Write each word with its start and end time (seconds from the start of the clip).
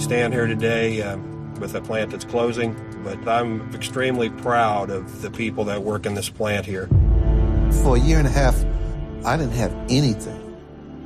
stand 0.00 0.32
here 0.32 0.46
today 0.46 1.02
uh, 1.02 1.16
with 1.60 1.74
a 1.74 1.80
plant 1.80 2.10
that's 2.10 2.24
closing, 2.24 2.74
but 3.04 3.28
I'm 3.28 3.72
extremely 3.74 4.30
proud 4.30 4.90
of 4.90 5.20
the 5.20 5.30
people 5.30 5.64
that 5.64 5.82
work 5.82 6.06
in 6.06 6.14
this 6.14 6.30
plant 6.30 6.64
here. 6.64 6.88
For 7.82 7.96
a 7.96 8.00
year 8.00 8.18
and 8.18 8.26
a 8.26 8.30
half, 8.30 8.56
I 9.24 9.36
didn't 9.36 9.52
have 9.52 9.72
anything. 9.88 10.40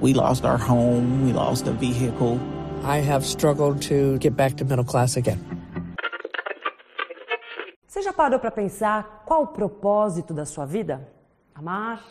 We 0.01 0.15
lost 0.15 0.45
our 0.45 0.59
home, 0.59 1.27
we 1.27 1.33
lost 1.33 1.67
a 1.67 1.73
vehicle. 1.73 2.41
I 2.85 2.99
have 2.99 3.25
struggled 3.27 3.83
to 3.83 4.19
get 4.19 4.37
back 4.37 4.57
to 4.59 4.65
middle 4.65 4.85
class 4.85 5.17
again. 5.17 5.41
Você 7.89 8.03
já 8.03 8.13
parou 8.13 8.39
para 8.39 8.51
pensar 8.51 9.23
qual 9.25 9.43
o 9.43 9.47
propósito 9.47 10.35
da 10.35 10.45
sua 10.45 10.67
vida? 10.67 11.09
Amar, 11.55 12.03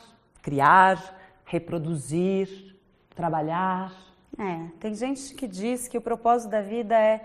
criar, 0.42 0.98
reproduzir, 1.46 2.76
trabalhar. 3.16 4.03
É, 4.38 4.68
tem 4.80 4.96
gente 4.96 5.34
que 5.36 5.48
diz 5.48 5.88
que 5.88 5.98
o 5.98 6.02
propósito 6.02 6.50
da 6.50 6.62
vida 6.62 6.96
é 6.96 7.22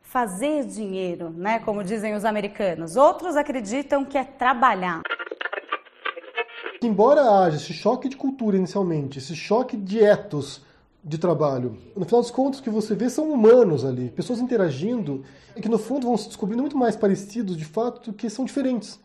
fazer 0.00 0.64
dinheiro, 0.64 1.30
né? 1.30 1.58
Como 1.60 1.82
dizem 1.82 2.14
os 2.14 2.24
americanos. 2.24 2.96
Outros 2.96 3.36
acreditam 3.36 4.04
que 4.04 4.16
é 4.16 4.24
trabalhar. 4.24 5.02
Embora 6.82 7.22
haja 7.22 7.56
esse 7.56 7.72
choque 7.72 8.08
de 8.08 8.16
cultura 8.16 8.56
inicialmente, 8.56 9.18
esse 9.18 9.36
choque 9.36 9.76
de 9.76 10.02
etos 10.02 10.62
de 11.04 11.18
trabalho, 11.18 11.76
no 11.96 12.04
final 12.04 12.20
dos 12.20 12.30
contos 12.30 12.60
o 12.60 12.62
que 12.62 12.70
você 12.70 12.94
vê 12.94 13.10
são 13.10 13.30
humanos 13.30 13.84
ali, 13.84 14.10
pessoas 14.10 14.40
interagindo 14.40 15.24
e 15.56 15.60
que 15.60 15.68
no 15.68 15.78
fundo 15.78 16.06
vão 16.06 16.16
se 16.16 16.28
descobrindo 16.28 16.62
muito 16.62 16.76
mais 16.76 16.94
parecidos 16.94 17.56
de 17.56 17.64
fato 17.64 18.10
do 18.10 18.16
que 18.16 18.30
são 18.30 18.44
diferentes. 18.44 19.00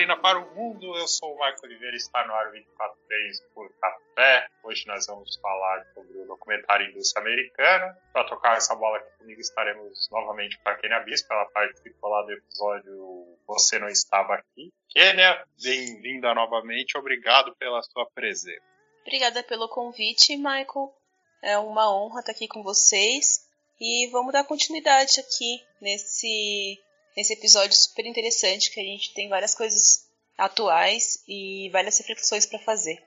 Catarina 0.00 0.16
para 0.16 0.38
o 0.38 0.54
mundo, 0.54 0.96
eu 0.96 1.06
sou 1.06 1.34
o 1.34 1.38
Marco 1.38 1.66
Oliveira 1.66 1.94
está 1.94 2.26
no 2.26 2.32
ar 2.32 2.46
243 2.46 3.40
por 3.54 3.70
Café. 3.78 4.46
Hoje 4.64 4.86
nós 4.86 5.06
vamos 5.06 5.36
falar 5.36 5.84
sobre 5.92 6.16
o 6.18 6.26
documentário 6.26 6.88
Indústria 6.88 7.20
Americana. 7.20 7.98
Para 8.10 8.24
tocar 8.24 8.56
essa 8.56 8.74
bola 8.74 8.96
aqui 8.96 9.18
comigo 9.18 9.40
estaremos 9.40 10.08
novamente 10.10 10.58
com 10.58 10.70
a 10.70 10.74
Kenia 10.76 11.00
Bispo, 11.00 11.30
ela 11.30 11.44
participou 11.50 12.08
lá 12.08 12.22
do 12.22 12.32
episódio 12.32 13.38
Você 13.46 13.78
Não 13.78 13.88
Estava 13.88 14.36
Aqui. 14.36 14.72
Kenia, 14.88 15.44
bem-vinda 15.62 16.34
novamente, 16.34 16.96
obrigado 16.96 17.54
pela 17.56 17.82
sua 17.82 18.06
presença. 18.06 18.62
Obrigada 19.02 19.42
pelo 19.42 19.68
convite, 19.68 20.34
Michael. 20.34 20.94
É 21.42 21.58
uma 21.58 21.94
honra 21.94 22.20
estar 22.20 22.32
aqui 22.32 22.48
com 22.48 22.62
vocês 22.62 23.46
e 23.78 24.08
vamos 24.10 24.32
dar 24.32 24.44
continuidade 24.44 25.20
aqui 25.20 25.62
nesse 25.78 26.80
nesse 27.16 27.32
episódio 27.32 27.76
super 27.76 28.06
interessante 28.06 28.70
que 28.70 28.80
a 28.80 28.84
gente 28.84 29.12
tem 29.14 29.28
várias 29.28 29.54
coisas 29.54 30.08
atuais 30.36 31.22
e 31.28 31.68
várias 31.70 31.98
reflexões 31.98 32.46
para 32.46 32.58
fazer. 32.58 33.02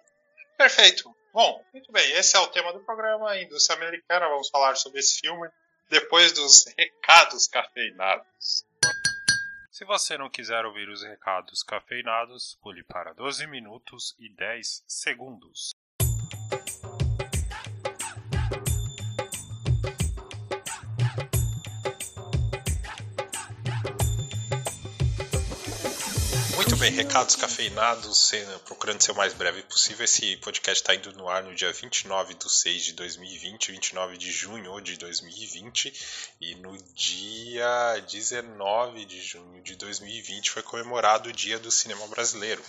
Perfeito. 0.58 1.14
Bom, 1.34 1.64
muito 1.74 1.92
bem. 1.92 2.12
Esse 2.12 2.38
é 2.38 2.40
o 2.40 2.48
tema 2.48 2.72
do 2.72 2.80
programa 2.82 3.36
Indústria 3.40 3.76
Americana. 3.76 4.30
Vamos 4.30 4.50
falar 4.50 4.76
sobre 4.76 5.00
esse 5.00 5.20
filme 5.20 5.50
depois 5.90 6.32
dos 6.32 6.66
recados 6.78 7.48
cafeinados. 7.48 8.66
Se 9.72 9.84
você 9.86 10.16
não 10.18 10.30
quiser 10.30 10.64
ouvir 10.66 10.88
os 10.88 11.02
recados 11.02 11.64
cafeinados, 11.64 12.58
pule 12.62 12.84
para 12.84 13.14
12 13.14 13.48
minutos 13.48 14.16
e 14.20 14.30
10 14.30 14.84
segundos. 14.88 15.72
Bem, 26.84 26.92
recados 26.92 27.38
cafeinados, 27.38 28.30
procurando 28.66 29.02
ser 29.02 29.14
o 29.14 29.16
mais 29.16 29.32
breve 29.32 29.64
possível. 29.64 30.04
Esse 30.04 30.36
podcast 30.36 30.82
está 30.82 30.94
indo 30.94 31.14
no 31.14 31.30
ar 31.30 31.42
no 31.42 31.56
dia 31.56 31.72
29 31.72 32.34
de 32.34 32.52
6 32.52 32.84
de 32.84 32.92
2020, 32.92 33.72
29 33.72 34.18
de 34.18 34.30
junho 34.30 34.82
de 34.82 34.98
2020, 34.98 35.94
e 36.42 36.56
no 36.56 36.78
dia 36.94 38.04
19 38.12 39.06
de 39.06 39.22
junho 39.22 39.64
de 39.64 39.78
2020 39.78 40.52
foi 40.52 40.62
comemorado 40.62 41.30
o 41.30 41.32
Dia 41.32 41.58
do 41.58 41.72
Cinema 41.72 42.06
Brasileiro, 42.10 42.62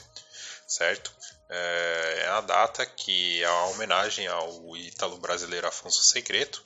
certo? 0.65 1.13
É 1.51 2.29
a 2.35 2.41
data 2.41 2.87
que 2.87 3.43
é 3.43 3.51
uma 3.51 3.71
homenagem 3.71 4.29
ao 4.29 4.77
ítalo 4.77 5.19
brasileiro 5.19 5.67
Afonso 5.67 6.05
Segreto, 6.05 6.65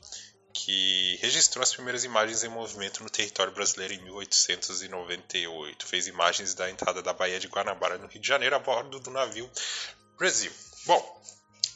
que 0.52 1.18
registrou 1.20 1.62
as 1.62 1.72
primeiras 1.72 2.04
imagens 2.04 2.44
em 2.44 2.48
movimento 2.48 3.02
no 3.02 3.10
território 3.10 3.52
brasileiro 3.52 3.94
em 3.94 4.02
1898. 4.02 5.86
Fez 5.86 6.06
imagens 6.06 6.54
da 6.54 6.70
entrada 6.70 7.02
da 7.02 7.12
Baía 7.12 7.38
de 7.38 7.48
Guanabara, 7.48 7.98
no 7.98 8.06
Rio 8.06 8.20
de 8.20 8.28
Janeiro, 8.28 8.56
a 8.56 8.58
bordo 8.58 8.98
do 9.00 9.10
navio 9.10 9.50
Brasil. 10.16 10.50
Bom, 10.86 11.22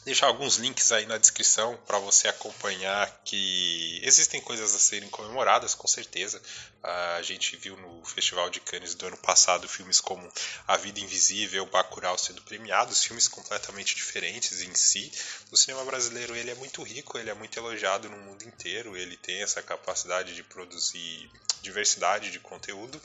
deixar 0.05 0.27
alguns 0.27 0.57
links 0.57 0.91
aí 0.91 1.07
na 1.07 1.17
descrição 1.17 1.77
para 1.87 1.99
você 1.99 2.27
acompanhar 2.27 3.09
que 3.25 4.01
existem 4.03 4.41
coisas 4.41 4.75
a 4.75 4.79
serem 4.79 5.09
comemoradas, 5.09 5.75
com 5.75 5.87
certeza. 5.87 6.43
A 6.83 7.23
gente 7.23 7.57
viu 7.57 7.77
no 7.77 8.05
Festival 8.05 8.51
de 8.51 8.61
Cannes 8.61 8.95
do 8.95 9.07
ano 9.07 9.17
passado 9.17 9.69
filmes 9.69 10.01
como 10.01 10.31
A 10.67 10.77
Vida 10.77 10.99
Invisível, 10.99 11.67
Bacurau 11.67 12.19
sendo 12.19 12.43
premiados, 12.43 13.05
filmes 13.05 13.29
completamente 13.29 13.95
diferentes 13.95 14.61
em 14.63 14.75
si. 14.75 15.13
O 15.53 15.57
cinema 15.57 15.85
brasileiro 15.85 16.35
ele 16.35 16.51
é 16.51 16.55
muito 16.57 16.83
rico, 16.83 17.17
ele 17.17 17.31
é 17.31 17.35
muito 17.35 17.57
elogiado 17.57 18.09
no 18.09 18.19
mundo 18.19 18.43
inteiro, 18.43 18.97
ele 18.97 19.17
tem 19.17 19.43
essa 19.43 19.63
capacidade 19.63 20.35
de 20.35 20.43
produzir 20.43 21.31
diversidade 21.63 22.33
de 22.33 22.41
conteúdo, 22.41 23.01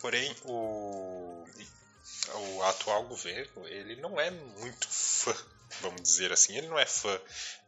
porém 0.00 0.34
o 0.44 1.46
o 2.34 2.62
atual 2.62 3.04
governo 3.04 3.66
ele 3.66 3.96
não 3.96 4.18
é 4.20 4.30
muito 4.30 4.88
fã 4.88 5.34
vamos 5.80 6.02
dizer 6.02 6.32
assim. 6.32 6.56
Ele 6.56 6.68
não 6.68 6.78
é 6.78 6.86
fã 6.86 7.20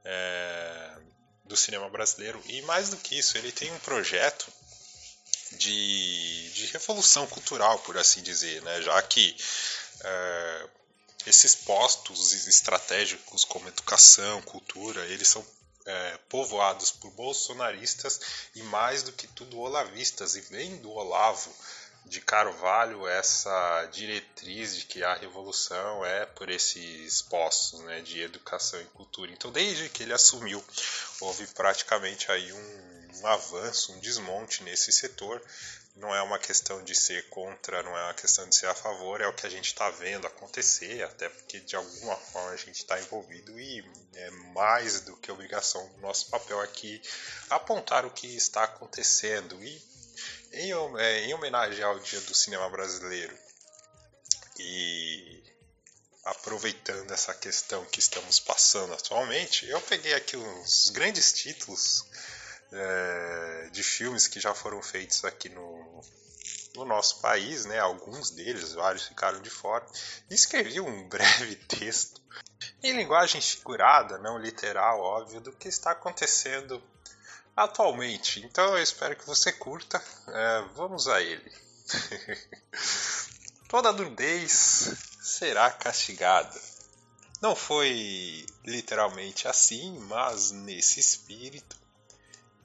é, 0.04 0.96
do 1.44 1.56
cinema 1.56 1.88
brasileiro 1.88 2.42
e 2.46 2.62
mais 2.62 2.90
do 2.90 2.96
que 2.96 3.18
isso, 3.18 3.36
ele 3.38 3.52
tem 3.52 3.72
um 3.72 3.78
projeto 3.80 4.46
de, 5.52 6.50
de 6.50 6.66
revolução 6.66 7.26
cultural, 7.26 7.78
por 7.80 7.96
assim 7.98 8.22
dizer, 8.22 8.62
né? 8.62 8.82
já 8.82 9.00
que 9.02 9.36
é, 10.02 10.68
esses 11.26 11.54
postos 11.54 12.32
estratégicos 12.46 13.44
como 13.44 13.68
educação, 13.68 14.42
cultura, 14.42 15.04
eles 15.06 15.28
são 15.28 15.44
é, 15.86 16.18
povoados 16.28 16.90
por 16.90 17.10
bolsonaristas 17.12 18.20
e 18.54 18.62
mais 18.64 19.02
do 19.02 19.12
que 19.12 19.26
tudo 19.28 19.60
olavistas, 19.60 20.34
e 20.34 20.40
vem 20.40 20.76
do 20.78 20.90
Olavo 20.90 21.54
de 22.04 22.20
Carvalho 22.20 23.06
essa 23.08 23.86
diretriz 23.86 24.76
de 24.76 24.84
que 24.84 25.02
a 25.02 25.14
revolução 25.14 26.04
é 26.04 26.26
por 26.26 26.50
esses 26.50 27.22
postos 27.22 27.80
né, 27.80 28.00
de 28.02 28.20
educação 28.20 28.80
e 28.80 28.84
cultura. 28.86 29.32
Então, 29.32 29.50
desde 29.50 29.88
que 29.88 30.02
ele 30.02 30.12
assumiu, 30.12 30.62
houve 31.20 31.46
praticamente 31.48 32.30
aí 32.30 32.52
um, 32.52 33.08
um 33.20 33.26
avanço, 33.26 33.92
um 33.92 34.00
desmonte 34.00 34.62
nesse 34.62 34.92
setor. 34.92 35.42
Não 35.96 36.12
é 36.12 36.20
uma 36.22 36.40
questão 36.40 36.82
de 36.82 36.94
ser 36.94 37.28
contra, 37.28 37.80
não 37.82 37.96
é 37.96 38.02
uma 38.04 38.14
questão 38.14 38.48
de 38.48 38.56
ser 38.56 38.66
a 38.66 38.74
favor, 38.74 39.20
é 39.20 39.28
o 39.28 39.32
que 39.32 39.46
a 39.46 39.50
gente 39.50 39.66
está 39.66 39.88
vendo 39.90 40.26
acontecer, 40.26 41.04
até 41.04 41.28
porque 41.28 41.60
de 41.60 41.76
alguma 41.76 42.16
forma 42.16 42.50
a 42.50 42.56
gente 42.56 42.78
está 42.78 43.00
envolvido 43.00 43.58
e 43.60 43.84
é 44.14 44.30
mais 44.52 45.02
do 45.02 45.16
que 45.16 45.30
obrigação 45.30 45.88
do 45.90 46.00
nosso 46.00 46.28
papel 46.30 46.60
aqui 46.60 47.00
apontar 47.48 48.04
o 48.04 48.10
que 48.10 48.26
está 48.26 48.64
acontecendo. 48.64 49.62
E 49.62 49.93
em, 50.54 50.72
é, 50.98 51.20
em 51.26 51.34
homenagem 51.34 51.82
ao 51.82 51.98
Dia 51.98 52.20
do 52.22 52.34
Cinema 52.34 52.68
Brasileiro 52.70 53.36
e 54.58 55.42
aproveitando 56.24 57.10
essa 57.10 57.34
questão 57.34 57.84
que 57.86 57.98
estamos 57.98 58.40
passando 58.40 58.94
atualmente, 58.94 59.68
eu 59.68 59.80
peguei 59.80 60.14
aqui 60.14 60.36
uns 60.36 60.90
grandes 60.90 61.32
títulos 61.32 62.06
é, 62.72 63.68
de 63.70 63.82
filmes 63.82 64.26
que 64.26 64.40
já 64.40 64.54
foram 64.54 64.80
feitos 64.82 65.24
aqui 65.24 65.48
no, 65.48 66.00
no 66.76 66.84
nosso 66.84 67.20
país, 67.20 67.66
né? 67.66 67.78
Alguns 67.78 68.30
deles, 68.30 68.72
vários 68.72 69.06
ficaram 69.06 69.40
de 69.42 69.50
fora. 69.50 69.84
Escrevi 70.30 70.80
um 70.80 71.06
breve 71.08 71.56
texto 71.56 72.22
em 72.82 72.96
linguagem 72.96 73.40
figurada, 73.40 74.18
não 74.18 74.38
literal, 74.38 75.00
óbvio, 75.00 75.40
do 75.40 75.52
que 75.52 75.68
está 75.68 75.90
acontecendo 75.90 76.82
atualmente. 77.56 78.44
Então 78.44 78.76
eu 78.76 78.82
espero 78.82 79.16
que 79.16 79.26
você 79.26 79.52
curta. 79.52 80.02
É, 80.28 80.64
vamos 80.74 81.08
a 81.08 81.20
ele. 81.20 81.52
Toda 83.68 83.92
nudez 83.92 84.94
será 85.22 85.70
castigada. 85.70 86.60
Não 87.40 87.54
foi 87.54 88.46
literalmente 88.64 89.46
assim, 89.46 89.98
mas 90.08 90.50
nesse 90.50 91.00
espírito 91.00 91.76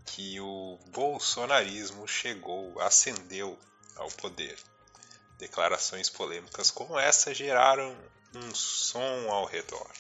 que 0.06 0.40
o 0.40 0.78
bolsonarismo 0.88 2.08
chegou, 2.08 2.80
ascendeu 2.82 3.58
ao 3.96 4.08
poder. 4.10 4.58
Declarações 5.38 6.10
polêmicas 6.10 6.72
como 6.72 7.00
essa 7.00 7.34
geraram 7.34 7.96
um 8.36 8.54
som 8.54 9.30
ao 9.30 9.46
redor. 9.46 9.92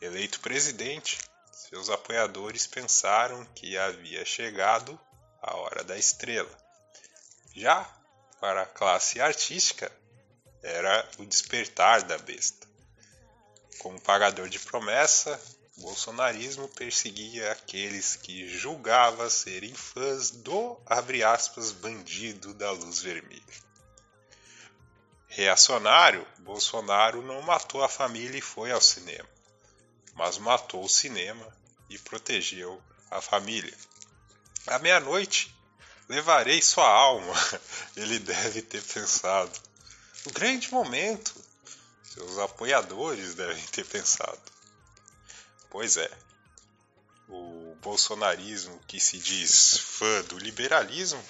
Eleito 0.00 0.40
presidente, 0.40 1.18
seus 1.54 1.88
apoiadores 1.88 2.66
pensaram 2.66 3.44
que 3.54 3.78
havia 3.78 4.24
chegado 4.24 4.98
a 5.40 5.56
hora 5.56 5.84
da 5.84 5.96
estrela. 5.96 6.50
Já 7.54 7.88
para 8.40 8.62
a 8.62 8.66
classe 8.66 9.20
artística, 9.20 9.90
era 10.62 11.08
o 11.18 11.26
despertar 11.26 12.02
da 12.02 12.18
besta. 12.18 12.66
Como 13.78 14.00
pagador 14.00 14.48
de 14.48 14.58
promessa, 14.58 15.40
o 15.76 15.82
bolsonarismo 15.82 16.68
perseguia 16.68 17.52
aqueles 17.52 18.16
que 18.16 18.48
julgava 18.48 19.28
serem 19.28 19.74
fãs 19.74 20.30
do, 20.30 20.80
aspas, 20.86 21.72
bandido 21.72 22.54
da 22.54 22.70
luz 22.70 23.00
vermelha. 23.00 23.42
Reacionário, 25.26 26.26
Bolsonaro 26.38 27.20
não 27.22 27.42
matou 27.42 27.82
a 27.82 27.88
família 27.88 28.38
e 28.38 28.42
foi 28.42 28.70
ao 28.70 28.80
cinema, 28.80 29.28
mas 30.14 30.38
matou 30.38 30.84
o 30.84 30.88
cinema 30.88 31.46
e 31.88 31.98
protegeu 31.98 32.80
a 33.10 33.20
família. 33.20 33.74
À 34.66 34.78
meia-noite, 34.78 35.54
levarei 36.08 36.60
sua 36.62 36.88
alma, 36.88 37.34
ele 37.96 38.18
deve 38.18 38.62
ter 38.62 38.82
pensado. 38.82 39.52
O 40.26 40.32
grande 40.32 40.72
momento, 40.72 41.34
seus 42.02 42.38
apoiadores 42.38 43.34
devem 43.34 43.62
ter 43.66 43.84
pensado. 43.84 44.40
Pois 45.68 45.96
é, 45.96 46.10
o 47.28 47.76
bolsonarismo 47.82 48.80
que 48.86 49.00
se 49.00 49.18
diz 49.18 49.76
fã 49.76 50.22
do 50.22 50.38
liberalismo 50.38 51.22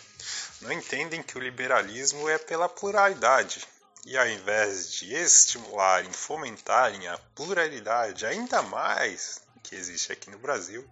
não 0.60 0.72
entendem 0.72 1.22
que 1.22 1.36
o 1.36 1.40
liberalismo 1.40 2.28
é 2.28 2.38
pela 2.38 2.68
pluralidade. 2.68 3.66
E 4.06 4.18
ao 4.18 4.28
invés 4.28 4.92
de 4.92 5.14
estimularem, 5.14 6.12
fomentarem 6.12 7.08
a 7.08 7.18
pluralidade 7.34 8.26
ainda 8.26 8.62
mais 8.62 9.40
que 9.62 9.74
existe 9.74 10.12
aqui 10.12 10.30
no 10.30 10.38
Brasil, 10.38 10.86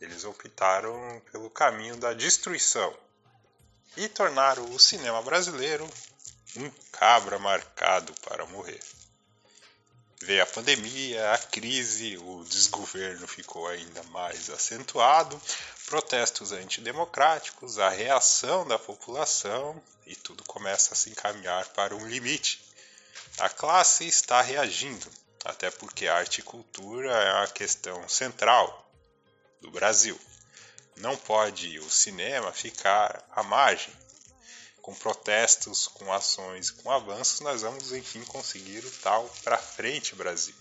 eles 0.00 0.24
optaram 0.24 1.20
pelo 1.30 1.50
caminho 1.50 1.96
da 1.96 2.14
destruição 2.14 2.96
e 3.96 4.08
tornaram 4.08 4.64
o 4.70 4.78
cinema 4.78 5.20
brasileiro 5.22 5.88
um 6.56 6.70
cabra 6.92 7.38
marcado 7.38 8.14
para 8.22 8.46
morrer. 8.46 8.80
Veio 10.20 10.42
a 10.42 10.46
pandemia, 10.46 11.32
a 11.32 11.38
crise, 11.38 12.16
o 12.18 12.44
desgoverno 12.44 13.28
ficou 13.28 13.68
ainda 13.68 14.02
mais 14.04 14.50
acentuado, 14.50 15.40
protestos 15.86 16.50
antidemocráticos, 16.50 17.78
a 17.78 17.88
reação 17.88 18.66
da 18.66 18.78
população 18.78 19.80
e 20.08 20.16
tudo 20.16 20.42
começa 20.44 20.94
a 20.94 20.96
se 20.96 21.10
encaminhar 21.10 21.68
para 21.68 21.94
um 21.94 22.08
limite. 22.08 22.66
A 23.38 23.48
classe 23.50 24.06
está 24.06 24.40
reagindo, 24.40 25.06
até 25.44 25.70
porque 25.70 26.08
arte 26.08 26.38
e 26.38 26.42
cultura 26.42 27.12
é 27.12 27.32
uma 27.34 27.48
questão 27.48 28.08
central 28.08 28.90
do 29.60 29.70
Brasil. 29.70 30.18
Não 30.96 31.14
pode 31.14 31.78
o 31.78 31.90
cinema 31.90 32.52
ficar 32.52 33.22
à 33.30 33.42
margem 33.42 33.94
com 34.80 34.94
protestos, 34.94 35.86
com 35.86 36.10
ações, 36.10 36.70
com 36.70 36.90
avanços, 36.90 37.40
nós 37.40 37.60
vamos 37.60 37.92
enfim 37.92 38.24
conseguir 38.24 38.82
o 38.86 38.90
tal 39.02 39.28
para 39.44 39.58
frente 39.58 40.14
Brasil. 40.14 40.54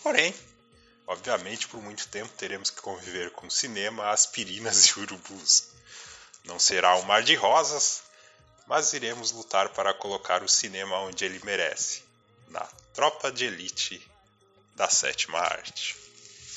Porém, 0.00 0.32
obviamente, 1.08 1.66
por 1.66 1.82
muito 1.82 2.06
tempo 2.06 2.32
teremos 2.36 2.70
que 2.70 2.80
conviver 2.80 3.32
com 3.32 3.50
cinema, 3.50 4.10
aspirinas 4.10 4.86
e 4.86 5.00
urubus. 5.00 5.70
Não 6.44 6.60
será 6.60 6.94
um 6.96 7.02
mar 7.02 7.24
de 7.24 7.34
rosas, 7.34 8.03
mas 8.66 8.92
iremos 8.92 9.30
lutar 9.30 9.68
para 9.70 9.94
colocar 9.94 10.42
o 10.42 10.48
cinema 10.48 10.98
onde 11.00 11.24
ele 11.24 11.40
merece, 11.44 12.02
na 12.48 12.66
tropa 12.92 13.30
de 13.30 13.44
elite 13.44 14.06
da 14.74 14.88
sétima 14.88 15.38
arte 15.38 16.04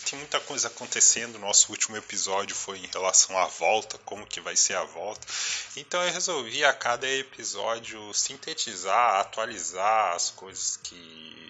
tem 0.09 0.19
muita 0.19 0.39
coisa 0.39 0.69
acontecendo. 0.69 1.37
Nosso 1.37 1.69
último 1.69 1.97
episódio 1.97 2.55
foi 2.55 2.77
em 2.77 2.87
relação 2.87 3.37
à 3.37 3.45
volta, 3.45 3.97
como 3.99 4.25
que 4.25 4.39
vai 4.39 4.55
ser 4.55 4.75
a 4.75 4.83
volta. 4.83 5.27
Então 5.75 6.01
eu 6.01 6.13
resolvi 6.13 6.63
a 6.63 6.73
cada 6.73 7.07
episódio 7.07 8.13
sintetizar, 8.13 9.19
atualizar 9.19 10.15
as 10.15 10.29
coisas 10.29 10.77
que 10.77 11.45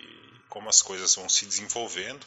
como 0.50 0.70
as 0.70 0.82
coisas 0.82 1.14
vão 1.14 1.30
se 1.30 1.46
desenvolvendo, 1.46 2.26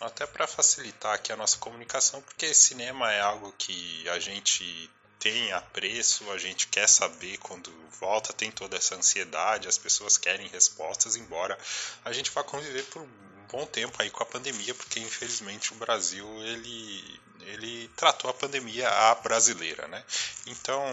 até 0.00 0.26
para 0.26 0.48
facilitar 0.48 1.14
aqui 1.14 1.32
a 1.32 1.36
nossa 1.36 1.58
comunicação, 1.58 2.20
porque 2.22 2.52
cinema 2.52 3.12
é 3.12 3.20
algo 3.20 3.54
que 3.56 4.08
a 4.08 4.18
gente 4.18 4.90
tem 5.18 5.52
apreço, 5.52 6.30
a 6.30 6.38
gente 6.38 6.68
quer 6.68 6.88
saber 6.88 7.38
quando 7.38 7.72
volta, 8.00 8.32
tem 8.32 8.50
toda 8.50 8.76
essa 8.76 8.94
ansiedade, 8.94 9.68
as 9.68 9.78
pessoas 9.78 10.16
querem 10.16 10.46
respostas, 10.48 11.16
embora 11.16 11.58
a 12.04 12.12
gente 12.12 12.30
vá 12.30 12.44
conviver 12.44 12.84
por 12.84 13.06
bom 13.50 13.66
tempo 13.66 14.00
aí 14.00 14.10
com 14.10 14.22
a 14.22 14.26
pandemia, 14.26 14.74
porque 14.74 15.00
infelizmente 15.00 15.72
o 15.72 15.76
Brasil 15.76 16.26
ele, 16.44 17.20
ele 17.40 17.88
tratou 17.96 18.30
a 18.30 18.34
pandemia 18.34 18.88
à 18.88 19.14
brasileira, 19.16 19.88
né? 19.88 20.04
Então, 20.46 20.84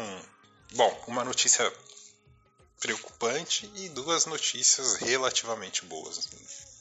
bom, 0.73 1.03
uma 1.07 1.23
notícia 1.23 1.71
preocupante 2.79 3.71
e 3.75 3.89
duas 3.89 4.25
notícias 4.25 4.95
relativamente 4.95 5.85
boas. 5.85 6.29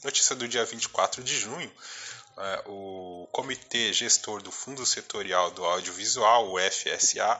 Notícia 0.03 0.35
do 0.35 0.47
dia 0.47 0.63
24 0.63 1.23
de 1.23 1.37
junho, 1.37 1.71
é, 2.37 2.63
o 2.65 3.27
Comitê 3.31 3.93
Gestor 3.93 4.41
do 4.41 4.51
Fundo 4.51 4.85
Setorial 4.85 5.51
do 5.51 5.63
Audiovisual, 5.63 6.51
o 6.51 6.59
FSA, 6.59 7.39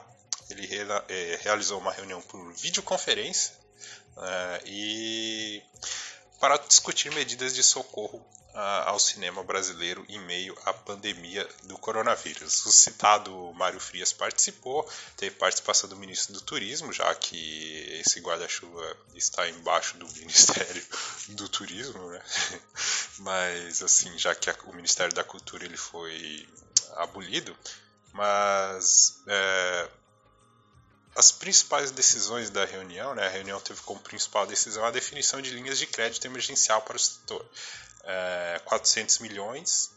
ele 0.50 0.68
é, 1.08 1.38
realizou 1.42 1.78
uma 1.78 1.92
reunião 1.92 2.20
por 2.22 2.52
videoconferência 2.52 3.52
é, 4.16 4.62
e 4.66 5.62
para 6.40 6.56
discutir 6.58 7.12
medidas 7.12 7.54
de 7.54 7.62
socorro 7.62 8.18
uh, 8.56 8.88
ao 8.88 8.98
cinema 8.98 9.42
brasileiro 9.42 10.04
em 10.08 10.18
meio 10.20 10.56
à 10.64 10.72
pandemia 10.72 11.46
do 11.64 11.76
coronavírus. 11.78 12.64
O 12.66 12.72
citado 12.72 13.52
Mário 13.54 13.78
Frias 13.78 14.12
participou, 14.12 14.88
teve 15.16 15.36
participação 15.36 15.88
do 15.88 15.96
ministro 15.96 16.32
do 16.32 16.40
Turismo, 16.40 16.92
já 16.92 17.14
que 17.14 18.00
esse 18.00 18.20
guarda-chuva 18.20 18.96
está 19.14 19.48
embaixo 19.48 19.96
do 19.98 20.06
Ministério 20.14 20.84
do 21.30 21.48
Turismo, 21.48 22.10
né? 22.10 22.22
Mas 23.18 23.82
assim, 23.82 24.18
já 24.18 24.34
que 24.34 24.50
a, 24.50 24.56
o 24.64 24.74
Ministério 24.74 25.14
da 25.14 25.24
Cultura 25.24 25.64
ele 25.64 25.76
foi 25.76 26.48
abolido, 26.96 27.56
mas 28.12 29.22
é, 29.26 29.88
as 31.16 31.32
principais 31.32 31.90
decisões 31.90 32.50
da 32.50 32.66
reunião, 32.66 33.14
né, 33.14 33.26
a 33.26 33.30
reunião 33.30 33.58
teve 33.58 33.80
como 33.80 33.98
principal 34.00 34.46
decisão 34.46 34.84
a 34.84 34.90
definição 34.90 35.40
de 35.40 35.50
linhas 35.50 35.78
de 35.78 35.86
crédito 35.86 36.26
emergencial 36.26 36.82
para 36.82 36.96
o 36.96 37.00
setor. 37.00 37.44
É, 38.04 38.60
400 38.66 39.18
milhões 39.20 39.90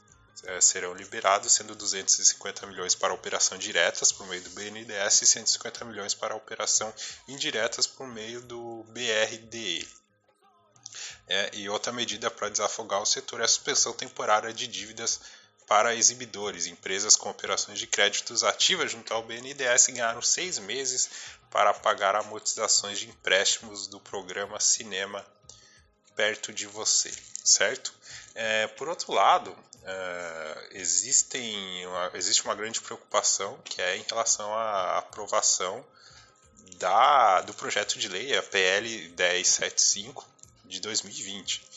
é, 0.46 0.62
serão 0.62 0.94
liberados, 0.94 1.52
sendo 1.52 1.76
250 1.76 2.66
milhões 2.68 2.96
para 2.96 3.14
operação 3.14 3.58
diretas 3.58 4.14
por 4.14 4.26
meio 4.28 4.42
do 4.42 4.50
BNDES 4.52 5.22
e 5.22 5.26
150 5.26 5.84
milhões 5.84 6.14
para 6.14 6.36
operação 6.36 6.94
indiretas 7.28 7.86
por 7.86 8.08
meio 8.08 8.42
do 8.42 8.86
BRDE. 8.86 9.88
É, 11.28 11.52
e 11.54 11.70
outra 11.70 11.92
medida 11.92 12.32
para 12.32 12.50
desafogar 12.50 13.02
o 13.02 13.06
setor 13.06 13.42
é 13.42 13.44
a 13.44 13.48
suspensão 13.48 13.92
temporária 13.92 14.54
de 14.54 14.66
dívidas 14.68 15.20
para 15.70 15.94
exibidores. 15.94 16.66
Empresas 16.66 17.16
com 17.16 17.30
operações 17.30 17.78
de 17.78 17.86
créditos 17.86 18.44
ativas 18.44 18.92
junto 18.92 19.14
ao 19.14 19.22
BNDES 19.22 19.88
ganharam 19.90 20.22
seis 20.22 20.58
meses 20.58 21.10
para 21.52 21.74
pagar 21.76 22.16
amortizações 22.16 23.00
de 23.00 23.08
empréstimos 23.08 23.88
do 23.88 24.00
programa 24.00 24.60
Cinema 24.60 25.24
perto 26.16 26.52
de 26.52 26.66
você, 26.66 27.14
certo? 27.46 27.94
É, 28.34 28.68
por 28.68 28.90
outro 28.90 29.14
lado, 29.14 29.56
é, 29.84 30.70
existem 30.72 31.86
uma, 31.86 32.12
existe 32.16 32.44
uma 32.44 32.56
grande 32.56 32.82
preocupação 32.82 33.58
que 33.64 33.82
é 33.82 33.96
em 33.96 34.06
relação 34.10 34.54
à 34.54 34.98
aprovação 34.98 35.86
da, 36.78 37.42
do 37.42 37.54
projeto 37.54 38.00
de 38.00 38.08
lei, 38.10 38.36
a 38.36 38.42
PL 38.42 39.10
1075 39.16 40.28
de 40.66 40.80
2020 40.82 41.70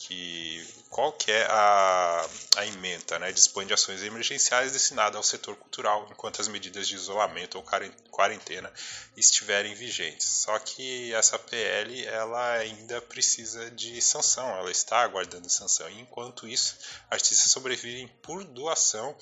que 0.00 0.66
qual 0.88 1.12
que 1.12 1.30
é 1.30 1.44
a, 1.44 2.26
a 2.56 2.66
emenda, 2.66 3.18
né? 3.18 3.30
Dispõe 3.32 3.66
de 3.66 3.74
ações 3.74 4.02
emergenciais 4.02 4.72
destinadas 4.72 5.14
ao 5.14 5.22
setor 5.22 5.54
cultural 5.56 6.08
enquanto 6.10 6.40
as 6.40 6.48
medidas 6.48 6.88
de 6.88 6.94
isolamento 6.94 7.58
ou 7.58 7.64
quarentena 8.10 8.72
estiverem 9.14 9.74
vigentes. 9.74 10.26
Só 10.26 10.58
que 10.58 11.12
essa 11.12 11.38
PL 11.38 12.06
ela 12.06 12.52
ainda 12.54 13.00
precisa 13.02 13.70
de 13.70 14.00
sanção, 14.00 14.48
ela 14.56 14.70
está 14.70 15.00
aguardando 15.02 15.50
sanção. 15.50 15.88
E 15.90 16.00
enquanto 16.00 16.48
isso, 16.48 16.78
artistas 17.10 17.50
sobrevivem 17.50 18.08
por 18.22 18.42
doação, 18.42 19.14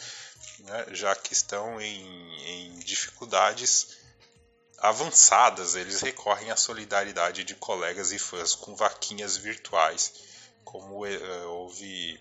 né? 0.61 0.87
já 0.93 1.15
que 1.17 1.33
estão 1.33 1.81
em, 1.81 2.35
em 2.47 2.79
dificuldades 2.79 3.99
avançadas, 4.79 5.75
eles 5.75 6.01
recorrem 6.03 6.53
à 6.53 6.57
solidariedade 6.57 7.43
de 7.43 7.57
colegas 7.57 8.13
e 8.13 8.19
fãs 8.19 8.55
com 8.55 8.77
vaquinhas 8.77 9.37
virtuais 9.37 10.28
como 10.69 11.07
uh, 11.07 11.49
houve, 11.49 12.21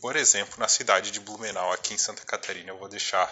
por 0.00 0.16
exemplo, 0.16 0.58
na 0.58 0.66
cidade 0.66 1.12
de 1.12 1.20
Blumenau, 1.20 1.72
aqui 1.72 1.94
em 1.94 1.98
Santa 1.98 2.24
Catarina. 2.24 2.70
Eu 2.70 2.78
vou 2.78 2.88
deixar 2.88 3.30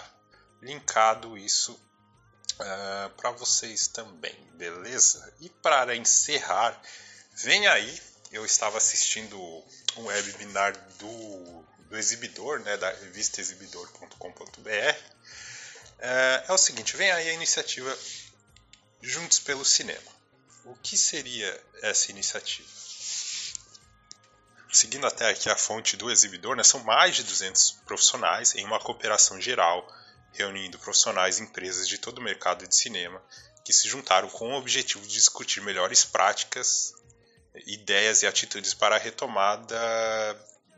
linkado 0.62 1.36
isso 1.36 1.72
uh, 1.72 2.62
eh, 2.62 3.10
para 3.16 3.32
vocês 3.32 3.88
também, 3.88 4.36
beleza? 4.52 5.34
E 5.40 5.50
para 5.50 5.96
encerrar, 5.96 6.80
vem 7.32 7.66
aí, 7.66 8.00
eu 8.30 8.46
estava 8.46 8.78
assistindo 8.78 9.36
um 9.96 10.04
webinar 10.04 10.78
do, 11.00 11.64
do 11.88 11.98
exibidor, 11.98 12.60
né, 12.60 12.76
da 12.76 12.90
revista 12.90 13.40
exibidor.com.br. 13.40 14.70
É, 15.98 16.44
é 16.46 16.52
o 16.52 16.58
seguinte, 16.58 16.96
vem 16.96 17.10
aí 17.10 17.30
a 17.30 17.32
iniciativa 17.32 17.98
Juntos 19.02 19.40
pelo 19.40 19.64
Cinema. 19.64 20.12
o 20.64 20.76
que 20.76 20.96
seria 20.96 21.60
essa 21.82 22.12
iniciativa? 22.12 22.83
Seguindo 24.74 25.06
até 25.06 25.30
aqui 25.30 25.48
a 25.48 25.54
fonte 25.54 25.96
do 25.96 26.10
exibidor, 26.10 26.56
né, 26.56 26.64
são 26.64 26.82
mais 26.82 27.14
de 27.14 27.22
200 27.22 27.82
profissionais 27.86 28.56
em 28.56 28.64
uma 28.64 28.80
cooperação 28.80 29.40
geral, 29.40 29.86
reunindo 30.32 30.80
profissionais 30.80 31.38
e 31.38 31.44
empresas 31.44 31.86
de 31.86 31.96
todo 31.96 32.18
o 32.18 32.20
mercado 32.20 32.66
de 32.66 32.74
cinema, 32.74 33.22
que 33.64 33.72
se 33.72 33.88
juntaram 33.88 34.28
com 34.28 34.52
o 34.52 34.58
objetivo 34.58 35.06
de 35.06 35.12
discutir 35.12 35.62
melhores 35.62 36.04
práticas, 36.04 36.92
ideias 37.68 38.22
e 38.22 38.26
atitudes 38.26 38.74
para 38.74 38.96
a 38.96 38.98
retomada 38.98 39.76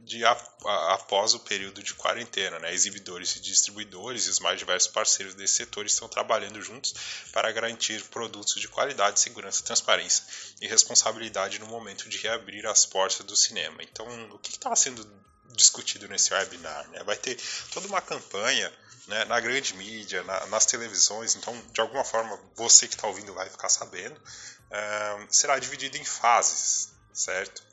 de 0.06 0.24
a, 0.24 0.30
a, 0.64 0.94
após 0.94 1.34
o 1.34 1.40
período 1.40 1.82
de 1.82 1.92
quarentena. 1.92 2.58
Né? 2.60 2.72
Exibidores 2.72 3.34
e 3.36 3.40
distribuidores 3.40 4.26
e 4.26 4.30
os 4.30 4.38
mais 4.38 4.58
diversos 4.58 4.90
parceiros 4.90 5.34
desse 5.34 5.54
setor 5.54 5.84
estão 5.84 6.08
trabalhando 6.08 6.62
juntos 6.62 6.94
para 7.32 7.50
garantir 7.52 8.02
produtos 8.04 8.54
de 8.54 8.68
qualidade, 8.68 9.20
segurança, 9.20 9.64
transparência 9.64 10.24
e 10.60 10.68
responsabilidade 10.68 11.58
no 11.58 11.66
momento 11.66 12.08
de 12.08 12.18
reabrir 12.18 12.66
as 12.66 12.86
portas 12.86 13.26
do 13.26 13.36
cinema. 13.36 13.82
Então, 13.82 14.06
o 14.30 14.38
que 14.38 14.50
estava 14.50 14.76
sendo 14.76 15.06
discutido 15.54 16.06
nesse 16.08 16.32
webinar? 16.32 16.88
Né? 16.90 17.02
Vai 17.02 17.16
ter 17.16 17.36
toda 17.72 17.88
uma 17.88 18.00
campanha 18.00 18.72
né, 19.08 19.24
na 19.24 19.40
grande 19.40 19.74
mídia, 19.74 20.22
na, 20.22 20.46
nas 20.46 20.66
televisões, 20.66 21.34
então, 21.34 21.60
de 21.72 21.80
alguma 21.80 22.04
forma, 22.04 22.38
você 22.54 22.86
que 22.86 22.94
está 22.94 23.06
ouvindo 23.06 23.34
vai 23.34 23.48
ficar 23.48 23.68
sabendo. 23.68 24.16
Uh, 24.16 25.26
será 25.30 25.58
dividido 25.58 25.96
em 25.96 26.04
fases, 26.04 26.92
certo? 27.12 27.65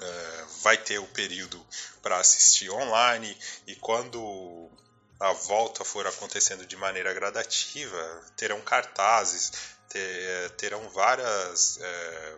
É, 0.00 0.44
vai 0.62 0.76
ter 0.76 0.98
o 0.98 1.06
período 1.08 1.64
para 2.02 2.18
assistir 2.18 2.70
online 2.70 3.36
e 3.66 3.74
quando 3.76 4.70
a 5.20 5.32
volta 5.32 5.84
for 5.84 6.06
acontecendo 6.06 6.64
de 6.64 6.76
maneira 6.76 7.12
gradativa, 7.12 8.24
terão 8.36 8.60
cartazes, 8.60 9.52
ter, 9.88 10.50
terão 10.52 10.88
várias 10.90 11.78
é, 11.80 12.36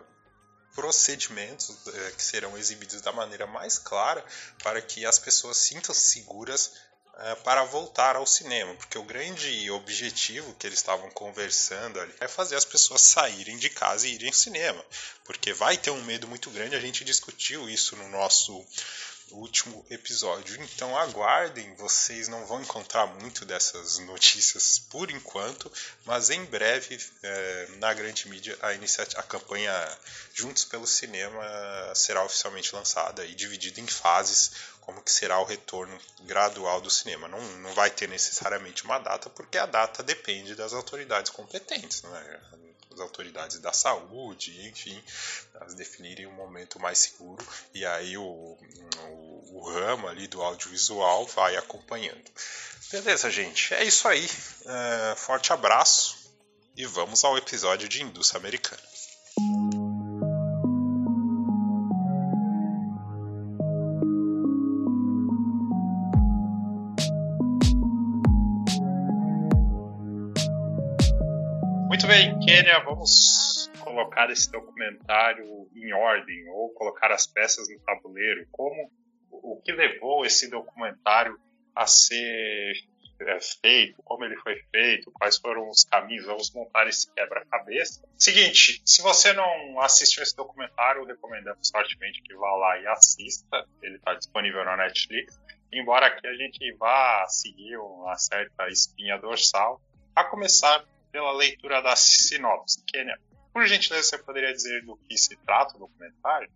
procedimentos 0.73 1.75
é, 1.87 2.11
que 2.11 2.23
serão 2.23 2.57
exibidos 2.57 3.01
da 3.01 3.11
maneira 3.11 3.45
mais 3.45 3.77
clara 3.77 4.25
para 4.63 4.81
que 4.81 5.05
as 5.05 5.19
pessoas 5.19 5.57
sintam 5.57 5.93
-se 5.93 6.11
seguras 6.11 6.71
é, 7.19 7.35
para 7.35 7.63
voltar 7.63 8.15
ao 8.15 8.25
cinema, 8.25 8.73
porque 8.75 8.97
o 8.97 9.03
grande 9.03 9.69
objetivo 9.71 10.55
que 10.55 10.65
eles 10.65 10.79
estavam 10.79 11.09
conversando 11.11 11.99
ali 11.99 12.13
é 12.19 12.27
fazer 12.27 12.55
as 12.55 12.65
pessoas 12.65 13.01
saírem 13.01 13.57
de 13.57 13.69
casa 13.69 14.07
e 14.07 14.15
irem 14.15 14.29
ao 14.29 14.33
cinema, 14.33 14.83
porque 15.23 15.53
vai 15.53 15.77
ter 15.77 15.91
um 15.91 16.03
medo 16.03 16.27
muito 16.27 16.49
grande. 16.49 16.75
A 16.75 16.81
gente 16.81 17.03
discutiu 17.03 17.69
isso 17.69 17.95
no 17.95 18.09
nosso 18.09 18.65
último 19.31 19.85
episódio. 19.89 20.61
Então 20.61 20.97
aguardem, 20.97 21.73
vocês 21.75 22.27
não 22.27 22.45
vão 22.45 22.61
encontrar 22.61 23.07
muito 23.07 23.45
dessas 23.45 23.97
notícias 23.99 24.79
por 24.79 25.09
enquanto, 25.09 25.71
mas 26.05 26.29
em 26.29 26.43
breve 26.45 26.99
é, 27.23 27.67
na 27.77 27.93
grande 27.93 28.27
mídia 28.27 28.57
a, 28.61 28.69
a 29.19 29.23
campanha 29.23 29.97
Juntos 30.33 30.65
pelo 30.65 30.87
Cinema 30.87 31.43
será 31.95 32.23
oficialmente 32.23 32.73
lançada 32.75 33.25
e 33.25 33.35
dividida 33.35 33.79
em 33.79 33.87
fases 33.87 34.51
como 34.81 35.01
que 35.01 35.11
será 35.11 35.39
o 35.39 35.45
retorno 35.45 35.97
gradual 36.21 36.81
do 36.81 36.89
cinema. 36.89 37.27
Não, 37.27 37.39
não 37.57 37.73
vai 37.73 37.89
ter 37.89 38.09
necessariamente 38.09 38.83
uma 38.83 38.99
data, 38.99 39.29
porque 39.29 39.57
a 39.57 39.65
data 39.65 40.03
depende 40.03 40.55
das 40.55 40.73
autoridades 40.73 41.31
competentes, 41.31 42.03
né? 42.03 42.39
as 42.93 42.99
autoridades 42.99 43.59
da 43.59 43.71
saúde, 43.71 44.67
enfim, 44.67 45.01
elas 45.55 45.73
definirem 45.73 46.27
um 46.27 46.33
momento 46.33 46.79
mais 46.79 46.97
seguro 46.97 47.45
e 47.73 47.85
aí 47.85 48.17
o, 48.17 48.23
o, 48.23 49.57
o 49.57 49.69
ramo 49.71 50.07
ali 50.07 50.27
do 50.27 50.41
audiovisual 50.41 51.25
vai 51.27 51.55
acompanhando. 51.55 52.29
Beleza, 52.91 53.31
gente, 53.31 53.73
é 53.73 53.83
isso 53.83 54.07
aí. 54.07 54.29
É, 54.65 55.15
forte 55.15 55.53
abraço 55.53 56.17
e 56.75 56.85
vamos 56.85 57.23
ao 57.23 57.37
episódio 57.37 57.87
de 57.87 58.03
Indústria 58.03 58.39
Americana. 58.39 58.90
Vamos 72.83 73.69
colocar 73.79 74.29
esse 74.29 74.51
documentário 74.51 75.69
em 75.75 75.93
ordem 75.93 76.49
ou 76.49 76.69
colocar 76.73 77.11
as 77.11 77.27
peças 77.27 77.67
no 77.69 77.79
tabuleiro. 77.79 78.47
Como 78.51 78.91
o 79.31 79.61
que 79.61 79.71
levou 79.71 80.25
esse 80.25 80.49
documentário 80.49 81.39
a 81.75 81.87
ser 81.87 82.73
é, 83.21 83.39
feito, 83.39 84.01
como 84.03 84.25
ele 84.25 84.35
foi 84.37 84.55
feito, 84.71 85.11
quais 85.11 85.37
foram 85.37 85.69
os 85.69 85.83
caminhos, 85.85 86.25
vamos 86.25 86.51
montar 86.53 86.87
esse 86.87 87.11
quebra-cabeça. 87.13 88.03
Seguinte, 88.17 88.81
se 88.85 89.01
você 89.01 89.31
não 89.33 89.79
assistiu 89.79 90.23
esse 90.23 90.35
documentário, 90.35 91.05
recomendamos 91.05 91.69
fortemente 91.69 92.21
que 92.21 92.33
vá 92.35 92.55
lá 92.55 92.79
e 92.79 92.87
assista. 92.87 93.65
Ele 93.81 93.95
está 93.95 94.15
disponível 94.15 94.65
na 94.65 94.75
Netflix. 94.75 95.39
Embora 95.71 96.07
aqui 96.07 96.27
a 96.27 96.33
gente 96.33 96.73
vá 96.73 97.25
seguir 97.27 97.77
uma 97.77 98.17
certa 98.17 98.67
espinha 98.67 99.17
dorsal, 99.17 99.79
a 100.15 100.23
começar 100.23 100.83
pela 101.11 101.31
leitura 101.33 101.81
da 101.81 101.95
sinopse. 101.95 102.83
Kênia, 102.85 103.19
por 103.53 103.65
gentileza, 103.67 104.09
você 104.09 104.17
poderia 104.17 104.53
dizer 104.53 104.83
do 104.85 104.97
que 104.97 105.17
se 105.17 105.35
trata 105.37 105.75
o 105.75 105.79
documentário? 105.79 106.49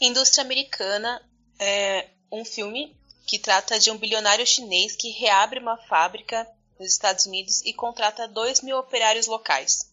Indústria 0.00 0.44
Americana 0.44 1.22
é 1.58 2.10
um 2.30 2.44
filme 2.44 2.96
que 3.26 3.38
trata 3.38 3.78
de 3.78 3.90
um 3.90 3.96
bilionário 3.96 4.46
chinês 4.46 4.96
que 4.96 5.10
reabre 5.10 5.58
uma 5.58 5.78
fábrica 5.86 6.46
nos 6.78 6.90
Estados 6.90 7.26
Unidos 7.26 7.62
e 7.64 7.72
contrata 7.72 8.28
2 8.28 8.62
mil 8.62 8.76
operários 8.76 9.26
locais. 9.26 9.92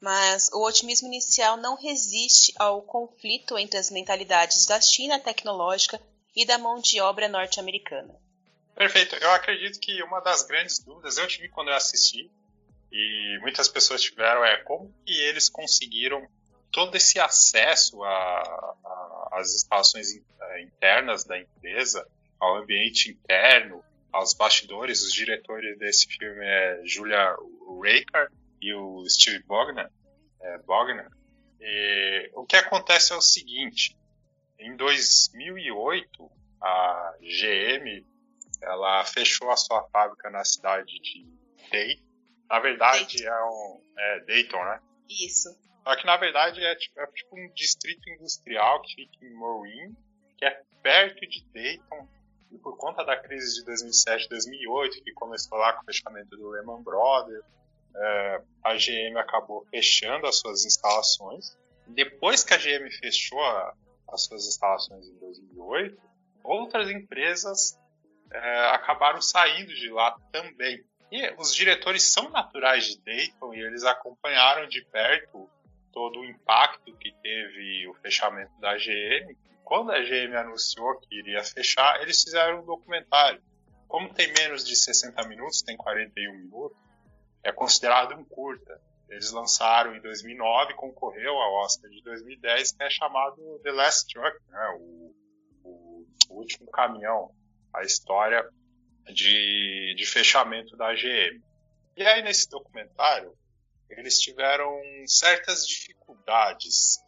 Mas 0.00 0.50
o 0.52 0.66
otimismo 0.66 1.08
inicial 1.08 1.56
não 1.56 1.76
resiste 1.76 2.52
ao 2.58 2.82
conflito 2.82 3.56
entre 3.58 3.78
as 3.78 3.90
mentalidades 3.90 4.66
da 4.66 4.80
China 4.80 5.20
tecnológica 5.20 6.00
e 6.34 6.44
da 6.44 6.58
mão 6.58 6.80
de 6.80 7.00
obra 7.00 7.28
norte-americana. 7.28 8.14
Perfeito. 8.74 9.14
Eu 9.14 9.30
acredito 9.30 9.78
que 9.78 10.02
uma 10.02 10.20
das 10.20 10.42
grandes 10.42 10.78
dúvidas 10.80 11.16
eu 11.16 11.28
tive 11.28 11.48
quando 11.48 11.68
eu 11.68 11.74
assisti 11.74 12.30
e 12.94 13.38
muitas 13.40 13.66
pessoas 13.66 14.00
tiveram 14.00 14.44
é 14.44 14.56
como 14.58 14.94
que 15.04 15.12
eles 15.22 15.48
conseguiram 15.48 16.24
todo 16.70 16.94
esse 16.96 17.18
acesso 17.18 18.00
às 19.32 19.52
instalações 19.52 20.14
é, 20.40 20.62
internas 20.62 21.24
da 21.24 21.36
empresa, 21.36 22.06
ao 22.38 22.58
ambiente 22.58 23.10
interno, 23.10 23.82
aos 24.12 24.32
bastidores. 24.32 25.02
Os 25.02 25.12
diretores 25.12 25.76
desse 25.76 26.06
filme 26.06 26.46
é 26.46 26.82
Julia 26.84 27.34
Raker 27.82 28.30
e 28.62 28.72
o 28.72 29.04
Steve 29.08 29.42
Bogner. 29.42 29.90
É, 30.40 30.58
Bogner. 30.58 31.08
E, 31.60 32.30
o 32.34 32.46
que 32.46 32.54
acontece 32.54 33.12
é 33.12 33.16
o 33.16 33.20
seguinte: 33.20 33.98
em 34.56 34.76
2008, 34.76 36.30
a 36.62 37.14
GM 37.20 38.06
ela 38.62 39.04
fechou 39.04 39.50
a 39.50 39.56
sua 39.56 39.82
fábrica 39.88 40.30
na 40.30 40.44
cidade 40.44 40.92
de 41.00 41.26
Dayton 41.72 42.03
na 42.48 42.58
verdade, 42.58 43.22
Dayton. 43.22 43.32
é 43.32 43.44
um. 43.44 43.80
É 43.98 44.20
Dayton, 44.20 44.64
né? 44.64 44.80
Isso. 45.08 45.48
Só 45.84 45.96
que 45.96 46.06
na 46.06 46.16
verdade 46.16 46.64
é 46.64 46.74
tipo, 46.76 46.98
é 46.98 47.06
tipo 47.08 47.38
um 47.38 47.52
distrito 47.54 48.08
industrial 48.08 48.80
que 48.82 48.94
fica 48.94 49.26
em 49.26 49.34
Morin, 49.34 49.94
que 50.38 50.44
é 50.44 50.62
perto 50.82 51.20
de 51.28 51.44
Dayton. 51.52 52.08
E 52.50 52.58
por 52.58 52.76
conta 52.76 53.04
da 53.04 53.16
crise 53.16 53.58
de 53.58 53.64
2007 53.64 54.28
2008, 54.28 55.02
que 55.02 55.12
começou 55.12 55.58
lá 55.58 55.72
com 55.72 55.82
o 55.82 55.84
fechamento 55.84 56.36
do 56.36 56.50
Lehman 56.50 56.82
Brothers, 56.82 57.44
é, 57.96 58.42
a 58.62 58.74
GM 58.74 59.16
acabou 59.18 59.66
fechando 59.70 60.26
as 60.26 60.38
suas 60.38 60.64
instalações. 60.64 61.56
Depois 61.86 62.42
que 62.42 62.54
a 62.54 62.56
GM 62.56 62.90
fechou 62.90 63.40
a, 63.42 63.74
as 64.08 64.24
suas 64.24 64.46
instalações 64.46 65.06
em 65.06 65.18
2008, 65.18 66.00
outras 66.42 66.90
empresas 66.90 67.78
é, 68.32 68.66
acabaram 68.70 69.20
saindo 69.20 69.74
de 69.74 69.90
lá 69.90 70.16
também. 70.32 70.82
E 71.14 71.32
os 71.38 71.54
diretores 71.54 72.02
são 72.02 72.28
naturais 72.28 72.86
de 72.86 72.98
Dayton 72.98 73.54
e 73.54 73.60
eles 73.60 73.84
acompanharam 73.84 74.66
de 74.66 74.84
perto 74.86 75.48
todo 75.92 76.18
o 76.18 76.24
impacto 76.24 76.92
que 76.96 77.12
teve 77.22 77.86
o 77.86 77.94
fechamento 77.94 78.50
da 78.58 78.76
GM. 78.76 79.32
Quando 79.62 79.92
a 79.92 80.00
GM 80.00 80.34
anunciou 80.36 80.98
que 80.98 81.16
iria 81.16 81.44
fechar, 81.44 82.02
eles 82.02 82.20
fizeram 82.20 82.62
um 82.62 82.66
documentário. 82.66 83.40
Como 83.86 84.12
tem 84.12 84.32
menos 84.32 84.66
de 84.66 84.74
60 84.74 85.28
minutos, 85.28 85.62
tem 85.62 85.76
41 85.76 86.36
minutos, 86.36 86.76
é 87.44 87.52
considerado 87.52 88.16
um 88.16 88.24
curta. 88.24 88.82
Eles 89.08 89.30
lançaram 89.30 89.94
em 89.94 90.00
2009, 90.00 90.74
concorreu 90.74 91.32
ao 91.34 91.64
Oscar 91.64 91.88
de 91.90 92.02
2010, 92.02 92.72
que 92.72 92.82
é 92.82 92.90
chamado 92.90 93.60
The 93.62 93.70
Last 93.70 94.12
Truck, 94.12 94.36
né? 94.50 94.68
o, 94.80 95.14
o, 95.62 96.06
o 96.30 96.34
último 96.40 96.68
caminhão. 96.72 97.30
A 97.72 97.82
história 97.82 98.44
de, 99.12 99.94
de 99.96 100.06
fechamento 100.06 100.76
da 100.76 100.92
GM. 100.94 101.42
E 101.96 102.06
aí, 102.06 102.22
nesse 102.22 102.48
documentário, 102.48 103.36
eles 103.88 104.18
tiveram 104.18 104.80
certas 105.06 105.66
dificuldades 105.66 106.98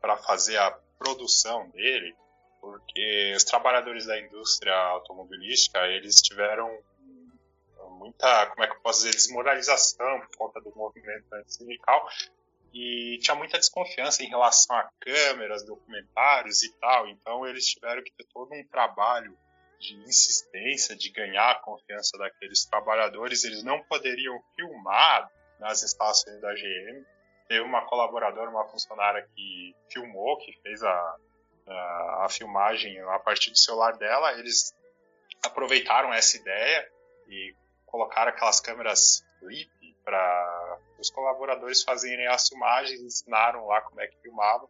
para 0.00 0.16
fazer 0.16 0.56
a 0.58 0.70
produção 0.98 1.68
dele, 1.70 2.14
porque 2.60 3.34
os 3.36 3.44
trabalhadores 3.44 4.06
da 4.06 4.18
indústria 4.18 4.74
automobilística 4.74 5.86
eles 5.88 6.22
tiveram 6.22 6.78
muita, 7.90 8.46
como 8.46 8.64
é 8.64 8.66
que 8.66 8.74
eu 8.74 8.80
posso 8.80 9.00
dizer, 9.00 9.14
desmoralização 9.14 10.20
por 10.20 10.36
conta 10.36 10.60
do 10.60 10.74
movimento 10.74 11.26
sindical 11.46 12.08
e 12.72 13.18
tinha 13.22 13.34
muita 13.34 13.58
desconfiança 13.58 14.22
em 14.22 14.28
relação 14.28 14.76
a 14.76 14.90
câmeras, 15.00 15.64
documentários 15.64 16.62
e 16.62 16.72
tal. 16.80 17.08
Então 17.08 17.46
eles 17.46 17.66
tiveram 17.66 18.02
que 18.02 18.12
ter 18.12 18.26
todo 18.32 18.52
um 18.52 18.66
trabalho 18.66 19.36
de 19.84 19.96
insistência, 19.96 20.96
de 20.96 21.10
ganhar 21.10 21.50
a 21.50 21.60
confiança 21.60 22.16
daqueles 22.16 22.64
trabalhadores. 22.64 23.44
Eles 23.44 23.62
não 23.62 23.82
poderiam 23.84 24.42
filmar 24.56 25.30
nas 25.60 25.82
instalações 25.82 26.40
da 26.40 26.54
GM. 26.54 27.04
Teve 27.46 27.60
uma 27.60 27.84
colaboradora, 27.86 28.50
uma 28.50 28.66
funcionária 28.68 29.28
que 29.34 29.76
filmou, 29.92 30.38
que 30.38 30.52
fez 30.62 30.82
a, 30.82 31.16
a, 31.66 32.24
a 32.24 32.28
filmagem 32.30 32.98
a 33.00 33.18
partir 33.18 33.50
do 33.50 33.58
celular 33.58 33.96
dela. 33.98 34.32
Eles 34.38 34.74
aproveitaram 35.44 36.12
essa 36.12 36.38
ideia 36.38 36.90
e 37.28 37.54
colocaram 37.84 38.30
aquelas 38.30 38.60
câmeras 38.60 39.22
flip 39.38 39.70
para 40.02 40.78
os 40.98 41.10
colaboradores 41.10 41.82
fazerem 41.82 42.26
as 42.26 42.48
filmagens, 42.48 43.00
ensinaram 43.00 43.66
lá 43.66 43.82
como 43.82 44.00
é 44.00 44.06
que 44.06 44.16
filmava. 44.22 44.66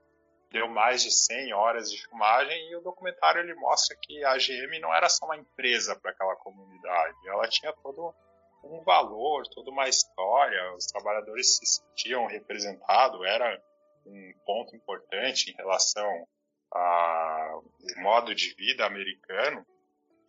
Deu 0.54 0.68
mais 0.68 1.02
de 1.02 1.10
100 1.10 1.52
horas 1.52 1.90
de 1.90 2.00
filmagem 2.00 2.70
e 2.70 2.76
o 2.76 2.80
documentário 2.80 3.40
ele 3.40 3.56
mostra 3.56 3.96
que 4.00 4.24
a 4.24 4.36
GM 4.36 4.78
não 4.80 4.94
era 4.94 5.08
só 5.08 5.24
uma 5.24 5.36
empresa 5.36 5.96
para 5.96 6.12
aquela 6.12 6.36
comunidade, 6.36 7.16
ela 7.26 7.48
tinha 7.48 7.72
todo 7.72 8.14
um 8.62 8.80
valor, 8.84 9.48
toda 9.48 9.72
uma 9.72 9.88
história, 9.88 10.72
os 10.76 10.86
trabalhadores 10.86 11.56
se 11.56 11.66
sentiam 11.66 12.26
representados, 12.26 13.20
era 13.26 13.60
um 14.06 14.32
ponto 14.46 14.76
importante 14.76 15.50
em 15.50 15.56
relação 15.56 16.24
ao 16.70 17.64
modo 17.96 18.32
de 18.32 18.54
vida 18.54 18.86
americano. 18.86 19.66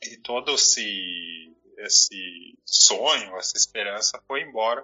E 0.02 0.18
todo 0.18 0.56
esse, 0.56 1.56
esse 1.78 2.58
sonho, 2.66 3.38
essa 3.38 3.56
esperança 3.56 4.20
foi 4.28 4.42
embora 4.42 4.84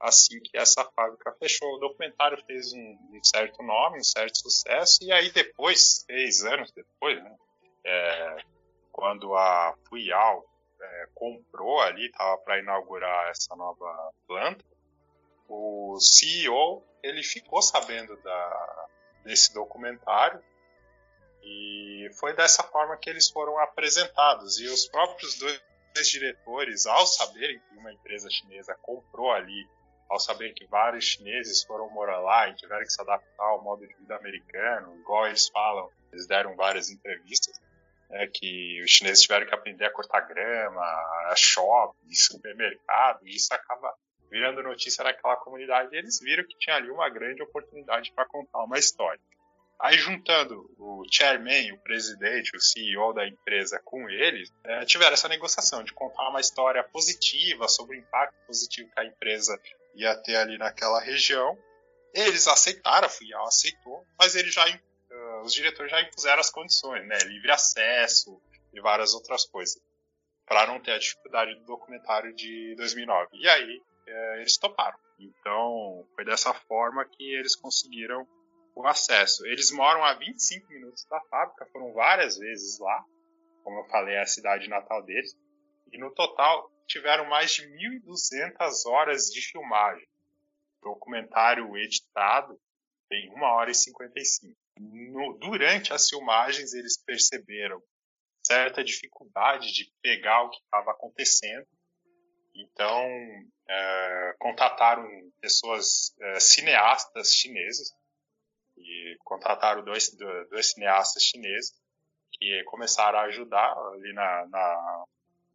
assim 0.00 0.40
que 0.40 0.56
essa 0.56 0.84
fábrica 0.96 1.32
fechou. 1.38 1.68
O 1.74 1.78
documentário 1.78 2.42
fez 2.46 2.72
um, 2.72 2.98
um 3.12 3.20
certo 3.22 3.62
nome, 3.62 3.98
um 3.98 4.04
certo 4.04 4.38
sucesso, 4.38 4.98
e 5.02 5.12
aí 5.12 5.30
depois, 5.30 6.04
seis 6.06 6.42
anos 6.44 6.72
depois, 6.72 7.22
né, 7.22 7.36
é, 7.84 8.36
quando 8.90 9.34
a 9.36 9.74
Fuyao 9.88 10.44
é, 10.80 11.08
comprou 11.14 11.80
ali, 11.80 12.06
estava 12.06 12.38
para 12.38 12.58
inaugurar 12.58 13.30
essa 13.30 13.54
nova 13.54 14.12
planta, 14.26 14.64
o 15.48 15.98
CEO 16.00 16.82
ele 17.02 17.22
ficou 17.22 17.60
sabendo 17.60 18.16
da, 18.22 18.88
desse 19.24 19.52
documentário 19.52 20.42
e 21.42 22.08
foi 22.18 22.34
dessa 22.34 22.62
forma 22.62 22.96
que 22.96 23.10
eles 23.10 23.28
foram 23.28 23.58
apresentados. 23.58 24.60
E 24.60 24.66
os 24.66 24.86
próprios 24.86 25.38
dois 25.38 25.60
diretores, 26.08 26.86
ao 26.86 27.06
saberem 27.06 27.58
que 27.58 27.76
uma 27.76 27.92
empresa 27.92 28.28
chinesa 28.30 28.76
comprou 28.80 29.32
ali 29.32 29.68
ao 30.10 30.18
saber 30.18 30.52
que 30.52 30.66
vários 30.66 31.04
chineses 31.04 31.62
foram 31.62 31.88
morar 31.90 32.18
lá 32.18 32.48
e 32.48 32.54
tiveram 32.56 32.82
que 32.82 32.92
se 32.92 33.00
adaptar 33.00 33.44
ao 33.44 33.62
modo 33.62 33.86
de 33.86 33.94
vida 33.94 34.16
americano, 34.16 34.98
igual 34.98 35.28
eles 35.28 35.48
falam, 35.48 35.88
eles 36.12 36.26
deram 36.26 36.56
várias 36.56 36.90
entrevistas, 36.90 37.58
né, 38.10 38.26
que 38.26 38.82
os 38.82 38.90
chineses 38.90 39.22
tiveram 39.22 39.46
que 39.46 39.54
aprender 39.54 39.84
a 39.84 39.92
cortar 39.92 40.22
grama, 40.22 40.82
a 40.82 41.34
shopping, 41.36 42.12
supermercado, 42.12 43.24
e 43.24 43.36
isso 43.36 43.54
acaba 43.54 43.94
virando 44.28 44.62
notícia 44.64 45.04
naquela 45.04 45.36
comunidade. 45.36 45.94
E 45.94 45.98
eles 45.98 46.18
viram 46.20 46.44
que 46.44 46.58
tinha 46.58 46.76
ali 46.76 46.90
uma 46.90 47.08
grande 47.08 47.42
oportunidade 47.42 48.12
para 48.12 48.26
contar 48.26 48.64
uma 48.64 48.78
história. 48.78 49.20
Aí 49.78 49.96
juntando 49.96 50.70
o 50.78 51.04
chairman, 51.10 51.72
o 51.72 51.78
presidente, 51.78 52.54
o 52.54 52.60
CEO 52.60 53.14
da 53.14 53.26
empresa 53.26 53.80
com 53.82 54.10
eles, 54.10 54.52
é, 54.62 54.84
tiveram 54.84 55.14
essa 55.14 55.28
negociação 55.28 55.82
de 55.82 55.94
contar 55.94 56.28
uma 56.28 56.40
história 56.40 56.84
positiva 56.84 57.66
sobre 57.66 57.96
o 57.96 58.00
impacto 58.00 58.34
positivo 58.46 58.90
que 58.92 59.00
a 59.00 59.06
empresa 59.06 59.58
ia 60.00 60.16
ter 60.16 60.36
ali 60.36 60.58
naquela 60.58 61.00
região. 61.00 61.56
Eles 62.14 62.46
aceitaram, 62.48 63.06
a 63.06 63.10
FIAL 63.10 63.46
aceitou, 63.46 64.04
mas 64.18 64.34
eles 64.34 64.52
já, 64.52 64.64
uh, 64.66 65.42
os 65.42 65.52
diretores 65.52 65.90
já 65.90 66.00
impuseram 66.00 66.40
as 66.40 66.50
condições, 66.50 67.06
né? 67.06 67.18
Livre 67.18 67.50
acesso 67.50 68.40
e 68.72 68.80
várias 68.80 69.14
outras 69.14 69.44
coisas, 69.44 69.80
para 70.46 70.66
não 70.66 70.80
ter 70.80 70.92
a 70.92 70.98
dificuldade 70.98 71.54
do 71.54 71.64
documentário 71.64 72.34
de 72.34 72.74
2009. 72.76 73.28
E 73.34 73.48
aí 73.48 73.76
uh, 74.08 74.40
eles 74.40 74.56
toparam. 74.56 74.98
Então 75.18 76.06
foi 76.14 76.24
dessa 76.24 76.52
forma 76.54 77.04
que 77.04 77.34
eles 77.34 77.54
conseguiram 77.54 78.26
o 78.74 78.86
acesso. 78.86 79.46
Eles 79.46 79.70
moram 79.70 80.04
a 80.04 80.14
25 80.14 80.68
minutos 80.68 81.04
da 81.04 81.20
fábrica, 81.30 81.68
foram 81.72 81.92
várias 81.92 82.38
vezes 82.38 82.78
lá, 82.78 83.04
como 83.62 83.80
eu 83.80 83.84
falei, 83.84 84.14
é 84.14 84.22
a 84.22 84.26
cidade 84.26 84.68
natal 84.68 85.02
deles. 85.02 85.36
E 85.92 85.98
no 85.98 86.10
total 86.12 86.70
tiveram 86.90 87.24
mais 87.26 87.52
de 87.52 87.62
1.200 87.62 88.86
horas 88.86 89.26
de 89.26 89.40
filmagem. 89.40 90.06
Documentário 90.82 91.76
editado 91.78 92.60
tem 93.08 93.30
1 93.30 93.42
hora 93.42 93.70
e 93.70 93.74
55. 93.74 94.56
No, 94.78 95.38
durante 95.38 95.92
as 95.92 96.08
filmagens, 96.08 96.74
eles 96.74 96.96
perceberam 96.98 97.80
certa 98.44 98.82
dificuldade 98.82 99.72
de 99.72 99.92
pegar 100.02 100.42
o 100.42 100.50
que 100.50 100.60
estava 100.62 100.90
acontecendo. 100.90 101.66
Então, 102.54 103.06
é, 103.68 104.34
contataram 104.38 105.06
pessoas, 105.40 106.12
é, 106.20 106.40
cineastas 106.40 107.32
chineses, 107.32 107.92
e 108.76 109.16
contrataram 109.24 109.84
dois, 109.84 110.10
dois 110.48 110.72
cineastas 110.72 111.22
chineses 111.22 111.72
que 112.32 112.64
começaram 112.64 113.18
a 113.18 113.24
ajudar 113.24 113.76
ali 113.76 114.12
na, 114.14 114.46
na 114.46 115.04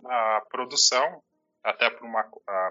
na 0.06 0.41
produção, 0.50 1.21
até 1.65 1.89
por, 1.89 2.06
uma, 2.06 2.23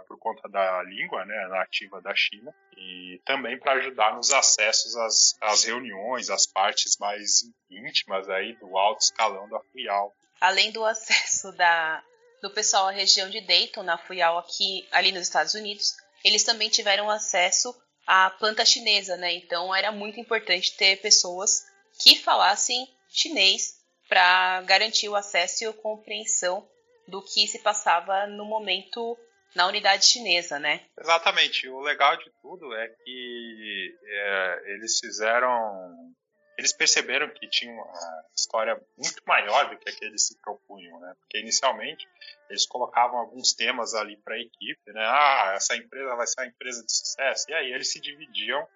por 0.07 0.19
conta 0.21 0.49
da 0.49 0.81
língua 0.85 1.25
né, 1.25 1.49
nativa 1.49 2.01
da 2.01 2.15
China, 2.15 2.55
e 2.77 3.21
também 3.27 3.59
para 3.59 3.73
ajudar 3.73 4.15
nos 4.15 4.33
acessos 4.33 4.97
às, 4.97 5.37
às 5.41 5.65
reuniões, 5.65 6.31
às 6.31 6.47
partes 6.47 6.97
mais 6.99 7.43
íntimas 7.69 8.29
aí 8.31 8.55
do 8.55 8.79
alto 8.79 9.03
escalão 9.03 9.49
da 9.49 9.59
FUIAL. 9.73 10.15
Além 10.41 10.71
do 10.71 10.85
acesso 10.85 11.51
da, 11.59 12.05
do 12.41 12.51
pessoal 12.51 12.87
à 12.87 12.93
região 12.93 13.29
de 13.29 13.41
Dayton, 13.41 13.83
na 13.83 13.99
FUIAL 13.99 14.39
aqui, 14.39 14.87
ali 14.93 15.11
nos 15.11 15.23
Estados 15.23 15.55
Unidos, 15.55 15.97
eles 16.25 16.45
também 16.45 16.69
tiveram 16.69 17.11
acesso 17.11 17.75
à 18.07 18.31
planta 18.31 18.65
chinesa, 18.65 19.17
né? 19.17 19.35
Então 19.35 19.75
era 19.75 19.91
muito 19.91 20.21
importante 20.21 20.77
ter 20.77 21.01
pessoas 21.01 21.65
que 22.01 22.15
falassem 22.17 22.89
chinês 23.09 23.75
para 24.09 24.63
garantir 24.63 25.09
o 25.09 25.17
acesso 25.17 25.65
e 25.65 25.67
a 25.67 25.73
compreensão 25.73 26.65
do 27.07 27.23
que 27.23 27.47
se 27.47 27.59
passava 27.61 28.27
no 28.27 28.45
momento 28.45 29.19
na 29.55 29.67
unidade 29.67 30.05
chinesa, 30.07 30.59
né? 30.59 30.81
Exatamente. 30.99 31.69
O 31.69 31.81
legal 31.81 32.17
de 32.17 32.31
tudo 32.43 32.75
é 32.75 32.89
que 32.89 33.99
é, 34.05 34.63
eles 34.73 34.99
fizeram. 34.99 36.15
Eles 36.57 36.73
perceberam 36.73 37.29
que 37.31 37.49
tinha 37.49 37.73
uma 37.73 38.25
história 38.37 38.81
muito 38.97 39.21
maior 39.27 39.71
do 39.71 39.77
que 39.77 39.89
a 39.89 39.93
que 39.93 40.05
eles 40.05 40.27
se 40.27 40.41
propunham, 40.41 41.01
né? 41.01 41.15
Porque 41.19 41.39
inicialmente 41.39 42.07
eles 42.49 42.65
colocavam 42.65 43.19
alguns 43.19 43.53
temas 43.53 43.93
ali 43.95 44.17
para 44.19 44.35
a 44.35 44.41
equipe, 44.41 44.93
né? 44.93 45.05
Ah, 45.05 45.53
essa 45.57 45.77
empresa 45.77 46.15
vai 46.15 46.27
ser 46.27 46.41
uma 46.41 46.47
empresa 46.47 46.85
de 46.85 46.93
sucesso. 46.93 47.51
E 47.51 47.55
aí 47.55 47.73
eles 47.73 47.91
se 47.91 48.01
dividiam 48.01 48.67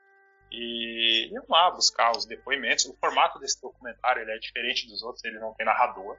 e 0.50 1.28
iam 1.32 1.44
lá 1.48 1.70
buscar 1.70 2.16
os 2.16 2.26
depoimentos. 2.26 2.86
O 2.86 2.96
formato 2.96 3.38
desse 3.38 3.60
documentário 3.60 4.22
ele 4.22 4.32
é 4.32 4.38
diferente 4.38 4.88
dos 4.88 5.02
outros, 5.02 5.24
ele 5.24 5.38
não 5.38 5.54
tem 5.54 5.66
narrador. 5.66 6.16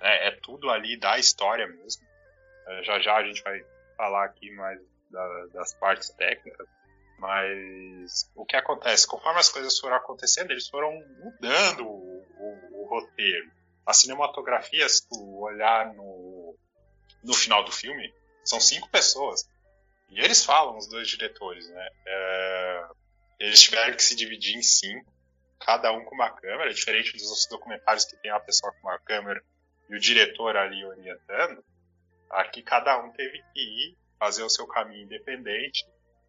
É, 0.00 0.28
é 0.28 0.30
tudo 0.42 0.70
ali 0.70 0.98
da 0.98 1.18
história 1.18 1.66
mesmo. 1.66 2.06
É, 2.66 2.82
já 2.82 2.98
já 3.00 3.16
a 3.16 3.24
gente 3.24 3.42
vai 3.42 3.60
falar 3.96 4.24
aqui 4.24 4.50
mais 4.54 4.80
da, 5.10 5.46
das 5.52 5.74
partes 5.74 6.10
técnicas. 6.10 6.66
Mas 7.18 8.30
o 8.36 8.44
que 8.46 8.56
acontece? 8.56 9.06
Conforme 9.06 9.40
as 9.40 9.48
coisas 9.48 9.78
foram 9.78 9.96
acontecendo, 9.96 10.52
eles 10.52 10.68
foram 10.68 10.92
mudando 11.18 11.84
o, 11.84 12.24
o, 12.38 12.82
o 12.82 12.88
roteiro. 12.88 13.50
A 13.84 13.92
cinematografia, 13.92 14.88
se 14.88 15.08
tu 15.08 15.40
olhar 15.40 15.92
no, 15.94 16.56
no 17.24 17.34
final 17.34 17.64
do 17.64 17.72
filme, 17.72 18.14
são 18.44 18.60
cinco 18.60 18.88
pessoas. 18.90 19.48
E 20.10 20.20
eles 20.20 20.44
falam, 20.44 20.76
os 20.76 20.88
dois 20.88 21.08
diretores, 21.08 21.68
né? 21.68 21.88
É, 22.06 22.88
eles 23.40 23.60
tiveram 23.60 23.96
que 23.96 24.02
se 24.02 24.14
dividir 24.14 24.56
em 24.56 24.62
cinco, 24.62 25.12
cada 25.60 25.92
um 25.92 26.04
com 26.04 26.14
uma 26.14 26.30
câmera, 26.30 26.72
diferente 26.72 27.12
dos 27.12 27.24
outros 27.24 27.46
documentários 27.48 28.04
que 28.04 28.16
tem 28.18 28.30
uma 28.30 28.40
pessoa 28.40 28.72
com 28.72 28.88
uma 28.88 28.98
câmera 29.00 29.42
e 29.88 29.96
o 29.96 30.00
diretor 30.00 30.56
ali 30.56 30.84
orientando, 30.84 31.64
aqui 32.30 32.62
cada 32.62 32.98
um 33.02 33.10
teve 33.12 33.42
que 33.54 33.60
ir 33.60 33.98
fazer 34.18 34.42
o 34.42 34.50
seu 34.50 34.66
caminho 34.66 35.04
independente 35.04 35.86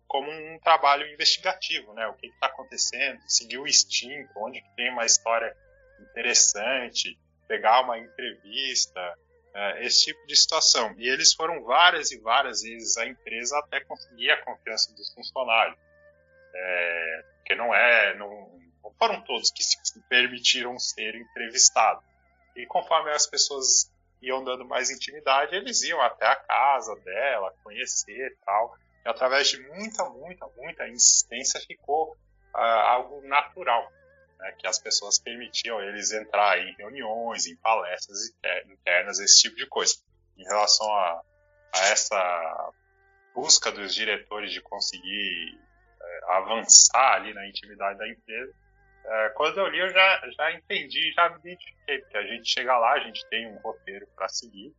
como 0.07 0.31
um 0.31 0.59
trabalho 0.59 1.07
investigativo, 1.07 1.93
né? 1.93 2.07
O 2.07 2.15
que 2.15 2.27
está 2.27 2.47
acontecendo, 2.47 3.21
seguir 3.27 3.59
o 3.59 3.67
instinto, 3.67 4.31
onde 4.37 4.63
tem 4.75 4.89
uma 4.89 5.05
história 5.05 5.55
interessante, 5.99 7.15
pegar 7.47 7.81
uma 7.81 7.97
entrevista, 7.99 9.15
é, 9.53 9.85
esse 9.85 10.05
tipo 10.05 10.25
de 10.25 10.35
situação. 10.35 10.95
E 10.97 11.07
eles 11.07 11.33
foram 11.33 11.63
várias 11.63 12.11
e 12.11 12.19
várias 12.19 12.63
vezes 12.63 12.97
à 12.97 13.05
empresa 13.05 13.59
até 13.59 13.81
conseguir 13.81 14.31
a 14.31 14.43
confiança 14.43 14.91
dos 14.95 15.13
funcionários, 15.13 15.77
é, 16.55 17.25
porque 17.35 17.53
não 17.53 17.73
é, 17.73 18.15
não, 18.15 18.59
não 18.83 18.91
foram 18.97 19.21
todos 19.21 19.51
que 19.51 19.63
se 19.63 19.77
permitiram 20.09 20.79
ser 20.79 21.13
entrevistados. 21.15 22.03
E 22.61 22.65
conforme 22.65 23.11
as 23.11 23.25
pessoas 23.25 23.89
iam 24.21 24.43
dando 24.43 24.65
mais 24.65 24.89
intimidade, 24.89 25.55
eles 25.55 25.81
iam 25.83 26.01
até 26.01 26.25
a 26.25 26.35
casa 26.35 26.93
dela, 26.97 27.55
conhecer 27.63 28.31
e 28.31 28.35
tal. 28.45 28.75
E 29.05 29.09
através 29.09 29.47
de 29.47 29.61
muita, 29.69 30.03
muita, 30.09 30.45
muita 30.57 30.87
insistência 30.89 31.59
ficou 31.61 32.17
algo 32.53 33.21
natural, 33.27 33.89
né, 34.37 34.51
que 34.57 34.67
as 34.67 34.77
pessoas 34.79 35.17
permitiam 35.19 35.81
eles 35.81 36.11
entrar 36.11 36.59
em 36.59 36.75
reuniões, 36.75 37.47
em 37.47 37.55
palestras 37.57 38.33
internas, 38.67 39.19
esse 39.19 39.41
tipo 39.41 39.55
de 39.55 39.65
coisa. 39.67 39.93
Em 40.37 40.43
relação 40.43 40.91
a, 40.91 41.21
a 41.75 41.79
essa 41.87 42.71
busca 43.33 43.71
dos 43.71 43.93
diretores 43.93 44.51
de 44.51 44.61
conseguir 44.61 45.57
é, 46.01 46.19
avançar 46.33 47.15
ali 47.15 47.33
na 47.33 47.47
intimidade 47.47 47.97
da 47.97 48.09
empresa, 48.09 48.53
é, 49.05 49.29
quando 49.29 49.59
eu 49.59 49.67
li 49.67 49.79
eu 49.79 49.89
já, 49.89 50.21
já 50.38 50.51
entendi, 50.51 51.12
já 51.13 51.29
me 51.29 51.39
identifiquei, 51.39 51.99
porque 51.99 52.17
a 52.17 52.23
gente 52.23 52.49
chega 52.49 52.77
lá, 52.77 52.93
a 52.93 52.99
gente 52.99 53.25
tem 53.27 53.47
um 53.47 53.57
roteiro 53.57 54.07
para 54.15 54.27
seguir, 54.29 54.73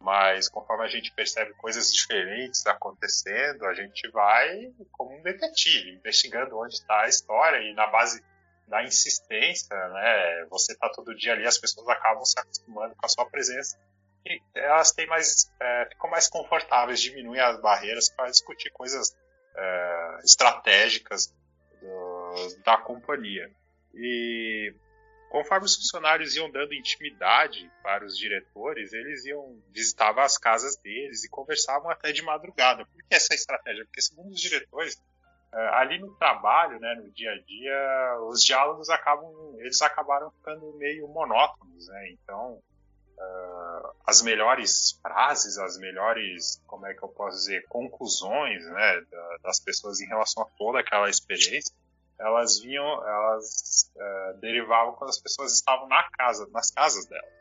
mas 0.00 0.48
conforme 0.48 0.84
a 0.84 0.88
gente 0.88 1.12
percebe 1.12 1.52
coisas 1.54 1.92
diferentes 1.92 2.66
acontecendo, 2.66 3.64
a 3.66 3.74
gente 3.74 4.08
vai 4.10 4.72
como 4.92 5.16
um 5.16 5.22
detetive, 5.22 5.90
investigando 5.90 6.58
onde 6.58 6.74
está 6.74 7.02
a 7.02 7.08
história 7.08 7.58
e 7.58 7.74
na 7.74 7.86
base 7.86 8.22
da 8.66 8.84
insistência, 8.84 9.74
né? 9.88 10.44
Você 10.50 10.72
está 10.72 10.88
todo 10.90 11.14
dia 11.14 11.32
ali, 11.32 11.46
as 11.46 11.58
pessoas 11.58 11.88
acabam 11.88 12.24
se 12.24 12.38
acostumando 12.38 12.94
com 12.94 13.06
a 13.06 13.08
sua 13.08 13.28
presença 13.28 13.78
e 14.26 14.40
elas 14.54 14.92
têm 14.92 15.06
mais, 15.06 15.50
é, 15.60 15.86
ficam 15.86 16.10
mais 16.10 16.28
confortáveis, 16.28 17.00
diminuem 17.00 17.40
as 17.40 17.60
barreiras 17.60 18.10
para 18.10 18.30
discutir 18.30 18.70
coisas 18.70 19.16
é, 19.56 20.18
estratégicas 20.22 21.34
do, 21.80 22.62
da 22.64 22.76
companhia. 22.76 23.50
E 23.98 24.72
conforme 25.28 25.66
os 25.66 25.74
funcionários 25.76 26.36
iam 26.36 26.50
dando 26.50 26.72
intimidade 26.72 27.70
para 27.82 28.04
os 28.04 28.16
diretores, 28.16 28.92
eles 28.92 29.24
iam 29.26 29.60
visitavam 29.70 30.22
as 30.22 30.38
casas 30.38 30.76
deles 30.76 31.24
e 31.24 31.28
conversavam 31.28 31.90
até 31.90 32.12
de 32.12 32.22
madrugada. 32.22 32.86
Por 32.86 33.02
que 33.02 33.14
essa 33.14 33.34
estratégia? 33.34 33.84
Porque 33.84 34.00
segundo 34.00 34.30
os 34.30 34.40
diretores, 34.40 34.96
é, 35.52 35.68
ali 35.74 35.98
no 35.98 36.14
trabalho, 36.14 36.78
né, 36.78 36.94
no 36.94 37.10
dia 37.10 37.32
a 37.32 37.38
dia, 37.40 38.18
os 38.28 38.42
diálogos 38.42 38.88
acabam, 38.88 39.56
eles 39.58 39.82
acabaram 39.82 40.30
ficando 40.30 40.72
meio 40.74 41.08
monótonos, 41.08 41.88
né? 41.88 42.10
Então, 42.10 42.62
uh, 43.18 43.94
as 44.06 44.22
melhores 44.22 44.98
frases, 45.02 45.58
as 45.58 45.78
melhores, 45.78 46.62
como 46.66 46.86
é 46.86 46.94
que 46.94 47.02
eu 47.02 47.08
posso 47.08 47.36
dizer, 47.38 47.64
conclusões, 47.68 48.64
né, 48.64 49.02
das 49.42 49.58
pessoas 49.58 50.00
em 50.00 50.06
relação 50.06 50.42
a 50.42 50.46
toda 50.56 50.80
aquela 50.80 51.10
experiência, 51.10 51.74
elas 52.20 52.60
vinham, 52.60 52.84
elas 52.84 53.92
uh, 53.96 54.40
derivavam 54.40 54.94
quando 54.94 55.10
as 55.10 55.20
pessoas 55.20 55.52
estavam 55.52 55.86
na 55.88 56.02
casa, 56.10 56.48
nas 56.52 56.70
casas 56.70 57.06
delas. 57.06 57.38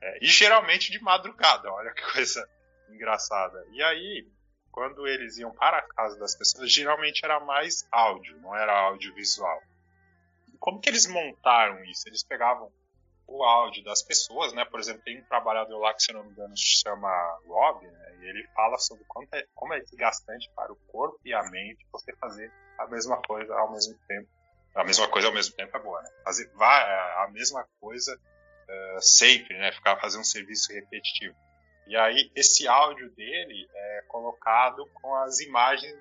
É, 0.00 0.18
e 0.22 0.26
geralmente 0.26 0.92
de 0.92 1.02
madrugada, 1.02 1.72
olha 1.72 1.92
que 1.92 2.02
coisa 2.12 2.48
engraçada. 2.88 3.64
E 3.72 3.82
aí, 3.82 4.26
quando 4.70 5.06
eles 5.06 5.38
iam 5.38 5.52
para 5.52 5.78
a 5.78 5.82
casa 5.94 6.18
das 6.18 6.36
pessoas, 6.36 6.70
geralmente 6.70 7.24
era 7.24 7.40
mais 7.40 7.86
áudio, 7.90 8.38
não 8.40 8.54
era 8.54 8.72
audiovisual. 8.82 9.60
Como 10.60 10.80
que 10.80 10.88
eles 10.88 11.06
montaram 11.06 11.82
isso? 11.84 12.08
Eles 12.08 12.22
pegavam 12.22 12.70
o 13.26 13.44
áudio 13.44 13.84
das 13.84 14.02
pessoas, 14.02 14.52
né? 14.52 14.64
Por 14.64 14.80
exemplo, 14.80 15.02
tem 15.02 15.20
um 15.20 15.24
trabalhador 15.24 15.78
lá 15.78 15.94
que, 15.94 16.02
se 16.02 16.12
não 16.12 16.24
me 16.24 16.30
engano, 16.30 16.56
se 16.56 16.82
chama 16.82 17.10
Rob, 17.46 17.86
né? 17.86 18.16
E 18.20 18.28
ele 18.28 18.46
fala 18.54 18.78
sobre 18.78 19.04
quanto 19.06 19.32
é, 19.34 19.46
como 19.54 19.74
é 19.74 19.80
desgastante 19.80 20.50
para 20.54 20.72
o 20.72 20.76
corpo 20.88 21.20
e 21.24 21.32
a 21.32 21.42
mente 21.50 21.86
você 21.92 22.14
fazer 22.16 22.52
a 22.78 22.86
mesma 22.86 23.20
coisa 23.22 23.54
ao 23.54 23.72
mesmo 23.72 23.94
tempo. 24.06 24.28
A 24.74 24.84
mesma 24.84 25.08
coisa 25.08 25.28
ao 25.28 25.34
mesmo 25.34 25.54
tempo 25.56 25.76
é 25.76 25.80
boa, 25.80 26.00
né? 26.02 26.10
Fazer 26.24 26.50
a 26.60 27.28
mesma 27.32 27.66
coisa 27.80 28.14
uh, 28.14 29.02
sempre, 29.02 29.58
né? 29.58 29.72
Ficar 29.72 29.96
fazer 29.96 30.18
um 30.18 30.24
serviço 30.24 30.72
repetitivo. 30.72 31.34
E 31.86 31.96
aí 31.96 32.30
esse 32.34 32.68
áudio 32.68 33.10
dele 33.10 33.68
é 33.74 34.04
colocado 34.08 34.86
com 34.94 35.14
as 35.16 35.40
imagens 35.40 35.96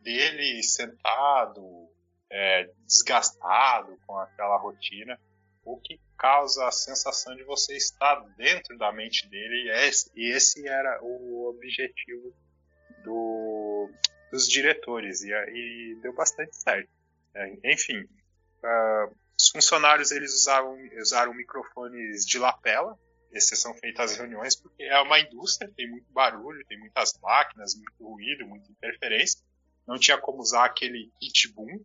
dele 0.00 0.62
sentado, 0.62 1.88
é, 2.30 2.70
desgastado 2.86 3.98
com 4.06 4.16
aquela 4.18 4.56
rotina, 4.56 5.18
o 5.64 5.78
que 5.78 6.00
causa 6.16 6.66
a 6.66 6.72
sensação 6.72 7.36
de 7.36 7.44
você 7.44 7.76
estar 7.76 8.16
dentro 8.36 8.76
da 8.78 8.92
mente 8.92 9.28
dele. 9.28 9.66
E 9.66 9.70
esse, 9.86 10.10
e 10.14 10.32
esse 10.32 10.66
era 10.66 11.02
o 11.02 11.48
objetivo 11.48 12.32
do, 13.04 13.57
dos 14.30 14.48
diretores 14.48 15.22
e, 15.22 15.30
e 15.30 15.98
deu 16.02 16.12
bastante 16.12 16.56
certo. 16.56 16.88
É, 17.34 17.72
enfim, 17.72 18.00
uh, 18.00 19.16
os 19.38 19.48
funcionários 19.50 20.10
eles 20.10 20.34
usavam, 20.34 20.76
usaram 20.98 21.34
microfones 21.34 22.26
de 22.26 22.38
lapela 22.38 22.98
exceção 23.32 23.74
feita 23.74 24.02
às 24.02 24.16
reuniões, 24.16 24.56
porque 24.56 24.82
é 24.82 25.00
uma 25.00 25.18
indústria, 25.20 25.70
tem 25.76 25.88
muito 25.88 26.10
barulho, 26.12 26.64
tem 26.66 26.78
muitas 26.78 27.18
máquinas, 27.20 27.74
muito 27.74 28.04
ruído, 28.04 28.46
muita 28.46 28.70
interferência. 28.70 29.40
Não 29.86 29.98
tinha 29.98 30.18
como 30.18 30.40
usar 30.40 30.64
aquele 30.64 31.10
kit 31.20 31.52
boom, 31.52 31.84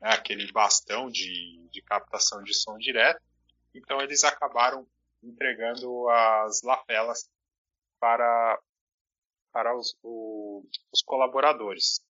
né, 0.00 0.10
aquele 0.10 0.50
bastão 0.52 1.08
de, 1.10 1.66
de 1.70 1.82
captação 1.82 2.42
de 2.42 2.54
som 2.54 2.76
direto. 2.78 3.20
Então 3.74 4.00
eles 4.00 4.24
acabaram 4.24 4.86
entregando 5.22 6.08
as 6.08 6.62
lapelas 6.62 7.28
para, 8.00 8.58
para 9.52 9.76
os, 9.76 9.96
o, 10.02 10.64
os 10.92 11.02
colaboradores. 11.02 12.00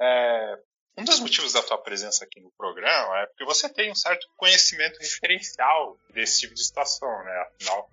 É, 0.00 0.58
um 0.96 1.04
dos 1.04 1.20
motivos 1.20 1.52
da 1.52 1.62
tua 1.62 1.78
presença 1.78 2.24
aqui 2.24 2.40
no 2.40 2.50
programa 2.52 3.20
é 3.20 3.26
porque 3.26 3.44
você 3.44 3.68
tem 3.68 3.90
um 3.90 3.94
certo 3.94 4.26
conhecimento 4.36 4.98
referencial 4.98 5.98
desse 6.10 6.40
tipo 6.40 6.54
de 6.54 6.64
situação, 6.64 7.08
né? 7.24 7.46
Afinal, 7.48 7.90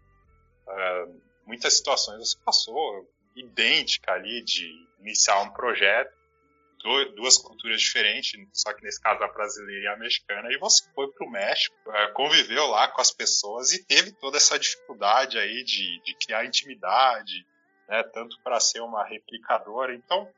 uh, 0.67 1.21
muitas 1.45 1.77
situações 1.77 2.19
você 2.19 2.37
passou 2.43 3.09
idêntica 3.35 4.11
ali 4.11 4.43
de 4.43 4.69
iniciar 4.99 5.41
um 5.41 5.51
projeto, 5.51 6.13
duas 7.15 7.37
culturas 7.37 7.79
diferentes, 7.81 8.33
só 8.53 8.73
que 8.73 8.83
nesse 8.83 9.01
caso 9.01 9.23
a 9.23 9.27
brasileira 9.27 9.83
e 9.83 9.87
a 9.87 9.97
mexicana, 9.97 10.51
e 10.51 10.57
você 10.57 10.83
foi 10.93 11.09
para 11.11 11.25
o 11.25 11.29
México, 11.29 11.75
uh, 11.87 12.13
conviveu 12.13 12.67
lá 12.67 12.89
com 12.89 12.99
as 12.99 13.11
pessoas 13.11 13.71
e 13.71 13.83
teve 13.85 14.11
toda 14.11 14.37
essa 14.37 14.59
dificuldade 14.59 15.37
aí 15.37 15.63
de, 15.63 16.01
de 16.03 16.15
criar 16.15 16.45
intimidade, 16.45 17.45
né? 17.89 18.03
Tanto 18.03 18.39
para 18.41 18.59
ser 18.59 18.81
uma 18.81 19.03
replicadora, 19.03 19.93
então 19.93 20.29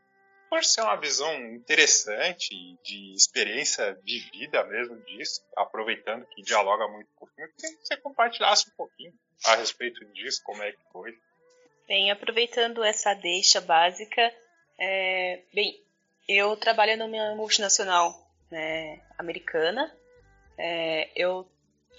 por 0.50 0.64
ser 0.66 0.82
uma 0.82 0.98
visão 0.98 1.34
interessante 1.54 2.50
de 2.84 3.14
experiência 3.14 3.94
vivida 4.04 4.64
mesmo 4.66 4.98
disso, 5.04 5.42
aproveitando 5.56 6.26
que 6.26 6.42
dialoga 6.42 6.90
muito 6.90 7.08
com 7.16 7.26
o 7.26 7.30
filme, 7.30 7.52
que 7.58 7.68
você 7.68 7.96
compartilhasse 7.96 8.70
um 8.70 8.76
pouquinho 8.76 9.14
a 9.46 9.56
respeito 9.56 10.04
disso, 10.14 10.42
como 10.44 10.62
é 10.62 10.74
que 10.74 10.84
foi. 10.92 11.18
Bem, 11.88 12.12
aproveitando 12.12 12.84
essa 12.84 13.14
deixa 13.14 13.62
básica, 13.62 14.34
é, 14.78 15.42
bem, 15.54 15.82
eu 16.28 16.58
trabalho 16.58 16.98
numa 16.98 17.34
multinacional 17.36 18.14
né, 18.50 19.02
americana. 19.18 19.96
É, 20.58 21.10
eu 21.16 21.50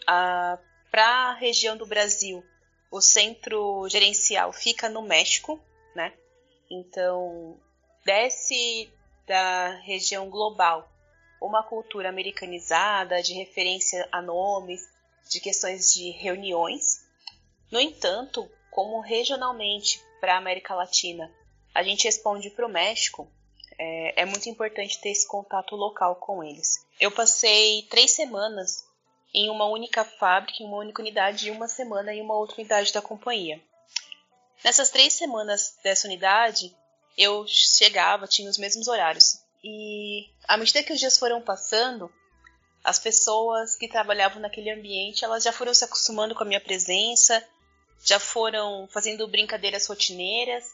para 0.04 1.04
a 1.04 1.34
região 1.34 1.76
do 1.76 1.86
Brasil, 1.86 2.44
o 2.92 3.00
centro 3.00 3.88
gerencial 3.88 4.52
fica 4.52 4.88
no 4.88 5.02
México, 5.02 5.58
né? 5.96 6.12
Então 6.70 7.58
desce 8.04 8.92
da 9.26 9.80
região 9.82 10.28
global 10.28 10.88
uma 11.40 11.62
cultura 11.62 12.10
americanizada 12.10 13.22
de 13.22 13.32
referência 13.32 14.06
a 14.12 14.20
nomes, 14.20 14.86
de 15.28 15.40
questões 15.40 15.92
de 15.94 16.10
reuniões. 16.10 17.04
No 17.70 17.80
entanto, 17.80 18.48
como 18.70 19.00
regionalmente 19.00 20.00
para 20.20 20.34
a 20.34 20.38
América 20.38 20.74
Latina 20.74 21.32
a 21.74 21.82
gente 21.82 22.04
responde 22.04 22.50
para 22.50 22.66
o 22.66 22.70
México, 22.70 23.26
é, 23.78 24.22
é, 24.22 24.24
muito 24.26 24.48
importante 24.48 25.00
ter 25.00 25.08
esse 25.08 25.26
contato 25.26 25.74
local 25.74 26.16
com 26.16 26.44
eles. 26.44 26.86
Eu 27.00 27.10
passei 27.10 27.86
três 27.88 28.10
semanas 28.12 28.84
em 29.34 29.50
uma 29.50 29.66
única 29.66 30.04
fábrica, 30.04 30.62
em 30.62 30.66
uma 30.66 30.78
única 30.78 31.00
unidade, 31.00 31.48
e 31.48 31.50
uma 31.50 31.68
semana 31.68 32.12
em 32.12 32.20
uma 32.20 32.34
outra 32.34 32.56
unidade 32.56 32.92
da 32.92 33.00
companhia. 33.00 33.60
Nessas 34.64 34.90
três 34.90 35.12
semanas 35.14 35.76
dessa 35.82 36.06
unidade, 36.06 36.74
eu 37.16 37.44
chegava, 37.46 38.26
tinha 38.26 38.48
os 38.48 38.58
mesmos 38.58 38.88
horários. 38.88 39.40
E 39.64 40.28
à 40.46 40.56
medida 40.56 40.82
que 40.82 40.92
os 40.92 41.00
dias 41.00 41.18
foram 41.18 41.40
passando, 41.40 42.12
as 42.84 42.98
pessoas 42.98 43.76
que 43.76 43.88
trabalhavam 43.88 44.40
naquele 44.40 44.70
ambiente, 44.70 45.24
elas 45.24 45.44
já 45.44 45.52
foram 45.52 45.72
se 45.72 45.84
acostumando 45.84 46.34
com 46.34 46.42
a 46.42 46.46
minha 46.46 46.60
presença, 46.60 47.42
já 48.04 48.18
foram 48.18 48.88
fazendo 48.90 49.28
brincadeiras 49.28 49.86
rotineiras 49.86 50.64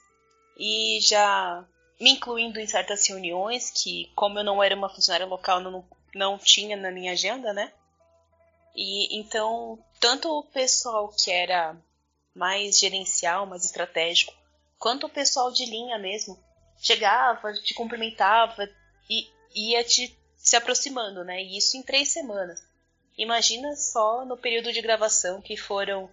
e 0.58 0.98
já 1.02 1.64
me 2.00 2.10
incluindo 2.10 2.58
em 2.58 2.66
certas 2.66 3.06
reuniões 3.06 3.70
que, 3.70 4.10
como 4.14 4.38
eu 4.38 4.44
não 4.44 4.62
era 4.62 4.74
uma 4.74 4.88
funcionária 4.88 5.26
local, 5.26 5.60
não, 5.60 5.84
não 6.14 6.38
tinha 6.38 6.76
na 6.76 6.90
minha 6.90 7.12
agenda, 7.12 7.52
né? 7.52 7.72
E 8.80 9.18
então, 9.18 9.76
tanto 9.98 10.30
o 10.30 10.44
pessoal 10.44 11.08
que 11.08 11.32
era 11.32 11.76
mais 12.32 12.78
gerencial, 12.78 13.44
mais 13.44 13.64
estratégico, 13.64 14.32
quanto 14.78 15.06
o 15.06 15.10
pessoal 15.10 15.50
de 15.50 15.64
linha 15.64 15.98
mesmo 15.98 16.38
chegava, 16.80 17.52
te 17.54 17.74
cumprimentava 17.74 18.70
e 19.10 19.28
ia 19.52 19.82
te 19.82 20.16
se 20.36 20.54
aproximando, 20.54 21.24
né? 21.24 21.42
E 21.42 21.58
isso 21.58 21.76
em 21.76 21.82
três 21.82 22.10
semanas. 22.10 22.62
Imagina 23.16 23.74
só 23.74 24.24
no 24.24 24.36
período 24.36 24.72
de 24.72 24.80
gravação 24.80 25.42
que 25.42 25.56
foram 25.56 26.08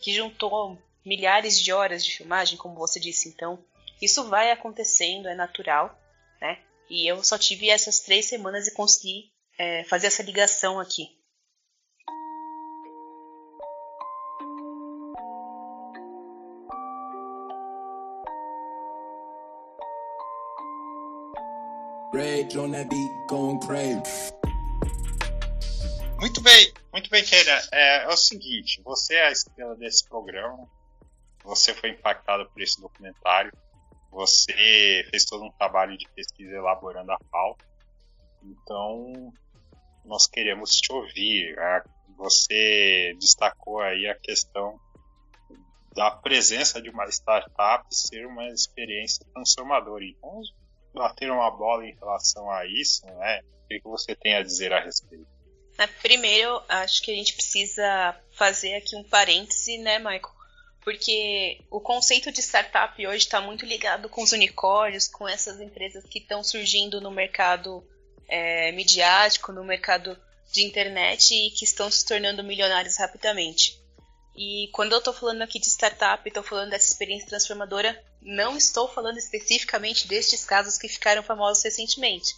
que 0.00 0.10
juntou 0.10 0.78
milhares 1.04 1.60
de 1.60 1.70
horas 1.70 2.02
de 2.02 2.16
filmagem, 2.16 2.56
como 2.56 2.76
você 2.76 2.98
disse. 2.98 3.28
Então, 3.28 3.62
isso 4.00 4.26
vai 4.26 4.50
acontecendo, 4.50 5.28
é 5.28 5.34
natural, 5.34 5.94
né? 6.40 6.62
E 6.88 7.06
eu 7.06 7.22
só 7.22 7.36
tive 7.36 7.68
essas 7.68 8.00
três 8.00 8.24
semanas 8.24 8.66
e 8.66 8.72
consegui 8.72 9.30
é, 9.58 9.84
fazer 9.84 10.06
essa 10.06 10.22
ligação 10.22 10.80
aqui. 10.80 11.14
Muito 26.20 26.40
bem, 26.40 26.72
muito 26.92 27.10
bem, 27.10 27.24
Keira. 27.24 27.62
É, 27.72 28.04
é 28.04 28.08
o 28.08 28.16
seguinte, 28.16 28.80
você 28.82 29.14
é 29.14 29.26
a 29.26 29.32
estrela 29.32 29.74
desse 29.76 30.08
programa, 30.08 30.68
você 31.44 31.74
foi 31.74 31.90
impactado 31.90 32.48
por 32.50 32.62
esse 32.62 32.80
documentário, 32.80 33.52
você 34.10 35.06
fez 35.10 35.24
todo 35.24 35.44
um 35.44 35.52
trabalho 35.52 35.96
de 35.98 36.08
pesquisa 36.14 36.54
elaborando 36.54 37.12
a 37.12 37.18
pauta, 37.30 37.64
então 38.42 39.32
nós 40.04 40.26
queremos 40.26 40.70
te 40.70 40.92
ouvir. 40.92 41.56
Você 42.16 43.14
destacou 43.18 43.80
aí 43.80 44.06
a 44.06 44.14
questão 44.14 44.80
da 45.94 46.10
presença 46.10 46.80
de 46.80 46.88
uma 46.88 47.06
startup 47.06 47.84
ser 47.90 48.26
uma 48.26 48.46
experiência 48.48 49.24
transformadora. 49.34 50.04
Então, 50.04 50.42
bater 50.96 51.30
uma 51.30 51.50
bola 51.50 51.86
em 51.86 51.94
relação 51.94 52.50
a 52.50 52.66
isso, 52.66 53.06
né? 53.06 53.40
O 53.64 53.68
que 53.68 53.80
você 53.84 54.14
tem 54.14 54.34
a 54.34 54.42
dizer 54.42 54.72
a 54.72 54.80
respeito? 54.80 55.26
Primeiro, 56.00 56.62
acho 56.68 57.02
que 57.02 57.12
a 57.12 57.14
gente 57.14 57.34
precisa 57.34 58.18
fazer 58.32 58.74
aqui 58.74 58.96
um 58.96 59.04
parêntese, 59.04 59.76
né, 59.78 59.98
Michael? 59.98 60.34
Porque 60.82 61.60
o 61.70 61.80
conceito 61.80 62.32
de 62.32 62.40
startup 62.40 63.06
hoje 63.06 63.24
está 63.24 63.40
muito 63.40 63.66
ligado 63.66 64.08
com 64.08 64.22
os 64.22 64.32
unicórnios, 64.32 65.08
com 65.08 65.28
essas 65.28 65.60
empresas 65.60 66.04
que 66.04 66.20
estão 66.20 66.42
surgindo 66.42 67.00
no 67.00 67.10
mercado 67.10 67.84
é, 68.28 68.72
midiático, 68.72 69.52
no 69.52 69.64
mercado 69.64 70.16
de 70.52 70.62
internet 70.64 71.34
e 71.34 71.50
que 71.50 71.64
estão 71.64 71.90
se 71.90 72.06
tornando 72.06 72.42
milionários 72.42 72.96
rapidamente. 72.96 73.78
E 74.36 74.68
quando 74.72 74.92
eu 74.92 74.98
estou 74.98 75.12
falando 75.12 75.42
aqui 75.42 75.58
de 75.58 75.66
startup, 75.66 76.26
estou 76.26 76.42
falando 76.42 76.70
dessa 76.70 76.90
experiência 76.90 77.28
transformadora, 77.28 78.00
não 78.26 78.56
estou 78.56 78.88
falando 78.88 79.18
especificamente 79.18 80.08
destes 80.08 80.44
casos 80.44 80.76
que 80.76 80.88
ficaram 80.88 81.22
famosos 81.22 81.62
recentemente. 81.62 82.34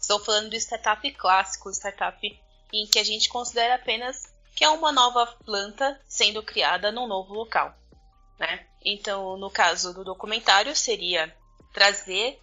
Estou 0.00 0.18
falando 0.18 0.48
do 0.48 0.56
startup 0.56 1.08
clássico, 1.12 1.70
startup 1.70 2.40
em 2.72 2.86
que 2.86 2.98
a 2.98 3.04
gente 3.04 3.28
considera 3.28 3.74
apenas 3.74 4.34
que 4.54 4.64
é 4.64 4.70
uma 4.70 4.90
nova 4.90 5.26
planta 5.44 6.00
sendo 6.08 6.42
criada 6.42 6.90
num 6.90 7.06
novo 7.06 7.34
local. 7.34 7.76
Né? 8.38 8.66
Então, 8.82 9.36
no 9.36 9.50
caso 9.50 9.92
do 9.92 10.02
documentário, 10.02 10.74
seria 10.74 11.36
trazer 11.74 12.40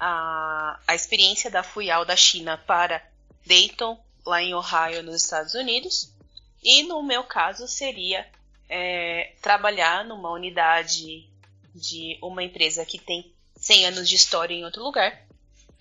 a, 0.00 0.80
a 0.88 0.96
experiência 0.96 1.48
da 1.48 1.62
Fuyao 1.62 2.04
da 2.04 2.16
China 2.16 2.58
para 2.58 3.08
Dayton, 3.46 4.02
lá 4.26 4.42
em 4.42 4.52
Ohio, 4.52 5.04
nos 5.04 5.22
Estados 5.22 5.54
Unidos. 5.54 6.12
E 6.60 6.82
no 6.82 7.04
meu 7.04 7.22
caso, 7.22 7.68
seria 7.68 8.28
é, 8.68 9.36
trabalhar 9.40 10.04
numa 10.04 10.32
unidade 10.32 11.31
de 11.74 12.18
uma 12.22 12.42
empresa 12.42 12.84
que 12.84 12.98
tem 12.98 13.32
100 13.56 13.86
anos 13.86 14.08
de 14.08 14.16
história 14.16 14.54
em 14.54 14.64
outro 14.64 14.82
lugar 14.82 15.26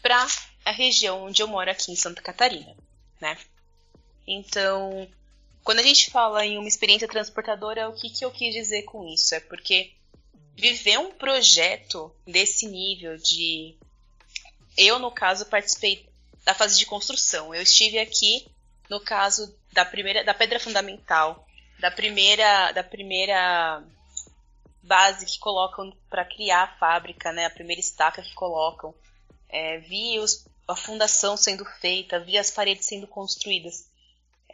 para 0.02 0.26
a 0.66 0.72
região 0.72 1.24
onde 1.24 1.42
eu 1.42 1.48
moro 1.48 1.70
aqui 1.70 1.92
em 1.92 1.96
Santa 1.96 2.22
Catarina, 2.22 2.76
né? 3.20 3.38
Então, 4.28 5.08
quando 5.64 5.80
a 5.80 5.84
gente 5.84 6.10
fala 6.10 6.46
em 6.46 6.58
uma 6.58 6.68
experiência 6.68 7.08
transportadora, 7.08 7.90
o 7.90 7.94
que, 7.94 8.10
que 8.10 8.26
eu 8.26 8.32
quis 8.32 8.54
dizer 8.54 8.84
com 8.84 9.08
isso? 9.08 9.36
É 9.36 9.40
porque 9.40 9.92
viver 10.56 10.98
um 11.00 11.12
projeto 11.12 12.14
desse 12.26 12.68
nível 12.68 13.18
de. 13.18 13.76
Eu, 14.78 15.00
no 15.00 15.12
caso, 15.12 15.46
participei 15.48 16.08
da 16.44 16.54
fase 16.54 16.78
de 16.78 16.86
construção. 16.86 17.54
Eu 17.54 17.62
estive 17.62 18.00
aqui 18.00 18.46
no 18.90 19.00
caso 19.00 19.56
da 19.72 19.86
primeira 19.86 20.24
da 20.24 20.34
pedra 20.34 20.60
fundamental, 20.60 21.48
da 21.80 21.90
primeira 21.90 22.72
da 22.72 22.84
primeira 22.84 23.84
base 24.84 25.26
que 25.26 25.40
colocam 25.40 25.92
para 26.10 26.26
criar 26.26 26.64
a 26.64 26.78
fábrica, 26.78 27.32
né? 27.32 27.46
A 27.46 27.50
primeira 27.50 27.80
estaca 27.80 28.22
que 28.22 28.34
colocam. 28.34 28.94
É, 29.50 29.80
vi 29.80 30.20
os, 30.20 30.46
a 30.68 30.76
fundação 30.76 31.36
sendo 31.36 31.66
feita, 31.80 32.20
vi 32.20 32.38
as 32.38 32.52
paredes 32.52 32.86
sendo 32.86 33.08
construídas. 33.08 33.90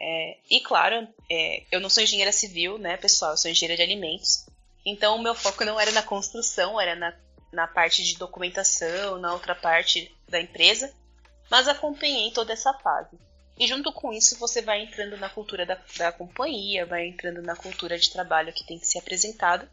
É, 0.00 0.38
e 0.50 0.60
claro, 0.60 1.08
é, 1.30 1.64
eu 1.72 1.80
não 1.80 1.90
sou 1.90 2.02
engenheira 2.02 2.32
civil, 2.32 2.78
né, 2.78 2.96
pessoal? 2.96 3.32
Eu 3.32 3.36
sou 3.36 3.50
engenheira 3.50 3.76
de 3.76 3.82
alimentos. 3.82 4.46
Então 4.84 5.16
o 5.16 5.22
meu 5.22 5.34
foco 5.34 5.64
não 5.64 5.78
era 5.78 5.90
na 5.92 6.02
construção, 6.02 6.80
era 6.80 6.94
na, 6.94 7.14
na 7.52 7.66
parte 7.66 8.02
de 8.02 8.16
documentação, 8.16 9.18
na 9.18 9.32
outra 9.32 9.54
parte 9.54 10.14
da 10.28 10.40
empresa. 10.40 10.92
Mas 11.50 11.66
acompanhei 11.66 12.30
toda 12.30 12.52
essa 12.52 12.72
fase. 12.74 13.18
E 13.58 13.66
junto 13.66 13.92
com 13.92 14.12
isso 14.12 14.38
você 14.38 14.62
vai 14.62 14.82
entrando 14.82 15.16
na 15.16 15.28
cultura 15.28 15.66
da, 15.66 15.76
da 15.96 16.12
companhia, 16.12 16.86
vai 16.86 17.08
entrando 17.08 17.42
na 17.42 17.56
cultura 17.56 17.98
de 17.98 18.10
trabalho 18.10 18.52
que 18.52 18.64
tem 18.64 18.78
que 18.78 18.86
ser 18.86 18.98
apresentada. 18.98 19.68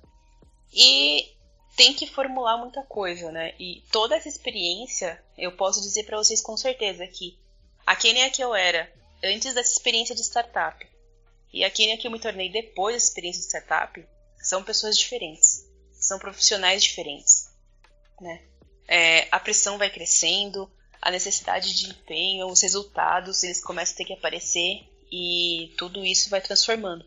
E 0.74 1.36
tem 1.76 1.94
que 1.94 2.08
formular 2.08 2.58
muita 2.58 2.84
coisa, 2.84 3.32
né? 3.32 3.54
E 3.60 3.84
toda 3.92 4.16
essa 4.16 4.30
experiência, 4.30 5.22
eu 5.38 5.52
posso 5.52 5.82
dizer 5.82 6.04
para 6.04 6.18
vocês 6.18 6.42
com 6.42 6.56
certeza 6.56 7.06
que 7.08 7.38
a 7.86 7.96
Kenia 7.96 8.30
que 8.30 8.44
eu 8.44 8.56
era 8.56 8.92
antes 9.24 9.54
dessa 9.54 9.72
experiência 9.72 10.16
de 10.16 10.22
startup 10.22 10.86
e 11.54 11.64
a 11.64 11.70
Kenia 11.70 11.98
que 11.98 12.08
eu 12.08 12.12
me 12.12 12.20
tornei 12.20 12.50
depois 12.50 12.96
da 12.96 13.08
experiência 13.08 13.42
de 13.42 13.48
startup 13.48 14.06
são 14.38 14.64
pessoas 14.64 14.98
diferentes, 14.98 15.66
são 15.94 16.20
profissionais 16.20 16.84
diferentes, 16.84 17.50
né? 18.22 18.44
É, 18.88 19.28
a 19.32 19.40
pressão 19.40 19.78
vai 19.78 19.90
crescendo, 19.90 20.72
a 21.02 21.12
necessidade 21.12 21.74
de 21.74 21.90
empenho, 21.90 22.48
os 22.48 22.62
resultados, 22.62 23.44
eles 23.44 23.64
começam 23.64 23.94
a 23.94 23.98
ter 23.98 24.06
que 24.06 24.14
aparecer 24.14 24.88
e 25.12 25.74
tudo 25.78 26.04
isso 26.04 26.30
vai 26.30 26.42
transformando. 26.42 27.06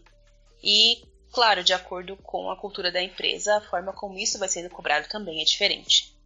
E, 0.63 1.05
claro, 1.33 1.63
de 1.63 1.73
acordo 1.73 2.17
com 2.17 2.51
a 2.51 2.57
cultura 2.57 2.91
da 2.91 3.03
empresa, 3.03 3.57
a 3.57 3.61
forma 3.61 3.93
como 3.93 4.19
isso 4.19 4.39
vai 4.39 4.49
sendo 4.49 4.71
cobrado 4.71 5.09
também 5.09 5.41
é 5.41 5.45
diferente. 5.45 6.17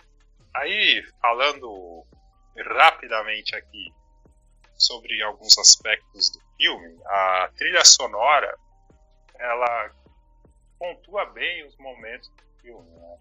Aí, 0.54 1.02
falando 1.20 2.04
rapidamente 2.56 3.54
aqui 3.54 3.92
sobre 4.82 5.22
alguns 5.22 5.56
aspectos 5.58 6.30
do 6.30 6.40
filme. 6.56 6.98
A 7.06 7.50
trilha 7.56 7.84
sonora, 7.84 8.54
ela 9.38 9.90
pontua 10.78 11.24
bem 11.26 11.64
os 11.66 11.76
momentos 11.76 12.28
do 12.30 12.60
filme, 12.60 12.90
né? 12.90 13.18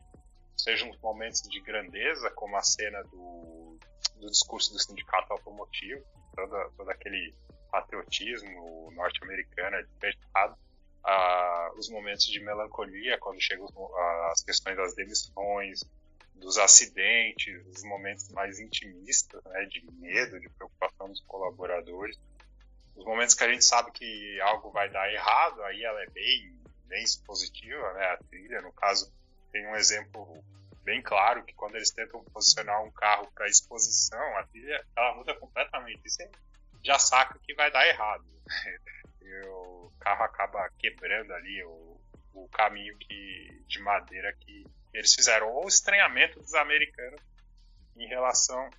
sejam 0.58 0.90
os 0.90 1.00
momentos 1.00 1.42
de 1.42 1.62
grandeza, 1.62 2.30
como 2.32 2.56
a 2.58 2.62
cena 2.62 3.02
do, 3.04 3.78
do 4.16 4.28
discurso 4.28 4.74
do 4.74 4.80
sindicato 4.80 5.32
automotivo, 5.34 6.04
todo, 6.36 6.72
todo 6.78 6.90
aquele 6.90 7.34
patriotismo 7.72 8.92
norte-americano 8.92 9.78
é 9.78 9.84
despertado, 9.84 10.58
ah, 11.04 11.72
os 11.78 11.90
momentos 11.90 12.26
de 12.26 12.40
melancolia, 12.40 13.18
quando 13.20 13.42
chegam 13.42 13.68
as 14.32 14.44
questões 14.44 14.78
das 14.78 14.94
demissões, 14.96 15.82
dos 16.36 16.58
acidentes, 16.58 17.64
dos 17.66 17.84
momentos 17.84 18.30
mais 18.30 18.60
intimistas, 18.60 19.42
né, 19.46 19.66
de 19.66 19.86
medo, 19.94 20.40
de 20.40 20.50
preocupação 20.50 21.08
dos 21.08 21.22
colaboradores, 21.22 22.20
os 22.96 23.06
momentos 23.06 23.36
que 23.36 23.44
a 23.44 23.52
gente 23.52 23.64
sabe 23.64 23.92
que 23.92 24.42
algo 24.42 24.72
vai 24.72 24.90
dar 24.90 25.12
errado, 25.14 25.62
aí 25.64 25.84
ela 25.84 26.02
é 26.02 26.10
bem, 26.10 26.60
bem 26.88 27.04
expositiva, 27.04 27.94
né, 27.94 28.06
a 28.06 28.18
trilha, 28.18 28.62
no 28.62 28.74
caso, 28.74 29.12
tem 29.52 29.66
um 29.68 29.76
exemplo 29.76 30.44
bem 30.84 31.02
claro 31.02 31.44
que 31.44 31.54
quando 31.54 31.76
eles 31.76 31.92
tentam 31.92 32.24
posicionar 32.26 32.84
um 32.84 32.92
carro 32.92 33.32
para 33.34 33.48
exposição, 33.48 34.38
a 34.38 34.44
trilha 34.48 34.84
ela 34.96 35.16
muda 35.16 35.36
completamente, 35.36 36.02
você 36.10 36.30
já 36.84 36.98
saca 36.98 37.40
que 37.40 37.54
vai 37.54 37.72
dar 37.72 37.88
errado. 37.88 38.26
e 39.22 39.48
o 39.48 39.92
carro 40.00 40.24
acaba 40.24 40.70
quebrando 40.80 41.34
ali 41.34 41.64
o, 41.64 42.02
o 42.34 42.50
caminho 42.50 42.98
que, 42.98 43.64
de 43.68 43.80
madeira 43.80 44.34
que 44.40 44.66
eles 44.94 45.14
fizeram 45.14 45.54
o 45.54 45.68
estranhamento 45.68 46.40
dos 46.40 46.54
americanos 46.54 47.22
em 47.96 48.08
relação 48.08 48.70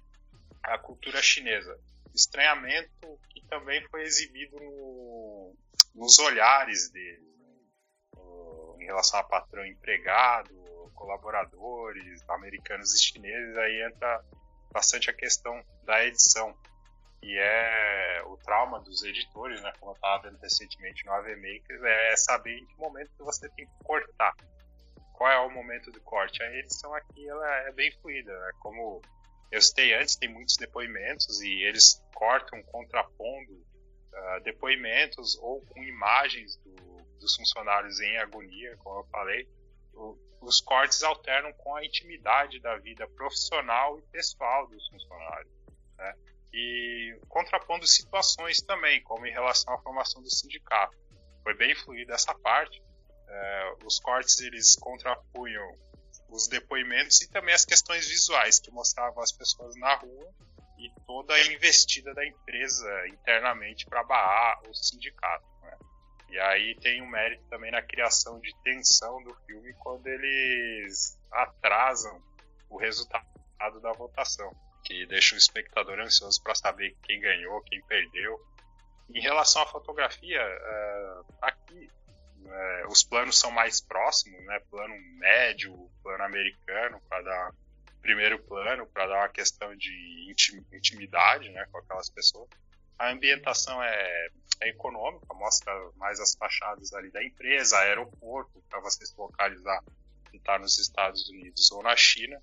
à 0.62 0.78
cultura 0.78 1.22
chinesa. 1.22 1.78
Estranhamento 2.14 3.18
que 3.30 3.44
também 3.46 3.82
foi 3.88 4.02
exibido 4.02 4.56
no, 4.58 5.56
nos 5.94 6.18
olhares 6.18 6.90
deles, 6.90 7.38
né? 7.38 7.54
em 8.80 8.84
relação 8.84 9.20
a 9.20 9.24
patrão 9.24 9.64
empregado, 9.64 10.52
colaboradores, 10.94 12.22
americanos 12.28 12.94
e 12.94 13.02
chineses, 13.02 13.56
aí 13.56 13.82
entra 13.82 14.24
bastante 14.72 15.10
a 15.10 15.14
questão 15.14 15.62
da 15.84 16.04
edição, 16.04 16.56
e 17.22 17.38
é 17.38 18.22
o 18.26 18.36
trauma 18.36 18.80
dos 18.80 19.02
editores, 19.02 19.62
né, 19.62 19.72
como 19.78 19.92
eu 19.92 19.94
estava 19.94 20.22
vendo 20.24 20.38
recentemente 20.40 21.04
no 21.06 21.12
AV 21.12 21.36
Makers, 21.36 21.82
é 21.82 22.16
saber 22.16 22.58
em 22.58 22.66
que 22.66 22.76
momento 22.76 23.10
que 23.16 23.22
você 23.22 23.48
tem 23.50 23.66
que 23.66 23.84
cortar 23.84 24.34
qual 25.22 25.30
é 25.30 25.38
o 25.38 25.50
momento 25.50 25.92
do 25.92 26.00
corte. 26.00 26.42
A 26.42 26.52
edição 26.56 26.92
aqui 26.94 27.28
ela 27.28 27.48
é 27.68 27.72
bem 27.72 27.92
fluida, 28.00 28.36
né? 28.36 28.50
Como 28.58 29.00
eu 29.52 29.62
citei 29.62 29.94
antes, 29.94 30.16
tem 30.16 30.28
muitos 30.28 30.56
depoimentos 30.56 31.40
e 31.40 31.62
eles 31.62 32.02
cortam 32.12 32.60
contrapondo 32.64 33.52
uh, 33.52 34.40
depoimentos 34.42 35.38
ou 35.38 35.60
com 35.66 35.80
imagens 35.84 36.56
do, 36.56 36.74
dos 37.20 37.36
funcionários 37.36 38.00
em 38.00 38.16
agonia, 38.18 38.76
como 38.78 38.98
eu 38.98 39.04
falei. 39.12 39.48
os 40.40 40.60
cortes 40.60 41.04
alternam 41.04 41.52
com 41.52 41.76
a 41.76 41.84
intimidade 41.84 42.58
da 42.58 42.76
vida 42.78 43.06
profissional 43.10 44.00
e 44.00 44.02
pessoal 44.10 44.66
dos 44.66 44.88
funcionários. 44.88 45.52
Né? 45.98 46.14
E 46.52 47.18
contrapondo 47.28 47.86
situações 47.86 48.60
também, 48.60 49.02
como 49.02 49.26
em 49.26 49.32
relação 49.32 49.72
à 49.74 49.78
formação 49.78 50.22
do 50.22 50.30
sindicato. 50.30 50.96
Foi 51.42 51.54
bem 51.54 51.74
fluida 51.74 52.14
essa 52.14 52.34
parte. 52.34 52.82
É, 53.28 53.74
os 53.84 53.98
cortes 53.98 54.38
eles 54.40 54.76
contrapunham 54.76 55.66
os 56.28 56.48
depoimentos 56.48 57.20
e 57.22 57.30
também 57.30 57.54
as 57.54 57.64
questões 57.64 58.08
visuais 58.08 58.58
que 58.58 58.70
mostravam 58.70 59.22
as 59.22 59.32
pessoas 59.32 59.74
na 59.76 59.94
rua 59.94 60.34
e 60.78 60.90
toda 61.06 61.34
a 61.34 61.46
investida 61.46 62.12
da 62.14 62.26
empresa 62.26 63.08
internamente 63.08 63.86
para 63.86 64.02
barrar 64.02 64.60
o 64.68 64.74
sindicato. 64.74 65.46
Né? 65.62 65.78
E 66.30 66.38
aí 66.40 66.74
tem 66.80 67.02
um 67.02 67.08
mérito 67.08 67.44
também 67.48 67.70
na 67.70 67.82
criação 67.82 68.40
de 68.40 68.50
tensão 68.62 69.22
do 69.22 69.34
filme 69.46 69.72
quando 69.74 70.06
eles 70.06 71.18
atrasam 71.30 72.20
o 72.68 72.78
resultado 72.78 73.80
da 73.80 73.92
votação, 73.92 74.50
que 74.92 75.06
deixa 75.06 75.34
o 75.34 75.38
espectador 75.38 75.98
ansioso 76.00 76.42
para 76.42 76.54
saber 76.54 76.94
quem 77.02 77.18
ganhou, 77.18 77.62
quem 77.62 77.82
perdeu. 77.84 78.38
Em 79.14 79.20
relação 79.20 79.62
à 79.62 79.66
fotografia, 79.66 80.42
uh, 80.42 81.34
aqui 81.40 81.90
uh, 82.44 82.88
os 82.88 83.02
planos 83.02 83.38
são 83.38 83.50
mais 83.50 83.80
próximos, 83.80 84.38
né? 84.44 84.60
Plano 84.70 84.94
médio, 85.18 85.90
plano 86.02 86.24
americano 86.24 87.00
para 87.08 87.22
dar 87.22 87.52
primeiro 88.02 88.38
plano, 88.40 88.86
para 88.86 89.06
dar 89.06 89.18
uma 89.20 89.28
questão 89.28 89.74
de 89.76 90.34
intimidade, 90.72 91.48
né, 91.50 91.64
com 91.70 91.78
aquelas 91.78 92.10
pessoas. 92.10 92.48
A 92.98 93.10
ambientação 93.10 93.80
é, 93.80 94.28
é 94.60 94.68
econômica, 94.70 95.32
mostra 95.34 95.72
mais 95.96 96.18
as 96.18 96.34
fachadas 96.34 96.92
ali 96.92 97.12
da 97.12 97.22
empresa, 97.22 97.78
aeroporto, 97.78 98.60
para 98.68 98.80
você 98.80 99.06
se 99.06 99.14
localizar 99.16 99.84
se 100.30 100.36
está 100.36 100.58
nos 100.58 100.78
Estados 100.78 101.28
Unidos 101.30 101.70
ou 101.70 101.80
na 101.80 101.94
China. 101.94 102.42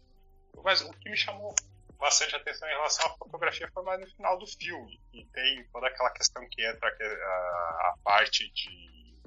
Mas 0.64 0.82
o 0.82 0.92
que 0.92 1.10
me 1.10 1.18
chamou 1.18 1.54
bastante 2.00 2.36
atenção 2.36 2.68
em 2.68 2.72
relação 2.72 3.06
à 3.06 3.18
fotografia 3.18 3.70
foi 3.74 3.84
mais 3.84 4.00
no 4.00 4.08
final 4.08 4.40
do 4.40 4.48
filme. 4.48 5.00
E 5.14 5.26
tem 5.26 5.64
toda 5.72 5.88
aquela 5.88 6.10
questão 6.12 6.48
que 6.50 6.66
entra 6.66 6.88
a, 6.88 7.90
a 7.90 7.96
parte 8.04 8.50
de, 8.52 9.22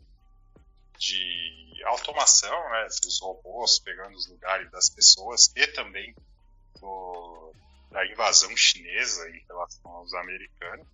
de 0.98 1.82
automação, 1.84 2.70
né, 2.70 2.88
dos 3.02 3.20
robôs 3.20 3.78
pegando 3.78 4.16
os 4.16 4.26
lugares 4.26 4.70
das 4.70 4.88
pessoas 4.88 5.52
e 5.54 5.66
também 5.68 6.14
do, 6.80 7.54
da 7.90 8.06
invasão 8.06 8.56
chinesa 8.56 9.28
em 9.28 9.44
relação 9.46 9.90
aos 9.90 10.14
americanos. 10.14 10.86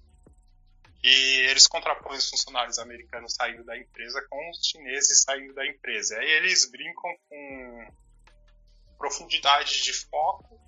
E 1.03 1.47
eles 1.49 1.69
contrapõem 1.69 2.19
os 2.19 2.29
funcionários 2.29 2.81
americanos 2.81 3.35
saindo 3.35 3.64
da 3.64 3.79
empresa 3.79 4.21
com 4.29 4.51
os 4.51 4.67
chineses 4.67 5.23
saindo 5.23 5.55
da 5.55 5.64
empresa. 5.64 6.19
Aí 6.19 6.29
eles 6.29 6.69
brincam 6.69 7.17
com 7.29 7.93
profundidade 8.99 9.81
de 9.85 9.93
foco 9.93 10.67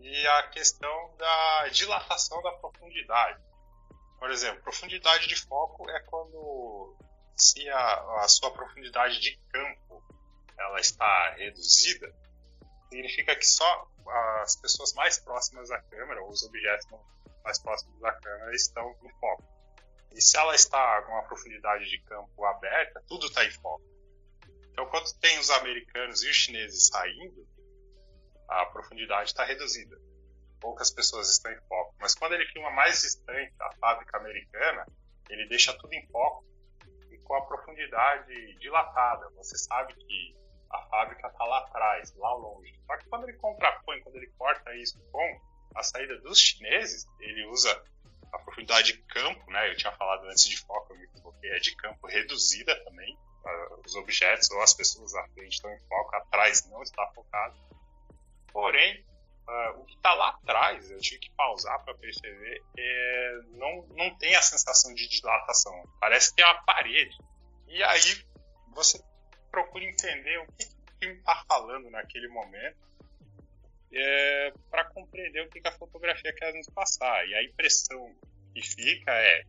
e 0.00 0.26
a 0.26 0.48
questão 0.48 1.14
da 1.16 1.68
dilatação 1.68 2.42
da 2.42 2.52
profundidade. 2.52 3.42
Por 4.18 4.30
exemplo, 4.30 4.62
profundidade 4.62 5.26
de 5.26 5.36
foco 5.36 5.88
é 5.90 6.00
quando 6.00 6.96
se 7.36 7.68
a, 7.68 8.22
a 8.22 8.28
sua 8.28 8.50
profundidade 8.50 9.20
de 9.20 9.36
campo 9.52 10.02
ela 10.58 10.80
está 10.80 11.34
reduzida, 11.36 12.12
significa 12.88 13.36
que 13.36 13.46
só 13.46 13.88
as 14.42 14.56
pessoas 14.56 14.92
mais 14.94 15.18
próximas 15.18 15.68
da 15.68 15.80
câmera, 15.82 16.22
ou 16.22 16.30
os 16.30 16.42
objetos 16.44 16.86
mais 17.44 17.58
próximos 17.58 18.00
da 18.00 18.12
câmera 18.12 18.54
estão 18.54 18.88
no 19.02 19.10
foco. 19.20 19.44
E 20.12 20.20
se 20.20 20.36
ela 20.38 20.54
está 20.54 21.02
com 21.02 21.12
uma 21.12 21.24
profundidade 21.24 21.84
de 21.90 22.00
campo 22.02 22.44
aberta, 22.44 23.02
tudo 23.06 23.26
está 23.26 23.44
em 23.44 23.50
foco. 23.50 23.84
Então, 24.70 24.86
quando 24.88 25.12
tem 25.20 25.38
os 25.38 25.50
americanos 25.50 26.22
e 26.22 26.30
os 26.30 26.36
chineses 26.36 26.88
saindo, 26.88 27.46
a 28.48 28.66
profundidade 28.66 29.30
está 29.30 29.44
reduzida. 29.44 29.98
Poucas 30.60 30.90
pessoas 30.90 31.30
estão 31.30 31.52
em 31.52 31.60
foco. 31.68 31.94
Mas 32.00 32.14
quando 32.14 32.32
ele 32.32 32.46
filma 32.46 32.70
mais 32.70 33.02
distante 33.02 33.52
da 33.56 33.70
fábrica 33.72 34.16
americana, 34.16 34.86
ele 35.28 35.46
deixa 35.48 35.76
tudo 35.78 35.92
em 35.92 36.06
foco 36.08 36.44
e 37.10 37.18
com 37.18 37.34
a 37.34 37.46
profundidade 37.46 38.54
dilatada. 38.58 39.28
Você 39.36 39.58
sabe 39.58 39.94
que 39.94 40.36
a 40.70 40.82
fábrica 40.86 41.28
está 41.28 41.44
lá 41.44 41.58
atrás, 41.58 42.14
lá 42.16 42.34
longe. 42.34 42.74
Só 42.86 42.96
que 42.96 43.08
quando 43.08 43.28
ele 43.28 43.38
contrapõe, 43.38 44.00
quando 44.00 44.16
ele 44.16 44.32
corta 44.38 44.74
isso 44.76 44.98
com 45.10 45.40
a 45.74 45.82
saída 45.82 46.18
dos 46.20 46.38
chineses, 46.38 47.06
ele 47.20 47.46
usa 47.46 47.84
a 48.32 48.38
profundidade 48.38 48.92
de 48.92 48.98
campo, 49.04 49.50
né? 49.50 49.70
Eu 49.70 49.76
tinha 49.76 49.92
falado 49.92 50.26
antes 50.26 50.48
de 50.48 50.58
foco, 50.58 50.92
eu 50.92 50.98
me 50.98 51.04
equivoquei, 51.04 51.50
é 51.50 51.58
de 51.58 51.74
campo 51.76 52.06
reduzida 52.06 52.74
também. 52.84 53.16
Uh, 53.44 53.80
os 53.86 53.94
objetos 53.94 54.50
ou 54.50 54.60
as 54.60 54.74
pessoas 54.74 55.14
à 55.14 55.28
frente 55.28 55.54
estão 55.54 55.72
em 55.72 55.80
foco, 55.86 56.16
atrás 56.16 56.68
não 56.68 56.82
está 56.82 57.06
focado. 57.14 57.56
Porém, 58.56 59.04
uh, 59.46 59.80
o 59.82 59.84
que 59.84 59.96
está 59.96 60.14
lá 60.14 60.30
atrás, 60.30 60.90
eu 60.90 60.98
tive 60.98 61.18
que 61.20 61.30
pausar 61.32 61.84
para 61.84 61.94
perceber, 61.96 62.64
é, 62.78 63.40
não, 63.50 63.86
não 63.88 64.16
tem 64.16 64.34
a 64.34 64.40
sensação 64.40 64.94
de 64.94 65.06
dilatação. 65.06 65.74
Parece 66.00 66.30
que 66.30 66.36
tem 66.36 66.44
uma 66.46 66.64
parede. 66.64 67.14
E 67.68 67.82
aí 67.82 68.24
você 68.74 68.98
procura 69.50 69.84
entender 69.84 70.38
o 70.38 70.46
que, 70.52 70.64
que 70.64 70.72
o 70.72 70.98
filme 70.98 71.18
está 71.18 71.44
falando 71.46 71.90
naquele 71.90 72.28
momento 72.28 72.78
é, 73.92 74.54
para 74.70 74.86
compreender 74.86 75.42
o 75.42 75.50
que, 75.50 75.60
que 75.60 75.68
a 75.68 75.72
fotografia 75.72 76.32
quer 76.32 76.54
nos 76.54 76.70
passar. 76.70 77.28
E 77.28 77.34
a 77.34 77.44
impressão 77.44 78.16
que 78.54 78.62
fica 78.62 79.12
é: 79.12 79.44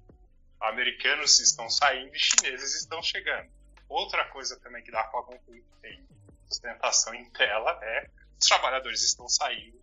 americanos 0.59 1.39
estão 1.39 1.69
saindo 1.69 2.13
e 2.13 2.19
chineses 2.19 2.75
estão 2.75 3.01
chegando. 3.01 3.49
Outra 3.87 4.25
coisa 4.31 4.59
também 4.59 4.83
que 4.83 4.91
dá 4.91 5.05
para 5.05 5.23
concluir 5.23 5.61
que 5.61 5.81
tem 5.81 6.05
sustentação 6.49 7.15
em 7.15 7.29
tela 7.29 7.79
é: 7.81 8.09
os 8.39 8.47
trabalhadores 8.47 9.01
estão 9.01 9.27
saindo 9.27 9.81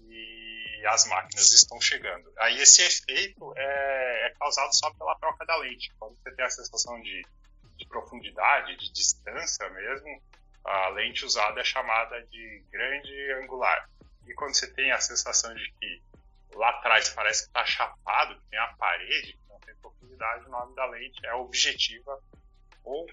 e 0.00 0.82
as 0.86 1.06
máquinas 1.06 1.52
estão 1.52 1.80
chegando. 1.80 2.32
Aí 2.38 2.60
esse 2.60 2.82
efeito 2.82 3.52
é, 3.56 4.26
é 4.26 4.34
causado 4.38 4.74
só 4.74 4.92
pela 4.94 5.14
troca 5.18 5.44
da 5.44 5.56
lente. 5.56 5.92
Quando 5.98 6.16
você 6.16 6.30
tem 6.32 6.44
a 6.44 6.50
sensação 6.50 7.00
de 7.02 7.22
de 7.80 7.86
profundidade, 7.86 8.76
de 8.76 8.92
distância 8.92 9.68
mesmo, 9.70 10.22
a 10.62 10.88
lente 10.90 11.24
usada 11.24 11.60
é 11.60 11.64
chamada 11.64 12.22
de 12.26 12.62
grande 12.70 13.32
angular. 13.42 13.88
E 14.26 14.34
quando 14.34 14.54
você 14.54 14.70
tem 14.72 14.92
a 14.92 15.00
sensação 15.00 15.52
de 15.54 15.72
que 15.72 16.02
lá 16.54 16.68
atrás 16.70 17.08
parece 17.08 17.42
que 17.42 17.48
está 17.48 17.64
chapado, 17.64 18.38
que 18.38 18.50
tem 18.50 18.58
a 18.58 18.74
parede, 18.74 19.32
que 19.32 19.48
não 19.48 19.58
tem 19.60 19.74
profundidade, 19.76 20.44
o 20.44 20.50
nome 20.50 20.76
da 20.76 20.86
lente 20.86 21.24
é 21.24 21.34
objetiva 21.34 22.22
ou 22.84 23.06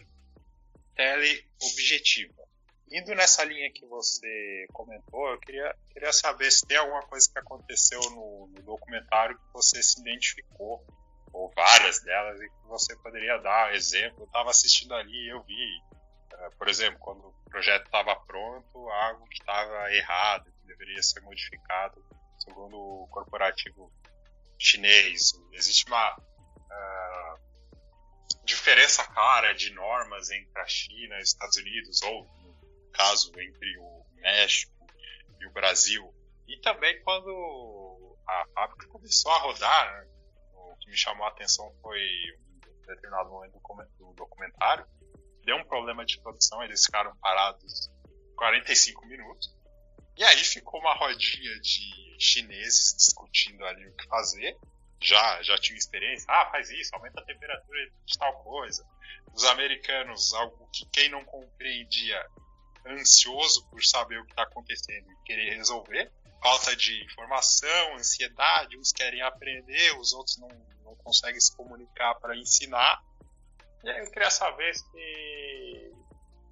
teleobjetiva. 0.95 2.46
Indo 2.91 3.13
nessa 3.15 3.43
linha 3.43 3.71
que 3.71 3.85
você 3.85 4.65
comentou, 4.71 5.27
eu 5.29 5.39
queria, 5.39 5.75
queria 5.91 6.13
saber 6.13 6.49
se 6.51 6.65
tem 6.65 6.77
alguma 6.77 7.01
coisa 7.03 7.29
que 7.29 7.37
aconteceu 7.37 7.99
no, 8.11 8.47
no 8.47 8.61
documentário 8.63 9.37
que 9.37 9.53
você 9.53 9.83
se 9.83 9.99
identificou 9.99 10.85
ou 11.33 11.51
várias 11.53 11.99
delas, 12.01 12.39
e 12.39 12.49
que 12.49 12.67
você 12.67 12.95
poderia 12.97 13.37
dar 13.39 13.75
exemplo. 13.75 14.21
Eu 14.21 14.25
estava 14.25 14.49
assistindo 14.49 14.93
ali 14.93 15.25
e 15.25 15.29
eu 15.29 15.43
vi, 15.43 15.81
uh, 16.33 16.57
por 16.57 16.67
exemplo, 16.69 16.97
quando 16.99 17.27
o 17.27 17.49
projeto 17.49 17.85
estava 17.85 18.15
pronto, 18.15 18.89
algo 18.89 19.25
que 19.25 19.39
estava 19.39 19.93
errado, 19.93 20.45
que 20.45 20.67
deveria 20.67 21.03
ser 21.03 21.19
modificado, 21.21 22.03
segundo 22.39 22.77
o 22.77 23.07
corporativo 23.11 23.91
chinês. 24.57 25.33
Existe 25.51 25.85
uma 25.87 26.15
uh, 26.15 27.37
diferença 28.45 29.03
clara 29.03 29.53
de 29.53 29.71
normas 29.73 30.31
entre 30.31 30.59
a 30.59 30.65
China 30.65 31.17
e 31.17 31.21
os 31.21 31.29
Estados 31.29 31.57
Unidos, 31.57 32.01
ou 32.03 32.25
caso 32.97 33.31
entre 33.39 33.77
o 33.77 34.05
México 34.15 34.73
e 35.39 35.45
o 35.45 35.51
Brasil. 35.51 36.13
E 36.47 36.59
também 36.61 37.01
quando 37.03 38.17
a 38.27 38.45
fábrica 38.53 38.87
começou 38.87 39.31
a 39.31 39.39
rodar, 39.39 39.93
né, 39.93 40.07
que 40.79 40.89
me 40.89 40.97
chamou 40.97 41.25
a 41.25 41.29
atenção 41.29 41.71
foi 41.81 42.01
um 42.41 42.87
determinado 42.87 43.29
momento 43.29 43.59
do 43.97 44.13
documentário. 44.13 44.85
Deu 45.43 45.57
um 45.57 45.65
problema 45.65 46.05
de 46.05 46.19
produção, 46.21 46.63
eles 46.63 46.85
ficaram 46.85 47.15
parados 47.17 47.89
45 48.35 49.05
minutos. 49.05 49.55
E 50.17 50.23
aí 50.23 50.37
ficou 50.37 50.79
uma 50.79 50.93
rodinha 50.95 51.59
de 51.59 52.17
chineses 52.19 52.95
discutindo 52.97 53.63
ali 53.65 53.87
o 53.87 53.95
que 53.95 54.07
fazer. 54.07 54.57
Já, 55.01 55.41
já 55.43 55.57
tinha 55.57 55.77
experiência. 55.77 56.25
Ah, 56.27 56.49
faz 56.49 56.69
isso, 56.71 56.95
aumenta 56.95 57.21
a 57.21 57.25
temperatura 57.25 57.79
de 58.05 58.17
tal 58.17 58.43
coisa. 58.43 58.83
Os 59.33 59.45
americanos, 59.45 60.33
algo 60.33 60.67
que 60.73 60.85
quem 60.91 61.09
não 61.09 61.23
compreendia, 61.23 62.25
ansioso 62.91 63.65
por 63.67 63.83
saber 63.83 64.19
o 64.19 64.25
que 64.25 64.31
está 64.31 64.43
acontecendo 64.43 65.11
e 65.11 65.15
querer 65.25 65.55
resolver. 65.55 66.11
Falta 66.41 66.75
de 66.75 67.03
informação, 67.03 67.95
ansiedade, 67.95 68.77
uns 68.77 68.91
querem 68.91 69.21
aprender, 69.21 69.97
os 69.99 70.13
outros 70.13 70.37
não, 70.37 70.49
não 70.83 70.95
consegue 70.95 71.39
se 71.41 71.55
comunicar 71.55 72.15
para 72.15 72.35
ensinar. 72.35 73.01
E 73.83 73.89
aí 73.89 73.99
eu 73.99 74.11
queria 74.11 74.29
saber 74.29 74.73
se 74.75 75.93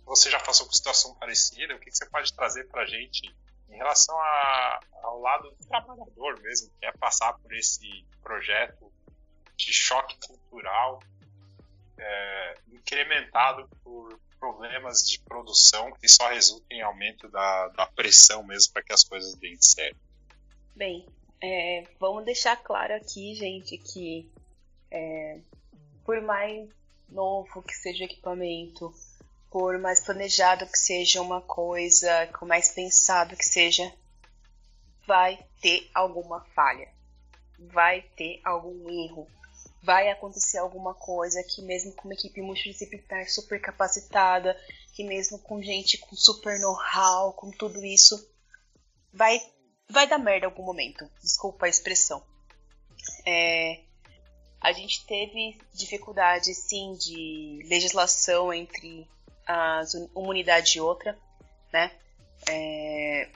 você 0.06 0.30
já 0.30 0.40
passou 0.40 0.66
por 0.68 0.74
situação 0.74 1.16
parecida, 1.16 1.76
o 1.76 1.80
que, 1.80 1.92
você 1.92 2.06
pode 2.08 2.34
trazer 2.34 2.68
para 2.68 2.84
a 2.84 2.86
gente 2.86 3.34
em 3.70 3.76
relação 3.76 4.16
a, 4.20 4.80
ao 5.04 5.20
lado 5.20 5.50
do 5.52 5.68
trabalhador 5.68 6.40
mesmo, 6.42 6.72
que 6.80 6.86
é 6.86 6.92
passar 6.94 7.34
por 7.34 7.54
esse 7.54 8.06
projeto 8.22 8.92
de 9.58 9.74
choque 9.74 10.18
cultural 10.28 11.00
é, 11.98 12.56
incrementado 12.68 13.68
por 13.84 14.20
problemas 14.40 15.04
de 15.04 15.20
produção 15.20 15.92
que 15.94 16.08
só 16.08 16.28
resultam 16.30 16.66
em 16.72 16.82
aumento 16.82 17.28
da, 17.30 17.68
da 17.70 17.86
pressão 17.88 18.44
mesmo 18.44 18.74
para 18.74 18.84
que 18.84 18.94
as 18.94 19.04
coisas 19.04 19.36
deem 19.36 19.58
certo? 19.60 19.98
Bem, 20.76 21.06
é, 21.42 21.84
vamos 22.00 22.26
deixar 22.26 22.56
claro 22.58 22.96
aqui, 22.96 23.34
gente, 23.36 23.78
que 23.78 24.30
é, 24.92 25.40
por 26.04 26.22
mais 26.22 26.70
novo 27.10 27.62
que 27.62 27.74
seja 27.74 28.04
o 28.04 28.08
equipamento, 28.08 28.94
por 29.50 29.78
mais 29.78 30.02
planejado 30.02 30.68
que 30.68 30.78
seja 30.78 31.22
uma 31.22 31.42
coisa, 31.42 32.28
por 32.38 32.48
mais 32.48 32.70
pensado 32.70 33.36
que 33.36 33.46
seja, 33.46 33.92
vai 35.08 35.40
ter 35.62 35.90
alguma 35.94 36.42
falha, 36.54 36.90
vai 37.58 38.02
ter 38.02 38.42
algum 38.44 38.90
erro, 38.90 39.28
vai 39.86 40.10
acontecer 40.10 40.58
alguma 40.58 40.96
coisa 40.96 41.44
que 41.44 41.62
mesmo 41.62 41.94
com 41.94 42.08
uma 42.08 42.16
equipe 42.16 42.42
multidisciplinar 42.42 43.30
super 43.30 43.62
capacitada, 43.62 44.60
que 44.94 45.04
mesmo 45.04 45.38
com 45.38 45.62
gente 45.62 46.00
com 46.00 46.16
super 46.16 46.60
know-how, 46.60 47.34
com 47.34 47.52
tudo 47.52 47.86
isso, 47.86 48.28
vai 49.14 49.40
vai 49.88 50.08
dar 50.08 50.18
merda 50.18 50.48
em 50.48 50.50
algum 50.50 50.64
momento. 50.64 51.08
Desculpa 51.22 51.68
a 51.68 51.70
expressão. 51.70 52.24
É, 53.24 53.82
a 54.60 54.72
gente 54.72 55.06
teve 55.06 55.60
dificuldade, 55.72 56.56
sim, 56.56 56.94
de 56.94 57.62
legislação 57.70 58.52
entre 58.52 59.08
as, 59.46 59.94
uma 59.94 60.30
unidade 60.30 60.80
e 60.80 60.82
outra, 60.82 61.16
né? 61.72 61.92
É, 62.50 63.30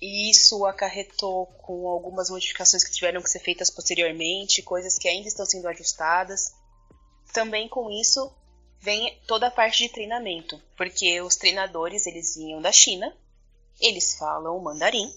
e 0.00 0.30
isso 0.30 0.66
acarretou 0.66 1.46
com 1.46 1.88
algumas 1.88 2.28
modificações 2.28 2.84
que 2.84 2.92
tiveram 2.92 3.22
que 3.22 3.30
ser 3.30 3.38
feitas 3.40 3.70
posteriormente, 3.70 4.62
coisas 4.62 4.98
que 4.98 5.08
ainda 5.08 5.28
estão 5.28 5.46
sendo 5.46 5.68
ajustadas. 5.68 6.54
Também 7.32 7.68
com 7.68 7.90
isso 7.90 8.30
vem 8.78 9.18
toda 9.26 9.46
a 9.46 9.50
parte 9.50 9.84
de 9.84 9.92
treinamento, 9.92 10.62
porque 10.76 11.20
os 11.22 11.36
treinadores 11.36 12.06
eles 12.06 12.36
vinham 12.36 12.60
da 12.60 12.70
China, 12.70 13.16
eles 13.80 14.14
falam 14.14 14.60
mandarim 14.60 15.10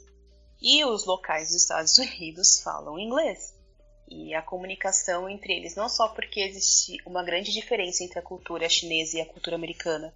e 0.61 0.83
os 0.85 1.05
locais 1.05 1.49
dos 1.49 1.61
Estados 1.61 1.97
Unidos 1.97 2.59
falam 2.63 2.99
inglês. 2.99 3.53
E 4.07 4.33
a 4.33 4.41
comunicação 4.41 5.29
entre 5.29 5.53
eles, 5.53 5.75
não 5.75 5.87
só 5.87 6.07
porque 6.07 6.39
existe 6.39 6.97
uma 7.05 7.21
grande 7.21 7.51
diferença 7.51 8.03
entre 8.03 8.17
a 8.17 8.23
cultura 8.23 8.67
chinesa 8.67 9.17
e 9.17 9.21
a 9.21 9.25
cultura 9.25 9.55
americana, 9.55 10.15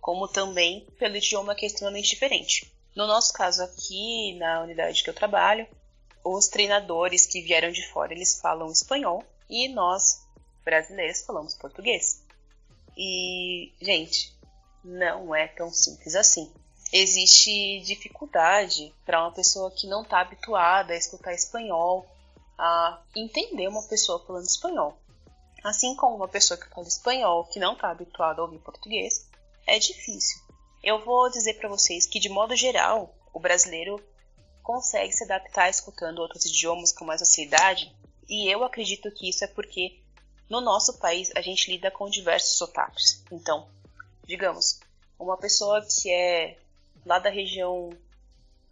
como 0.00 0.26
também 0.26 0.84
pelo 0.98 1.16
idioma 1.16 1.54
que 1.54 1.64
é 1.64 1.68
extremamente 1.68 2.10
diferente. 2.10 2.79
No 2.94 3.06
nosso 3.06 3.32
caso 3.32 3.62
aqui, 3.62 4.34
na 4.38 4.62
unidade 4.62 5.02
que 5.02 5.10
eu 5.10 5.14
trabalho, 5.14 5.66
os 6.24 6.48
treinadores 6.48 7.26
que 7.26 7.40
vieram 7.40 7.70
de 7.70 7.86
fora, 7.88 8.12
eles 8.12 8.40
falam 8.40 8.70
espanhol 8.70 9.24
e 9.48 9.68
nós, 9.68 10.26
brasileiros, 10.64 11.22
falamos 11.22 11.54
português. 11.54 12.22
E, 12.96 13.72
gente, 13.80 14.36
não 14.84 15.34
é 15.34 15.48
tão 15.48 15.72
simples 15.72 16.14
assim. 16.14 16.52
Existe 16.92 17.80
dificuldade 17.82 18.92
para 19.06 19.22
uma 19.22 19.32
pessoa 19.32 19.70
que 19.70 19.86
não 19.86 20.02
está 20.02 20.20
habituada 20.20 20.92
a 20.92 20.96
escutar 20.96 21.32
espanhol, 21.32 22.06
a 22.58 23.00
entender 23.14 23.68
uma 23.68 23.82
pessoa 23.84 24.24
falando 24.26 24.44
espanhol. 24.44 24.98
Assim 25.62 25.94
como 25.94 26.16
uma 26.16 26.28
pessoa 26.28 26.58
que 26.58 26.68
fala 26.68 26.86
espanhol, 26.86 27.44
que 27.44 27.60
não 27.60 27.74
está 27.74 27.90
habituada 27.90 28.40
a 28.40 28.44
ouvir 28.44 28.58
português, 28.58 29.28
é 29.66 29.78
difícil. 29.78 30.40
Eu 30.82 31.04
vou 31.04 31.30
dizer 31.30 31.54
para 31.54 31.68
vocês 31.68 32.06
que, 32.06 32.18
de 32.18 32.28
modo 32.28 32.56
geral, 32.56 33.14
o 33.32 33.38
brasileiro 33.38 34.02
consegue 34.62 35.12
se 35.12 35.24
adaptar 35.24 35.68
escutando 35.68 36.20
outros 36.20 36.46
idiomas 36.46 36.92
com 36.92 37.04
mais 37.04 37.20
facilidade, 37.20 37.94
e 38.28 38.48
eu 38.48 38.64
acredito 38.64 39.10
que 39.10 39.28
isso 39.28 39.44
é 39.44 39.48
porque 39.48 39.98
no 40.48 40.60
nosso 40.60 40.98
país 40.98 41.30
a 41.34 41.40
gente 41.40 41.70
lida 41.70 41.90
com 41.90 42.08
diversos 42.08 42.56
sotaques. 42.56 43.24
Então, 43.30 43.68
digamos, 44.24 44.80
uma 45.18 45.36
pessoa 45.36 45.84
que 45.84 46.10
é 46.10 46.56
lá 47.04 47.18
da 47.18 47.28
região 47.28 47.90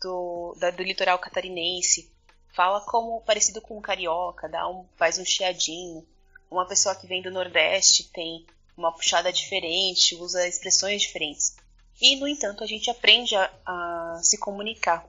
do, 0.00 0.54
da, 0.58 0.70
do 0.70 0.82
litoral 0.82 1.18
catarinense 1.18 2.10
fala 2.54 2.80
como 2.80 3.20
parecido 3.22 3.60
com 3.60 3.76
um 3.76 3.82
carioca, 3.82 4.48
dá 4.48 4.68
um, 4.68 4.84
faz 4.96 5.18
um 5.18 5.24
chiadinho. 5.24 6.06
Uma 6.50 6.66
pessoa 6.66 6.94
que 6.94 7.06
vem 7.06 7.20
do 7.20 7.30
Nordeste 7.30 8.04
tem 8.10 8.46
uma 8.76 8.92
puxada 8.92 9.32
diferente, 9.32 10.14
usa 10.14 10.46
expressões 10.46 11.02
diferentes. 11.02 11.56
E, 12.00 12.16
no 12.16 12.28
entanto, 12.28 12.62
a 12.62 12.66
gente 12.66 12.90
aprende 12.90 13.34
a, 13.34 13.50
a 13.66 14.20
se 14.22 14.38
comunicar. 14.38 15.06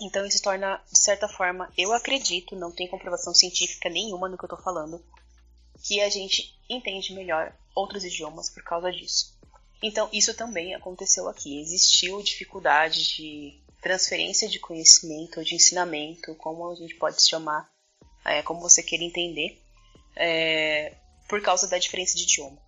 Então, 0.00 0.24
isso 0.24 0.42
torna, 0.42 0.80
de 0.92 0.98
certa 0.98 1.28
forma, 1.28 1.72
eu 1.76 1.92
acredito, 1.92 2.54
não 2.54 2.70
tem 2.70 2.86
comprovação 2.86 3.34
científica 3.34 3.88
nenhuma 3.88 4.28
no 4.28 4.36
que 4.36 4.44
eu 4.44 4.48
estou 4.48 4.62
falando, 4.62 5.02
que 5.82 6.00
a 6.00 6.08
gente 6.08 6.56
entende 6.68 7.14
melhor 7.14 7.52
outros 7.74 8.04
idiomas 8.04 8.50
por 8.50 8.62
causa 8.62 8.92
disso. 8.92 9.36
Então, 9.82 10.08
isso 10.12 10.34
também 10.34 10.74
aconteceu 10.74 11.28
aqui. 11.28 11.60
Existiu 11.60 12.22
dificuldade 12.22 13.16
de 13.16 13.60
transferência 13.80 14.48
de 14.48 14.58
conhecimento 14.58 15.42
de 15.44 15.54
ensinamento, 15.54 16.34
como 16.34 16.70
a 16.70 16.74
gente 16.74 16.94
pode 16.96 17.22
chamar, 17.22 17.68
é, 18.24 18.42
como 18.42 18.60
você 18.60 18.82
queira 18.82 19.04
entender, 19.04 19.60
é, 20.16 20.94
por 21.28 21.40
causa 21.40 21.68
da 21.68 21.78
diferença 21.78 22.16
de 22.16 22.24
idioma. 22.24 22.58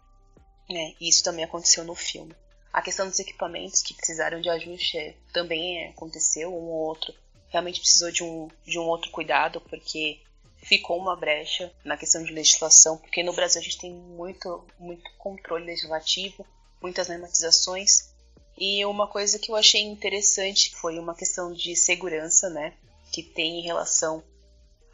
É, 0.71 0.95
isso 1.01 1.23
também 1.23 1.45
aconteceu 1.45 1.85
no 1.85 1.95
filme. 1.95 2.35
A 2.73 2.81
questão 2.81 3.09
dos 3.09 3.19
equipamentos 3.19 3.83
que 3.83 3.95
precisaram 3.95 4.41
de 4.41 4.49
ajuste 4.49 5.17
também 5.33 5.89
aconteceu, 5.89 6.51
um 6.51 6.69
ou 6.69 6.87
outro 6.87 7.13
realmente 7.49 7.81
precisou 7.81 8.13
de 8.13 8.23
um, 8.23 8.49
de 8.65 8.79
um 8.79 8.85
outro 8.85 9.11
cuidado, 9.11 9.61
porque 9.63 10.21
ficou 10.63 10.99
uma 10.99 11.17
brecha 11.17 11.73
na 11.85 11.97
questão 11.97 12.23
de 12.23 12.33
legislação, 12.33 12.97
porque 12.97 13.23
no 13.23 13.33
Brasil 13.33 13.61
a 13.61 13.65
gente 13.65 13.79
tem 13.79 13.93
muito, 13.93 14.65
muito 14.79 15.11
controle 15.19 15.65
legislativo, 15.65 16.47
muitas 16.81 17.09
normatizações, 17.09 18.11
e 18.57 18.85
uma 18.85 19.07
coisa 19.07 19.39
que 19.39 19.51
eu 19.51 19.57
achei 19.57 19.81
interessante 19.81 20.75
foi 20.77 20.99
uma 20.99 21.15
questão 21.15 21.53
de 21.53 21.75
segurança, 21.75 22.49
né, 22.51 22.75
que 23.11 23.23
tem 23.23 23.61
em 23.61 23.63
relação 23.63 24.23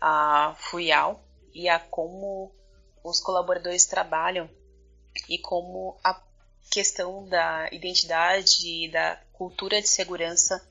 a 0.01 0.55
FUIAL 0.59 1.21
e 1.53 1.69
a 1.69 1.79
como 1.79 2.53
os 3.03 3.21
colaboradores 3.21 3.87
trabalham 3.87 4.49
e 5.29 5.39
como 5.39 5.99
a 6.03 6.15
questão 6.77 7.27
da 7.27 7.71
identidade 7.73 8.69
e 8.69 8.91
da 8.91 9.19
cultura 9.33 9.81
de 9.81 9.89
segurança 9.89 10.63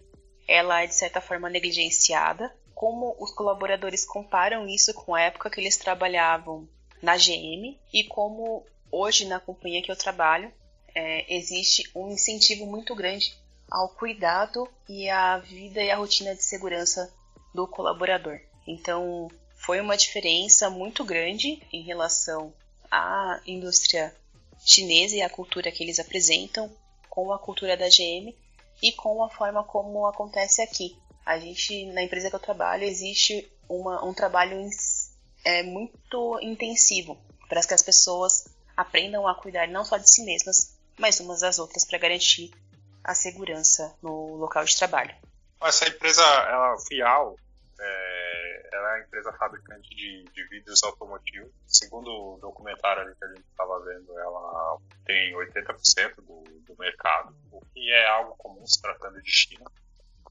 ela 0.48 0.84
é 0.84 0.86
de 0.86 0.94
certa 0.94 1.20
forma 1.20 1.50
negligenciada. 1.50 2.56
Como 2.76 3.16
os 3.20 3.32
colaboradores 3.32 4.06
comparam 4.06 4.68
isso 4.68 4.94
com 4.94 5.16
a 5.16 5.22
época 5.22 5.50
que 5.50 5.60
eles 5.60 5.78
trabalhavam 5.78 6.70
na 7.02 7.18
GM 7.18 7.76
e 7.92 8.04
como 8.04 8.64
hoje 8.92 9.26
na 9.26 9.40
companhia 9.40 9.82
que 9.82 9.92
eu 9.92 9.96
trabalho 9.96 10.54
é, 10.94 11.36
existe 11.36 11.90
um 11.96 12.12
incentivo 12.12 12.68
muito 12.68 12.94
grande 12.94 13.36
ao 13.72 13.90
cuidado 13.90 14.70
e 14.88 15.10
à 15.10 15.40
vida 15.40 15.82
e 15.82 15.90
à 15.90 15.96
rotina 15.96 16.36
de 16.36 16.44
segurança 16.44 17.12
do 17.52 17.68
colaborador. 17.68 18.40
Então 18.68 19.28
foi 19.56 19.82
uma 19.82 19.98
diferença 19.98 20.70
muito 20.70 21.04
grande 21.04 21.64
em 21.74 21.82
relação 21.82 22.54
à 22.92 23.42
indústria 23.48 24.16
chinesa 24.66 25.16
e 25.16 25.22
a 25.22 25.30
cultura 25.30 25.72
que 25.72 25.84
eles 25.84 26.00
apresentam 26.00 26.70
com 27.10 27.32
a 27.32 27.40
cultura 27.40 27.78
da 27.78 27.88
GM 27.88 28.36
e 28.82 28.92
com 28.92 29.24
a 29.24 29.30
forma 29.30 29.64
como 29.64 30.08
acontece 30.08 30.62
aqui. 30.62 30.98
A 31.26 31.40
gente, 31.40 31.86
na 31.88 32.04
empresa 32.04 32.30
que 32.30 32.36
eu 32.36 32.40
trabalho, 32.40 32.84
existe 32.84 33.50
uma, 33.70 34.04
um 34.04 34.14
trabalho 34.14 34.68
é, 35.44 35.64
muito 35.64 36.40
intensivo 36.42 37.18
para 37.48 37.62
que 37.62 37.74
as 37.74 37.82
pessoas 37.84 38.48
aprendam 38.76 39.28
a 39.28 39.36
cuidar 39.36 39.68
não 39.68 39.86
só 39.86 39.98
de 39.98 40.10
si 40.10 40.24
mesmas, 40.24 40.76
mas 40.98 41.20
umas 41.20 41.42
das 41.42 41.60
outras 41.60 41.86
para 41.86 42.00
garantir 42.00 42.52
a 43.04 43.14
segurança 43.14 43.96
no 44.02 44.36
local 44.36 44.66
de 44.66 44.76
trabalho. 44.76 45.16
Essa 45.62 45.88
empresa, 45.88 46.22
ela, 46.22 46.78
Fial, 46.88 47.36
é, 47.80 48.15
é 48.76 48.96
a 48.96 49.00
empresa 49.00 49.32
fabricante 49.34 49.90
de, 49.90 50.24
de 50.34 50.48
vidros 50.48 50.84
automotivos. 50.84 51.52
Segundo 51.66 52.08
o 52.08 52.40
documentário 52.40 53.16
que 53.16 53.26
a 53.26 53.28
gente 53.30 53.46
estava 53.48 53.80
vendo, 53.84 54.18
ela 54.20 54.78
tem 55.06 55.34
80% 55.34 56.16
do, 56.18 56.44
do 56.62 56.76
mercado, 56.78 57.36
o 57.52 57.62
que 57.74 57.92
é 57.92 58.08
algo 58.08 58.36
comum 58.38 58.66
se 58.66 58.82
tratando 58.82 59.22
de 59.22 59.32
China. 59.32 59.66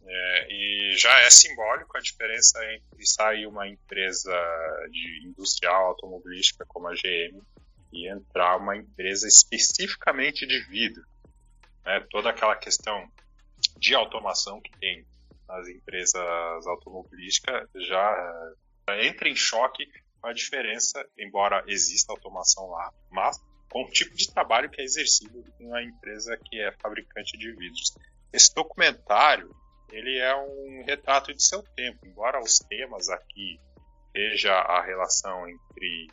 É, 0.07 0.47
e 0.53 0.97
já 0.99 1.21
é 1.21 1.31
simbólico 1.31 1.97
a 1.97 2.01
diferença 2.01 2.63
entre 2.75 3.07
sair 3.07 3.47
uma 3.47 3.67
empresa 3.67 4.35
de 4.91 5.27
industrial 5.27 5.87
automobilística 5.87 6.67
como 6.67 6.89
a 6.89 6.95
GM 6.95 7.41
e 7.91 8.09
entrar 8.09 8.57
uma 8.57 8.77
empresa 8.77 9.27
especificamente 9.27 10.47
de 10.47 10.61
vidro. 10.65 11.03
Né? 11.85 12.05
Toda 12.11 12.31
aquela 12.31 12.57
questão 12.57 13.09
de 13.79 13.95
automação 13.95 14.61
que 14.61 14.77
tem 14.79 15.07
as 15.49 15.69
empresas 15.69 16.67
automobilísticas 16.67 17.69
já 17.87 18.55
entra 19.01 19.29
em 19.29 19.37
choque 19.37 19.87
com 20.21 20.29
a 20.29 20.33
diferença, 20.33 21.05
embora 21.19 21.65
exista 21.67 22.13
automação 22.13 22.69
lá, 22.71 22.93
mas 23.11 23.39
com 23.71 23.83
o 23.83 23.91
tipo 23.91 24.15
de 24.15 24.33
trabalho 24.33 24.71
que 24.71 24.81
é 24.81 24.85
exercido 24.85 25.45
em 25.61 25.67
uma 25.67 25.83
empresa 25.83 26.39
que 26.45 26.61
é 26.61 26.73
fabricante 26.73 27.37
de 27.37 27.51
vidros. 27.53 27.95
Esse 28.33 28.55
documentário 28.55 29.55
ele 29.91 30.19
é 30.19 30.35
um 30.37 30.85
retrato 30.85 31.33
de 31.33 31.43
seu 31.43 31.63
tempo, 31.63 32.07
embora 32.07 32.41
os 32.41 32.59
temas 32.59 33.09
aqui 33.09 33.61
seja 34.13 34.53
a 34.53 34.83
relação 34.83 35.49
entre 35.49 36.09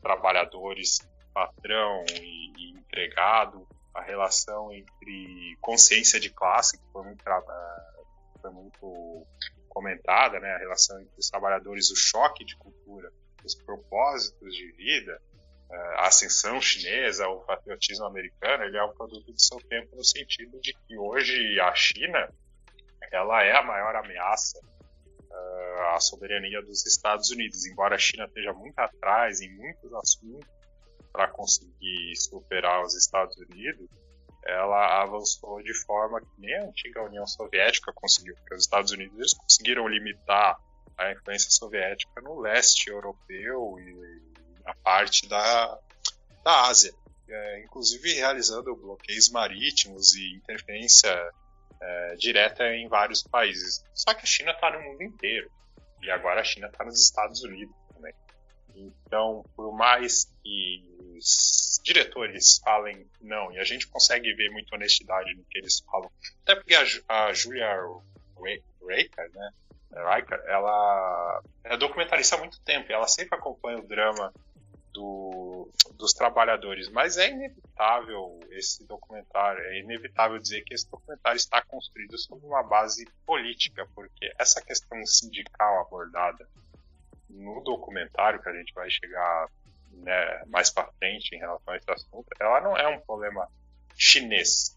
trabalhadores, 0.00 0.98
patrão 1.32 2.04
e, 2.20 2.52
e 2.56 2.78
empregado, 2.78 3.66
a 3.94 4.00
relação 4.00 4.72
entre 4.72 5.56
consciência 5.60 6.18
de 6.18 6.30
classe, 6.30 6.78
que 6.78 6.92
foi 6.92 7.04
muito, 7.04 7.22
foi 8.40 8.50
muito 8.50 9.26
comentada, 9.68 10.40
né, 10.40 10.52
a 10.52 10.58
relação 10.58 11.00
entre 11.00 11.18
os 11.18 11.28
trabalhadores, 11.28 11.90
o 11.90 11.96
choque 11.96 12.44
de 12.44 12.56
cultura, 12.56 13.10
os 13.44 13.54
propósitos 13.54 14.54
de 14.54 14.72
vida, 14.72 15.20
eh, 15.70 15.94
a 15.98 16.08
ascensão 16.08 16.60
chinesa, 16.60 17.28
o 17.28 17.40
patriotismo 17.40 18.04
americano, 18.04 18.64
ele 18.64 18.76
é 18.76 18.84
um 18.84 18.92
produto 18.92 19.32
do 19.32 19.40
seu 19.40 19.58
tempo 19.68 19.96
no 19.96 20.04
sentido 20.04 20.60
de 20.60 20.74
que 20.86 20.98
hoje 20.98 21.58
a 21.60 21.74
China 21.74 22.28
ela 23.12 23.42
é 23.42 23.56
a 23.56 23.62
maior 23.62 23.96
ameaça 23.96 24.58
uh, 24.58 25.82
à 25.94 26.00
soberania 26.00 26.62
dos 26.62 26.86
Estados 26.86 27.30
Unidos, 27.30 27.66
embora 27.66 27.96
a 27.96 27.98
China 27.98 28.24
esteja 28.24 28.52
muito 28.52 28.78
atrás 28.78 29.40
em 29.40 29.52
muitos 29.56 29.92
assuntos 29.94 30.48
para 31.12 31.28
conseguir 31.28 32.14
superar 32.16 32.84
os 32.84 32.94
Estados 32.94 33.36
Unidos, 33.36 33.88
ela 34.44 35.02
avançou 35.02 35.62
de 35.62 35.74
forma 35.84 36.20
que 36.20 36.40
nem 36.40 36.54
a 36.56 36.64
antiga 36.64 37.02
União 37.02 37.26
Soviética 37.26 37.92
conseguiu, 37.94 38.34
porque 38.36 38.54
os 38.54 38.62
Estados 38.62 38.90
Unidos 38.90 39.34
conseguiram 39.34 39.86
limitar 39.86 40.56
a 40.96 41.12
influência 41.12 41.50
soviética 41.50 42.20
no 42.20 42.40
leste 42.40 42.88
europeu 42.88 43.78
e 43.78 44.62
na 44.64 44.74
parte 44.76 45.28
da, 45.28 45.78
da 46.44 46.66
Ásia, 46.66 46.92
é, 47.28 47.60
inclusive 47.64 48.12
realizando 48.14 48.74
bloqueios 48.76 49.30
marítimos 49.30 50.14
e 50.14 50.36
interferência 50.36 51.10
é, 51.80 52.14
direta 52.16 52.66
em 52.74 52.88
vários 52.88 53.22
países. 53.22 53.82
Só 53.94 54.12
que 54.14 54.22
a 54.22 54.26
China 54.26 54.52
está 54.52 54.70
no 54.70 54.82
mundo 54.82 55.02
inteiro 55.02 55.50
e 56.02 56.10
agora 56.10 56.40
a 56.40 56.44
China 56.44 56.66
está 56.66 56.84
nos 56.84 57.02
Estados 57.02 57.42
Unidos 57.42 57.74
também. 57.94 58.14
Então, 58.74 59.44
por 59.54 59.72
mais 59.72 60.24
que 60.42 60.84
os 61.16 61.69
diretores 61.82 62.58
falem 62.64 63.06
não, 63.20 63.52
e 63.52 63.58
a 63.58 63.64
gente 63.64 63.86
consegue 63.86 64.32
ver 64.34 64.50
muita 64.50 64.74
honestidade 64.74 65.34
no 65.34 65.44
que 65.44 65.58
eles 65.58 65.80
falam, 65.80 66.10
até 66.42 66.54
porque 66.54 66.74
a, 66.74 66.84
a 67.08 67.32
Julia 67.32 67.68
Reiker, 68.86 69.30
né, 69.32 69.50
Riker, 69.92 70.40
ela 70.46 71.42
é 71.64 71.76
documentarista 71.76 72.36
há 72.36 72.38
muito 72.38 72.60
tempo, 72.60 72.92
ela 72.92 73.08
sempre 73.08 73.36
acompanha 73.36 73.78
o 73.78 73.86
drama 73.86 74.32
do, 74.92 75.68
dos 75.96 76.12
trabalhadores, 76.12 76.88
mas 76.88 77.16
é 77.16 77.30
inevitável 77.30 78.38
esse 78.50 78.84
documentário, 78.86 79.62
é 79.64 79.80
inevitável 79.80 80.38
dizer 80.38 80.62
que 80.62 80.74
esse 80.74 80.88
documentário 80.88 81.36
está 81.36 81.62
construído 81.62 82.16
sobre 82.18 82.46
uma 82.46 82.62
base 82.62 83.06
política, 83.26 83.86
porque 83.94 84.32
essa 84.38 84.60
questão 84.60 85.04
sindical 85.06 85.80
abordada 85.80 86.48
no 87.28 87.60
documentário, 87.62 88.42
que 88.42 88.48
a 88.48 88.54
gente 88.54 88.72
vai 88.74 88.90
chegar 88.90 89.48
né, 89.90 90.44
mais 90.46 90.70
para 90.70 90.90
frente 90.92 91.34
em 91.34 91.38
relação 91.38 91.74
a 91.74 91.76
esse 91.76 91.90
assunto, 91.90 92.26
ela 92.38 92.60
não 92.60 92.76
é 92.76 92.88
um 92.88 93.00
problema 93.00 93.48
chinês. 93.96 94.76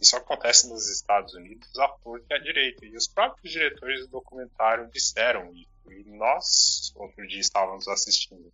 Isso 0.00 0.16
acontece 0.16 0.68
nos 0.68 0.88
Estados 0.88 1.32
Unidos 1.34 1.78
à 1.78 1.88
força 1.98 2.26
à 2.34 2.38
direita. 2.38 2.84
E 2.84 2.96
os 2.96 3.06
próprios 3.06 3.52
diretores 3.52 4.00
do 4.00 4.08
documentário 4.08 4.90
disseram 4.90 5.52
isso. 5.54 5.70
E 5.90 6.04
nós, 6.16 6.92
outro 6.96 7.26
dia, 7.28 7.40
estávamos 7.40 7.86
assistindo 7.86 8.52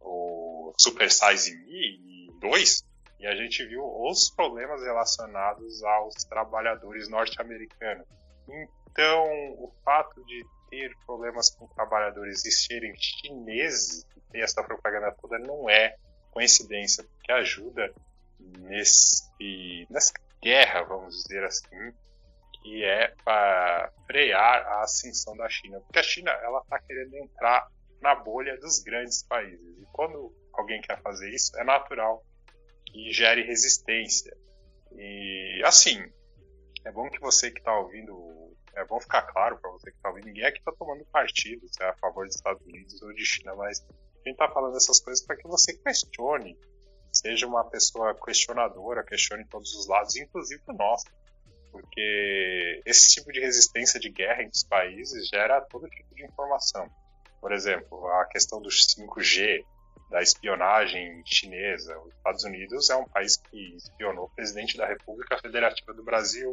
o 0.00 0.72
Super 0.78 1.10
Size 1.10 1.56
Me 1.56 2.30
2 2.38 2.84
e 3.18 3.26
a 3.26 3.34
gente 3.34 3.64
viu 3.66 3.82
os 3.82 4.30
problemas 4.30 4.82
relacionados 4.82 5.82
aos 5.82 6.14
trabalhadores 6.24 7.08
norte-americanos. 7.08 8.06
Então, 8.90 9.24
o 9.52 9.72
fato 9.82 10.22
de 10.26 10.44
ter 10.74 10.96
problemas 11.06 11.50
com 11.50 11.68
trabalhadores 11.68 12.44
e 12.44 12.50
serem 12.50 12.94
chineses 12.96 14.04
e 14.16 14.20
ter 14.32 14.40
essa 14.40 14.62
propaganda 14.62 15.14
toda 15.20 15.38
não 15.38 15.70
é 15.70 15.96
coincidência, 16.32 17.04
porque 17.04 17.30
ajuda 17.30 17.94
nesse, 18.58 19.86
nessa 19.88 20.12
guerra, 20.42 20.82
vamos 20.82 21.14
dizer 21.22 21.44
assim, 21.44 21.92
que 22.60 22.84
é 22.84 23.14
para 23.24 23.92
frear 24.06 24.66
a 24.66 24.82
ascensão 24.82 25.36
da 25.36 25.48
China. 25.48 25.80
Porque 25.80 26.00
a 26.00 26.02
China 26.02 26.30
ela 26.42 26.60
está 26.60 26.78
querendo 26.80 27.14
entrar 27.16 27.68
na 28.00 28.14
bolha 28.16 28.58
dos 28.58 28.82
grandes 28.82 29.22
países. 29.22 29.78
E 29.78 29.86
quando 29.92 30.34
alguém 30.52 30.80
quer 30.80 31.00
fazer 31.02 31.30
isso, 31.30 31.56
é 31.56 31.64
natural 31.64 32.24
que 32.86 33.12
gere 33.12 33.42
resistência. 33.42 34.36
E 34.92 35.62
assim, 35.64 36.02
é 36.84 36.90
bom 36.90 37.08
que 37.08 37.20
você 37.20 37.50
que 37.50 37.58
está 37.58 37.76
ouvindo, 37.78 38.12
é 38.76 38.84
bom 38.84 39.00
ficar 39.00 39.22
claro 39.22 39.58
para 39.58 39.70
você 39.70 39.90
que 39.90 39.96
está 39.96 40.08
ouvindo, 40.08 40.26
ninguém 40.26 40.44
aqui 40.44 40.58
está 40.58 40.72
tomando 40.72 41.04
partido, 41.06 41.66
se 41.68 41.82
é 41.82 41.88
a 41.88 41.94
favor 41.94 42.26
dos 42.26 42.36
Estados 42.36 42.64
Unidos 42.66 43.00
ou 43.02 43.12
de 43.12 43.24
China, 43.24 43.54
mas 43.54 43.80
a 43.80 44.28
gente 44.28 44.32
está 44.32 44.48
falando 44.48 44.76
essas 44.76 45.00
coisas 45.00 45.24
para 45.24 45.36
que 45.36 45.46
você 45.46 45.76
questione, 45.76 46.56
seja 47.12 47.46
uma 47.46 47.64
pessoa 47.64 48.14
questionadora, 48.14 49.04
questione 49.04 49.44
todos 49.46 49.74
os 49.74 49.86
lados, 49.86 50.16
inclusive 50.16 50.62
o 50.66 50.72
nosso. 50.72 51.06
Porque 51.70 52.82
esse 52.86 53.14
tipo 53.14 53.32
de 53.32 53.40
resistência 53.40 53.98
de 53.98 54.08
guerra 54.08 54.42
entre 54.42 54.56
os 54.56 54.64
países 54.64 55.28
gera 55.28 55.60
todo 55.60 55.88
tipo 55.88 56.14
de 56.14 56.24
informação. 56.24 56.88
Por 57.40 57.52
exemplo, 57.52 58.06
a 58.08 58.24
questão 58.26 58.62
dos 58.62 58.86
5G, 58.94 59.64
da 60.14 60.22
espionagem 60.22 61.22
chinesa. 61.26 61.98
Os 62.00 62.14
Estados 62.14 62.44
Unidos 62.44 62.90
é 62.90 62.96
um 62.96 63.04
país 63.04 63.36
que 63.36 63.76
espionou 63.76 64.26
o 64.26 64.30
presidente 64.30 64.76
da 64.76 64.86
República 64.86 65.36
Federativa 65.38 65.92
do 65.92 66.04
Brasil, 66.04 66.52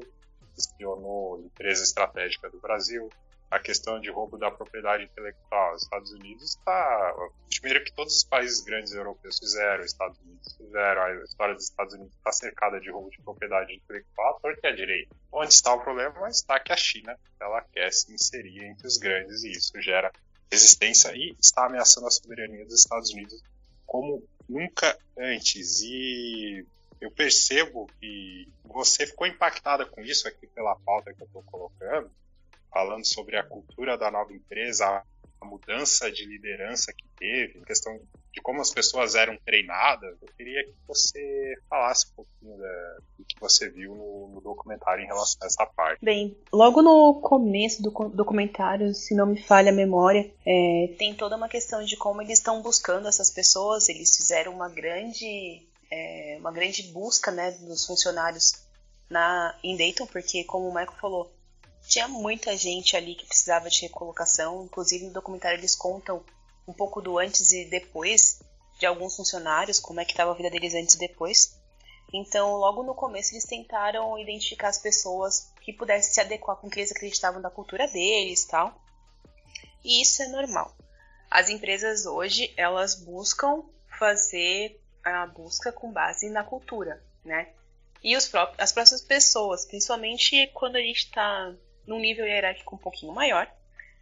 espionou 0.58 1.40
empresa 1.40 1.84
estratégica 1.84 2.50
do 2.50 2.60
Brasil. 2.60 3.10
A 3.50 3.60
questão 3.60 4.00
de 4.00 4.10
roubo 4.10 4.38
da 4.38 4.50
propriedade 4.50 5.04
intelectual. 5.04 5.76
Os 5.76 5.84
Estados 5.84 6.12
Unidos 6.14 6.52
está. 6.52 7.14
Primeiro 7.60 7.84
que 7.84 7.92
todos 7.92 8.16
os 8.16 8.24
países 8.24 8.62
grandes 8.62 8.94
europeus 8.94 9.38
fizeram, 9.40 9.82
os 9.82 9.92
Estados 9.92 10.18
Unidos 10.20 10.56
fizeram. 10.56 11.02
A 11.02 11.24
história 11.26 11.54
dos 11.56 11.66
Estados 11.66 11.94
Unidos 11.94 12.14
está 12.16 12.32
cercada 12.32 12.80
de 12.80 12.90
roubo 12.90 13.10
de 13.10 13.22
propriedade 13.22 13.76
intelectual, 13.76 14.40
porque 14.42 14.66
é 14.66 14.72
direito. 14.72 15.14
Onde 15.34 15.54
está 15.54 15.74
o 15.74 15.82
problema? 15.82 16.30
Está 16.30 16.60
que 16.62 16.72
a 16.72 16.78
China 16.78 17.18
ela 17.42 17.62
quer 17.74 17.92
se 17.92 18.14
inserir 18.14 18.64
entre 18.64 18.88
os 18.88 18.98
grandes 18.98 19.44
e 19.44 19.52
isso 19.52 19.80
gera 19.82 20.12
resistência 20.50 21.14
e 21.14 21.36
está 21.40 21.66
ameaçando 21.66 22.08
a 22.08 22.12
soberania 22.12 22.66
dos 22.66 22.80
Estados 22.80 23.12
Unidos 23.12 23.42
como 23.86 24.24
nunca 24.48 24.98
antes. 25.18 25.82
E 25.82 26.66
eu 27.02 27.12
percebo 27.12 27.88
que 28.00 28.48
você 28.64 29.08
ficou 29.08 29.26
impactada 29.26 29.86
com 29.86 30.02
isso 30.02 30.28
aqui 30.28 30.46
pela 30.48 30.76
pauta 30.76 31.14
que 31.14 31.22
eu 31.22 31.28
estou 31.28 31.44
colocando, 31.44 32.10
falando 32.72 33.06
sobre 33.06 33.36
a 33.38 33.44
cultura 33.44 33.98
da 33.98 34.12
nova 34.12 34.32
empresa, 34.32 35.04
a 35.42 35.46
mudança 35.46 36.12
de 36.12 36.26
liderança 36.26 36.94
que 36.94 37.08
teve, 37.18 37.60
a 37.60 37.66
questão 37.66 38.00
de 38.32 38.42
como 38.42 38.62
as 38.62 38.72
pessoas 38.72 39.16
eram 39.16 39.38
treinadas, 39.44 40.16
eu 40.22 40.28
queria 40.38 40.64
que 40.64 40.74
você 40.88 41.56
falasse 41.70 42.08
um 42.12 42.16
pouquinho 42.16 42.58
da, 42.58 42.98
do 43.18 43.26
que 43.26 43.40
você 43.40 43.70
viu 43.70 43.94
no, 43.94 44.30
no, 44.36 44.42
documentário 44.42 45.04
em 45.04 45.08
relação 45.08 45.38
a 45.42 45.48
essa 45.48 45.66
parte. 45.66 46.04
Bem, 46.04 46.38
logo 46.54 46.82
no 46.82 47.20
começo 47.22 47.82
do 47.82 47.92
documentário, 48.10 48.94
se 48.94 49.14
não 49.14 49.26
me 49.26 49.42
falha 49.42 49.72
a 49.72 49.76
memória, 49.76 50.32
é, 50.46 50.96
tem 50.98 51.14
toda 51.14 51.36
uma 51.36 51.50
questão 51.50 51.84
de 51.84 51.98
como 51.98 52.22
eles 52.22 52.38
estão 52.38 52.62
buscando 52.62 53.08
essas 53.08 53.30
pessoas. 53.30 53.90
Eles 53.90 54.16
fizeram 54.16 54.54
uma 54.54 54.70
grande, 54.70 55.68
é, 55.92 56.38
uma 56.40 56.52
grande 56.52 56.84
busca 56.84 57.30
né, 57.32 57.52
dos 57.52 57.86
funcionários 57.86 58.54
na, 59.10 59.54
em 59.62 59.76
Dayton, 59.76 60.08
porque, 60.08 60.44
como 60.46 60.70
o 60.70 60.74
Michael 60.74 60.98
falou, 61.00 61.32
tinha 61.88 62.08
muita 62.08 62.56
gente 62.56 62.96
ali 62.96 63.16
que 63.16 63.26
precisava 63.26 63.70
de 63.70 63.82
recolocação. 63.82 64.64
Inclusive, 64.64 65.06
no 65.06 65.14
documentário 65.14 65.60
eles 65.60 65.76
contam 65.76 66.24
um 66.68 66.74
pouco 66.74 67.02
do 67.02 67.20
antes 67.20 67.52
e 67.52 67.66
depois 67.66 68.40
de 68.80 68.86
alguns 68.86 69.16
funcionários, 69.16 69.80
como 69.80 70.00
é 70.00 70.06
que 70.06 70.12
estava 70.12 70.32
a 70.32 70.36
vida 70.36 70.50
deles 70.50 70.74
antes 70.74 70.96
e 70.96 71.00
depois. 71.00 71.60
Então, 72.14 72.56
logo 72.56 72.84
no 72.84 72.96
começo, 72.96 73.34
eles 73.34 73.46
tentaram 73.46 74.18
identificar 74.18 74.70
as 74.70 74.78
pessoas 74.78 75.52
que 75.62 75.72
pudessem 75.72 76.14
se 76.14 76.22
adequar 76.22 76.58
com 76.58 76.68
o 76.68 76.70
que 76.70 76.80
eles 76.80 76.92
acreditavam 76.92 77.42
da 77.42 77.50
cultura 77.50 77.88
deles 77.88 78.46
tal. 78.46 78.74
E 79.84 80.02
isso 80.02 80.22
é 80.24 80.28
normal. 80.28 80.76
As 81.30 81.50
empresas 81.50 82.06
hoje, 82.06 82.54
elas 82.58 82.96
buscam 82.96 83.64
fazer 83.98 84.82
a 85.04 85.26
busca 85.26 85.72
com 85.72 85.92
base 85.92 86.30
na 86.30 86.44
cultura, 86.44 87.02
né? 87.24 87.50
E 88.04 88.16
os 88.16 88.28
próprios, 88.28 88.60
as 88.60 88.72
próprias 88.72 89.02
pessoas, 89.02 89.66
principalmente 89.66 90.48
quando 90.54 90.76
a 90.76 90.82
gente 90.82 91.06
está 91.06 91.54
num 91.86 92.00
nível 92.00 92.26
hierárquico 92.26 92.76
um 92.76 92.80
pouquinho 92.80 93.14
maior, 93.14 93.52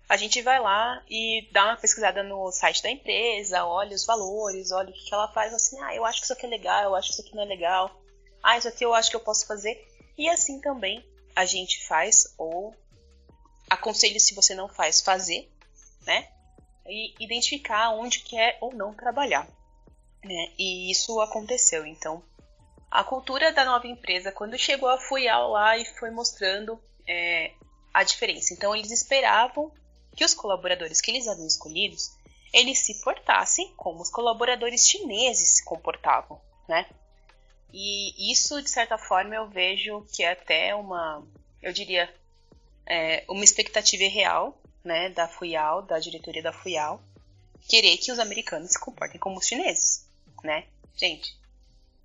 a 0.07 0.17
gente 0.17 0.41
vai 0.41 0.59
lá 0.59 1.03
e 1.07 1.47
dá 1.51 1.65
uma 1.65 1.77
pesquisada 1.77 2.23
no 2.23 2.51
site 2.51 2.81
da 2.81 2.89
empresa, 2.89 3.65
olha 3.65 3.95
os 3.95 4.05
valores, 4.05 4.71
olha 4.71 4.89
o 4.89 4.93
que, 4.93 5.05
que 5.05 5.13
ela 5.13 5.31
faz, 5.31 5.53
assim, 5.53 5.79
ah, 5.81 5.95
eu 5.95 6.03
acho 6.05 6.19
que 6.19 6.23
isso 6.23 6.33
aqui 6.33 6.45
é 6.45 6.49
legal, 6.49 6.83
eu 6.83 6.95
acho 6.95 7.09
que 7.09 7.13
isso 7.13 7.21
aqui 7.21 7.35
não 7.35 7.43
é 7.43 7.45
legal, 7.45 8.01
ah, 8.41 8.57
isso 8.57 8.67
aqui 8.67 8.83
eu 8.83 8.93
acho 8.93 9.09
que 9.09 9.15
eu 9.15 9.19
posso 9.19 9.45
fazer. 9.45 9.85
E 10.17 10.27
assim 10.27 10.59
também 10.59 11.05
a 11.35 11.45
gente 11.45 11.85
faz, 11.85 12.33
ou 12.37 12.73
aconselho 13.69 14.19
se 14.19 14.33
você 14.33 14.55
não 14.55 14.67
faz, 14.67 15.01
fazer, 15.01 15.47
né? 16.05 16.27
E 16.87 17.13
identificar 17.23 17.91
onde 17.91 18.19
quer 18.21 18.57
ou 18.61 18.73
não 18.73 18.93
trabalhar. 18.93 19.47
Né? 20.23 20.51
E 20.57 20.91
isso 20.91 21.19
aconteceu. 21.21 21.85
Então, 21.85 22.23
a 22.91 23.03
cultura 23.03 23.53
da 23.53 23.65
nova 23.65 23.87
empresa, 23.87 24.31
quando 24.31 24.57
chegou 24.57 24.89
a 24.89 24.97
Fuyal 24.97 25.51
lá 25.51 25.77
e 25.77 25.85
foi 25.85 26.11
mostrando 26.11 26.79
é, 27.07 27.51
a 27.93 28.03
diferença. 28.03 28.53
Então, 28.53 28.75
eles 28.75 28.91
esperavam 28.91 29.71
que 30.15 30.25
os 30.25 30.33
colaboradores 30.33 30.99
que 30.99 31.11
eles 31.11 31.27
haviam 31.27 31.47
escolhidos, 31.47 32.11
eles 32.51 32.79
se 32.79 32.99
portassem 33.01 33.73
como 33.77 34.01
os 34.01 34.09
colaboradores 34.09 34.87
chineses 34.87 35.57
se 35.57 35.63
comportavam, 35.63 36.41
né? 36.67 36.85
E 37.71 38.31
isso, 38.31 38.61
de 38.61 38.69
certa 38.69 38.97
forma, 38.97 39.35
eu 39.35 39.47
vejo 39.47 40.05
que 40.13 40.23
é 40.23 40.31
até 40.31 40.73
uma, 40.73 41.23
eu 41.61 41.71
diria, 41.71 42.11
é, 42.85 43.23
uma 43.29 43.43
expectativa 43.43 44.03
real, 44.05 44.59
né, 44.83 45.09
da 45.09 45.27
FUIAL, 45.27 45.83
da 45.83 45.99
diretoria 45.99 46.41
da 46.41 46.51
FUIAL, 46.51 46.99
querer 47.67 47.97
que 47.97 48.11
os 48.11 48.17
americanos 48.17 48.71
se 48.71 48.79
comportem 48.79 49.19
como 49.19 49.37
os 49.37 49.45
chineses, 49.45 50.08
né? 50.43 50.67
Gente, 50.95 51.37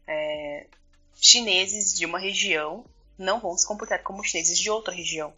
é, 0.06 0.66
chineses 1.20 1.94
de 1.94 2.04
uma 2.04 2.18
região 2.18 2.84
não 3.18 3.40
vão 3.40 3.56
se 3.56 3.66
comportar 3.66 4.02
como 4.02 4.24
chineses 4.24 4.58
de 4.58 4.70
outra 4.70 4.94
região. 4.94 5.32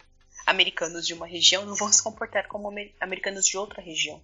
Americanos 0.45 1.05
de 1.05 1.13
uma 1.13 1.27
região 1.27 1.65
não 1.65 1.75
vão 1.75 1.91
se 1.91 2.01
comportar 2.01 2.47
como 2.47 2.71
americanos 2.99 3.45
de 3.45 3.57
outra 3.57 3.81
região. 3.81 4.21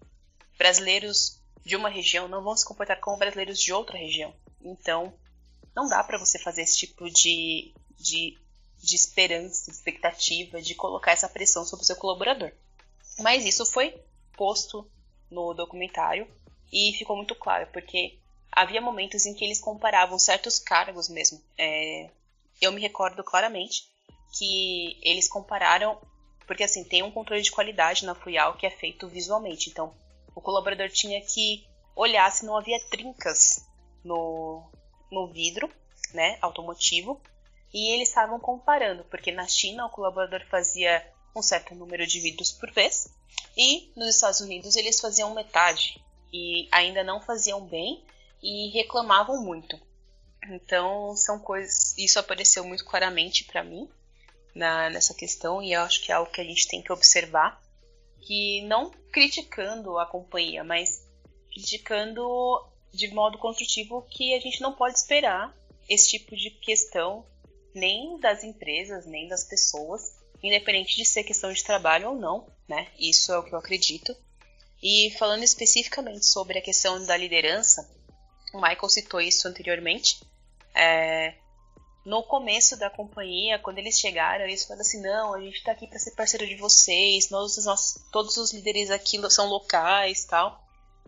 Brasileiros 0.58 1.40
de 1.66 1.76
uma 1.76 1.90
região 1.90 2.28
não 2.28 2.44
vão 2.44 2.56
se 2.56 2.66
comportar 2.66 3.00
como 3.00 3.18
brasileiros 3.18 3.60
de 3.60 3.74
outra 3.74 3.98
região. 3.98 4.34
Então, 4.62 5.14
não 5.76 5.88
dá 5.88 6.04
para 6.04 6.18
você 6.18 6.40
fazer 6.40 6.62
esse 6.62 6.78
tipo 6.78 7.10
de, 7.10 7.74
de, 8.00 8.38
de 8.82 8.96
esperança, 8.96 9.70
expectativa, 9.70 10.62
de 10.62 10.76
colocar 10.76 11.12
essa 11.12 11.30
pressão 11.30 11.66
sobre 11.66 11.84
o 11.84 11.86
seu 11.86 11.96
colaborador. 11.96 12.52
Mas 13.20 13.46
isso 13.46 13.66
foi 13.66 14.00
posto 14.36 14.90
no 15.30 15.54
documentário 15.54 16.28
e 16.72 16.94
ficou 16.98 17.16
muito 17.16 17.36
claro, 17.36 17.68
porque 17.72 18.18
havia 18.56 18.82
momentos 18.82 19.26
em 19.26 19.34
que 19.34 19.44
eles 19.44 19.60
comparavam 19.60 20.18
certos 20.18 20.60
cargos 20.60 21.10
mesmo. 21.10 21.42
É, 21.58 22.10
eu 22.62 22.72
me 22.72 22.82
recordo 22.82 23.24
claramente 23.24 23.88
que 24.38 24.98
eles 25.02 25.28
compararam, 25.28 26.00
porque 26.48 26.64
assim, 26.64 26.84
tem 26.84 27.04
um 27.04 27.12
controle 27.12 27.42
de 27.42 27.52
qualidade 27.52 28.06
na 28.06 28.16
Fuyal 28.16 28.56
que 28.56 28.66
é 28.66 28.72
feito 28.72 29.08
visualmente. 29.08 29.70
Então, 29.70 29.94
o 30.36 30.42
colaborador 30.42 30.90
tinha 30.90 31.22
que 31.22 31.66
olhar 31.96 32.32
se 32.32 32.46
não 32.46 32.58
havia 32.58 32.80
trincas 32.90 33.66
no, 34.04 34.64
no 35.12 35.28
vidro, 35.28 35.70
né, 36.14 36.38
automotivo, 36.42 37.22
e 37.74 37.92
eles 37.92 38.10
estavam 38.10 38.40
comparando, 38.40 39.04
porque 39.06 39.32
na 39.32 39.48
China 39.48 39.86
o 39.86 39.90
colaborador 39.90 40.46
fazia 40.48 41.06
um 41.36 41.42
certo 41.42 41.74
número 41.74 42.06
de 42.06 42.20
vidros 42.20 42.52
por 42.52 42.72
vez, 42.72 43.08
e 43.58 43.92
nos 43.96 44.10
Estados 44.16 44.42
Unidos 44.42 44.76
eles 44.76 45.00
faziam 45.00 45.34
metade, 45.34 46.04
e 46.32 46.68
ainda 46.72 47.04
não 47.04 47.22
faziam 47.22 47.62
bem 47.62 48.04
e 48.44 48.70
reclamavam 48.72 49.42
muito. 49.42 49.80
Então 50.52 51.16
são 51.16 51.40
coisas, 51.40 51.98
isso 51.98 52.20
apareceu 52.20 52.66
muito 52.66 52.84
claramente 52.84 53.46
para 53.46 53.64
mim 53.64 53.90
na, 54.54 54.90
nessa 54.90 55.14
questão 55.14 55.64
e 55.64 55.72
eu 55.72 55.82
acho 55.82 56.02
que 56.02 56.12
é 56.12 56.16
algo 56.16 56.30
que 56.30 56.42
a 56.42 56.44
gente 56.44 56.68
tem 56.68 56.82
que 56.82 56.92
observar, 56.92 57.62
que 58.20 58.62
não 58.64 58.92
criticando 59.12 59.98
a 59.98 60.06
companhia, 60.06 60.64
mas 60.64 61.08
criticando 61.54 62.22
de 62.94 63.08
modo 63.14 63.38
construtivo 63.38 64.06
que 64.10 64.36
a 64.36 64.40
gente 64.40 64.62
não 64.62 64.74
pode 64.74 64.98
esperar 64.98 65.56
esse 65.90 66.10
tipo 66.10 66.36
de 66.36 66.50
questão 66.50 67.26
nem 67.74 68.20
das 68.20 68.44
empresas, 68.44 69.06
nem 69.06 69.28
das 69.28 69.46
pessoas, 69.46 70.16
independente 70.44 70.96
de 70.96 71.06
ser 71.06 71.24
questão 71.24 71.52
de 71.52 71.64
trabalho 71.64 72.10
ou 72.10 72.16
não, 72.16 72.48
né? 72.68 72.88
Isso 73.00 73.32
é 73.32 73.38
o 73.38 73.44
que 73.44 73.54
eu 73.54 73.58
acredito. 73.60 74.16
E 74.82 75.12
falando 75.18 75.44
especificamente 75.44 76.26
sobre 76.26 76.60
a 76.60 76.62
questão 76.62 77.04
da 77.06 77.18
liderança, 77.18 77.90
o 78.54 78.62
Michael 78.62 78.90
citou 78.90 79.20
isso 79.20 79.48
anteriormente. 79.48 80.20
É, 80.76 81.34
no 82.06 82.24
começo 82.24 82.78
da 82.78 82.90
companhia, 82.90 83.60
quando 83.60 83.80
eles 83.80 84.00
chegaram, 84.00 84.46
eles 84.46 84.64
falaram 84.64 84.82
assim: 84.82 85.02
não, 85.02 85.34
a 85.34 85.42
gente 85.42 85.58
está 85.58 85.72
aqui 85.72 85.88
para 85.88 86.00
ser 86.00 86.12
parceiro 86.12 86.48
de 86.48 86.56
vocês, 86.56 87.30
nós, 87.30 87.64
nós, 87.66 87.96
todos 88.12 88.38
os 88.38 88.54
líderes 88.54 88.90
aqui 88.92 89.20
são 89.30 89.48
locais 89.48 90.26
tal. 90.26 90.62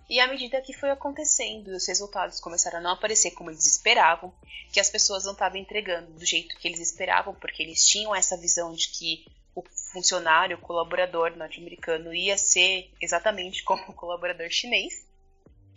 E 0.08 0.20
à 0.20 0.28
medida 0.28 0.62
que 0.62 0.72
foi 0.72 0.92
acontecendo, 0.92 1.70
os 1.70 1.88
resultados 1.88 2.40
começaram 2.40 2.78
a 2.78 2.82
não 2.82 2.92
aparecer 2.92 3.32
como 3.32 3.50
eles 3.50 3.66
esperavam, 3.66 4.32
que 4.72 4.80
as 4.80 4.90
pessoas 4.90 5.26
não 5.26 5.34
estavam 5.34 5.58
entregando 5.58 6.12
do 6.14 6.26
jeito 6.26 6.56
que 6.58 6.68
eles 6.68 6.80
esperavam, 6.80 7.34
porque 7.34 7.64
eles 7.64 7.84
tinham 7.84 8.16
essa 8.16 8.38
visão 8.38 8.72
de 8.74 8.90
que 8.90 9.26
o 9.56 9.64
funcionário, 9.92 10.58
o 10.58 10.62
colaborador 10.62 11.36
norte-americano 11.36 12.14
ia 12.14 12.38
ser 12.38 12.92
exatamente 13.02 13.64
como 13.64 13.82
o 13.88 13.94
colaborador 13.94 14.50
chinês. 14.50 15.05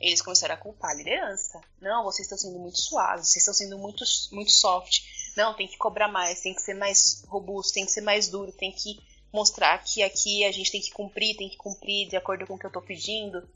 Eles 0.00 0.22
começaram 0.22 0.54
a 0.54 0.58
culpar 0.58 0.92
a 0.92 0.94
liderança. 0.94 1.60
Não, 1.80 2.04
vocês 2.04 2.26
estão 2.26 2.38
sendo 2.38 2.58
muito 2.58 2.78
suaves, 2.78 3.28
vocês 3.28 3.42
estão 3.42 3.54
sendo 3.54 3.78
muito, 3.78 4.04
muito 4.32 4.52
soft. 4.52 5.02
Não, 5.36 5.54
tem 5.54 5.66
que 5.66 5.76
cobrar 5.76 6.08
mais, 6.08 6.40
tem 6.40 6.54
que 6.54 6.62
ser 6.62 6.74
mais 6.74 7.24
robusto, 7.26 7.74
tem 7.74 7.84
que 7.84 7.92
ser 7.92 8.00
mais 8.00 8.28
duro, 8.28 8.52
tem 8.52 8.72
que 8.72 9.00
mostrar 9.32 9.78
que 9.84 10.02
aqui 10.02 10.44
a 10.44 10.52
gente 10.52 10.70
tem 10.70 10.80
que 10.80 10.90
cumprir, 10.90 11.36
tem 11.36 11.48
que 11.48 11.56
cumprir 11.56 12.08
de 12.08 12.16
acordo 12.16 12.46
com 12.46 12.54
o 12.54 12.58
que 12.58 12.66
eu 12.66 12.68
estou 12.68 12.82
pedindo. 12.82 13.48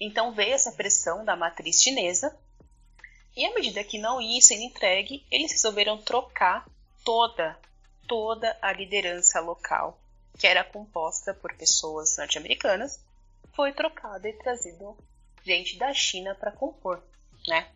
Então 0.00 0.32
veio 0.32 0.54
essa 0.54 0.72
pressão 0.72 1.24
da 1.24 1.36
matriz 1.36 1.82
chinesa, 1.82 2.36
e 3.36 3.44
à 3.44 3.52
medida 3.54 3.84
que 3.84 3.98
não 3.98 4.20
ia 4.20 4.40
sendo 4.40 4.62
entregue, 4.62 5.24
eles 5.30 5.52
resolveram 5.52 5.98
trocar 5.98 6.66
toda, 7.04 7.58
toda 8.08 8.56
a 8.62 8.72
liderança 8.72 9.40
local, 9.40 9.98
que 10.38 10.46
era 10.46 10.64
composta 10.64 11.34
por 11.34 11.54
pessoas 11.54 12.16
norte-americanas, 12.16 12.98
foi 13.54 13.72
trocada 13.72 14.26
e 14.26 14.32
trazido 14.32 14.96
gente 15.46 15.78
da 15.78 15.94
China 15.94 16.34
para 16.34 16.50
compor, 16.50 17.02
né? 17.46 17.72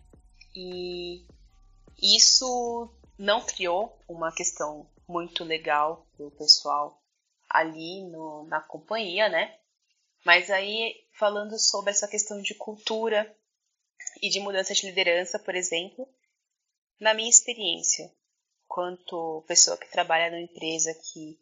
E 0.55 1.25
isso 2.03 2.93
não 3.17 3.41
criou 3.45 3.97
uma 4.09 4.35
questão 4.35 4.91
muito 5.07 5.45
legal 5.45 6.07
do 6.19 6.31
pessoal 6.33 7.01
ali 7.49 8.03
no, 8.05 8.45
na 8.45 8.61
companhia, 8.61 9.29
né? 9.29 9.57
Mas 10.25 10.51
aí, 10.51 10.95
falando 11.13 11.59
sobre 11.59 11.91
essa 11.91 12.09
questão 12.09 12.43
de 12.43 12.55
cultura 12.55 13.35
e 14.21 14.29
de 14.29 14.41
mudança 14.41 14.75
de 14.75 14.87
liderança, 14.87 15.39
por 15.39 15.55
exemplo, 15.55 16.09
na 16.99 17.15
minha 17.15 17.31
experiência, 17.31 18.13
quanto 18.67 19.45
pessoa 19.47 19.77
que 19.79 19.91
trabalha 19.91 20.31
numa 20.31 20.43
empresa 20.43 20.93
que 20.95 21.39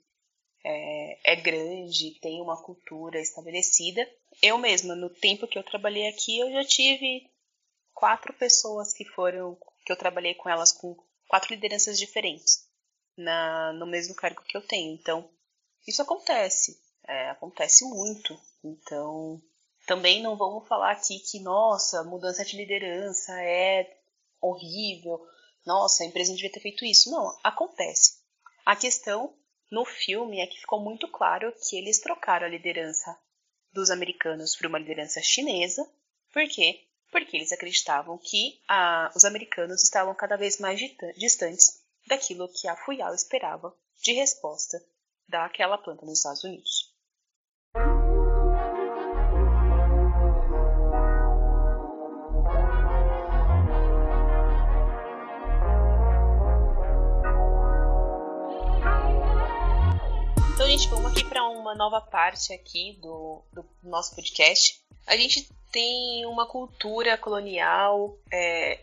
é, 0.65 1.33
é 1.33 1.37
grande, 1.37 2.19
tem 2.21 2.41
uma 2.41 2.63
cultura 2.63 3.21
estabelecida, 3.21 4.09
eu 4.43 4.59
mesma, 4.59 4.95
no 4.95 5.11
tempo 5.11 5.47
que 5.47 5.59
eu 5.59 5.63
trabalhei 5.63 6.07
aqui, 6.09 6.39
eu 6.39 6.51
já 6.53 6.65
tive 6.65 7.31
quatro 7.95 8.33
pessoas 8.35 8.93
que 8.93 9.05
foram, 9.05 9.57
que 9.85 9.93
eu 9.93 9.97
trabalhei 9.97 10.35
com 10.35 10.49
elas 10.49 10.73
com 10.73 10.97
quatro 11.29 11.53
lideranças 11.53 11.99
diferentes 11.99 12.69
na, 13.17 13.73
no 13.73 13.87
mesmo 13.87 14.15
cargo 14.15 14.43
que 14.43 14.57
eu 14.57 14.63
tenho. 14.63 14.95
Então, 14.95 15.29
isso 15.87 16.03
acontece, 16.03 16.81
é, 17.07 17.31
acontece 17.31 17.85
muito. 17.85 18.39
Então, 18.63 19.43
também 19.87 20.23
não 20.23 20.37
vamos 20.37 20.69
falar 20.69 20.93
aqui 20.93 21.19
que, 21.19 21.41
nossa, 21.41 22.05
mudança 22.05 22.45
de 22.45 22.57
liderança 22.57 23.33
é 23.43 23.99
horrível, 24.41 25.21
nossa, 25.67 26.03
a 26.03 26.07
empresa 26.07 26.31
não 26.31 26.37
devia 26.37 26.53
ter 26.53 26.61
feito 26.61 26.85
isso. 26.85 27.11
Não, 27.11 27.37
acontece. 27.43 28.23
A 28.65 28.77
questão 28.77 29.35
no 29.71 29.85
filme 29.85 30.41
é 30.41 30.47
que 30.47 30.61
ficou 30.61 30.81
muito 30.81 31.07
claro 31.09 31.53
que 31.53 31.77
eles 31.77 32.01
trocaram 32.01 32.47
a 32.47 32.51
liderança 32.51 33.17
dos 33.73 33.91
americanos 33.91 34.57
por 34.57 34.67
uma 34.67 34.79
liderança 34.79 35.21
chinesa. 35.23 35.87
Por 36.33 36.49
quê? 36.49 36.87
Porque 37.11 37.37
eles 37.37 37.53
acreditavam 37.53 38.19
que 38.19 38.61
ah, 38.69 39.11
os 39.15 39.25
americanos 39.25 39.83
estavam 39.83 40.15
cada 40.15 40.37
vez 40.37 40.59
mais 40.59 40.81
distantes 41.17 41.83
daquilo 42.07 42.49
que 42.49 42.67
a 42.67 42.77
Fuyao 42.77 43.15
esperava 43.15 43.75
de 44.03 44.13
resposta 44.13 44.83
daquela 45.29 45.77
planta 45.77 46.07
nos 46.07 46.19
Estados 46.19 46.45
Unidos. 46.45 46.88
Gente, 60.69 60.87
vamos 60.89 61.13
aqui 61.13 61.25
para 61.25 61.49
uma 61.49 61.75
nova 61.75 61.99
parte 61.99 62.53
aqui 62.53 62.99
do, 63.01 63.41
do, 63.55 63.65
nosso 63.83 64.15
podcast. 64.15 64.79
A 65.07 65.17
gente 65.17 65.49
tem 65.73 66.27
uma 66.27 66.45
cultura 66.45 67.17
colonial, 67.17 68.15
é, 68.31 68.79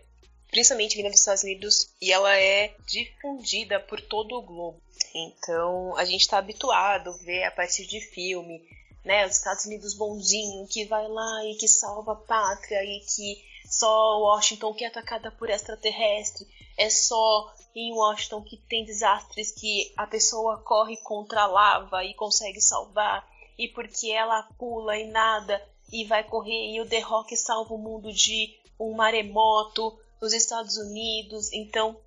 principalmente 0.50 0.98
vinda 0.98 1.12
dos 1.12 1.20
Estados 1.20 1.44
Unidos, 1.44 1.94
e 2.02 2.12
ela 2.12 2.36
é 2.36 2.74
difundida 2.88 3.80
por 3.80 4.02
todo 4.02 4.36
o 4.36 4.42
globo. 4.42 4.82
Então, 5.14 5.96
a 5.96 6.04
gente 6.06 6.22
está 6.22 6.40
habituado 6.40 7.12
a 7.12 7.18
ver 7.18 7.44
a 7.44 7.52
partir 7.52 7.86
de 7.86 8.02
filme, 8.02 8.68
né, 9.04 9.24
os 9.28 9.38
Estados 9.38 9.66
Unidos 9.66 9.94
bonzinho, 9.94 10.66
que 10.66 10.86
vai 10.86 11.08
lá 11.08 11.46
e 11.46 11.54
que 11.54 11.68
salva 11.68 12.14
a 12.14 12.16
pátria 12.16 12.84
e 12.84 13.00
que 13.02 13.46
só 13.70 14.22
Washington 14.22 14.74
que 14.74 14.86
é 14.86 14.88
atacada 14.88 15.30
por 15.30 15.52
extraterrestre, 15.52 16.48
é 16.78 16.90
só 16.90 17.54
em 17.76 17.94
Washington 17.94 18.42
que 18.42 18.58
tem 18.58 18.86
desastres 18.86 19.52
que 19.52 19.94
a 19.98 20.08
pessoa 20.08 20.58
corre 20.60 20.96
contra 20.98 21.42
a 21.42 21.48
lava 21.48 22.04
e 22.06 22.14
consegue 22.14 22.62
salvar, 22.62 23.28
e 23.58 23.68
porque 23.68 24.12
ela 24.12 24.44
pula 24.58 24.98
e 24.98 25.10
nada 25.12 25.62
e 25.92 26.06
vai 26.06 26.24
correr 26.24 26.74
e 26.74 26.82
o 26.82 26.88
The 26.88 27.00
Rock 27.00 27.36
salva 27.36 27.74
o 27.74 27.78
mundo 27.78 28.12
de 28.12 28.58
um 28.80 28.94
maremoto 28.94 29.98
nos 30.22 30.34
Estados 30.34 30.78
Unidos. 30.78 31.52
Então, 31.54 31.98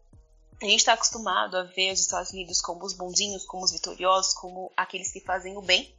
a 0.61 0.65
gente 0.65 0.81
está 0.81 0.95
acostumado 0.95 1.57
a 1.57 1.63
ver 1.63 1.93
os 1.93 2.01
Estados 2.01 2.33
Unidos 2.33 2.61
como 2.61 2.85
os 2.85 2.93
bonzinhos, 2.93 3.45
como 3.45 3.65
os 3.65 3.73
vitoriosos, 3.73 4.35
como 4.35 4.73
aqueles 4.77 5.13
que 5.13 5.21
fazem 5.21 5.57
o 5.57 5.63
bem. 5.63 5.95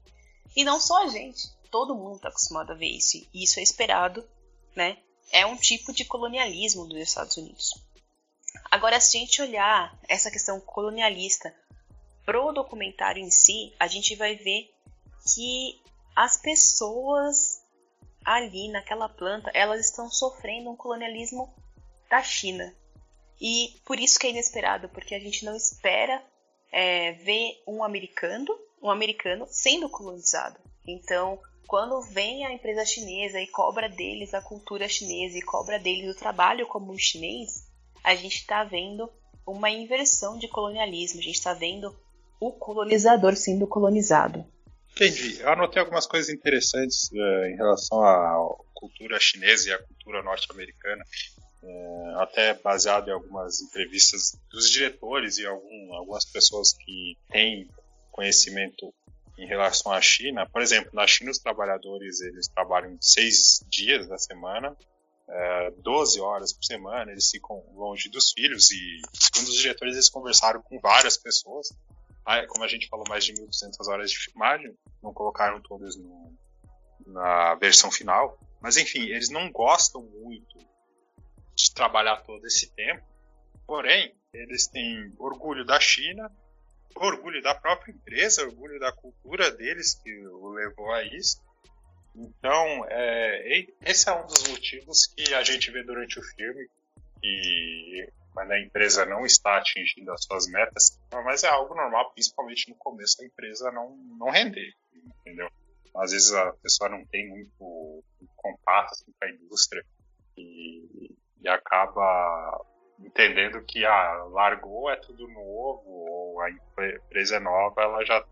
E 0.55 0.63
não 0.63 0.79
só 0.79 1.03
a 1.03 1.07
gente, 1.07 1.49
todo 1.71 1.95
mundo 1.95 2.17
está 2.17 2.29
acostumado 2.29 2.71
a 2.71 2.75
ver 2.75 2.87
isso. 2.89 3.17
E 3.33 3.43
isso 3.43 3.59
é 3.59 3.63
esperado, 3.63 4.27
né? 4.75 4.97
É 5.31 5.45
um 5.45 5.55
tipo 5.55 5.93
de 5.93 6.05
colonialismo 6.05 6.85
dos 6.87 6.97
Estados 6.97 7.37
Unidos. 7.37 7.73
Agora, 8.71 8.99
se 8.99 9.17
a 9.17 9.19
gente 9.19 9.41
olhar 9.41 9.97
essa 10.07 10.29
questão 10.29 10.59
colonialista 10.59 11.53
pro 12.25 12.51
documentário 12.51 13.21
em 13.21 13.31
si, 13.31 13.73
a 13.79 13.87
gente 13.87 14.15
vai 14.15 14.35
ver 14.35 14.69
que 15.33 15.81
as 16.15 16.37
pessoas 16.37 17.63
ali 18.23 18.69
naquela 18.69 19.09
planta, 19.09 19.49
elas 19.53 19.85
estão 19.85 20.09
sofrendo 20.09 20.69
um 20.69 20.75
colonialismo 20.75 21.51
da 22.09 22.21
China. 22.21 22.75
E 23.41 23.73
por 23.85 23.99
isso 23.99 24.19
que 24.19 24.27
é 24.27 24.29
inesperado, 24.31 24.89
porque 24.89 25.15
a 25.15 25.19
gente 25.19 25.45
não 25.45 25.55
espera 25.55 26.21
é, 26.71 27.13
ver 27.13 27.63
um 27.65 27.83
americano, 27.83 28.47
um 28.81 28.89
americano 28.89 29.47
sendo 29.49 29.89
colonizado. 29.89 30.59
Então, 30.85 31.39
quando 31.67 32.01
vem 32.01 32.45
a 32.45 32.51
empresa 32.51 32.85
chinesa 32.85 33.39
e 33.39 33.47
cobra 33.47 33.87
deles 33.87 34.33
a 34.33 34.41
cultura 34.41 34.89
chinesa 34.89 35.37
e 35.37 35.41
cobra 35.41 35.79
deles 35.79 36.13
o 36.13 36.19
trabalho 36.19 36.67
como 36.67 36.97
chinês, 36.97 37.68
a 38.03 38.15
gente 38.15 38.35
está 38.35 38.63
vendo 38.63 39.09
uma 39.45 39.69
inversão 39.69 40.37
de 40.37 40.47
colonialismo. 40.47 41.19
A 41.19 41.23
gente 41.23 41.35
está 41.35 41.53
vendo 41.53 41.95
o 42.39 42.51
colonizador 42.51 43.35
sendo 43.35 43.67
colonizado. 43.67 44.45
Entendi. 44.95 45.39
Eu 45.39 45.49
anotei 45.49 45.81
algumas 45.81 46.05
coisas 46.05 46.29
interessantes 46.29 47.09
uh, 47.11 47.45
em 47.45 47.55
relação 47.55 48.03
à 48.03 48.57
cultura 48.73 49.19
chinesa 49.19 49.69
e 49.69 49.73
à 49.73 49.77
cultura 49.77 50.23
norte-americana, 50.23 51.03
uh, 51.63 52.19
até 52.19 52.53
baseado 52.53 53.09
em 53.09 53.11
algumas 53.11 53.61
entrevistas 53.61 54.37
dos 54.51 54.69
diretores 54.69 55.37
e 55.37 55.45
algum, 55.45 55.93
algumas 55.93 56.25
pessoas 56.25 56.73
que 56.73 57.17
têm 57.29 57.69
conhecimento 58.11 58.93
em 59.37 59.47
relação 59.47 59.91
à 59.91 60.01
China. 60.01 60.47
Por 60.49 60.61
exemplo, 60.61 60.89
na 60.93 61.07
China 61.07 61.31
os 61.31 61.39
trabalhadores 61.39 62.19
eles 62.21 62.47
trabalham 62.49 62.97
seis 62.99 63.63
dias 63.69 64.07
da 64.07 64.17
semana, 64.17 64.75
é, 65.29 65.71
12 65.77 66.19
horas 66.19 66.53
por 66.53 66.63
semana, 66.63 67.11
eles 67.11 67.29
ficam 67.29 67.63
longe 67.73 68.09
dos 68.09 68.31
filhos 68.31 68.71
e, 68.71 69.01
segundo 69.13 69.49
os 69.49 69.55
diretores, 69.55 69.93
eles 69.93 70.09
conversaram 70.09 70.61
com 70.61 70.79
várias 70.79 71.17
pessoas. 71.17 71.69
Como 72.49 72.63
a 72.63 72.67
gente 72.67 72.87
falou, 72.87 73.05
mais 73.09 73.25
de 73.25 73.33
1.200 73.33 73.87
horas 73.87 74.11
de 74.11 74.17
filmagem, 74.19 74.77
não 75.01 75.11
colocaram 75.11 75.59
todas 75.61 75.95
no, 75.95 76.37
na 77.07 77.55
versão 77.55 77.89
final, 77.89 78.37
mas 78.61 78.77
enfim, 78.77 79.01
eles 79.01 79.29
não 79.29 79.51
gostam 79.51 80.03
muito 80.03 80.59
de 81.55 81.73
trabalhar 81.73 82.17
todo 82.17 82.45
esse 82.45 82.69
tempo, 82.73 83.03
porém, 83.65 84.15
eles 84.31 84.67
têm 84.67 85.11
orgulho 85.17 85.65
da 85.65 85.79
China, 85.79 86.31
orgulho 86.95 87.41
da 87.41 87.55
própria 87.55 87.91
empresa, 87.91 88.43
orgulho 88.43 88.79
da 88.79 88.91
cultura 88.91 89.49
deles 89.51 89.95
que 89.95 90.27
o 90.27 90.49
levou 90.49 90.91
a 90.91 91.03
isso. 91.03 91.41
Então, 92.15 92.85
é, 92.89 93.65
esse 93.85 94.09
é 94.09 94.13
um 94.13 94.25
dos 94.25 94.47
motivos 94.47 95.07
que 95.07 95.33
a 95.33 95.43
gente 95.43 95.71
vê 95.71 95.83
durante 95.83 96.19
o 96.19 96.23
filme, 96.23 96.69
e 97.23 98.09
quando 98.33 98.51
a 98.51 98.59
empresa 98.59 99.05
não 99.05 99.25
está 99.25 99.57
atingindo 99.57 100.11
as 100.11 100.23
suas 100.23 100.47
metas, 100.47 100.99
mas 101.23 101.43
é 101.43 101.47
algo 101.47 101.75
normal, 101.75 102.11
principalmente 102.11 102.69
no 102.69 102.75
começo 102.75 103.17
da 103.17 103.25
empresa 103.25 103.71
não, 103.71 103.95
não 104.17 104.29
render, 104.29 104.73
entendeu? 104.93 105.49
Às 105.95 106.11
vezes 106.11 106.31
a 106.33 106.53
pessoa 106.53 106.89
não 106.89 107.05
tem 107.05 107.27
muito 107.27 108.03
contato 108.35 108.91
assim, 108.91 109.11
com 109.11 109.25
a 109.25 109.29
indústria 109.29 109.83
e, 110.37 111.15
e 111.41 111.49
acaba 111.49 112.65
entendendo 112.99 113.61
que 113.63 113.85
ah, 113.85 114.23
largou 114.29 114.89
é 114.89 114.95
tudo 114.97 115.27
novo 115.27 115.89
ou 115.89 116.41
a 116.41 116.49
empresa 116.49 117.37
é 117.37 117.39
nova, 117.39 117.81
ela 117.81 118.05
já 118.05 118.25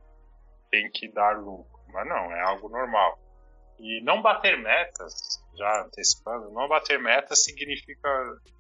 tem 0.69 0.89
que 0.91 1.07
dar 1.09 1.37
lucro. 1.39 1.79
Mas 1.87 2.07
não, 2.07 2.31
é 2.31 2.41
algo 2.41 2.69
normal. 2.69 3.17
E 3.79 4.01
não 4.01 4.21
bater 4.21 4.57
metas, 4.57 5.43
já 5.55 5.83
antecipando, 5.83 6.51
não 6.51 6.67
bater 6.67 6.99
metas 6.99 7.43
significa 7.43 8.09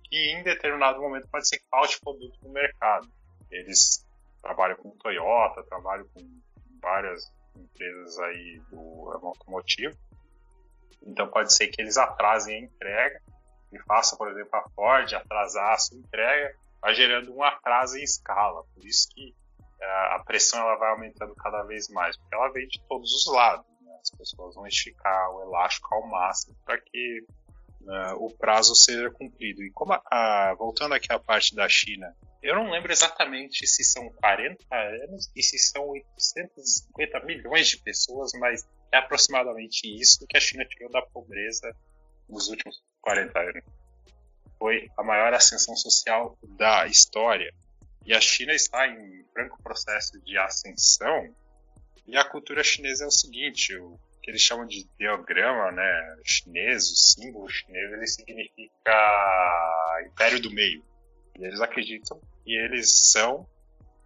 que 0.03 0.31
em 0.31 0.43
determinado 0.43 1.01
momento 1.01 1.27
pode 1.29 1.47
ser 1.47 1.57
que 1.57 1.67
falte 1.69 1.99
produto 1.99 2.37
no 2.43 2.51
mercado. 2.51 3.07
Eles 3.49 4.05
trabalham 4.41 4.77
com 4.77 4.91
Toyota, 4.97 5.63
trabalham 5.63 6.07
com 6.13 6.21
várias 6.81 7.23
empresas 7.55 8.19
aí 8.19 8.61
do 8.69 9.11
automotivo. 9.23 9.97
Então 11.05 11.27
pode 11.27 11.53
ser 11.53 11.67
que 11.67 11.81
eles 11.81 11.97
atrasem 11.97 12.55
a 12.55 12.59
entrega 12.59 13.21
e 13.71 13.79
façam, 13.83 14.17
por 14.17 14.29
exemplo, 14.29 14.49
a 14.53 14.69
Ford 14.69 15.13
atrasar 15.13 15.73
a 15.73 15.77
sua 15.77 15.97
entrega, 15.97 16.55
vai 16.81 16.93
gerando 16.93 17.35
um 17.35 17.43
atraso 17.43 17.97
em 17.97 18.03
escala. 18.03 18.63
Por 18.73 18.85
isso 18.85 19.07
que 19.09 19.33
é, 19.79 20.15
a 20.15 20.23
pressão 20.25 20.59
ela 20.59 20.75
vai 20.75 20.91
aumentando 20.91 21.35
cada 21.35 21.63
vez 21.63 21.89
mais, 21.89 22.17
porque 22.17 22.35
ela 22.35 22.49
vem 22.49 22.67
de 22.67 22.81
todos 22.87 23.11
os 23.13 23.33
lados. 23.33 23.65
Né? 24.11 24.17
As 24.21 24.31
pessoas 24.31 24.55
vão 24.55 24.67
esticar 24.67 25.31
o 25.31 25.41
elástico 25.41 25.93
ao 25.93 26.07
máximo 26.07 26.55
para 26.65 26.79
que 26.79 27.25
uh, 27.81 28.25
o 28.25 28.29
prazo 28.37 28.75
seja 28.75 29.09
cumprido. 29.11 29.63
E 29.63 29.71
como 29.71 29.93
a, 29.93 30.01
a, 30.09 30.55
voltando 30.55 30.93
aqui 30.93 31.11
à 31.11 31.19
parte 31.19 31.55
da 31.55 31.67
China, 31.67 32.15
eu 32.41 32.55
não 32.55 32.69
lembro 32.69 32.91
exatamente 32.91 33.65
se 33.65 33.83
são 33.83 34.09
40 34.09 34.63
anos 34.75 35.31
e 35.35 35.41
se 35.41 35.57
são 35.57 35.87
850 35.89 37.19
milhões 37.21 37.67
de 37.67 37.77
pessoas, 37.77 38.31
mas 38.39 38.67
é 38.91 38.97
aproximadamente 38.97 39.81
isso 39.83 40.25
que 40.27 40.37
a 40.37 40.39
China 40.39 40.65
tirou 40.65 40.91
da 40.91 41.01
pobreza 41.01 41.75
nos 42.29 42.47
últimos 42.47 42.81
40 43.01 43.39
anos. 43.39 43.63
Foi 44.57 44.89
a 44.97 45.03
maior 45.03 45.33
ascensão 45.33 45.75
social 45.75 46.37
da 46.57 46.87
história. 46.87 47.53
E 48.05 48.13
a 48.13 48.21
China 48.21 48.53
está 48.53 48.87
em 48.87 49.25
franco 49.33 49.61
processo 49.61 50.19
de 50.21 50.37
ascensão. 50.37 51.35
E 52.07 52.15
a 52.15 52.23
cultura 52.23 52.63
chinesa 52.63 53.03
é 53.03 53.07
o 53.07 53.11
seguinte: 53.11 53.75
o 53.75 53.99
que 54.23 54.31
eles 54.31 54.41
chamam 54.41 54.65
de 54.65 54.87
diagrama 54.97 55.71
né, 55.71 56.19
chinês, 56.23 56.89
o 56.89 56.95
símbolo 56.95 57.49
chinês, 57.49 57.91
ele 57.91 58.07
significa 58.07 60.03
Império 60.05 60.41
do 60.41 60.51
Meio. 60.51 60.83
E 61.37 61.45
eles 61.45 61.61
acreditam 61.61 62.19
que 62.43 62.53
eles 62.53 63.11
são 63.11 63.47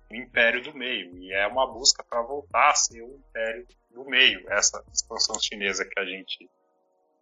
o 0.10 0.16
Império 0.16 0.64
do 0.64 0.74
Meio. 0.74 1.16
E 1.18 1.32
é 1.32 1.46
uma 1.48 1.72
busca 1.72 2.04
para 2.04 2.22
voltar 2.22 2.72
a 2.72 2.76
ser 2.76 3.02
o 3.02 3.16
Império 3.16 3.68
do 3.92 4.06
Meio. 4.06 4.52
Essa 4.52 4.84
expansão 4.92 5.40
chinesa 5.40 5.86
que 5.86 6.00
a 6.00 6.06
gente 6.06 6.50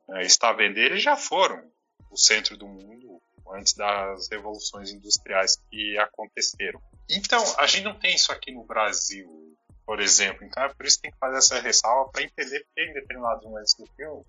né, 0.07 0.23
está 0.23 0.53
vendo, 0.53 0.77
eles 0.77 1.03
já 1.03 1.15
foram 1.15 1.61
o 2.09 2.17
centro 2.17 2.57
do 2.57 2.67
mundo 2.67 3.21
antes 3.51 3.73
das 3.73 4.30
revoluções 4.30 4.91
industriais 4.91 5.57
que 5.69 5.97
aconteceram. 5.97 6.82
Então, 7.09 7.43
a 7.57 7.65
gente 7.65 7.84
não 7.84 7.97
tem 7.97 8.15
isso 8.15 8.32
aqui 8.32 8.51
no 8.51 8.63
Brasil 8.63 9.49
por 9.89 9.99
exemplo. 10.01 10.45
Então 10.45 10.61
é 10.61 10.69
por 10.71 10.85
isso 10.85 10.97
que 10.97 11.01
tem 11.01 11.11
que 11.11 11.17
fazer 11.17 11.37
essa 11.39 11.59
ressalva 11.59 12.11
para 12.11 12.21
entender 12.21 12.63
porque 12.63 12.91
em 12.91 12.93
determinados 12.93 13.43
momentos 13.43 13.73
do 13.73 13.87
filme 13.95 14.23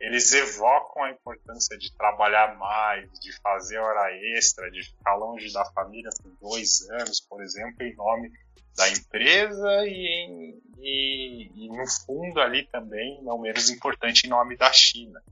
eles 0.00 0.32
evocam 0.32 1.04
a 1.04 1.10
importância 1.12 1.78
de 1.78 1.96
trabalhar 1.96 2.58
mais, 2.58 3.08
de 3.20 3.32
fazer 3.40 3.78
hora 3.78 4.10
extra, 4.36 4.68
de 4.72 4.82
ficar 4.82 5.14
longe 5.14 5.52
da 5.52 5.64
família 5.66 6.10
por 6.20 6.32
dois 6.40 6.90
anos, 6.90 7.20
por 7.20 7.40
exemplo, 7.44 7.86
em 7.86 7.94
nome 7.94 8.32
da 8.76 8.88
empresa 8.88 9.86
e, 9.86 10.58
e, 10.80 11.64
e 11.64 11.68
no 11.68 11.86
fundo 12.04 12.40
ali 12.40 12.66
também, 12.66 13.22
não 13.22 13.38
menos 13.38 13.70
importante, 13.70 14.26
em 14.26 14.30
nome 14.30 14.56
da 14.56 14.72
China. 14.72 15.22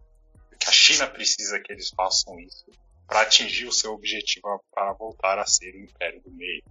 Porque 0.48 0.68
a 0.68 0.72
China 0.72 1.08
precisa 1.08 1.58
que 1.58 1.72
eles 1.72 1.90
façam 1.90 2.38
isso 2.38 2.66
para 3.08 3.22
atingir 3.22 3.66
o 3.66 3.72
seu 3.72 3.94
objetivo 3.94 4.64
para 4.72 4.92
voltar 4.92 5.40
a 5.40 5.44
ser 5.44 5.74
o 5.74 5.80
império 5.80 6.22
do 6.22 6.30
meio. 6.30 6.62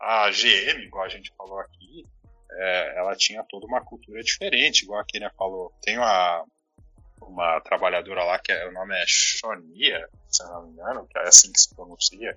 A 0.00 0.30
GM, 0.30 0.82
igual 0.82 1.04
a 1.04 1.08
gente 1.08 1.32
falou 1.36 1.58
aqui, 1.60 2.04
é, 2.50 2.98
ela 2.98 3.16
tinha 3.16 3.44
toda 3.44 3.66
uma 3.66 3.84
cultura 3.84 4.22
diferente, 4.22 4.82
igual 4.82 5.00
a 5.00 5.04
Kenia 5.04 5.30
falou. 5.36 5.72
Tem 5.82 5.98
uma, 5.98 6.44
uma 7.22 7.60
trabalhadora 7.60 8.24
lá 8.24 8.38
que 8.38 8.52
é, 8.52 8.68
o 8.68 8.72
nome 8.72 8.94
é 8.94 9.04
Shonia, 9.06 10.08
se 10.28 10.42
não 10.44 10.66
me 10.66 10.72
engano, 10.72 11.06
que 11.06 11.18
é 11.18 11.22
assim 11.22 11.52
que 11.52 11.60
se 11.60 11.74
pronuncia. 11.74 12.36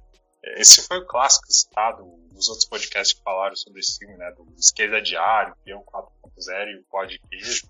Esse 0.56 0.88
foi 0.88 1.00
o 1.00 1.06
clássico 1.06 1.52
citado 1.52 2.06
nos 2.32 2.48
outros 2.48 2.68
podcasts 2.68 3.18
que 3.18 3.24
falaram 3.24 3.56
sobre 3.56 3.80
esse 3.80 3.98
filme, 3.98 4.16
né? 4.18 4.32
Do 4.32 4.46
Esquerda 4.58 5.02
Diário, 5.02 5.56
Peão 5.64 5.84
4.0 5.84 6.68
e 6.70 6.76
o 6.78 6.84
Pó 6.84 7.04
de 7.06 7.20
Queijo. 7.20 7.68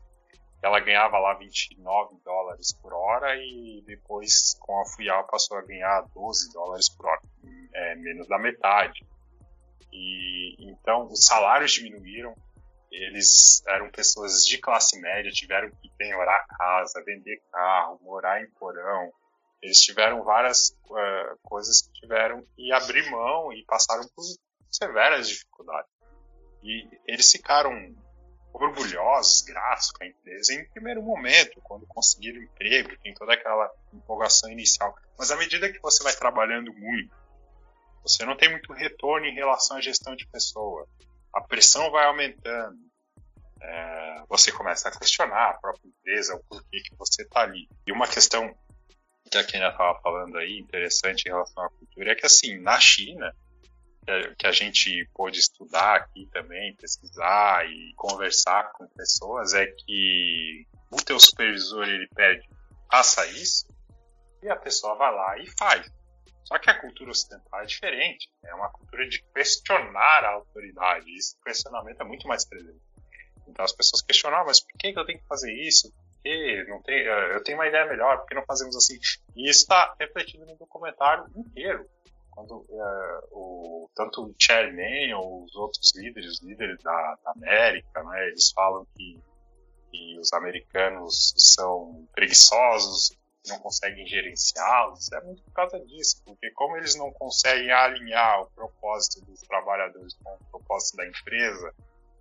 Ela 0.62 0.80
ganhava 0.80 1.18
lá 1.18 1.34
29 1.36 2.18
dólares 2.24 2.74
por 2.82 2.94
hora 2.94 3.36
e 3.38 3.84
depois, 3.86 4.56
com 4.60 4.82
a 4.82 4.86
Fuyal, 4.86 5.26
passou 5.28 5.58
a 5.58 5.62
ganhar 5.62 6.02
12 6.14 6.52
dólares 6.52 6.90
por 6.90 7.08
hora, 7.08 7.22
é, 7.74 7.96
menos 7.96 8.28
da 8.28 8.38
metade. 8.38 9.06
E 9.92 10.56
então 10.60 11.08
os 11.08 11.26
salários 11.26 11.72
diminuíram. 11.72 12.36
Eles 12.90 13.62
eram 13.68 13.92
pessoas 13.92 14.46
de 14.46 14.58
classe 14.58 15.00
média, 15.00 15.30
tiveram 15.32 15.70
que 15.70 15.90
penhorar 15.98 16.48
casa, 16.48 17.04
vender 17.06 17.42
carro, 17.52 18.00
morar 18.02 18.42
em 18.42 18.50
porão. 18.52 19.12
Eles 19.62 19.78
tiveram 19.82 20.24
várias 20.24 20.70
uh, 20.86 21.38
coisas 21.44 21.82
que 21.82 21.92
tiveram 22.00 22.46
que 22.56 22.72
abrir 22.72 23.10
mão 23.10 23.52
e 23.52 23.66
passaram 23.66 24.08
por 24.16 24.24
severas 24.72 25.28
dificuldades. 25.28 25.92
E 26.64 26.88
eles 27.06 27.32
ficaram 27.32 27.96
orgulhosos, 28.54 29.42
gratos 29.42 29.92
com 29.92 30.04
a 30.04 30.08
empresa 30.08 30.54
em 30.54 30.68
primeiro 30.70 31.02
momento, 31.02 31.62
quando 31.62 31.86
conseguiram 31.86 32.42
emprego, 32.42 32.98
tem 33.04 33.14
toda 33.14 33.34
aquela 33.34 33.70
empolgação 33.94 34.50
inicial. 34.50 34.96
Mas 35.18 35.32
à 35.32 35.36
medida 35.36 35.72
que 35.72 35.80
você 35.80 36.04
vai 36.04 36.14
trabalhando 36.14 36.74
muito, 36.74 37.14
você 38.08 38.26
não 38.26 38.38
tem 38.38 38.50
muito 38.50 38.72
retorno 38.74 39.26
em 39.26 39.34
relação 39.34 39.78
à 39.78 39.82
gestão 39.82 40.16
de 40.16 40.26
pessoa. 40.28 40.88
A 41.34 41.42
pressão 41.42 41.92
vai 41.92 42.06
aumentando. 42.06 42.78
É, 43.62 44.24
você 44.30 44.52
começa 44.52 44.88
a 44.88 44.98
questionar 44.98 45.50
a 45.50 45.54
própria 45.56 45.88
empresa, 45.88 46.36
o 46.36 46.44
porquê 46.48 46.80
que 46.80 46.96
você 46.96 47.24
está 47.24 47.42
ali. 47.42 47.68
E 47.86 47.92
uma 47.92 48.08
questão 48.08 48.56
que 49.30 49.38
a 49.38 49.44
Kenia 49.44 49.70
estava 49.70 50.00
falando 50.00 50.38
aí, 50.38 50.58
interessante 50.60 51.26
em 51.26 51.30
relação 51.30 51.64
à 51.64 51.70
cultura, 51.70 52.12
é 52.12 52.16
que 52.16 52.26
assim, 52.26 52.58
na 52.60 52.80
China, 52.80 53.36
que 54.38 54.48
a 54.48 54.52
gente 54.52 55.10
pôde 55.14 55.40
estudar 55.40 55.98
aqui 55.98 56.30
também, 56.32 56.76
pesquisar 56.76 57.70
e 57.70 57.94
conversar 57.96 58.72
com 58.72 58.88
pessoas, 58.88 59.54
é 59.54 59.66
que 59.66 60.66
o 60.90 60.98
teu 60.98 61.20
supervisor 61.20 61.84
ele 61.84 62.08
pede, 62.16 62.48
faça 62.90 63.26
isso, 63.28 63.68
e 64.42 64.50
a 64.50 64.56
pessoa 64.56 64.96
vai 64.96 65.14
lá 65.14 65.38
e 65.40 65.48
faz. 65.58 65.97
Só 66.48 66.58
que 66.58 66.70
a 66.70 66.80
cultura 66.80 67.12
ocidental 67.12 67.62
é 67.62 67.66
diferente, 67.66 68.30
é 68.46 68.56
uma 68.56 68.70
cultura 68.70 69.08
de 69.10 69.22
questionar 69.34 70.24
a 70.24 70.32
autoridade, 70.32 71.10
e 71.10 71.18
esse 71.18 71.38
questionamento 71.42 72.00
é 72.00 72.06
muito 72.06 72.26
mais 72.26 72.48
presente. 72.48 72.82
Então 73.46 73.66
as 73.66 73.74
pessoas 73.74 74.02
questionam, 74.02 74.40
ah, 74.40 74.46
mas 74.46 74.62
por 74.62 74.78
que 74.78 74.94
eu 74.98 75.06
tenho 75.06 75.20
que 75.20 75.28
fazer 75.28 75.52
isso? 75.54 75.92
que 76.24 76.66
não 76.68 76.82
tem, 76.82 77.08
eh, 77.08 77.36
eu 77.36 77.44
tenho 77.44 77.58
uma 77.58 77.68
ideia 77.68 77.86
melhor, 77.86 78.20
por 78.20 78.28
que 78.28 78.36
não 78.36 78.46
fazemos 78.46 78.76
assim? 78.76 78.98
E 79.36 79.50
isso 79.50 79.62
está 79.62 79.96
refletido 80.00 80.46
no 80.46 80.58
documentário 80.58 81.26
inteiro. 81.36 81.86
Quando 82.32 82.66
é, 82.70 83.20
o, 83.32 83.90
tanto 83.96 84.26
o 84.26 84.36
chairman 84.40 85.14
ou 85.16 85.44
os 85.44 85.56
outros 85.56 85.92
líderes, 85.96 86.34
os 86.34 86.44
líderes 86.44 86.82
da, 86.84 87.18
da 87.24 87.32
América, 87.32 88.04
né, 88.04 88.28
eles 88.28 88.52
falam 88.52 88.86
que, 88.96 89.20
que 89.92 90.20
os 90.20 90.32
americanos 90.34 91.34
são 91.36 92.08
preguiçosos, 92.14 93.18
não 93.48 93.60
conseguem 93.60 94.06
gerenciá-los, 94.06 95.12
é 95.12 95.22
muito 95.22 95.44
por 95.44 95.54
causa 95.54 95.80
disso, 95.86 96.22
porque 96.26 96.52
como 96.52 96.78
eles 96.78 96.96
não 96.96 97.12
conseguem 97.12 97.72
alinhar 97.72 98.42
o 98.42 98.52
propósito 98.52 99.26
dos 99.26 99.42
trabalhadores 99.42 100.14
com 100.24 100.34
o 100.34 100.46
propósito 100.52 100.98
da 100.98 101.08
empresa, 101.08 101.74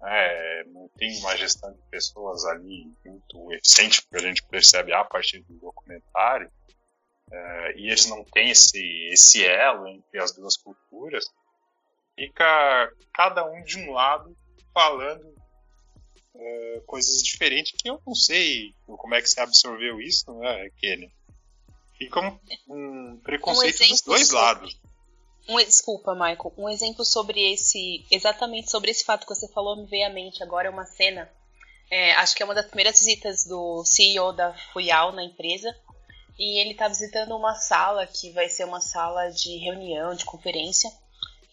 é, 0.03 0.65
não 0.65 0.89
tem 0.97 1.19
uma 1.19 1.37
gestão 1.37 1.73
de 1.73 1.83
pessoas 1.91 2.45
ali 2.45 2.93
muito 3.05 3.53
eficiente, 3.53 4.03
porque 4.03 4.25
a 4.25 4.29
gente 4.29 4.43
percebe 4.45 4.93
a 4.93 5.05
partir 5.05 5.41
do 5.41 5.55
documentário, 5.55 6.51
é, 7.31 7.73
e 7.77 7.89
eles 7.89 8.07
não 8.07 8.25
têm 8.25 8.51
esse, 8.51 8.79
esse 9.11 9.45
elo 9.45 9.89
entre 9.89 10.21
as 10.21 10.33
duas 10.33 10.57
culturas, 10.57 11.27
fica 12.15 12.93
cada 13.13 13.45
um 13.45 13.63
de 13.63 13.79
um 13.79 13.93
lado 13.93 14.37
falando 14.73 15.35
é, 16.39 16.83
coisas 16.87 17.23
diferentes 17.23 17.73
que 17.77 17.89
eu 17.89 18.01
não 18.07 18.15
sei 18.15 18.75
como 18.85 19.15
é 19.15 19.23
que 19.23 19.29
você 19.29 19.41
absorveu 19.41 20.01
isso, 20.01 20.33
né, 20.39 20.71
Kenny? 20.79 21.13
Fica 21.99 22.21
um, 22.21 22.39
um 22.69 23.21
preconceito 23.23 23.85
um 23.85 23.89
dos 23.89 24.03
dois 24.03 24.31
lados. 24.31 24.79
Um, 25.49 25.57
desculpa, 25.59 26.13
Michael. 26.15 26.53
Um 26.59 26.69
exemplo 26.69 27.05
sobre 27.05 27.53
esse. 27.53 28.05
Exatamente 28.11 28.71
sobre 28.71 28.91
esse 28.91 29.05
fato 29.05 29.27
que 29.27 29.35
você 29.35 29.49
falou 29.49 29.77
me 29.77 29.87
veio 29.87 30.07
à 30.07 30.11
mente 30.11 30.43
agora. 30.43 30.69
É 30.69 30.71
uma 30.71 30.85
cena. 30.85 31.31
É, 31.91 32.13
acho 32.15 32.35
que 32.35 32.43
é 32.43 32.47
uma 32.47 32.55
das 32.55 32.67
primeiras 32.67 32.99
visitas 32.99 33.45
do 33.45 33.85
CEO 33.85 34.33
da 34.33 34.53
Fuyal 34.73 35.13
na 35.13 35.25
empresa. 35.25 35.75
E 36.39 36.61
ele 36.61 36.73
está 36.73 36.89
visitando 36.89 37.35
uma 37.35 37.55
sala 37.55 38.07
que 38.07 38.31
vai 38.33 38.49
ser 38.49 38.65
uma 38.65 38.81
sala 38.81 39.31
de 39.31 39.57
reunião, 39.57 40.15
de 40.15 40.25
conferência. 40.25 40.93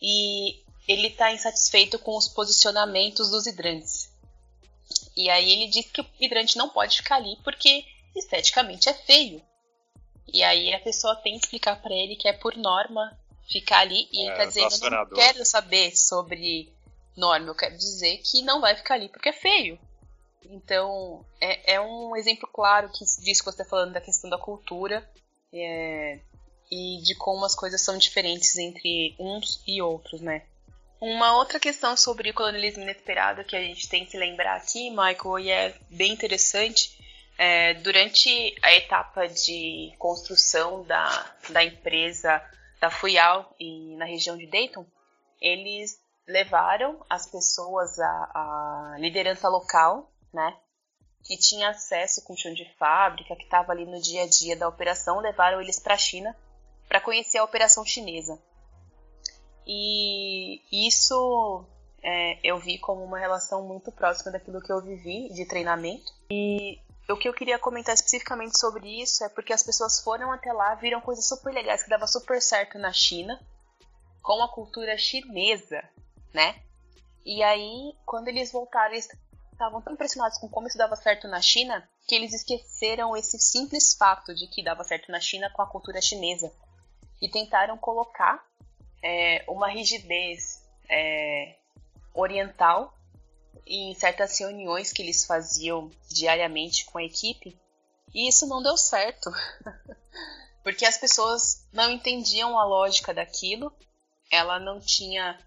E 0.01 0.59
ele 0.87 1.07
está 1.07 1.31
insatisfeito 1.31 1.97
com 1.99 2.17
os 2.17 2.27
posicionamentos 2.27 3.29
dos 3.29 3.45
hidrantes. 3.45 4.11
E 5.15 5.29
aí 5.29 5.51
ele 5.51 5.67
diz 5.67 5.85
que 5.85 6.01
o 6.01 6.05
hidrante 6.19 6.57
não 6.57 6.67
pode 6.67 6.97
ficar 6.97 7.15
ali 7.15 7.37
porque 7.43 7.85
esteticamente 8.15 8.89
é 8.89 8.93
feio. 8.93 9.41
E 10.32 10.43
aí 10.43 10.74
a 10.74 10.80
pessoa 10.80 11.15
tem 11.17 11.38
que 11.38 11.45
explicar 11.45 11.82
para 11.82 11.93
ele 11.93 12.15
que 12.15 12.28
é 12.28 12.34
por 12.34 12.55
norma 12.55 13.17
ficar 13.47 13.80
ali 13.80 14.07
e 14.11 14.21
ele 14.21 14.32
é, 14.32 14.36
tá 14.36 14.45
dizendo, 14.45 14.86
eu 14.86 14.91
não 14.91 15.09
quero 15.09 15.45
saber 15.45 15.95
sobre 15.95 16.74
norma, 17.15 17.47
eu 17.47 17.55
quero 17.55 17.78
dizer 17.78 18.17
que 18.17 18.41
não 18.41 18.61
vai 18.61 18.76
ficar 18.76 18.95
ali 18.95 19.09
porque 19.09 19.30
é 19.30 19.34
feio. 19.34 19.80
Então, 20.45 21.26
é, 21.39 21.76
é 21.76 21.82
um 21.82 22.15
exemplo 22.15 22.49
claro 22.51 22.89
que 22.89 22.99
disso 22.99 23.43
que 23.43 23.51
você 23.51 23.61
está 23.61 23.65
falando 23.65 23.93
da 23.93 24.01
questão 24.01 24.30
da 24.30 24.38
cultura 24.38 25.07
é, 25.53 26.19
e 26.71 27.01
de 27.01 27.15
como 27.15 27.45
as 27.45 27.55
coisas 27.55 27.82
são 27.82 27.97
diferentes 27.97 28.55
entre 28.57 29.15
uns 29.19 29.61
e 29.67 29.82
outros, 29.82 30.21
né? 30.21 30.43
Uma 30.99 31.38
outra 31.38 31.59
questão 31.59 31.97
sobre 31.97 32.30
o 32.30 32.34
colonialismo 32.34 32.84
inesperado 32.84 33.43
que 33.43 33.55
a 33.55 33.61
gente 33.61 33.89
tem 33.89 34.05
que 34.05 34.17
lembrar 34.17 34.55
aqui, 34.55 34.89
Michael, 34.89 35.39
e 35.39 35.49
é 35.49 35.78
bem 35.89 36.13
interessante, 36.13 36.97
é, 37.38 37.73
durante 37.75 38.55
a 38.61 38.73
etapa 38.73 39.27
de 39.27 39.93
construção 39.97 40.84
da, 40.84 41.36
da 41.49 41.63
empresa 41.63 42.41
da 42.79 42.89
Fuyal 42.89 43.55
e 43.59 43.95
na 43.95 44.05
região 44.05 44.38
de 44.38 44.47
Dayton, 44.47 44.86
eles 45.41 45.99
levaram 46.27 47.05
as 47.09 47.25
pessoas 47.25 47.99
à, 47.99 48.05
à 48.05 48.95
liderança 48.97 49.49
local, 49.49 50.11
né, 50.34 50.57
que 51.23 51.38
tinha 51.38 51.69
acesso 51.69 52.23
com 52.23 52.36
chão 52.36 52.53
de 52.53 52.65
fábrica, 52.77 53.36
que 53.36 53.43
estava 53.43 53.71
ali 53.71 53.86
no 53.86 54.01
dia 54.01 54.23
a 54.23 54.27
dia 54.27 54.55
da 54.55 54.67
operação, 54.67 55.19
levaram 55.19 55.61
eles 55.61 55.79
para 55.79 55.93
a 55.93 55.97
China 55.97 56.36
para 56.88 56.99
conhecer 56.99 57.38
a 57.38 57.43
operação 57.43 57.86
chinesa. 57.86 58.38
E 59.65 60.61
isso 60.71 61.65
é, 62.01 62.38
eu 62.43 62.59
vi 62.59 62.77
como 62.77 63.03
uma 63.03 63.17
relação 63.17 63.65
muito 63.65 63.91
próxima 63.91 64.31
daquilo 64.31 64.61
que 64.61 64.71
eu 64.71 64.81
vivi 64.81 65.29
de 65.29 65.45
treinamento. 65.45 66.11
E 66.29 66.79
o 67.10 67.18
que 67.18 67.28
eu 67.28 67.34
queria 67.34 67.60
comentar 67.60 67.93
especificamente 67.93 68.58
sobre 68.58 69.01
isso 69.01 69.24
é 69.24 69.30
porque 69.30 69.51
as 69.51 69.64
pessoas 69.64 69.99
foram 69.99 70.32
até 70.32 70.54
lá, 70.54 70.74
viram 70.76 71.01
coisas 71.01 71.28
super 71.28 71.54
legais 71.54 71.84
que 71.84 71.89
dava 71.89 72.08
super 72.08 72.41
certo 72.41 72.80
na 72.80 72.93
China, 72.93 73.39
com 74.22 74.41
a 74.41 74.47
cultura 74.47 74.97
chinesa, 74.97 75.84
né? 76.34 76.62
E 77.26 77.43
aí, 77.43 77.93
quando 78.06 78.30
eles 78.30 78.51
voltaram, 78.51 78.93
eles 78.93 79.10
estavam 79.51 79.82
tão 79.82 79.93
impressionados 79.93 80.38
com 80.38 80.47
como 80.47 80.68
isso 80.68 80.78
dava 80.78 80.95
certo 80.95 81.28
na 81.28 81.41
China, 81.41 81.88
que 82.08 82.16
eles 82.16 82.34
esqueceram 82.34 83.16
esse 83.16 83.38
simples 83.39 83.93
fato 83.93 84.34
de 84.34 84.47
que 84.47 84.64
dava 84.64 84.84
certo 84.84 85.12
na 85.12 85.20
China 85.20 85.49
com 85.49 85.62
a 85.62 85.68
cultura 85.68 86.01
chinesa. 86.01 86.51
E 87.22 87.30
tentaram 87.30 87.78
colocar 87.78 88.45
é, 89.01 89.43
uma 89.47 89.68
rigidez 89.68 90.62
é, 90.89 91.56
oriental 92.14 92.93
em 93.66 93.93
certas 93.95 94.38
reuniões 94.38 94.91
que 94.91 95.01
eles 95.01 95.26
faziam 95.26 95.91
diariamente 96.10 96.86
com 96.86 96.97
a 96.97 97.04
equipe, 97.04 97.58
e 98.14 98.28
isso 98.28 98.47
não 98.47 98.62
deu 98.62 98.78
certo. 98.78 99.32
Porque 100.64 100.86
as 100.86 100.97
pessoas 100.97 101.68
não 101.74 101.91
entendiam 101.91 102.58
a 102.58 102.66
lógica 102.66 103.14
daquilo, 103.14 103.76
ela 104.32 104.60
não 104.60 104.80
tinha, 104.80 105.38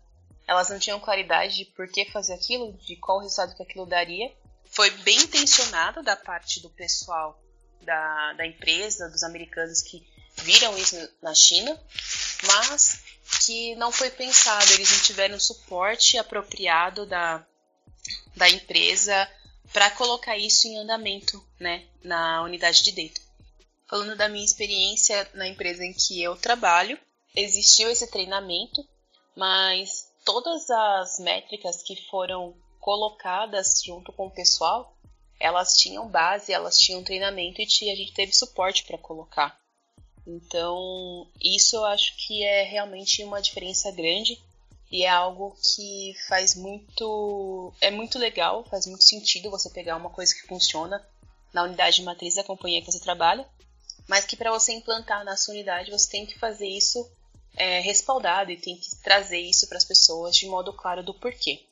elas 0.46 0.68
não 0.68 0.78
tinham 0.78 1.00
claridade 1.00 1.56
de 1.56 1.64
por 1.64 1.88
que 1.88 2.04
fazer 2.10 2.34
aquilo, 2.34 2.72
de 2.74 2.96
qual 2.96 3.20
resultado 3.20 3.56
que 3.56 3.62
aquilo 3.62 3.86
daria. 3.86 4.30
Foi 4.66 4.90
bem 4.90 5.16
intencionado 5.16 6.02
da 6.02 6.16
parte 6.16 6.60
do 6.60 6.68
pessoal 6.68 7.40
da, 7.80 8.34
da 8.34 8.46
empresa, 8.46 9.08
dos 9.08 9.22
americanos 9.22 9.80
que 9.80 10.06
viram 10.42 10.76
isso 10.76 10.96
na 11.22 11.34
China, 11.34 11.80
mas 12.46 13.00
que 13.46 13.74
não 13.76 13.90
foi 13.90 14.10
pensado, 14.10 14.70
eles 14.72 14.90
não 14.90 14.98
tiveram 14.98 15.40
suporte 15.40 16.18
apropriado 16.18 17.06
da, 17.06 17.46
da 18.36 18.48
empresa 18.48 19.28
para 19.72 19.90
colocar 19.90 20.36
isso 20.36 20.66
em 20.68 20.78
andamento, 20.78 21.44
né, 21.58 21.86
na 22.02 22.42
unidade 22.42 22.82
de 22.82 22.92
data. 22.92 23.20
Falando 23.88 24.16
da 24.16 24.28
minha 24.28 24.44
experiência 24.44 25.28
na 25.34 25.46
empresa 25.46 25.84
em 25.84 25.92
que 25.92 26.22
eu 26.22 26.36
trabalho, 26.36 26.98
existiu 27.34 27.90
esse 27.90 28.10
treinamento, 28.10 28.84
mas 29.36 30.08
todas 30.24 30.68
as 30.70 31.18
métricas 31.18 31.82
que 31.82 31.96
foram 32.08 32.54
colocadas 32.80 33.82
junto 33.84 34.12
com 34.12 34.26
o 34.26 34.30
pessoal, 34.30 34.96
elas 35.38 35.74
tinham 35.76 36.08
base, 36.08 36.52
elas 36.52 36.78
tinham 36.78 37.04
treinamento 37.04 37.60
e 37.60 37.90
a 37.90 37.96
gente 37.96 38.12
teve 38.12 38.32
suporte 38.32 38.84
para 38.84 38.98
colocar. 38.98 39.58
Então, 40.26 41.30
isso 41.40 41.76
eu 41.76 41.84
acho 41.84 42.16
que 42.16 42.42
é 42.42 42.62
realmente 42.62 43.22
uma 43.22 43.40
diferença 43.40 43.92
grande 43.92 44.42
e 44.90 45.04
é 45.04 45.08
algo 45.08 45.56
que 45.62 46.14
faz 46.28 46.54
muito. 46.54 47.72
É 47.80 47.90
muito 47.90 48.18
legal, 48.18 48.64
faz 48.64 48.86
muito 48.86 49.04
sentido 49.04 49.50
você 49.50 49.68
pegar 49.70 49.96
uma 49.96 50.10
coisa 50.10 50.34
que 50.34 50.46
funciona 50.46 51.04
na 51.52 51.64
unidade 51.64 52.02
matriz 52.02 52.34
da 52.34 52.44
companhia 52.44 52.80
que 52.80 52.90
você 52.90 53.00
trabalha, 53.00 53.46
mas 54.08 54.24
que 54.24 54.36
para 54.36 54.50
você 54.50 54.72
implantar 54.72 55.24
na 55.24 55.36
sua 55.36 55.54
unidade 55.54 55.90
você 55.90 56.10
tem 56.10 56.26
que 56.26 56.38
fazer 56.38 56.68
isso 56.68 57.10
é, 57.56 57.80
respaldado 57.80 58.50
e 58.50 58.56
tem 58.56 58.76
que 58.76 58.94
trazer 59.02 59.40
isso 59.40 59.66
para 59.66 59.78
as 59.78 59.84
pessoas 59.84 60.36
de 60.36 60.46
modo 60.46 60.72
claro 60.72 61.02
do 61.02 61.14
porquê. 61.14 61.64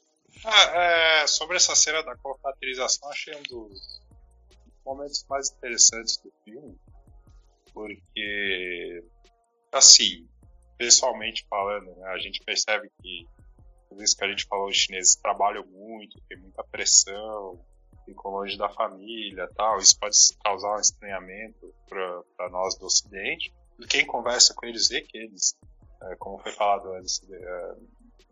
Ah, 0.44 1.22
é, 1.22 1.26
sobre 1.26 1.56
essa 1.56 1.76
cena 1.76 2.02
da 2.02 2.16
confraternização, 2.16 3.08
achei 3.10 3.34
um 3.36 3.42
dos 3.42 4.00
momentos 4.84 5.24
mais 5.28 5.50
interessantes 5.50 6.16
do 6.16 6.32
filme, 6.44 6.76
porque, 7.72 9.04
assim, 9.72 10.26
pessoalmente 10.76 11.46
falando, 11.48 11.94
né, 11.96 12.08
a 12.08 12.18
gente 12.18 12.42
percebe 12.44 12.90
que 13.02 13.26
tudo 13.88 14.02
isso 14.02 14.16
que 14.16 14.24
a 14.24 14.28
gente 14.28 14.44
falou, 14.44 14.68
os 14.68 14.76
chineses 14.76 15.14
trabalham 15.14 15.64
muito, 15.66 16.20
tem 16.28 16.38
muita 16.38 16.64
pressão, 16.64 17.58
ficam 18.04 18.30
longe 18.30 18.58
da 18.58 18.68
família 18.68 19.48
tal. 19.54 19.78
Isso 19.78 19.98
pode 19.98 20.16
causar 20.42 20.76
um 20.76 20.80
estranhamento 20.80 21.74
para 21.88 22.50
nós 22.50 22.76
do 22.76 22.86
Ocidente. 22.86 23.52
E 23.78 23.86
quem 23.86 24.06
conversa 24.06 24.54
com 24.54 24.66
eles 24.66 24.88
vê 24.88 25.00
que 25.00 25.16
eles, 25.16 25.56
é, 26.02 26.16
como 26.16 26.38
foi 26.38 26.52
falado 26.52 26.92
antes, 26.92 27.20
é, 27.30 27.74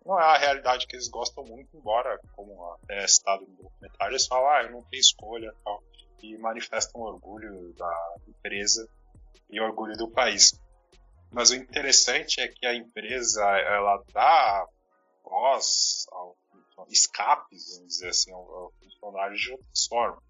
não 0.05 0.19
é 0.19 0.25
a 0.25 0.39
realidade 0.39 0.87
que 0.87 0.97
eles 0.97 1.09
gostam 1.09 1.45
muito, 1.45 1.77
embora, 1.77 2.19
como 2.33 2.77
é 2.89 3.07
citado 3.07 3.47
no 3.47 3.57
documentário, 3.57 4.13
eles 4.13 4.27
falam, 4.27 4.51
ah, 4.51 4.63
eu 4.65 4.73
não 4.73 4.83
tenho 4.83 5.01
escolha 5.01 5.55
tal. 5.65 5.83
E 6.23 6.37
manifestam 6.39 7.01
orgulho 7.01 7.73
da 7.75 8.15
empresa 8.29 8.89
e 9.51 9.61
orgulho 9.61 9.97
do 9.97 10.09
país. 10.09 10.53
Mas 11.33 11.51
o 11.51 11.55
interessante 11.55 12.41
é 12.41 12.49
que 12.49 12.67
a 12.67 12.75
empresa 12.75 13.43
ela 13.43 14.03
dá 14.13 14.69
voz 15.25 16.07
ao 16.11 16.37
escapes, 16.89 17.77
vamos 17.77 17.95
dizer 17.95 18.09
assim, 18.09 18.33
ao, 18.33 18.73
funcionário 18.79 19.37
de 19.37 19.53
outras 19.53 19.87
formas. 19.87 20.23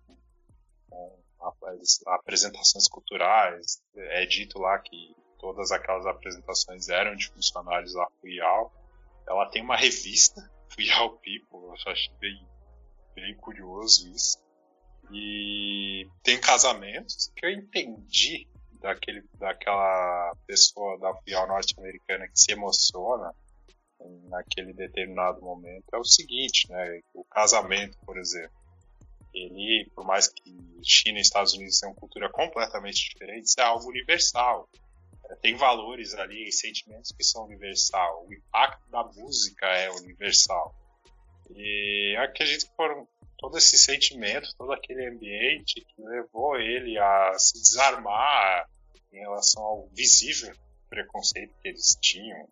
Com 0.88 1.22
apresentações 2.06 2.86
culturais, 2.88 3.82
é 3.96 4.26
dito 4.26 4.58
lá 4.58 4.78
que 4.78 5.16
todas 5.38 5.72
aquelas 5.72 6.06
apresentações 6.06 6.88
eram 6.88 7.16
de 7.16 7.28
funcionários 7.30 7.94
da 7.94 8.08
FUIAL. 8.20 8.72
Ela 9.26 9.48
tem 9.50 9.62
uma 9.62 9.76
revista, 9.76 10.40
FUIAL 10.70 11.18
People, 11.18 11.66
eu 11.68 11.74
achei 11.86 12.12
bem, 12.20 12.46
bem 13.14 13.36
curioso 13.36 14.08
isso. 14.10 14.40
E 15.10 16.08
tem 16.22 16.40
casamentos 16.40 17.32
que 17.34 17.44
eu 17.44 17.50
entendi 17.50 18.46
daquele, 18.82 19.24
daquela 19.38 20.34
pessoa 20.46 20.98
da 20.98 21.14
FUIAL 21.14 21.46
norte-americana 21.46 22.28
que 22.28 22.38
se 22.38 22.52
emociona 22.52 23.32
naquele 24.28 24.72
determinado 24.72 25.40
momento 25.40 25.84
é 25.92 25.96
o 25.96 26.04
seguinte, 26.04 26.68
né? 26.68 27.00
O 27.14 27.24
casamento, 27.24 27.96
por 28.04 28.18
exemplo, 28.18 28.50
ele, 29.32 29.90
por 29.94 30.04
mais 30.04 30.28
que 30.28 30.42
China 30.82 31.18
e 31.18 31.22
Estados 31.22 31.54
Unidos 31.54 31.78
tenham 31.78 31.94
cultura 31.94 32.28
completamente 32.28 33.10
diferentes, 33.10 33.56
é 33.56 33.62
algo 33.62 33.88
universal. 33.88 34.68
É, 35.30 35.36
tem 35.36 35.54
valores 35.54 36.14
ali 36.14 36.50
sentimentos 36.52 37.12
que 37.12 37.24
são 37.24 37.44
universal. 37.44 38.26
O 38.26 38.34
impacto 38.34 38.90
da 38.90 39.04
música 39.04 39.66
é 39.66 39.90
universal. 39.90 40.74
E 41.54 42.16
acredito 42.18 42.66
que 42.68 42.76
foram 42.76 43.06
todo 43.42 43.58
esse 43.58 43.76
sentimento, 43.76 44.54
todo 44.56 44.72
aquele 44.72 45.04
ambiente 45.08 45.84
que 45.84 46.02
levou 46.02 46.56
ele 46.56 46.96
a 46.96 47.34
se 47.36 47.54
desarmar 47.60 48.68
em 49.12 49.18
relação 49.18 49.60
ao 49.60 49.88
visível 49.88 50.54
preconceito 50.88 51.52
que 51.60 51.68
eles 51.68 51.98
tinham 52.00 52.48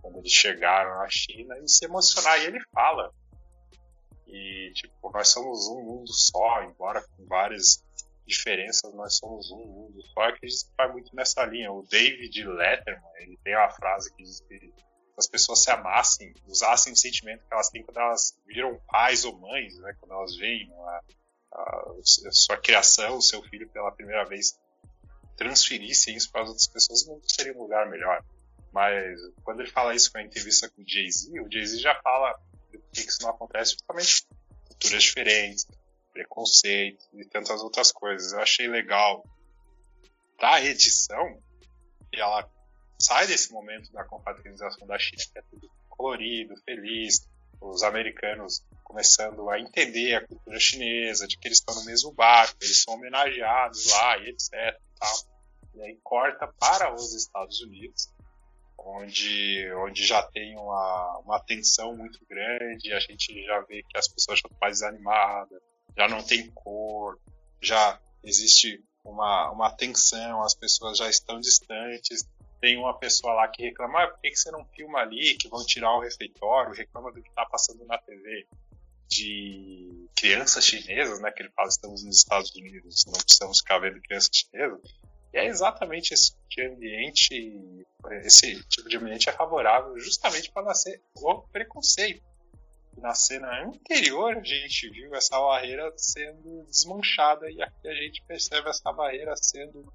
quando 0.00 0.18
eles 0.18 0.30
chegaram 0.30 0.98
na 0.98 1.08
China 1.10 1.58
e 1.58 1.68
se 1.68 1.84
emocionar. 1.84 2.40
E 2.40 2.46
ele 2.46 2.60
fala. 2.72 3.12
E, 4.28 4.70
tipo, 4.72 5.10
nós 5.10 5.28
somos 5.28 5.66
um 5.66 5.82
mundo 5.82 6.12
só, 6.12 6.62
embora 6.62 7.02
com 7.02 7.26
várias 7.26 7.84
diferenças, 8.24 8.94
nós 8.94 9.16
somos 9.16 9.50
um 9.50 9.66
mundo 9.66 10.00
só. 10.14 10.22
Eu 10.22 10.28
acredito 10.28 10.64
que 10.66 10.76
vai 10.76 10.92
muito 10.92 11.14
nessa 11.16 11.44
linha. 11.44 11.72
O 11.72 11.82
David 11.82 12.46
Letterman, 12.46 13.12
ele 13.16 13.36
tem 13.42 13.56
uma 13.56 13.70
frase 13.70 14.14
que 14.14 14.22
diz 14.22 14.40
que 14.42 14.54
as 15.20 15.28
pessoas 15.28 15.62
se 15.62 15.70
amassem, 15.70 16.34
usassem 16.46 16.92
o 16.92 16.96
sentimento 16.96 17.46
que 17.46 17.52
elas 17.52 17.68
têm 17.68 17.82
quando 17.82 17.98
elas 17.98 18.36
viram 18.46 18.80
pais 18.88 19.24
ou 19.24 19.38
mães, 19.38 19.76
né? 19.78 19.94
Quando 20.00 20.12
elas 20.12 20.34
veem 20.36 20.72
a, 20.72 21.00
a, 21.52 21.92
a 22.26 22.32
sua 22.32 22.56
criação, 22.56 23.18
o 23.18 23.22
seu 23.22 23.42
filho 23.42 23.68
pela 23.68 23.92
primeira 23.92 24.24
vez, 24.24 24.58
transferissem 25.36 26.16
isso 26.16 26.30
para 26.32 26.42
as 26.42 26.48
outras 26.48 26.66
pessoas, 26.66 27.06
não 27.06 27.20
seria 27.24 27.54
um 27.54 27.62
lugar 27.62 27.88
melhor. 27.88 28.24
Mas 28.72 29.18
quando 29.42 29.60
ele 29.60 29.70
fala 29.70 29.94
isso 29.94 30.10
na 30.14 30.22
entrevista 30.22 30.68
com 30.70 30.82
o 30.82 30.88
Jay-Z, 30.88 31.40
o 31.40 31.50
Jay-Z 31.50 31.78
já 31.78 31.94
fala 32.02 32.38
por 32.70 32.80
que 32.92 33.00
isso 33.00 33.22
não 33.22 33.30
acontece 33.30 33.72
justamente 33.72 34.26
culturas 34.68 35.02
diferentes, 35.02 35.66
preconceito 36.12 37.04
e 37.14 37.24
tantas 37.24 37.62
outras 37.62 37.92
coisas. 37.92 38.32
Eu 38.32 38.40
achei 38.40 38.68
legal 38.68 39.24
da 40.38 40.60
edição 40.62 41.42
ela 42.12 42.48
sai 43.00 43.26
desse 43.26 43.52
momento 43.52 43.90
da 43.92 44.04
confraternização 44.04 44.86
da 44.86 44.98
China, 44.98 45.22
que 45.32 45.38
é 45.38 45.42
tudo 45.42 45.70
colorido, 45.88 46.54
feliz, 46.64 47.28
os 47.60 47.82
americanos 47.82 48.62
começando 48.84 49.48
a 49.50 49.60
entender 49.60 50.14
a 50.14 50.26
cultura 50.26 50.58
chinesa, 50.58 51.26
de 51.26 51.38
que 51.38 51.46
eles 51.46 51.58
estão 51.58 51.74
no 51.74 51.84
mesmo 51.84 52.12
barco, 52.12 52.56
eles 52.60 52.82
são 52.82 52.94
homenageados 52.94 53.86
lá 53.86 54.18
e 54.18 54.30
etc. 54.30 54.50
Tal. 54.98 55.16
e 55.74 55.82
aí 55.82 55.98
corta 56.02 56.48
para 56.58 56.92
os 56.92 57.14
Estados 57.14 57.60
Unidos, 57.60 58.08
onde, 58.78 59.70
onde 59.74 60.06
já 60.06 60.22
tem 60.22 60.56
uma, 60.56 61.18
uma 61.18 61.40
tensão 61.40 61.96
muito 61.96 62.18
grande, 62.28 62.92
a 62.92 63.00
gente 63.00 63.44
já 63.44 63.60
vê 63.60 63.82
que 63.82 63.96
as 63.96 64.08
pessoas 64.08 64.38
estão 64.38 64.50
mais 64.60 64.80
desanimadas, 64.80 65.60
já 65.96 66.08
não 66.08 66.22
tem 66.22 66.50
cor, 66.50 67.18
já 67.60 68.00
existe 68.24 68.82
uma, 69.04 69.50
uma 69.50 69.70
tensão, 69.70 70.42
as 70.42 70.54
pessoas 70.54 70.98
já 70.98 71.08
estão 71.08 71.40
distantes. 71.40 72.26
Tem 72.60 72.76
uma 72.76 72.98
pessoa 72.98 73.32
lá 73.32 73.48
que 73.48 73.62
reclama, 73.62 74.04
ah, 74.04 74.08
por 74.08 74.20
que, 74.20 74.34
você 74.34 74.50
não 74.50 74.64
filma 74.66 75.00
ali, 75.00 75.34
que 75.36 75.48
vão 75.48 75.64
tirar 75.64 75.96
o 75.96 76.00
refeitório, 76.00 76.74
reclama 76.74 77.10
do 77.10 77.22
que 77.22 77.28
está 77.28 77.46
passando 77.46 77.84
na 77.86 77.96
TV 77.98 78.46
de 79.08 80.08
crianças 80.14 80.64
chinesas, 80.64 81.20
né, 81.20 81.32
que 81.32 81.42
ele 81.42 81.50
fala, 81.50 81.68
estamos 81.68 82.04
nos 82.04 82.18
Estados 82.18 82.54
Unidos, 82.54 83.04
não 83.06 83.14
precisamos 83.14 83.58
ficar 83.58 83.78
vendo 83.78 84.00
crianças 84.02 84.30
chinesas. 84.32 84.80
E 85.32 85.38
é 85.38 85.46
exatamente 85.46 86.12
esse 86.12 86.32
tipo 86.32 86.48
de 86.48 86.66
ambiente, 86.66 87.84
esse 88.22 88.62
tipo 88.64 88.88
de 88.88 88.96
ambiente 88.96 89.28
é 89.28 89.32
favorável 89.32 89.98
justamente 89.98 90.50
para 90.52 90.64
nascer 90.64 91.00
o 91.16 91.42
preconceito. 91.48 92.22
Na 92.96 93.14
cena 93.14 93.64
anterior 93.64 94.36
a 94.36 94.42
gente 94.42 94.90
viu 94.90 95.14
essa 95.14 95.38
barreira 95.38 95.92
sendo 95.96 96.64
desmanchada 96.64 97.50
e 97.50 97.62
aqui 97.62 97.88
a 97.88 97.94
gente 97.94 98.22
percebe 98.24 98.68
essa 98.68 98.92
barreira 98.92 99.34
sendo 99.36 99.90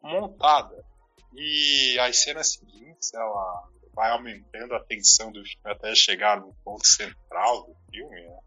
montada. 0.00 0.84
E 1.34 1.98
as 1.98 2.16
cenas 2.18 2.52
seguintes, 2.52 3.12
ela 3.14 3.68
vai 3.94 4.10
aumentando 4.10 4.74
a 4.74 4.84
tensão 4.84 5.32
do 5.32 5.42
filme 5.44 5.72
até 5.72 5.94
chegar 5.94 6.40
no 6.40 6.54
ponto 6.64 6.86
central 6.86 7.66
do 7.66 7.76
filme. 7.90 8.20
Né? 8.20 8.38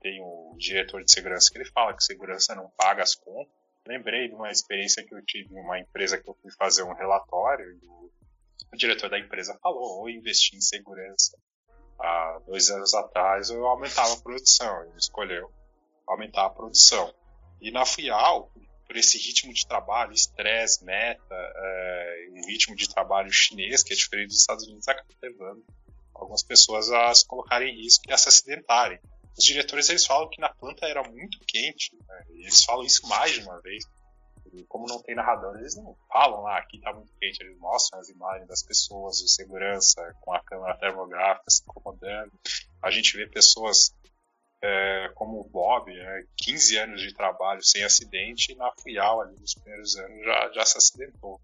Tem 0.00 0.20
o 0.20 0.56
diretor 0.58 1.04
de 1.04 1.12
segurança 1.12 1.50
que 1.50 1.58
ele 1.58 1.70
fala 1.70 1.94
que 1.94 2.02
segurança 2.02 2.54
não 2.54 2.68
paga 2.76 3.02
as 3.02 3.14
contas 3.14 3.62
lembrei 3.86 4.28
de 4.28 4.34
uma 4.34 4.50
experiência 4.50 5.04
que 5.04 5.14
eu 5.14 5.24
tive 5.24 5.54
em 5.54 5.60
uma 5.60 5.78
empresa 5.78 6.18
que 6.18 6.28
eu 6.28 6.36
fui 6.40 6.50
fazer 6.52 6.82
um 6.82 6.94
relatório 6.94 7.66
e 7.72 7.86
o, 7.86 8.10
o 8.72 8.76
diretor 8.76 9.10
da 9.10 9.18
empresa 9.18 9.58
falou, 9.62 10.00
ou 10.00 10.10
investir 10.10 10.56
em 10.56 10.60
segurança 10.60 11.36
há 11.98 12.40
dois 12.46 12.70
anos 12.70 12.94
atrás, 12.94 13.50
eu 13.50 13.66
aumentava 13.66 14.14
a 14.14 14.20
produção. 14.20 14.84
Ele 14.84 14.96
escolheu 14.96 15.52
aumentar 16.06 16.46
a 16.46 16.50
produção. 16.50 17.12
E 17.60 17.70
na 17.70 17.84
FIAL, 17.84 18.50
por 18.92 18.98
esse 18.98 19.16
ritmo 19.16 19.54
de 19.54 19.66
trabalho, 19.66 20.12
estresse, 20.12 20.84
meta, 20.84 21.34
é, 21.34 22.26
um 22.32 22.46
ritmo 22.46 22.76
de 22.76 22.86
trabalho 22.86 23.32
chinês, 23.32 23.82
que 23.82 23.94
é 23.94 23.96
diferente 23.96 24.28
dos 24.28 24.40
Estados 24.40 24.66
Unidos, 24.66 24.86
acaba 24.86 25.08
levando 25.22 25.64
algumas 26.14 26.42
pessoas 26.42 26.90
a 26.90 27.14
se 27.14 27.26
colocarem 27.26 27.74
em 27.74 27.82
risco 27.82 28.04
e 28.06 28.12
a 28.12 28.18
se 28.18 28.28
acidentarem 28.28 28.98
os 29.36 29.44
diretores 29.44 29.88
eles 29.88 30.04
falam 30.04 30.28
que 30.28 30.40
na 30.40 30.50
planta 30.50 30.86
era 30.86 31.02
muito 31.08 31.38
quente, 31.46 31.96
né? 32.06 32.24
eles 32.30 32.62
falam 32.64 32.84
isso 32.84 33.06
mais 33.08 33.32
de 33.32 33.40
uma 33.40 33.58
vez. 33.60 33.82
E 34.52 34.64
como 34.64 34.86
não 34.86 35.00
tem 35.02 35.14
narrador, 35.14 35.56
eles 35.56 35.74
não 35.76 35.96
falam 36.12 36.42
lá, 36.42 36.56
ah, 36.56 36.58
aqui 36.58 36.78
tá 36.78 36.92
muito 36.92 37.10
quente, 37.18 37.42
eles 37.42 37.56
mostram 37.58 37.98
as 37.98 38.10
imagens 38.10 38.46
das 38.46 38.62
pessoas, 38.62 39.22
o 39.22 39.28
segurança 39.28 40.14
com 40.20 40.34
a 40.34 40.44
câmera 40.44 40.76
termográfica 40.76 41.44
se 41.48 41.62
incomodando. 41.62 42.30
A 42.82 42.90
gente 42.90 43.16
vê 43.16 43.26
pessoas 43.26 43.94
é, 44.62 45.10
como 45.14 45.40
o 45.40 45.48
Bob, 45.48 45.92
né, 45.92 46.24
15 46.36 46.76
anos 46.78 47.02
de 47.02 47.12
trabalho 47.12 47.62
sem 47.62 47.82
acidente, 47.82 48.52
e 48.52 48.54
na 48.54 48.70
FUIAL 48.80 49.22
ali 49.22 49.36
nos 49.40 49.54
primeiros 49.54 49.96
anos 49.96 50.24
já, 50.24 50.52
já 50.52 50.64
se 50.64 50.78
acidentou. 50.78 51.40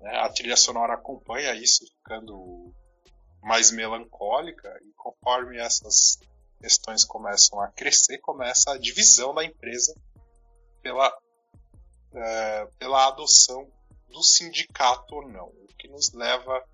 Né? 0.00 0.16
A 0.16 0.28
trilha 0.28 0.56
sonora 0.56 0.94
acompanha 0.94 1.54
isso, 1.54 1.86
ficando 1.86 2.74
mais 3.40 3.70
melancólica, 3.70 4.68
e 4.84 4.92
conforme 4.94 5.58
essas 5.58 6.18
questões 6.60 7.04
começam 7.04 7.60
a 7.60 7.68
crescer, 7.68 8.18
começa 8.18 8.72
a 8.72 8.78
divisão 8.78 9.32
da 9.32 9.44
empresa 9.44 9.94
pela, 10.82 11.16
é, 12.12 12.66
pela 12.78 13.06
adoção 13.06 13.70
do 14.08 14.22
sindicato 14.22 15.14
ou 15.14 15.28
não, 15.28 15.46
o 15.46 15.66
que 15.78 15.86
nos 15.86 16.12
leva 16.12 16.64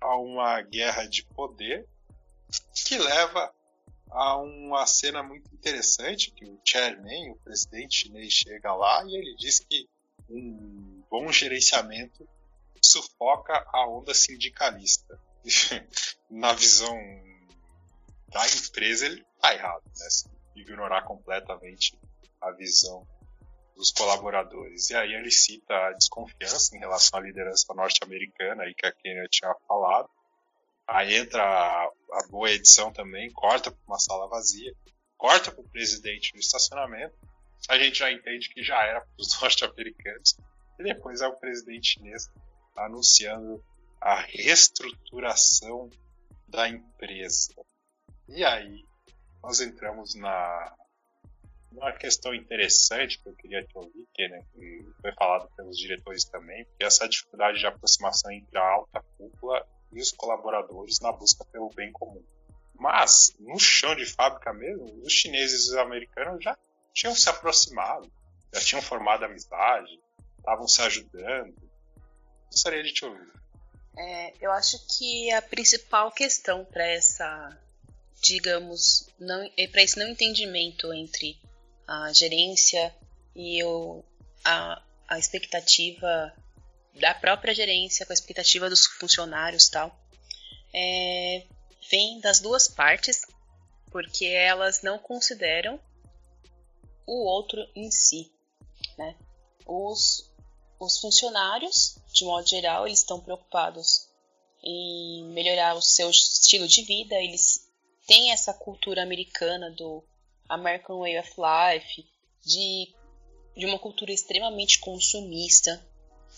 a 0.00 0.16
uma 0.16 0.62
guerra 0.62 1.04
de 1.04 1.24
poder 1.26 1.86
que 2.86 2.96
leva 2.96 3.52
a 4.14 4.36
uma 4.36 4.86
cena 4.86 5.22
muito 5.22 5.52
interessante 5.52 6.30
que 6.30 6.44
o 6.44 6.60
chairman, 6.64 7.32
o 7.32 7.36
presidente 7.36 7.96
chinês, 7.96 8.32
chega 8.32 8.72
lá 8.72 9.04
e 9.04 9.16
ele 9.16 9.34
diz 9.36 9.58
que 9.58 9.88
um 10.30 11.02
bom 11.10 11.30
gerenciamento 11.32 12.26
sufoca 12.80 13.66
a 13.72 13.88
onda 13.88 14.14
sindicalista. 14.14 15.20
Na 16.30 16.52
visão 16.52 16.96
da 18.28 18.46
empresa, 18.46 19.06
ele 19.06 19.24
tá 19.40 19.52
errado, 19.52 19.84
né? 19.84 20.10
Se 20.10 20.28
ignorar 20.54 21.02
completamente 21.02 21.98
a 22.40 22.50
visão 22.52 23.06
dos 23.76 23.90
colaboradores. 23.90 24.90
E 24.90 24.94
aí 24.94 25.12
ele 25.12 25.30
cita 25.30 25.74
a 25.74 25.92
desconfiança 25.92 26.76
em 26.76 26.78
relação 26.78 27.18
à 27.18 27.22
liderança 27.22 27.74
norte-americana, 27.74 28.62
aí 28.62 28.74
que 28.74 28.86
a 28.86 28.92
Kenya 28.92 29.26
tinha 29.28 29.54
falado. 29.66 30.08
Aí 30.86 31.14
entra 31.14 31.90
a, 32.18 32.26
boa 32.28 32.50
edição 32.50 32.92
também, 32.92 33.30
corta 33.32 33.70
para 33.70 33.80
uma 33.86 33.98
sala 33.98 34.28
vazia, 34.28 34.72
corta 35.16 35.50
para 35.50 35.60
o 35.60 35.68
presidente 35.68 36.32
no 36.34 36.40
estacionamento. 36.40 37.14
A 37.68 37.78
gente 37.78 37.98
já 37.98 38.12
entende 38.12 38.48
que 38.48 38.62
já 38.62 38.82
era 38.84 39.00
para 39.00 39.14
os 39.18 39.34
norte-americanos. 39.40 40.36
E 40.78 40.82
depois 40.82 41.20
é 41.20 41.28
o 41.28 41.36
presidente 41.36 41.94
chinês 41.94 42.28
anunciando 42.76 43.62
a 44.00 44.20
reestruturação 44.20 45.88
da 46.48 46.68
empresa. 46.68 47.54
E 48.28 48.44
aí 48.44 48.84
nós 49.42 49.60
entramos 49.60 50.14
na, 50.14 50.74
uma 51.70 51.92
questão 51.92 52.34
interessante 52.34 53.20
que 53.20 53.28
eu 53.28 53.34
queria 53.34 53.64
te 53.64 53.76
ouvir, 53.76 54.06
que, 54.14 54.28
né, 54.28 54.44
que 54.52 54.92
foi 55.00 55.12
falado 55.12 55.48
pelos 55.56 55.76
diretores 55.76 56.24
também, 56.24 56.64
que 56.64 56.84
é 56.84 56.86
essa 56.86 57.08
dificuldade 57.08 57.58
de 57.58 57.66
aproximação 57.66 58.30
entre 58.32 58.58
a 58.58 58.66
alta 58.66 59.02
cúpula 59.16 59.66
e 59.94 60.00
os 60.00 60.10
colaboradores 60.10 61.00
na 61.00 61.12
busca 61.12 61.44
pelo 61.46 61.70
bem 61.70 61.92
comum. 61.92 62.22
Mas, 62.74 63.34
no 63.38 63.58
chão 63.58 63.94
de 63.94 64.04
fábrica 64.04 64.52
mesmo, 64.52 64.84
os 65.02 65.12
chineses 65.12 65.66
e 65.66 65.70
os 65.70 65.76
americanos 65.76 66.42
já 66.42 66.56
tinham 66.92 67.14
se 67.14 67.28
aproximado, 67.28 68.10
já 68.52 68.60
tinham 68.60 68.82
formado 68.82 69.24
amizade, 69.24 70.00
estavam 70.38 70.66
se 70.66 70.82
ajudando. 70.82 71.54
Gostaria 72.50 72.82
de 72.82 72.92
te 72.92 73.04
ouvir. 73.04 73.32
É, 73.96 74.32
eu 74.40 74.50
acho 74.50 74.76
que 74.98 75.30
a 75.32 75.40
principal 75.40 76.10
questão 76.10 76.64
para 76.64 76.84
essa, 76.86 77.56
digamos, 78.20 79.08
não, 79.18 79.48
para 79.70 79.82
esse 79.82 79.98
não 79.98 80.08
entendimento 80.08 80.92
entre 80.92 81.38
a 81.86 82.12
gerência 82.12 82.94
e 83.36 83.62
o, 83.62 84.02
a, 84.44 84.82
a 85.08 85.18
expectativa 85.18 86.34
da 86.94 87.14
própria 87.14 87.54
gerência 87.54 88.06
com 88.06 88.12
a 88.12 88.14
expectativa 88.14 88.70
dos 88.70 88.86
funcionários 88.86 89.68
tal, 89.68 89.96
é, 90.72 91.46
vem 91.90 92.20
das 92.20 92.40
duas 92.40 92.68
partes, 92.68 93.22
porque 93.90 94.26
elas 94.26 94.82
não 94.82 94.98
consideram 94.98 95.80
o 97.06 97.24
outro 97.26 97.60
em 97.74 97.90
si, 97.90 98.32
né? 98.96 99.16
Os, 99.66 100.30
os 100.80 100.98
funcionários, 100.98 101.96
de 102.12 102.24
modo 102.24 102.46
geral, 102.46 102.86
eles 102.86 103.00
estão 103.00 103.20
preocupados 103.20 104.08
em 104.62 105.26
melhorar 105.32 105.74
o 105.74 105.82
seu 105.82 106.10
estilo 106.10 106.66
de 106.66 106.82
vida, 106.82 107.14
eles 107.16 107.70
têm 108.06 108.32
essa 108.32 108.54
cultura 108.54 109.02
americana 109.02 109.70
do 109.70 110.02
American 110.48 111.00
Way 111.00 111.18
of 111.18 111.32
Life, 111.38 112.06
de, 112.44 112.94
de 113.56 113.66
uma 113.66 113.78
cultura 113.78 114.12
extremamente 114.12 114.78
consumista, 114.80 115.84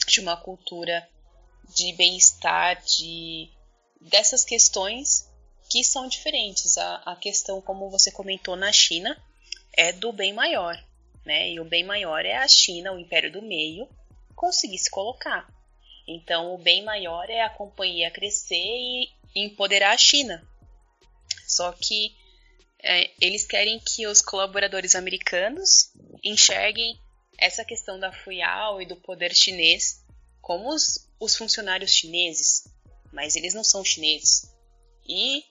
de 0.07 0.21
uma 0.21 0.37
cultura 0.37 1.09
de 1.75 1.93
bem-estar, 1.93 2.83
de 2.85 3.51
dessas 4.01 4.45
questões 4.45 5.29
que 5.69 5.83
são 5.83 6.09
diferentes. 6.09 6.79
A, 6.79 6.97
a 7.07 7.17
questão, 7.17 7.61
como 7.61 7.91
você 7.91 8.11
comentou 8.11 8.57
na 8.57 8.73
China, 8.73 9.21
é 9.73 9.93
do 9.93 10.13
bem 10.13 10.33
maior, 10.33 10.83
né? 11.25 11.51
E 11.51 11.61
o 11.61 11.65
bem 11.65 11.85
maior 11.85 12.25
é 12.25 12.37
a 12.37 12.49
China, 12.49 12.93
o 12.93 12.99
império 12.99 13.33
do 13.33 13.43
meio, 13.43 13.89
conseguir 14.35 14.79
se 14.79 14.91
colocar. 14.91 15.47
Então, 16.07 16.55
o 16.55 16.59
bem 16.59 16.85
maior 16.85 17.29
é 17.29 17.43
a 17.43 17.51
companhia 17.51 18.11
crescer 18.11 18.55
e 18.55 19.11
empoderar 19.35 19.93
a 19.93 19.99
China. 19.99 20.47
Só 21.47 21.73
que 21.73 22.15
é, 22.83 23.11
eles 23.21 23.45
querem 23.45 23.81
que 23.81 24.07
os 24.07 24.23
colaboradores 24.23 24.95
americanos 24.95 25.91
enxerguem 26.23 26.99
essa 27.39 27.65
questão 27.65 27.99
da 27.99 28.13
Fuyao 28.13 28.81
e 28.81 28.87
do 28.87 28.97
poder 28.97 29.35
chinês 29.35 30.05
como 30.41 30.69
os, 30.73 31.09
os 31.19 31.37
funcionários 31.37 31.91
chineses, 31.91 32.65
mas 33.13 33.35
eles 33.35 33.53
não 33.53 33.65
são 33.65 33.85
chineses. 33.85 34.55
E 35.09 35.43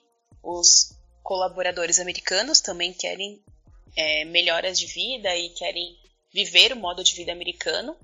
os 0.42 0.96
colaboradores 1.22 1.98
americanos 1.98 2.60
também 2.60 2.92
querem 2.92 3.42
é, 3.96 4.24
melhoras 4.24 4.78
de 4.78 4.86
vida 4.86 5.34
e 5.36 5.50
querem 5.50 5.96
viver 6.32 6.72
o 6.72 6.76
modo 6.76 7.02
de 7.02 7.14
vida 7.14 7.32
americano, 7.32 7.96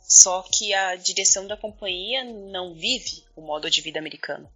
só 0.00 0.42
que 0.42 0.72
a 0.72 0.94
direção 0.94 1.46
da 1.46 1.56
companhia 1.56 2.22
não 2.24 2.74
vive 2.74 3.24
o 3.34 3.40
modo 3.40 3.70
de 3.70 3.80
vida 3.80 3.98
americano. 3.98 4.48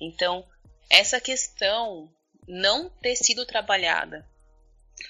Então, 0.00 0.46
essa 0.88 1.20
questão 1.20 2.10
não 2.46 2.88
ter 2.88 3.16
sido 3.16 3.44
trabalhada 3.44 4.26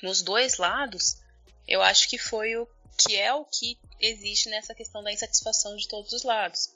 nos 0.02 0.22
dois 0.22 0.58
lados, 0.58 1.20
eu 1.66 1.82
acho 1.82 2.08
que 2.08 2.18
foi 2.18 2.56
o 2.56 2.66
que 2.98 3.16
é 3.16 3.32
o 3.32 3.44
que 3.44 3.78
existe 4.00 4.48
nessa 4.48 4.74
questão 4.74 5.02
da 5.02 5.12
insatisfação 5.12 5.76
de 5.76 5.86
todos 5.86 6.12
os 6.12 6.24
lados, 6.24 6.74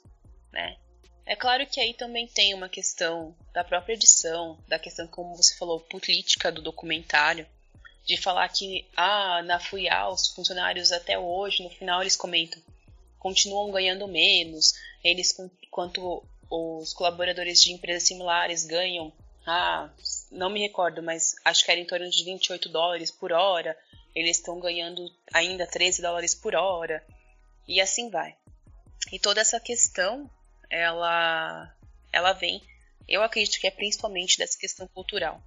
né? 0.51 0.77
É 1.25 1.35
claro 1.35 1.65
que 1.67 1.79
aí 1.79 1.93
também 1.93 2.27
tem 2.27 2.53
uma 2.53 2.67
questão 2.67 3.35
da 3.53 3.63
própria 3.63 3.93
edição, 3.93 4.57
da 4.67 4.77
questão, 4.77 5.07
como 5.07 5.35
você 5.35 5.55
falou, 5.55 5.79
política 5.79 6.51
do 6.51 6.61
documentário, 6.61 7.47
de 8.05 8.17
falar 8.17 8.49
que, 8.49 8.85
ah, 8.95 9.41
na 9.43 9.59
FUIA, 9.59 10.09
os 10.09 10.27
funcionários 10.29 10.91
até 10.91 11.17
hoje, 11.17 11.63
no 11.63 11.69
final 11.69 12.01
eles 12.01 12.17
comentam, 12.17 12.61
continuam 13.17 13.71
ganhando 13.71 14.07
menos, 14.07 14.73
eles, 15.01 15.33
quanto 15.71 16.23
os 16.49 16.93
colaboradores 16.93 17.61
de 17.61 17.71
empresas 17.71 18.03
similares 18.03 18.65
ganham, 18.65 19.11
ah, 19.45 19.89
não 20.29 20.49
me 20.49 20.59
recordo, 20.59 21.01
mas 21.01 21.35
acho 21.45 21.63
que 21.63 21.71
era 21.71 21.79
em 21.79 21.85
torno 21.85 22.09
de 22.09 22.23
28 22.23 22.67
dólares 22.67 23.11
por 23.11 23.31
hora, 23.31 23.77
eles 24.15 24.37
estão 24.37 24.59
ganhando 24.59 25.09
ainda 25.33 25.65
13 25.67 26.01
dólares 26.01 26.35
por 26.35 26.55
hora, 26.55 27.05
e 27.67 27.81
assim 27.81 28.09
vai. 28.09 28.35
E 29.11 29.19
toda 29.19 29.41
essa 29.41 29.59
questão 29.59 30.29
ela, 30.69 31.75
ela 32.11 32.33
vem, 32.33 32.61
eu 33.07 33.21
acredito 33.21 33.59
que 33.59 33.67
é 33.67 33.71
principalmente 33.71 34.37
dessa 34.37 34.57
questão 34.57 34.87
cultural. 34.87 35.41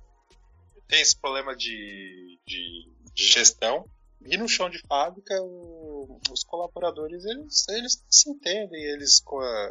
Tem 0.88 1.00
esse 1.00 1.16
problema 1.18 1.56
de, 1.56 2.38
de, 2.46 2.92
de 3.12 3.26
gestão 3.26 3.88
e 4.24 4.36
no 4.36 4.48
chão 4.48 4.70
de 4.70 4.78
fábrica 4.86 5.34
o, 5.42 6.20
os 6.30 6.44
colaboradores 6.44 7.24
eles, 7.24 7.68
eles 7.68 8.04
se 8.08 8.30
entendem, 8.30 8.82
eles, 8.82 9.22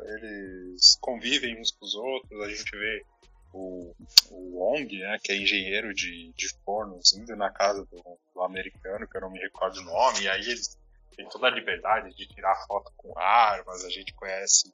eles 0.03 0.97
convivem 0.99 1.59
uns 1.59 1.71
com 1.71 1.85
os 1.85 1.95
outros, 1.95 2.41
a 2.41 2.49
gente 2.49 2.69
vê 2.71 3.05
o, 3.55 3.95
o 4.31 4.57
Wong, 4.57 4.99
né, 4.99 5.17
que 5.23 5.31
é 5.31 5.37
engenheiro 5.37 5.93
de, 5.93 6.33
de 6.33 6.49
fornos, 6.65 7.13
indo 7.13 7.35
na 7.37 7.49
casa 7.49 7.85
do, 7.85 8.19
do, 8.33 8.41
americano, 8.43 9.07
que 9.07 9.15
eu 9.15 9.21
não 9.21 9.31
me 9.31 9.39
recordo 9.39 9.79
o 9.79 9.83
nome, 9.83 10.23
e 10.23 10.29
aí 10.29 10.41
eles 10.41 10.77
têm 11.15 11.27
toda 11.29 11.47
a 11.47 11.51
liberdade 11.51 12.13
de 12.13 12.27
tirar 12.27 12.55
foto 12.67 12.91
com 12.97 13.17
armas, 13.17 13.85
a 13.85 13.89
gente 13.89 14.13
conhece 14.13 14.73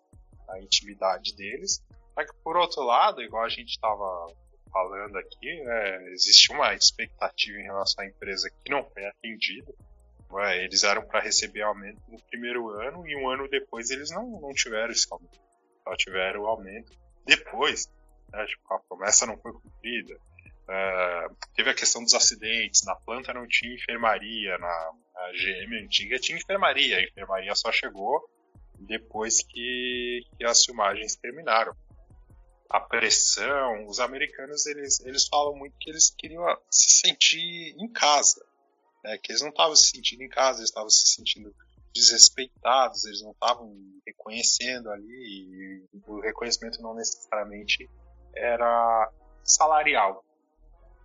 a 0.49 0.59
intimidade 0.59 1.36
deles. 1.36 1.84
Só 2.15 2.25
que 2.25 2.34
por 2.43 2.57
outro 2.57 2.82
lado, 2.82 3.21
igual 3.21 3.45
a 3.45 3.49
gente 3.49 3.69
estava 3.69 4.27
falando 4.71 5.17
aqui, 5.17 5.61
né, 5.63 6.11
existe 6.11 6.51
uma 6.51 6.73
expectativa 6.73 7.59
em 7.59 7.63
relação 7.63 8.03
à 8.03 8.07
empresa 8.07 8.49
que 8.49 8.71
não 8.71 8.84
foi 8.84 9.05
atendida. 9.05 9.71
Né, 10.32 10.63
eles 10.63 10.84
eram 10.84 11.05
para 11.05 11.19
receber 11.19 11.61
aumento 11.61 12.01
no 12.07 12.19
primeiro 12.23 12.69
ano 12.69 13.07
e 13.07 13.15
um 13.15 13.29
ano 13.29 13.47
depois 13.47 13.91
eles 13.91 14.09
não, 14.09 14.41
não 14.41 14.53
tiveram 14.53 14.91
esse 14.91 15.05
aumento. 15.11 15.39
Só 15.84 15.95
tiveram 15.95 16.41
o 16.41 16.47
aumento 16.47 16.91
depois. 17.25 17.88
Né, 18.32 18.45
tipo, 18.45 18.73
a 18.73 18.79
promessa 18.79 19.25
não 19.25 19.38
foi 19.38 19.53
cumprida. 19.53 20.15
Uh, 20.63 21.36
teve 21.55 21.69
a 21.69 21.73
questão 21.73 22.03
dos 22.03 22.13
acidentes. 22.13 22.84
Na 22.86 22.95
planta 22.95 23.34
não 23.34 23.47
tinha 23.47 23.73
enfermaria, 23.73 24.57
na, 24.57 24.91
na 25.13 25.32
GM 25.32 25.84
antiga 25.84 26.19
tinha 26.19 26.38
enfermaria. 26.38 26.97
A 26.97 27.03
enfermaria 27.03 27.53
só 27.55 27.71
chegou 27.71 28.29
depois 28.79 29.41
que, 29.43 30.21
que 30.38 30.45
as 30.45 30.63
filmagens 30.63 31.15
terminaram. 31.15 31.76
A 32.69 32.80
pressão, 32.80 33.85
os 33.85 33.99
americanos 33.99 34.65
eles, 34.65 35.01
eles 35.01 35.27
falam 35.27 35.56
muito 35.56 35.76
que 35.77 35.89
eles 35.89 36.10
queriam 36.18 36.45
se 36.69 37.01
sentir 37.01 37.76
em 37.77 37.91
casa, 37.91 38.41
né? 39.03 39.18
que 39.18 39.31
eles 39.31 39.41
não 39.41 39.49
estavam 39.49 39.76
se 39.76 39.89
sentindo 39.89 40.23
em 40.23 40.30
casa, 40.30 40.60
eles 40.60 40.69
estavam 40.69 40.89
se 40.89 41.06
sentindo 41.14 41.53
desrespeitados, 41.93 43.03
eles 43.03 43.22
não 43.22 43.31
estavam 43.31 43.76
reconhecendo 44.07 44.89
ali, 44.89 45.84
e 45.91 45.99
o 46.07 46.22
reconhecimento 46.22 46.81
não 46.81 46.95
necessariamente 46.95 47.89
era 48.36 49.12
salarial. 49.44 50.24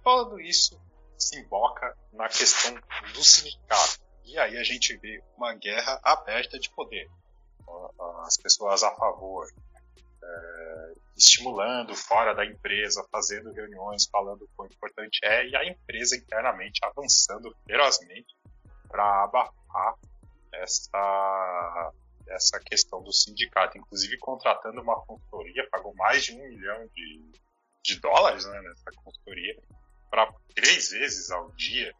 Tudo 0.02 0.40
isso 0.40 0.80
se 1.18 1.38
emboca 1.40 1.96
na 2.12 2.28
questão 2.28 2.74
do 3.14 3.24
sindicato. 3.24 4.00
E 4.24 4.38
aí 4.38 4.56
a 4.58 4.62
gente 4.62 4.96
vê 4.98 5.22
uma 5.36 5.54
guerra 5.54 6.00
aberta 6.02 6.58
de 6.58 6.70
poder 6.70 7.08
as 8.26 8.36
pessoas 8.36 8.82
a 8.82 8.90
favor, 8.94 9.46
é, 10.22 10.92
estimulando 11.16 11.94
fora 11.94 12.34
da 12.34 12.44
empresa, 12.44 13.06
fazendo 13.10 13.52
reuniões, 13.52 14.06
falando 14.06 14.42
o 14.42 14.48
quão 14.56 14.68
importante 14.68 15.20
é, 15.22 15.48
e 15.48 15.56
a 15.56 15.64
empresa 15.64 16.16
internamente 16.16 16.80
avançando 16.82 17.54
ferozmente 17.66 18.34
para 18.88 19.24
abafar 19.24 19.94
essa, 20.52 21.92
essa 22.28 22.58
questão 22.60 23.02
do 23.02 23.12
sindicato, 23.12 23.78
inclusive 23.78 24.18
contratando 24.18 24.80
uma 24.80 25.00
consultoria, 25.04 25.68
pagou 25.70 25.94
mais 25.94 26.24
de 26.24 26.34
um 26.34 26.48
milhão 26.48 26.86
de, 26.94 27.32
de 27.82 28.00
dólares 28.00 28.44
né, 28.46 28.60
nessa 28.62 28.90
consultoria, 29.02 29.56
para 30.10 30.32
três 30.54 30.90
vezes 30.90 31.30
ao 31.30 31.50
dia 31.52 31.92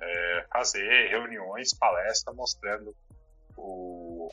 é, 0.00 0.46
fazer 0.52 1.08
reuniões, 1.08 1.74
palestras 1.74 2.34
mostrando 2.34 2.94
o, 3.56 4.28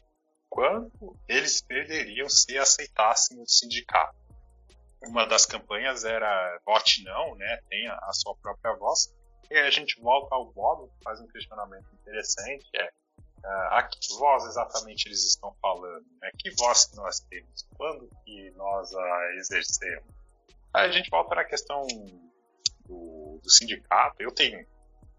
quanto 0.49 1.17
eles 1.27 1.61
perderiam 1.61 2.27
se 2.27 2.57
aceitassem 2.57 3.41
o 3.41 3.47
sindicato. 3.47 4.19
Uma 5.03 5.25
das 5.25 5.45
campanhas 5.45 6.03
era 6.03 6.59
vote 6.65 7.03
não, 7.03 7.35
né? 7.35 7.59
Tenha 7.69 7.93
a 7.93 8.13
sua 8.13 8.35
própria 8.35 8.75
voz. 8.75 9.11
E 9.49 9.57
aí 9.57 9.67
a 9.67 9.71
gente 9.71 9.99
volta 9.99 10.35
ao 10.35 10.51
Bob, 10.51 10.89
faz 11.03 11.19
um 11.19 11.27
questionamento 11.27 11.87
interessante, 11.93 12.69
é 12.75 12.89
a 13.43 13.83
que 13.83 14.13
voz 14.17 14.45
exatamente 14.45 15.07
eles 15.07 15.23
estão 15.23 15.53
falando? 15.61 16.05
Né? 16.21 16.31
Que 16.37 16.51
voz 16.51 16.85
que 16.85 16.95
nós 16.95 17.19
temos? 17.21 17.67
Quando 17.75 18.09
que 18.23 18.51
nós 18.51 18.93
a 18.93 19.35
exercemos? 19.35 20.13
Aí 20.73 20.89
a 20.89 20.91
gente 20.91 21.09
volta 21.09 21.35
na 21.35 21.43
questão 21.43 21.85
do, 22.85 23.39
do 23.41 23.49
sindicato. 23.49 24.21
Eu 24.21 24.31
tenho 24.31 24.65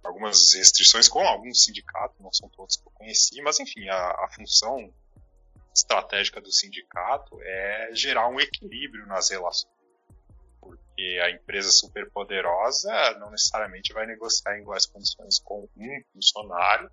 algumas 0.04 0.54
restrições 0.54 1.08
com 1.08 1.20
alguns 1.20 1.64
sindicatos, 1.64 2.18
não 2.20 2.32
são 2.32 2.48
todos 2.48 2.76
que 2.76 2.86
eu 2.86 2.92
conheci, 2.92 3.40
mas 3.42 3.60
enfim, 3.60 3.88
a, 3.88 4.10
a 4.24 4.28
função 4.34 4.92
estratégica 5.74 6.40
do 6.40 6.52
sindicato 6.52 7.40
é 7.42 7.90
gerar 7.92 8.28
um 8.28 8.40
equilíbrio 8.40 9.06
nas 9.06 9.30
relações. 9.30 9.72
Porque 10.60 11.20
a 11.22 11.30
empresa 11.30 11.70
superpoderosa 11.70 13.18
não 13.18 13.30
necessariamente 13.30 13.92
vai 13.92 14.06
negociar 14.06 14.56
em 14.56 14.62
iguais 14.62 14.86
condições 14.86 15.38
com 15.40 15.68
um 15.76 16.02
funcionário 16.12 16.90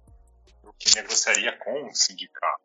que 0.79 0.95
negociaria 0.95 1.57
com 1.57 1.87
um 1.87 1.93
sindicato. 1.93 2.63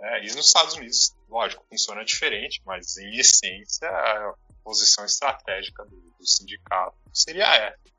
É, 0.00 0.24
e 0.24 0.34
nos 0.34 0.46
Estados 0.46 0.74
Unidos, 0.74 1.14
lógico, 1.28 1.64
funciona 1.68 2.04
diferente, 2.04 2.60
mas 2.64 2.96
em 2.96 3.14
essência 3.16 3.88
a 3.88 4.34
posição 4.64 5.04
estratégica 5.04 5.84
do, 5.84 5.96
do 6.18 6.26
sindicato 6.26 6.96
seria 7.14 7.54
essa. 7.54 7.92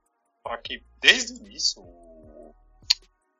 Só 0.45 0.57
que 0.57 0.83
desde 0.99 1.33
o 1.33 1.45
início 1.45 1.81
o 1.81 2.53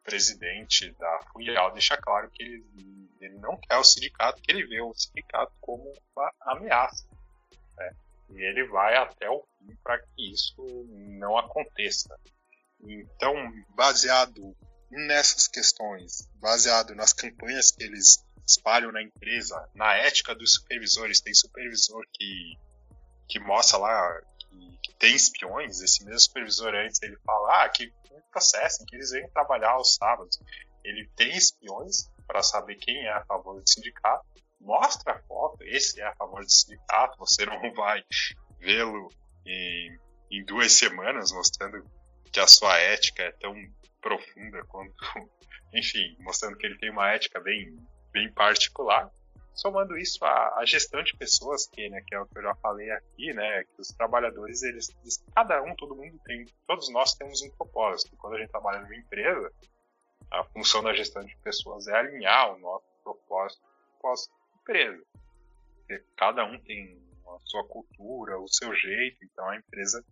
presidente 0.04 0.92
da 0.94 1.20
FUIAL 1.32 1.74
deixa 1.74 1.98
claro 1.98 2.30
que 2.32 2.42
ele, 2.42 3.10
ele 3.20 3.38
não 3.40 3.58
quer 3.58 3.78
o 3.78 3.84
sindicato, 3.84 4.42
que 4.42 4.52
ele 4.52 4.66
vê 4.66 4.82
o 4.82 4.94
sindicato 4.94 5.54
como 5.60 5.94
uma 6.16 6.34
ameaça. 6.42 7.06
Né? 7.78 7.96
E 8.30 8.42
ele 8.42 8.66
vai 8.68 8.96
até 8.96 9.30
o 9.30 9.46
fim 9.58 9.76
para 9.84 10.00
que 10.00 10.32
isso 10.32 10.64
não 10.90 11.38
aconteça. 11.38 12.18
Então, 12.82 13.36
baseado 13.76 14.56
nessas 14.94 15.48
questões, 15.48 16.28
baseado 16.36 16.96
nas 16.96 17.14
campanhas 17.14 17.72
que 17.72 17.84
eles 17.84 18.24
espalham 18.46 18.92
na 18.92 19.02
empresa, 19.02 19.70
na 19.74 19.94
ética 19.96 20.36
dos 20.36 20.56
supervisores, 20.56 21.22
tem 21.22 21.34
supervisor 21.34 22.04
que, 22.14 22.58
que 23.28 23.40
mostra 23.40 23.78
lá 23.78 24.22
que, 24.50 24.78
que 24.84 24.96
tem 24.96 25.16
espiões, 25.16 25.82
esse 25.82 26.04
mesmo 26.04 26.20
supervisor 26.20 26.74
antes 26.76 27.02
ele 27.02 27.18
fala 27.26 27.64
ah, 27.64 27.70
que 27.70 27.92
processem, 28.32 28.86
que 28.86 28.96
eles 28.96 29.12
venham 29.12 29.30
trabalhar 29.30 29.72
aos 29.72 29.96
sábados. 29.96 30.40
Ele 30.84 31.08
tem 31.16 31.36
espiões 31.36 32.10
para 32.28 32.44
saber 32.44 32.76
quem 32.76 33.06
é 33.06 33.12
a 33.12 33.26
favor 33.26 33.62
do 33.62 33.70
sindicato, 33.70 34.26
mostra 34.60 35.14
a 35.14 35.22
foto, 35.24 35.64
esse 35.64 36.02
é 36.02 36.06
a 36.06 36.16
favor 36.16 36.44
do 36.44 36.52
sindicato, 36.52 37.18
você 37.18 37.46
não 37.48 37.74
vai 37.74 38.04
vê-lo 38.60 39.10
em, 39.46 39.98
em 40.32 40.46
duas 40.46 40.74
semanas 40.74 41.32
mostrando 41.32 41.86
que 42.32 42.40
a 42.40 42.48
sua 42.48 42.78
ética 42.80 43.24
é 43.24 43.32
tão 43.34 43.54
profunda 44.04 44.64
quanto, 44.66 44.94
enfim, 45.74 46.16
mostrando 46.20 46.58
que 46.58 46.66
ele 46.68 46.78
tem 46.78 46.92
uma 46.92 47.10
ética 47.10 47.40
bem, 47.40 47.76
bem 48.12 48.32
particular. 48.34 49.10
Somando 49.56 49.96
isso 49.98 50.24
à, 50.26 50.60
à 50.60 50.66
gestão 50.66 51.02
de 51.04 51.16
pessoas, 51.16 51.68
que, 51.68 51.88
né, 51.90 52.04
que 52.06 52.14
é 52.14 52.20
o 52.20 52.26
que 52.26 52.38
eu 52.38 52.44
já 52.44 52.56
falei 52.56 52.92
aqui, 52.92 53.34
né, 53.34 53.64
que 53.64 53.82
os 53.82 53.88
trabalhadores, 53.90 54.64
eles, 54.64 54.90
eles, 55.02 55.24
cada 55.34 55.62
um, 55.64 55.76
todo 55.76 55.96
mundo 55.96 56.20
tem, 56.26 56.46
todos 56.68 56.90
nós 56.90 57.14
temos 57.14 57.42
um 57.42 57.50
propósito. 57.52 58.16
Quando 58.18 58.36
a 58.36 58.40
gente 58.40 58.50
trabalha 58.50 58.82
numa 58.82 58.96
empresa, 58.96 59.52
a 60.32 60.44
função 60.46 60.84
da 60.84 60.94
gestão 60.94 61.24
de 61.24 61.36
pessoas 61.38 61.88
é 61.88 61.96
alinhar 61.96 62.54
o 62.54 62.60
nosso 62.60 62.86
propósito 63.04 63.62
com 64.00 64.10
a 64.10 64.14
empresa. 64.60 65.04
Porque 65.76 66.04
cada 66.18 66.44
um 66.46 66.60
tem 66.60 67.00
a 67.28 67.38
sua 67.46 67.64
cultura, 67.68 68.40
o 68.40 68.48
seu 68.48 68.74
jeito, 68.76 69.24
então 69.24 69.48
a 69.48 69.56
empresa 69.56 70.04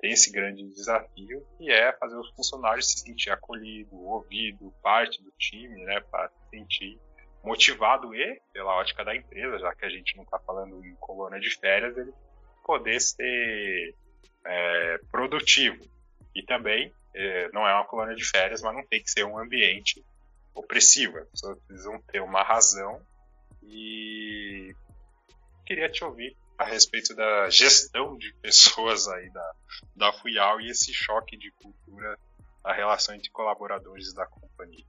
tem 0.00 0.12
esse 0.12 0.30
grande 0.30 0.62
desafio 0.68 1.44
que 1.56 1.70
é 1.70 1.92
fazer 1.92 2.16
os 2.16 2.30
funcionários 2.30 2.90
se 2.90 3.00
sentir 3.00 3.30
acolhido, 3.30 3.96
ouvido, 3.96 4.72
parte 4.82 5.22
do 5.22 5.30
time, 5.32 5.84
né, 5.84 6.00
para 6.00 6.28
se 6.28 6.50
sentir 6.50 6.98
motivado 7.42 8.14
e, 8.14 8.40
pela 8.52 8.76
ótica 8.76 9.04
da 9.04 9.14
empresa, 9.14 9.58
já 9.58 9.74
que 9.74 9.84
a 9.84 9.88
gente 9.88 10.16
não 10.16 10.24
está 10.24 10.38
falando 10.40 10.84
em 10.84 10.94
colônia 10.96 11.40
de 11.40 11.50
férias, 11.50 11.96
ele 11.96 12.12
poder 12.64 13.00
ser 13.00 13.94
é, 14.44 14.98
produtivo. 15.10 15.82
E 16.34 16.42
também, 16.42 16.92
é, 17.14 17.48
não 17.52 17.66
é 17.66 17.74
uma 17.74 17.86
colônia 17.86 18.14
de 18.14 18.24
férias, 18.24 18.62
mas 18.62 18.74
não 18.74 18.86
tem 18.86 19.02
que 19.02 19.10
ser 19.10 19.24
um 19.24 19.38
ambiente 19.38 20.04
opressivo. 20.54 21.18
As 21.18 21.28
pessoas 21.30 21.58
precisam 21.66 22.00
ter 22.02 22.20
uma 22.20 22.42
razão 22.42 23.00
e 23.62 24.74
queria 25.66 25.88
te 25.88 26.04
ouvir 26.04 26.36
a 26.58 26.64
respeito 26.64 27.14
da 27.14 27.48
gestão 27.48 28.16
de 28.18 28.32
pessoas 28.42 29.06
aí 29.08 29.30
da, 29.30 29.52
da 29.96 30.12
FUIAL 30.12 30.60
e 30.60 30.70
esse 30.70 30.92
choque 30.92 31.36
de 31.36 31.50
cultura 31.52 32.18
a 32.64 32.72
relação 32.74 33.14
entre 33.14 33.30
colaboradores 33.30 34.12
da 34.12 34.26
companhia. 34.26 34.84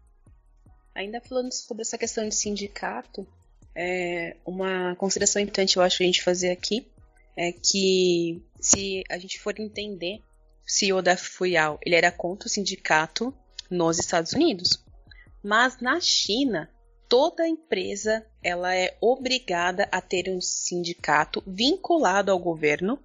Ainda 0.94 1.22
falando 1.22 1.54
sobre 1.54 1.84
essa 1.84 1.98
questão 1.98 2.28
de 2.28 2.36
sindicato, 2.36 3.26
é, 3.74 4.36
uma 4.46 4.96
consideração 4.96 5.42
importante 5.42 5.78
eu 5.78 5.84
acho 5.84 6.04
a 6.04 6.06
gente 6.06 6.24
fazer 6.24 6.50
aqui 6.50 6.86
é 7.38 7.54
que 7.54 8.44
se 8.60 9.04
a 9.10 9.18
gente 9.18 9.40
for 9.40 9.58
entender 9.58 10.22
o 10.66 10.70
CEO 10.70 11.02
da 11.02 11.16
FUIAL, 11.16 11.80
ele 11.86 11.96
era 11.96 12.12
contra 12.12 12.48
o 12.48 12.50
sindicato 12.50 13.34
nos 13.70 13.98
Estados 13.98 14.34
Unidos. 14.34 14.84
Mas 15.42 15.80
na 15.80 16.02
China, 16.02 16.70
toda 17.10 17.48
empresa 17.48 18.24
ela 18.42 18.74
é 18.76 18.96
obrigada 19.02 19.90
a 19.92 20.00
ter 20.00 20.30
um 20.30 20.40
sindicato 20.40 21.44
vinculado 21.46 22.32
ao 22.32 22.38
governo, 22.38 23.00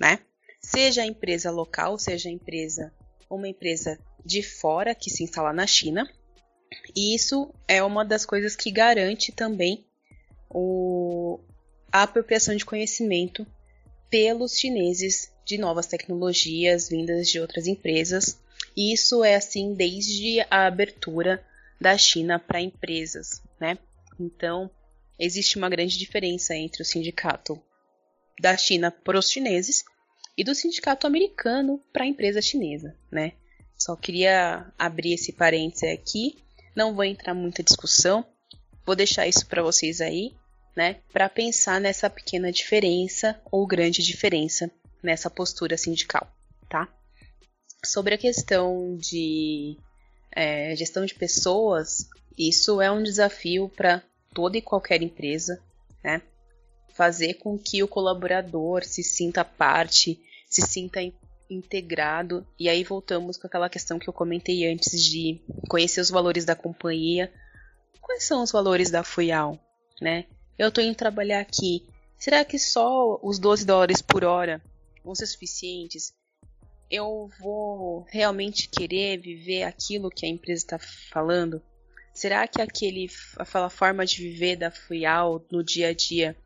né? 0.00 0.20
Seja 0.60 1.02
a 1.02 1.06
empresa 1.06 1.50
local, 1.50 1.98
seja 1.98 2.28
a 2.28 2.32
empresa 2.32 2.94
uma 3.28 3.48
empresa 3.48 3.98
de 4.24 4.42
fora 4.42 4.94
que 4.94 5.10
se 5.10 5.22
instala 5.22 5.52
na 5.52 5.66
China. 5.66 6.08
E 6.94 7.14
isso 7.14 7.52
é 7.66 7.82
uma 7.82 8.04
das 8.04 8.24
coisas 8.24 8.54
que 8.56 8.70
garante 8.70 9.32
também 9.32 9.84
o, 10.48 11.40
a 11.92 12.02
apropriação 12.02 12.54
de 12.56 12.64
conhecimento 12.64 13.46
pelos 14.08 14.58
chineses 14.58 15.30
de 15.44 15.58
novas 15.58 15.86
tecnologias 15.86 16.88
vindas 16.88 17.28
de 17.28 17.40
outras 17.40 17.66
empresas. 17.66 18.38
E 18.76 18.92
isso 18.92 19.24
é 19.24 19.34
assim 19.34 19.74
desde 19.74 20.40
a 20.50 20.66
abertura 20.66 21.44
da 21.80 21.96
China 21.96 22.38
para 22.38 22.60
empresas, 22.60 23.42
né? 23.60 23.78
Então, 24.18 24.70
existe 25.18 25.56
uma 25.56 25.68
grande 25.68 25.98
diferença 25.98 26.54
entre 26.54 26.82
o 26.82 26.84
sindicato 26.84 27.60
da 28.40 28.56
China 28.56 28.90
para 28.90 29.18
os 29.18 29.30
chineses 29.30 29.84
e 30.36 30.44
do 30.44 30.54
sindicato 30.54 31.06
americano 31.06 31.82
para 31.92 32.04
a 32.04 32.06
empresa 32.06 32.40
chinesa, 32.40 32.96
né? 33.10 33.32
Só 33.76 33.96
queria 33.96 34.72
abrir 34.78 35.14
esse 35.14 35.32
parêntese 35.32 35.86
aqui, 35.86 36.36
não 36.74 36.94
vou 36.94 37.04
entrar 37.04 37.34
muita 37.34 37.62
discussão, 37.62 38.24
vou 38.84 38.96
deixar 38.96 39.26
isso 39.26 39.46
para 39.46 39.62
vocês 39.62 40.00
aí, 40.00 40.34
né, 40.76 41.00
para 41.12 41.28
pensar 41.28 41.80
nessa 41.80 42.08
pequena 42.08 42.52
diferença 42.52 43.40
ou 43.50 43.66
grande 43.66 44.02
diferença 44.02 44.70
nessa 45.02 45.28
postura 45.28 45.76
sindical, 45.76 46.32
tá? 46.68 46.88
Sobre 47.84 48.14
a 48.14 48.18
questão 48.18 48.96
de 48.96 49.76
é, 50.30 50.74
gestão 50.76 51.04
de 51.04 51.14
pessoas, 51.14 52.08
isso 52.36 52.80
é 52.80 52.90
um 52.90 53.02
desafio 53.02 53.68
para 53.68 54.02
toda 54.32 54.56
e 54.56 54.62
qualquer 54.62 55.02
empresa, 55.02 55.60
né? 56.02 56.22
Fazer 56.94 57.34
com 57.34 57.58
que 57.58 57.82
o 57.82 57.88
colaborador 57.88 58.84
se 58.84 59.02
sinta 59.02 59.44
parte, 59.44 60.20
se 60.48 60.62
sinta 60.62 61.00
integrado. 61.50 62.46
E 62.58 62.68
aí 62.68 62.84
voltamos 62.84 63.36
com 63.36 63.46
aquela 63.46 63.68
questão 63.68 63.98
que 63.98 64.08
eu 64.08 64.12
comentei 64.12 64.70
antes 64.70 65.02
de 65.02 65.40
conhecer 65.68 66.00
os 66.00 66.10
valores 66.10 66.44
da 66.44 66.54
companhia. 66.54 67.32
Quais 68.00 68.24
são 68.24 68.42
os 68.42 68.52
valores 68.52 68.90
da 68.90 69.02
Fuyal, 69.02 69.58
né? 70.00 70.26
Eu 70.58 70.68
estou 70.68 70.82
indo 70.82 70.94
trabalhar 70.94 71.40
aqui. 71.40 71.86
Será 72.18 72.44
que 72.44 72.58
só 72.58 73.18
os 73.22 73.38
12 73.38 73.64
dólares 73.64 74.02
por 74.02 74.24
hora 74.24 74.60
vão 75.04 75.14
ser 75.14 75.26
suficientes? 75.26 76.12
Eu 76.90 77.30
vou 77.38 78.06
realmente 78.08 78.68
querer 78.68 79.18
viver 79.18 79.62
aquilo 79.62 80.10
que 80.10 80.24
a 80.24 80.28
empresa 80.28 80.64
está 80.64 80.78
falando? 80.78 81.62
Será 82.14 82.48
que 82.48 82.60
aquele, 82.60 83.08
aquela 83.36 83.70
forma 83.70 84.04
de 84.04 84.22
viver 84.22 84.56
da 84.56 84.70
FUIAL 84.70 85.44
no 85.50 85.62
dia 85.62 85.88
a 85.88 85.92
dia 85.94 86.36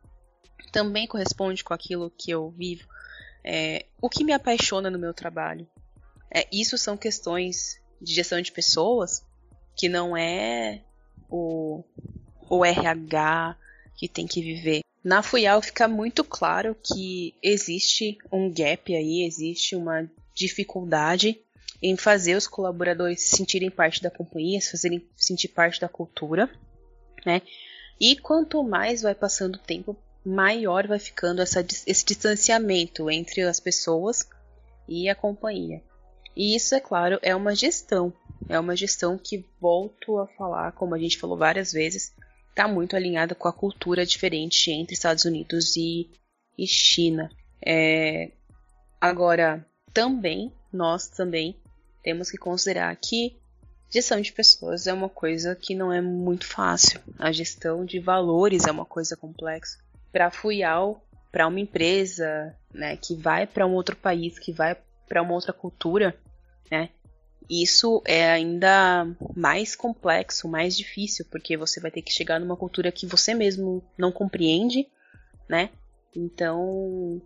também 0.71 1.07
corresponde 1.07 1.63
com 1.63 1.73
aquilo 1.73 2.11
que 2.11 2.31
eu 2.31 2.49
vivo? 2.51 2.87
É, 3.43 3.85
o 4.01 4.09
que 4.09 4.23
me 4.23 4.33
apaixona 4.33 4.89
no 4.89 4.99
meu 4.99 5.13
trabalho? 5.13 5.67
É, 6.33 6.47
isso 6.51 6.77
são 6.77 6.97
questões 6.97 7.81
de 8.01 8.13
gestão 8.13 8.41
de 8.41 8.51
pessoas 8.51 9.25
que 9.75 9.89
não 9.89 10.15
é 10.15 10.83
o, 11.29 11.83
o 12.49 12.65
RH 12.65 13.57
que 13.95 14.07
tem 14.07 14.27
que 14.27 14.41
viver. 14.41 14.81
Na 15.03 15.21
FUIAL 15.21 15.61
fica 15.61 15.87
muito 15.87 16.23
claro 16.23 16.75
que 16.75 17.33
existe 17.41 18.17
um 18.31 18.51
gap 18.51 18.95
aí, 18.95 19.23
existe 19.23 19.75
uma 19.75 20.09
dificuldade 20.33 21.39
em 21.81 21.97
fazer 21.97 22.35
os 22.35 22.47
colaboradores 22.47 23.21
se 23.21 23.37
sentirem 23.37 23.69
parte 23.69 24.01
da 24.01 24.09
companhia, 24.09 24.61
se 24.61 24.71
fazerem 24.71 25.05
sentir 25.15 25.49
parte 25.49 25.81
da 25.81 25.89
cultura, 25.89 26.49
né? 27.25 27.41
E 27.99 28.15
quanto 28.15 28.63
mais 28.63 29.01
vai 29.01 29.13
passando 29.13 29.55
o 29.55 29.59
tempo, 29.59 29.95
maior 30.25 30.87
vai 30.87 30.99
ficando 30.99 31.41
essa, 31.41 31.59
esse 31.85 32.05
distanciamento 32.05 33.09
entre 33.09 33.41
as 33.41 33.59
pessoas 33.59 34.27
e 34.87 35.09
a 35.09 35.15
companhia. 35.15 35.81
E 36.35 36.55
isso, 36.55 36.73
é 36.73 36.79
claro, 36.79 37.19
é 37.21 37.35
uma 37.35 37.55
gestão. 37.55 38.13
É 38.49 38.59
uma 38.59 38.75
gestão 38.75 39.17
que, 39.17 39.45
volto 39.59 40.17
a 40.19 40.27
falar, 40.27 40.71
como 40.73 40.95
a 40.95 40.99
gente 40.99 41.17
falou 41.17 41.37
várias 41.37 41.71
vezes, 41.71 42.13
está 42.49 42.67
muito 42.67 42.95
alinhada 42.95 43.35
com 43.35 43.47
a 43.47 43.53
cultura 43.53 44.05
diferente 44.05 44.71
entre 44.71 44.93
Estados 44.93 45.25
Unidos 45.25 45.75
e, 45.75 46.09
e 46.57 46.67
China. 46.67 47.29
É, 47.65 48.31
agora, 48.99 49.65
também, 49.93 50.51
nós 50.71 51.07
também, 51.07 51.55
temos 52.01 52.29
que 52.31 52.37
considerar 52.37 52.95
que 52.95 53.37
gestão 53.89 54.19
de 54.19 54.31
pessoas 54.31 54.87
é 54.87 54.93
uma 54.93 55.09
coisa 55.09 55.55
que 55.55 55.75
não 55.75 55.93
é 55.93 56.01
muito 56.01 56.47
fácil. 56.47 56.99
A 57.19 57.31
gestão 57.31 57.85
de 57.85 57.99
valores 57.99 58.65
é 58.65 58.71
uma 58.71 58.85
coisa 58.85 59.15
complexa. 59.15 59.77
Para 60.11 60.27
a 60.27 60.31
Fuyal, 60.31 61.03
para 61.31 61.47
uma 61.47 61.59
empresa, 61.59 62.55
né, 62.73 62.97
que 62.97 63.15
vai 63.15 63.45
para 63.45 63.67
um 63.67 63.73
outro 63.73 63.95
país, 63.95 64.39
que 64.39 64.51
vai 64.51 64.75
para 65.07 65.21
uma 65.21 65.33
outra 65.33 65.53
cultura, 65.53 66.17
né, 66.71 66.89
isso 67.49 68.01
é 68.05 68.31
ainda 68.31 69.05
mais 69.35 69.75
complexo, 69.75 70.47
mais 70.47 70.75
difícil, 70.75 71.25
porque 71.29 71.57
você 71.57 71.79
vai 71.79 71.91
ter 71.91 72.01
que 72.01 72.11
chegar 72.11 72.39
numa 72.39 72.55
cultura 72.55 72.91
que 72.91 73.05
você 73.05 73.33
mesmo 73.33 73.83
não 73.97 74.11
compreende, 74.11 74.87
né? 75.47 75.69
Então, 76.15 77.21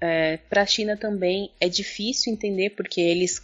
é, 0.00 0.38
para 0.38 0.62
a 0.62 0.66
China 0.66 0.96
também 0.96 1.52
é 1.60 1.68
difícil 1.68 2.32
entender 2.32 2.70
porque 2.70 3.00
eles, 3.00 3.40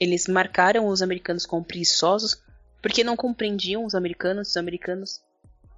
eles 0.00 0.26
marcaram 0.26 0.86
os 0.88 1.02
americanos 1.02 1.44
como 1.44 1.64
preguiçosos, 1.64 2.42
porque 2.82 3.04
não 3.04 3.16
compreendiam 3.16 3.84
os 3.84 3.94
americanos, 3.94 4.48
os 4.48 4.56
americanos 4.56 5.22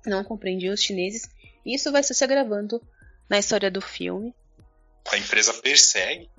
não 0.06 0.22
compreendiam 0.22 0.72
os 0.72 0.82
chineses. 0.82 1.28
E 1.64 1.74
isso 1.74 1.90
vai 1.90 2.02
se 2.02 2.22
agravando 2.22 2.80
na 3.28 3.38
história 3.38 3.70
do 3.70 3.80
filme. 3.80 4.34
A 5.10 5.18
empresa 5.18 5.52
persegue 5.54 6.30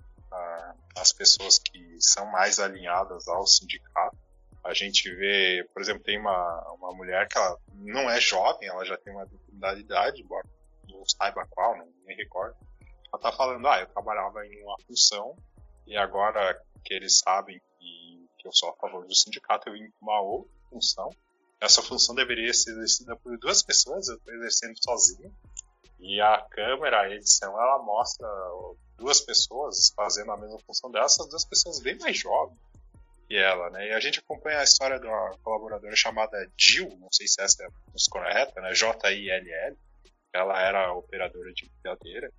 as 0.95 1.11
pessoas 1.11 1.57
que 1.59 1.97
são 1.99 2.25
mais 2.31 2.59
alinhadas 2.59 3.27
ao 3.27 3.45
sindicato. 3.45 4.17
A 4.63 4.73
gente 4.73 5.13
vê, 5.13 5.67
por 5.73 5.81
exemplo, 5.81 6.03
tem 6.03 6.17
uma, 6.17 6.75
uma 6.77 6.93
mulher 6.93 7.27
que 7.27 7.37
ela 7.37 7.57
não 7.75 8.09
é 8.09 8.19
jovem, 8.21 8.69
ela 8.69 8.85
já 8.85 8.97
tem 8.97 9.11
uma 9.13 9.25
determinada 9.25 9.79
idade, 9.79 10.21
embora 10.21 10.47
não 10.87 11.03
saiba 11.05 11.45
qual, 11.49 11.77
não 11.77 11.85
me 12.05 12.15
recordo. 12.15 12.55
Ela 13.13 13.21
tá 13.21 13.31
falando, 13.31 13.67
ah, 13.67 13.79
eu 13.79 13.87
trabalhava 13.87 14.45
em 14.45 14.63
uma 14.63 14.75
função 14.87 15.35
e 15.85 15.95
agora 15.95 16.59
que 16.83 16.93
eles 16.93 17.19
sabem 17.19 17.61
que, 17.77 18.27
que 18.39 18.47
eu 18.47 18.51
sou 18.51 18.69
a 18.69 18.75
favor 18.77 19.05
do 19.05 19.13
sindicato, 19.13 19.69
eu 19.69 19.73
vim 19.73 19.89
para 19.91 20.01
uma 20.01 20.21
outra 20.21 20.51
função. 20.69 21.09
Essa 21.61 21.81
função 21.81 22.15
deveria 22.15 22.53
ser 22.53 22.71
exercida 22.71 23.15
por 23.15 23.37
duas 23.37 23.61
pessoas, 23.61 24.07
eu 24.09 24.15
estou 24.15 24.33
exercendo 24.33 24.75
sozinho. 24.83 25.33
E 25.99 26.19
a 26.19 26.41
câmera, 26.49 27.01
a 27.01 27.09
edição, 27.11 27.51
ela 27.51 27.81
mostra 27.83 28.27
duas 28.97 29.21
pessoas 29.21 29.93
fazendo 29.95 30.31
a 30.31 30.37
mesma 30.37 30.59
função 30.59 30.91
dessas, 30.91 31.29
duas 31.29 31.45
pessoas 31.45 31.79
bem 31.79 31.97
mais 31.99 32.17
jovens 32.17 32.59
que 33.27 33.37
ela, 33.37 33.69
né? 33.69 33.87
E 33.87 33.93
a 33.93 33.99
gente 33.99 34.19
acompanha 34.19 34.59
a 34.59 34.63
história 34.63 34.99
de 34.99 35.07
uma 35.07 35.31
colaboradora 35.43 35.95
chamada 35.95 36.37
Jill, 36.57 36.89
não 36.99 37.11
sei 37.11 37.27
se 37.27 37.41
essa 37.41 37.63
é 37.63 37.67
a 37.67 37.69
correta, 38.09 38.61
né? 38.61 38.73
J-I-L-L. 38.73 39.77
Ela 40.33 40.61
era 40.61 40.93
operadora 40.93 41.53
de 41.53 41.65
empilhadeira. 41.65 42.31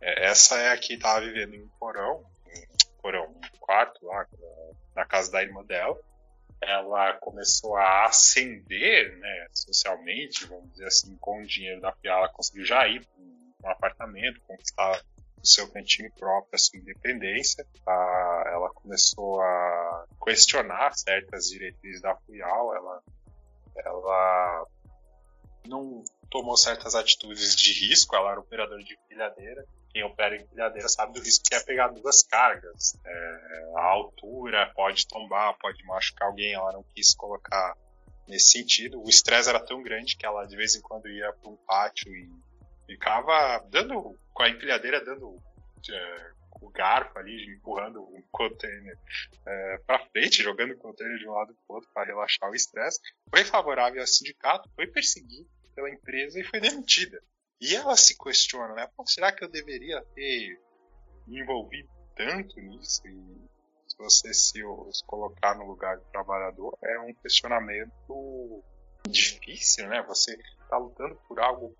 É, 0.00 0.26
essa 0.26 0.56
é 0.58 0.70
a 0.70 0.78
que 0.78 0.94
estava 0.94 1.20
vivendo 1.20 1.54
em 1.54 1.62
um 1.62 1.68
porão, 1.78 2.24
um 2.46 3.02
porão, 3.02 3.26
um 3.26 3.58
quarto 3.58 4.04
lá, 4.04 4.26
na 4.94 5.04
casa 5.04 5.30
da 5.30 5.42
irmã 5.42 5.64
dela. 5.64 5.98
Ela 6.60 7.14
começou 7.14 7.76
a 7.76 8.04
ascender, 8.06 9.16
né, 9.16 9.46
socialmente, 9.52 10.44
vamos 10.46 10.70
dizer 10.72 10.86
assim, 10.86 11.16
com 11.16 11.40
o 11.40 11.46
dinheiro 11.46 11.80
da 11.80 11.92
Pia, 11.92 12.12
ela 12.12 12.28
conseguiu 12.28 12.64
já 12.64 12.86
ir 12.86 13.06
para 13.06 13.70
um 13.70 13.72
apartamento, 13.72 14.40
conquistar 14.42 15.02
o 15.42 15.46
seu 15.46 15.70
cantinho 15.70 16.12
próprio, 16.18 16.54
a 16.54 16.58
sua 16.58 16.78
independência. 16.78 17.66
A, 17.86 18.44
ela 18.48 18.70
começou 18.74 19.40
a 19.40 20.06
questionar 20.22 20.92
certas 20.92 21.46
diretrizes 21.46 22.02
da 22.02 22.14
FUIAL, 22.14 22.74
ela, 22.74 23.02
ela 23.76 24.66
não 25.66 26.04
tomou 26.30 26.58
certas 26.58 26.94
atitudes 26.94 27.56
de 27.56 27.72
risco, 27.72 28.14
ela 28.14 28.32
era 28.32 28.40
operadora 28.40 28.82
de 28.82 28.94
empilhadeira. 28.94 29.64
Quem 29.92 30.04
opera 30.04 30.36
em 30.36 30.42
empilhadeira 30.42 30.88
sabe 30.88 31.12
do 31.12 31.20
risco 31.20 31.44
que 31.48 31.54
é 31.54 31.60
pegar 31.60 31.88
duas 31.88 32.22
cargas. 32.22 32.98
É, 33.04 33.72
a 33.76 33.82
altura 33.82 34.70
pode 34.74 35.06
tombar, 35.06 35.56
pode 35.58 35.84
machucar 35.84 36.28
alguém, 36.28 36.52
ela 36.52 36.72
não 36.72 36.84
quis 36.94 37.14
colocar 37.14 37.76
nesse 38.28 38.50
sentido. 38.50 39.02
O 39.02 39.08
estresse 39.08 39.48
era 39.48 39.60
tão 39.60 39.82
grande 39.82 40.16
que 40.16 40.24
ela 40.24 40.46
de 40.46 40.56
vez 40.56 40.74
em 40.74 40.80
quando 40.80 41.08
ia 41.08 41.32
para 41.32 41.50
um 41.50 41.56
pátio 41.66 42.14
e 42.14 42.30
ficava 42.86 43.58
dando 43.68 44.16
com 44.32 44.42
a 44.42 44.48
empilhadeira 44.48 45.04
dando 45.04 45.36
é, 45.90 46.30
o 46.60 46.70
garfo 46.70 47.18
ali, 47.18 47.54
empurrando 47.54 48.02
o 48.02 48.22
container 48.30 48.96
é, 49.46 49.78
para 49.86 50.06
frente, 50.10 50.42
jogando 50.42 50.72
o 50.72 50.78
container 50.78 51.18
de 51.18 51.28
um 51.28 51.32
lado 51.32 51.54
para 51.54 51.72
o 51.72 51.74
outro 51.76 51.90
para 51.92 52.06
relaxar 52.06 52.50
o 52.50 52.54
estresse. 52.54 53.00
Foi 53.28 53.44
favorável 53.44 54.00
ao 54.00 54.06
sindicato, 54.06 54.70
foi 54.74 54.86
perseguido 54.86 55.48
pela 55.74 55.90
empresa 55.90 56.38
e 56.38 56.44
foi 56.44 56.60
demitida. 56.60 57.20
E 57.60 57.76
ela 57.76 57.96
se 57.96 58.16
questiona, 58.16 58.74
né? 58.74 58.88
Será 59.06 59.30
que 59.30 59.44
eu 59.44 59.50
deveria 59.50 60.02
ter 60.14 60.58
me 61.26 61.40
envolvido 61.40 61.88
tanto 62.16 62.58
nisso? 62.60 63.06
E 63.06 63.48
se 63.86 63.96
você 63.98 64.32
se, 64.32 64.60
colocar 65.06 65.54
no 65.56 65.66
lugar 65.66 65.98
do 65.98 66.04
trabalhador, 66.06 66.76
é 66.82 66.98
um 67.00 67.12
questionamento 67.14 68.64
difícil, 69.08 69.88
né? 69.88 70.02
Você 70.02 70.32
está 70.62 70.78
lutando 70.78 71.16
por 71.28 71.38
algo 71.40 71.76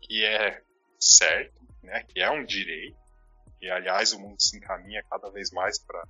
que 0.00 0.24
é 0.24 0.62
certo, 0.98 1.60
né, 1.82 2.02
que 2.04 2.20
é 2.20 2.30
um 2.30 2.44
direito, 2.44 2.98
e 3.60 3.70
aliás 3.70 4.12
o 4.12 4.18
mundo 4.18 4.40
se 4.40 4.56
encaminha 4.56 5.04
cada 5.10 5.30
vez 5.30 5.50
mais 5.50 5.78
para 5.78 6.02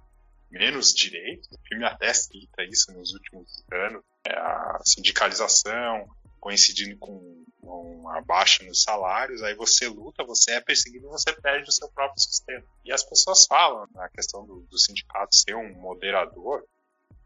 menos 0.51 0.93
direitos. 0.93 1.49
O 1.53 1.69
filme 1.69 1.85
até 1.85 2.13
cita 2.13 2.63
isso 2.65 2.93
nos 2.93 3.13
últimos 3.13 3.65
anos, 3.73 4.05
é 4.27 4.33
a 4.33 4.79
sindicalização 4.85 6.09
coincidindo 6.41 6.97
com 6.99 7.45
uma 7.63 8.21
baixa 8.23 8.65
nos 8.65 8.83
salários, 8.83 9.43
aí 9.43 9.55
você 9.55 9.87
luta, 9.87 10.25
você 10.25 10.53
é 10.53 10.61
perseguido 10.61 11.07
e 11.07 11.11
você 11.11 11.33
perde 11.33 11.69
o 11.69 11.73
seu 11.73 11.89
próprio 11.91 12.21
sistema. 12.21 12.65
E 12.85 12.93
as 12.93 13.05
pessoas 13.05 13.47
falam 13.47 13.87
na 13.95 14.09
questão 14.09 14.45
do, 14.45 14.63
do 14.63 14.79
sindicato 14.79 15.37
ser 15.37 15.55
um 15.55 15.75
moderador, 15.75 16.65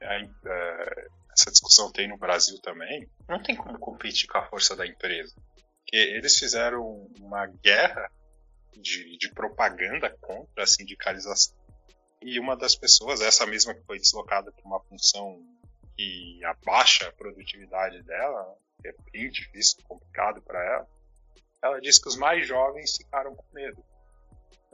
é, 0.01 0.23
é, 0.23 1.07
essa 1.33 1.51
discussão 1.51 1.91
tem 1.91 2.09
no 2.09 2.19
Brasil 2.19 2.61
também, 2.61 3.09
não 3.29 3.43
tem 3.43 3.57
como 3.57 3.79
competir 3.79 4.29
com 4.29 4.39
a 4.39 4.47
força 4.47 4.77
da 4.77 4.87
empresa 4.87 5.35
eles 5.93 6.39
fizeram 6.39 7.09
uma 7.21 7.47
guerra 7.47 8.11
de, 8.73 9.17
de 9.17 9.31
propaganda 9.31 10.11
contra 10.21 10.65
a 10.65 10.67
sindicalização. 10.67 11.57
E 12.21 12.41
uma 12.41 12.57
das 12.57 12.75
pessoas, 12.75 13.21
essa 13.21 13.47
mesma 13.47 13.75
que 13.75 13.85
foi 13.85 13.99
deslocada 13.99 14.51
para 14.51 14.65
uma 14.65 14.81
função 14.81 15.41
abaixa 16.45 17.09
a 17.09 17.13
produtividade 17.13 18.03
dela, 18.03 18.57
que 18.81 18.89
é 18.89 18.95
bem 19.13 19.31
difícil, 19.31 19.79
complicado 19.85 20.43
para 20.43 20.63
ela, 20.63 20.89
ela 21.63 21.81
disse 21.81 22.01
que 22.01 22.09
os 22.09 22.17
mais 22.17 22.47
jovens 22.47 22.97
ficaram 22.97 23.35
com 23.35 23.45
medo 23.53 23.83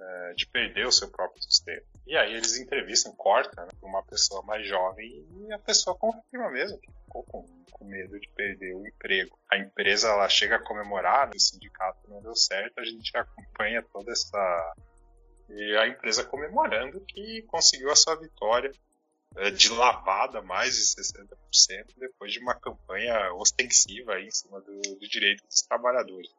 é, 0.00 0.32
de 0.34 0.46
perder 0.46 0.86
o 0.86 0.92
seu 0.92 1.10
próprio 1.10 1.42
sistema. 1.42 1.82
E 2.06 2.16
aí 2.16 2.34
eles 2.34 2.56
entrevistam, 2.56 3.14
cortam 3.14 3.64
né, 3.64 3.70
uma 3.82 4.02
pessoa 4.02 4.42
mais 4.42 4.66
jovem 4.66 5.26
e 5.30 5.52
a 5.52 5.58
pessoa 5.58 5.96
confirma 5.96 6.50
mesmo 6.50 6.78
que 6.80 6.90
ficou 6.90 7.22
com, 7.24 7.46
com 7.70 7.84
medo 7.84 8.18
de 8.18 8.28
perder 8.30 8.74
o 8.74 8.86
emprego. 8.86 9.38
A 9.52 9.58
empresa 9.58 10.08
ela 10.08 10.28
chega 10.28 10.56
a 10.56 10.64
comemorar, 10.64 11.30
o 11.34 11.38
sindicato 11.38 11.98
não 12.08 12.22
deu 12.22 12.34
certo, 12.34 12.80
a 12.80 12.84
gente 12.84 13.16
acompanha 13.16 13.82
toda 13.92 14.10
essa. 14.10 14.74
E 15.50 15.76
a 15.76 15.86
empresa 15.86 16.24
comemorando 16.24 17.00
que 17.00 17.42
conseguiu 17.42 17.90
a 17.90 17.96
sua 17.96 18.16
vitória 18.16 18.72
de 19.56 19.72
lavada 19.72 20.42
mais 20.42 20.74
de 20.74 20.82
60% 20.82 21.94
depois 21.96 22.32
de 22.32 22.40
uma 22.40 22.54
campanha 22.54 23.32
ostensiva 23.34 24.20
em 24.20 24.30
cima 24.30 24.60
do, 24.60 24.80
do 24.80 25.08
direito 25.08 25.46
dos 25.46 25.62
trabalhadores. 25.62 26.30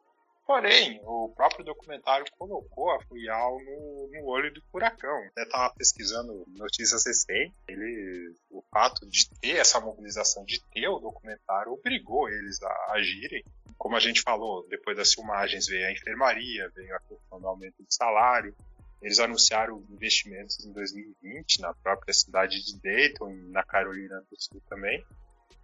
Porém, 0.44 1.00
o 1.04 1.32
próprio 1.34 1.64
documentário 1.64 2.26
colocou 2.36 2.90
a 2.90 3.00
Fuyal 3.04 3.58
no, 3.60 4.10
no 4.12 4.26
olho 4.26 4.52
do 4.52 4.60
furacão. 4.70 5.16
Até 5.28 5.44
estava 5.44 5.72
pesquisando 5.74 6.44
notícias 6.48 7.06
recentes. 7.06 7.56
Ele, 7.68 8.34
o 8.50 8.62
fato 8.70 9.08
de 9.08 9.30
ter 9.40 9.56
essa 9.56 9.80
mobilização, 9.80 10.44
de 10.44 10.60
ter 10.72 10.88
o 10.88 10.98
documentário, 10.98 11.72
obrigou 11.72 12.28
eles 12.28 12.60
a 12.62 12.92
agirem. 12.92 13.44
Como 13.78 13.96
a 13.96 14.00
gente 14.00 14.20
falou, 14.20 14.66
depois 14.68 14.96
das 14.96 15.14
filmagens 15.14 15.66
veio 15.66 15.86
a 15.86 15.92
enfermaria, 15.92 16.70
veio 16.74 16.94
a 16.94 17.00
questão 17.00 17.40
do 17.40 17.46
aumento 17.46 17.82
de 17.82 17.94
salário. 17.94 18.54
Eles 19.02 19.18
anunciaram 19.18 19.84
investimentos 19.90 20.64
em 20.64 20.72
2020 20.72 21.60
na 21.60 21.74
própria 21.74 22.14
cidade 22.14 22.62
de 22.64 22.80
Dayton, 22.80 23.34
na 23.50 23.64
Carolina 23.64 24.20
do 24.30 24.40
Sul 24.40 24.62
também. 24.68 25.04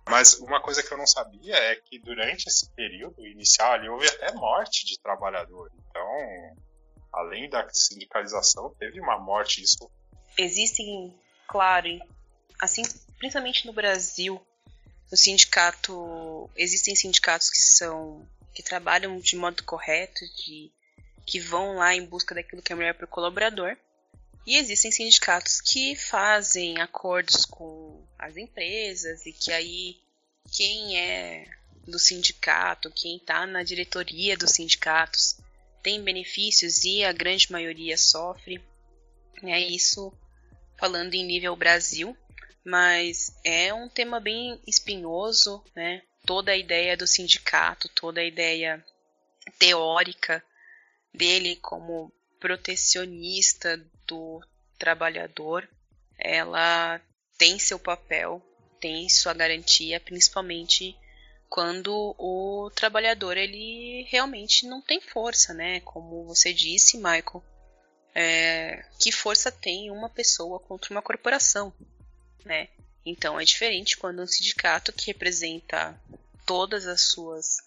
Mas 0.09 0.35
uma 0.41 0.61
coisa 0.61 0.83
que 0.83 0.93
eu 0.93 0.99
não 0.99 1.07
sabia 1.07 1.55
é 1.55 1.77
que 1.77 1.99
durante 1.99 2.49
esse 2.49 2.69
período 2.73 3.25
inicial 3.27 3.73
ali 3.73 3.89
houve 3.89 4.09
até 4.09 4.33
morte 4.33 4.87
de 4.87 4.99
trabalhador. 5.01 5.71
Então, 5.79 6.57
além 7.13 7.49
da 7.49 7.69
sindicalização, 7.71 8.75
teve 8.79 9.01
uma 9.01 9.19
morte. 9.19 9.63
Isso 9.63 9.89
existem, 10.37 11.15
claro, 11.47 11.89
assim, 12.61 12.83
principalmente 13.19 13.67
no 13.67 13.73
Brasil, 13.73 14.41
o 15.13 15.17
sindicato 15.17 16.51
existem 16.57 16.97
sindicatos 16.97 17.51
que 17.51 17.61
são 17.61 18.27
que 18.55 18.63
trabalham 18.63 19.17
de 19.21 19.37
modo 19.37 19.63
correto, 19.63 20.25
de 20.35 20.73
que 21.29 21.39
vão 21.39 21.75
lá 21.75 21.95
em 21.95 22.07
busca 22.07 22.35
daquilo 22.35 22.63
que 22.63 22.73
é 22.73 22.77
melhor 22.77 22.95
para 22.95 23.05
o 23.05 23.09
colaborador. 23.09 23.77
E 24.47 24.57
existem 24.57 24.91
sindicatos 24.91 25.61
que 25.61 25.95
fazem 25.95 26.81
acordos 26.81 27.45
com 27.45 28.03
as 28.19 28.39
empresas 28.39 29.27
e 29.27 29.33
que 29.35 29.53
aí 29.53 30.01
quem 30.51 30.99
é 30.99 31.45
do 31.87 31.99
sindicato, 31.99 32.91
quem 32.91 33.19
está 33.19 33.47
na 33.47 33.63
diretoria 33.63 34.39
dos 34.39 34.53
sindicatos 34.53 35.37
tem 35.83 36.03
benefícios 36.03 36.83
e 36.85 37.05
a 37.05 37.13
grande 37.13 37.53
maioria 37.53 37.99
sofre. 37.99 38.59
É 39.43 39.61
isso 39.61 40.11
falando 40.79 41.13
em 41.13 41.27
nível 41.27 41.55
Brasil, 41.55 42.17
mas 42.65 43.37
é 43.45 43.73
um 43.75 43.87
tema 43.87 44.19
bem 44.19 44.59
espinhoso, 44.67 45.63
né? 45.77 46.03
Toda 46.25 46.53
a 46.53 46.57
ideia 46.57 46.97
do 46.97 47.07
sindicato, 47.07 47.87
toda 47.91 48.23
a 48.23 48.25
ideia 48.25 48.83
teórica 49.59 50.43
dele 51.19 51.57
como 51.57 52.13
protecionista 52.39 53.77
do 54.07 54.41
trabalhador, 54.79 55.69
ela 56.17 57.01
tem 57.37 57.59
seu 57.59 57.79
papel, 57.79 58.41
tem 58.81 59.09
sua 59.09 59.35
garantia, 59.35 59.99
principalmente 59.99 60.97
quando 61.49 62.15
o 62.19 62.71
trabalhador 62.75 63.37
ele 63.37 64.07
realmente 64.09 64.67
não 64.67 64.81
tem 64.81 65.01
força, 65.01 65.53
né? 65.53 65.81
Como 65.81 66.25
você 66.25 66.53
disse, 66.53 66.97
Michael, 66.97 67.43
é, 68.15 68.85
que 68.99 69.11
força 69.11 69.51
tem 69.51 69.91
uma 69.91 70.09
pessoa 70.09 70.61
contra 70.61 70.93
uma 70.93 71.03
corporação, 71.03 71.73
né? 72.45 72.69
Então 73.05 73.41
é 73.41 73.45
diferente 73.45 73.97
quando 73.97 74.23
um 74.23 74.27
sindicato 74.27 74.93
que 74.93 75.07
representa 75.07 75.99
todas 76.47 76.87
as 76.87 77.01
suas 77.03 77.59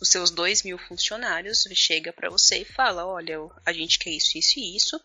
os 0.00 0.08
seus 0.08 0.30
dois 0.30 0.62
mil 0.62 0.78
funcionários 0.78 1.64
chega 1.74 2.12
para 2.12 2.30
você 2.30 2.58
e 2.58 2.64
fala, 2.64 3.06
olha, 3.06 3.36
a 3.64 3.72
gente 3.72 3.98
quer 3.98 4.10
isso, 4.10 4.36
isso 4.38 4.58
e 4.58 4.76
isso. 4.76 5.00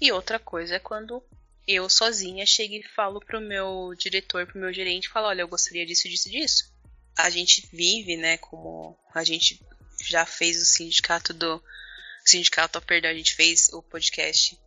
E 0.00 0.12
outra 0.12 0.38
coisa 0.38 0.76
é 0.76 0.78
quando 0.78 1.22
eu 1.66 1.88
sozinha 1.88 2.46
chego 2.46 2.74
e 2.74 2.82
falo 2.94 3.20
pro 3.20 3.40
meu 3.40 3.94
diretor, 3.98 4.46
pro 4.46 4.58
meu 4.58 4.72
gerente, 4.72 5.08
falo, 5.08 5.26
olha, 5.26 5.42
eu 5.42 5.48
gostaria 5.48 5.84
disso, 5.84 6.08
disso, 6.08 6.30
disso. 6.30 6.72
A 7.16 7.28
gente 7.28 7.68
vive, 7.72 8.16
né, 8.16 8.38
como 8.38 8.96
a 9.14 9.22
gente 9.24 9.60
já 10.06 10.24
fez 10.24 10.62
o 10.62 10.64
sindicato 10.64 11.34
do 11.34 11.62
sindicato, 12.24 12.80
perdão, 12.80 13.10
a 13.10 13.14
gente 13.14 13.34
fez 13.34 13.70
o 13.72 13.82
podcast 13.82 14.58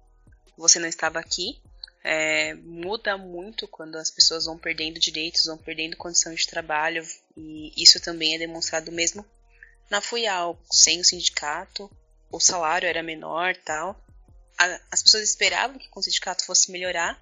Você 0.57 0.79
Não 0.79 0.87
Estava 0.87 1.19
Aqui. 1.19 1.59
É, 2.03 2.55
muda 2.55 3.17
muito 3.17 3.67
quando 3.67 3.95
as 3.95 4.09
pessoas 4.11 4.45
vão 4.45 4.57
perdendo 4.57 4.99
direitos, 4.99 5.45
vão 5.45 5.57
perdendo 5.57 5.95
condição 5.95 6.33
de 6.33 6.47
trabalho, 6.47 7.05
e 7.37 7.71
isso 7.77 7.99
também 7.99 8.35
é 8.35 8.39
demonstrado 8.39 8.91
mesmo 8.91 9.25
na 9.91 10.01
FUIAL, 10.01 10.57
sem 10.71 10.99
o 11.01 11.05
sindicato, 11.05 11.91
o 12.31 12.39
salário 12.39 12.87
era 12.87 13.03
menor 13.03 13.55
tal. 13.57 14.01
A, 14.57 14.79
as 14.89 15.03
pessoas 15.03 15.23
esperavam 15.23 15.77
que 15.77 15.89
com 15.89 15.99
o 15.99 16.03
sindicato 16.03 16.45
fosse 16.45 16.71
melhorar, 16.71 17.21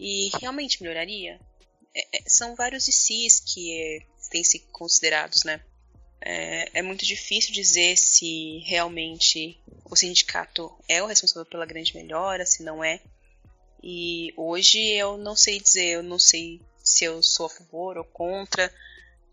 e 0.00 0.30
realmente 0.40 0.82
melhoraria. 0.82 1.38
É, 1.94 2.18
é 2.18 2.22
são 2.28 2.56
vários 2.56 2.88
ICs 2.88 3.40
que 3.40 3.78
é, 3.78 4.06
têm 4.30 4.42
se 4.42 4.58
considerados, 4.72 5.44
né? 5.44 5.62
É, 6.22 6.80
é, 6.80 6.82
muito 6.82 7.04
difícil 7.04 7.52
dizer 7.52 7.96
se 7.96 8.58
realmente 8.66 9.58
o 9.84 9.96
sindicato 9.96 10.70
é 10.88 11.02
o 11.02 11.06
responsável 11.06 11.46
pela 11.46 11.64
grande 11.64 11.94
melhora, 11.94 12.44
se 12.44 12.62
não 12.62 12.82
é. 12.82 13.00
E 13.82 14.32
hoje 14.36 14.78
eu 14.78 15.16
não 15.16 15.36
sei 15.36 15.60
dizer, 15.60 15.94
eu 15.94 16.02
não 16.02 16.18
sei 16.18 16.60
se 16.82 17.04
eu 17.04 17.22
sou 17.22 17.46
a 17.46 17.50
favor 17.50 17.96
ou 17.96 18.04
contra. 18.04 18.72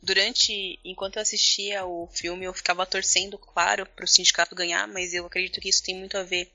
Durante, 0.08 0.80
enquanto 0.86 1.18
eu 1.18 1.22
assistia 1.22 1.86
o 1.86 2.08
filme, 2.08 2.46
eu 2.46 2.54
ficava 2.54 2.86
torcendo, 2.86 3.38
claro, 3.38 3.86
para 3.86 4.06
o 4.06 4.08
sindicato 4.08 4.56
ganhar, 4.56 4.88
mas 4.88 5.14
eu 5.14 5.26
acredito 5.26 5.60
que 5.60 5.68
isso 5.68 5.84
tem 5.84 6.00
muito 6.00 6.18
a 6.18 6.24
ver 6.24 6.50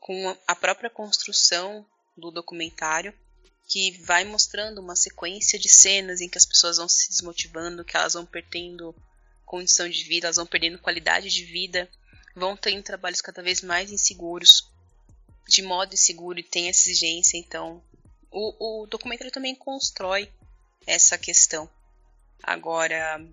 com 0.00 0.36
a 0.48 0.56
própria 0.56 0.90
construção 0.90 1.86
do 2.16 2.32
documentário, 2.32 3.14
que 3.68 3.92
vai 3.98 4.24
mostrando 4.24 4.80
uma 4.80 4.96
sequência 4.96 5.60
de 5.60 5.68
cenas 5.68 6.20
em 6.20 6.28
que 6.28 6.36
as 6.36 6.44
pessoas 6.44 6.78
vão 6.78 6.88
se 6.88 7.08
desmotivando, 7.08 7.84
que 7.84 7.96
elas 7.96 8.14
vão 8.14 8.26
perdendo 8.26 8.92
condição 9.46 9.88
de 9.88 10.02
vida, 10.02 10.26
elas 10.26 10.36
vão 10.38 10.46
perdendo 10.46 10.80
qualidade 10.80 11.28
de 11.28 11.44
vida, 11.44 11.88
vão 12.34 12.56
tendo 12.56 12.82
trabalhos 12.82 13.20
cada 13.20 13.44
vez 13.44 13.60
mais 13.62 13.92
inseguros, 13.92 14.68
de 15.46 15.62
modo 15.62 15.94
inseguro 15.94 16.40
e 16.40 16.42
tem 16.42 16.66
exigência. 16.66 17.36
Então, 17.38 17.80
o, 18.28 18.82
o 18.82 18.86
documentário 18.88 19.30
também 19.30 19.54
constrói 19.54 20.28
essa 20.84 21.16
questão. 21.16 21.70
Agora, 22.42 23.24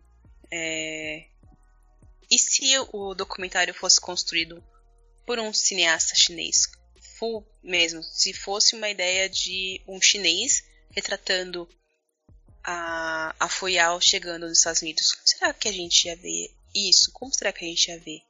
é... 0.52 1.26
e 2.30 2.38
se 2.38 2.77
o 2.94 3.14
documentário 3.14 3.73
fosse 3.73 3.99
construído 3.99 4.64
por 5.26 5.40
um 5.40 5.53
cineasta 5.53 6.15
chinês? 6.15 6.68
Full 7.18 7.45
mesmo, 7.61 8.02
se 8.03 8.34
fosse 8.34 8.76
uma 8.76 8.90
ideia 8.90 9.30
de 9.30 9.81
um 9.88 10.02
chinês 10.02 10.64
retratando 10.91 11.68
a, 12.64 13.36
a 13.40 13.49
Foyal 13.49 13.99
chegando 13.99 14.48
nos 14.48 14.60
Estados 14.60 14.81
Unidos, 14.81 15.14
como 15.14 15.27
será 15.27 15.53
que 15.53 15.68
a 15.68 15.72
gente 15.72 16.06
ia 16.06 16.15
ver 16.15 16.53
isso? 16.73 17.11
Como 17.11 17.34
será 17.34 17.52
que 17.52 17.65
a 17.65 17.68
gente 17.68 17.88
ia 17.90 17.99
ver? 17.99 18.22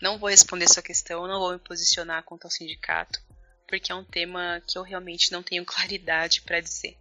Não 0.00 0.18
vou 0.18 0.28
responder 0.28 0.68
sua 0.68 0.82
questão, 0.82 1.26
não 1.26 1.40
vou 1.40 1.52
me 1.52 1.58
posicionar 1.58 2.22
contra 2.24 2.48
o 2.48 2.50
sindicato, 2.50 3.22
porque 3.66 3.90
é 3.90 3.94
um 3.94 4.04
tema 4.04 4.62
que 4.66 4.76
eu 4.76 4.82
realmente 4.82 5.32
não 5.32 5.42
tenho 5.42 5.64
claridade 5.66 6.42
para 6.42 6.60
dizer. 6.60 6.98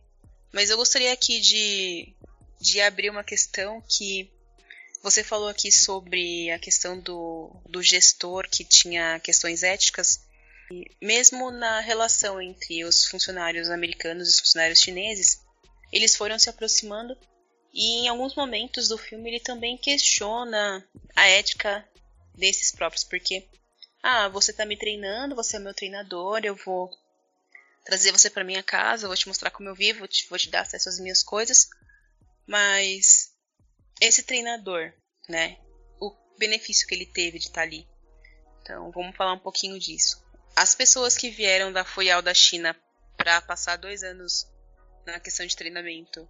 Mas 0.51 0.69
eu 0.69 0.77
gostaria 0.77 1.11
aqui 1.11 1.41
de, 1.41 2.15
de 2.63 2.79
abrir 2.79 3.09
uma 3.09 3.25
questão 3.25 3.81
que 3.81 4.31
você 5.01 5.21
falou 5.21 5.49
aqui 5.49 5.69
sobre 5.69 6.49
a 6.49 6.57
questão 6.57 6.97
do, 6.97 7.51
do 7.67 7.83
gestor 7.83 8.47
que 8.49 8.63
tinha 8.63 9.19
questões 9.19 9.63
éticas. 9.63 10.25
E 10.71 10.85
mesmo 11.05 11.51
na 11.51 11.81
relação 11.81 12.41
entre 12.41 12.85
os 12.85 13.05
funcionários 13.05 13.69
americanos 13.69 14.27
e 14.27 14.31
os 14.31 14.39
funcionários 14.39 14.79
chineses, 14.79 15.41
eles 15.91 16.15
foram 16.15 16.39
se 16.39 16.49
aproximando 16.49 17.17
e 17.73 18.05
em 18.05 18.07
alguns 18.07 18.33
momentos 18.33 18.87
do 18.87 18.97
filme 18.97 19.29
ele 19.29 19.39
também 19.41 19.77
questiona 19.77 20.87
a 21.13 21.27
ética 21.27 21.85
desses 22.33 22.71
próprios, 22.71 23.03
porque 23.03 23.45
ah, 24.01 24.29
você 24.29 24.53
tá 24.53 24.65
me 24.65 24.77
treinando, 24.77 25.35
você 25.35 25.57
é 25.57 25.59
meu 25.59 25.73
treinador, 25.73 26.39
eu 26.45 26.55
vou 26.55 26.89
trazer 27.83 28.13
você 28.13 28.29
para 28.29 28.45
minha 28.45 28.63
casa, 28.63 29.07
vou 29.07 29.17
te 29.17 29.27
mostrar 29.27 29.51
como 29.51 29.67
eu 29.67 29.75
vivo, 29.75 30.07
vou 30.29 30.39
te 30.39 30.49
dar 30.49 30.61
acesso 30.61 30.87
às 30.87 30.97
minhas 30.97 31.21
coisas, 31.21 31.67
mas 32.47 33.31
esse 34.01 34.23
treinador, 34.23 34.93
né, 35.29 35.57
o 35.99 36.11
benefício 36.37 36.87
que 36.87 36.95
ele 36.95 37.05
teve 37.05 37.39
de 37.39 37.45
estar 37.45 37.61
tá 37.61 37.67
ali. 37.67 37.87
Então, 38.61 38.91
vamos 38.91 39.15
falar 39.15 39.33
um 39.33 39.39
pouquinho 39.39 39.79
disso. 39.79 40.23
As 40.55 40.75
pessoas 40.75 41.17
que 41.17 41.29
vieram 41.29 41.71
da 41.71 41.83
Foyal 41.83 42.21
da 42.21 42.33
China 42.33 42.75
para 43.17 43.41
passar 43.41 43.77
dois 43.77 44.03
anos 44.03 44.47
na 45.05 45.19
questão 45.19 45.45
de 45.45 45.55
treinamento 45.55 46.27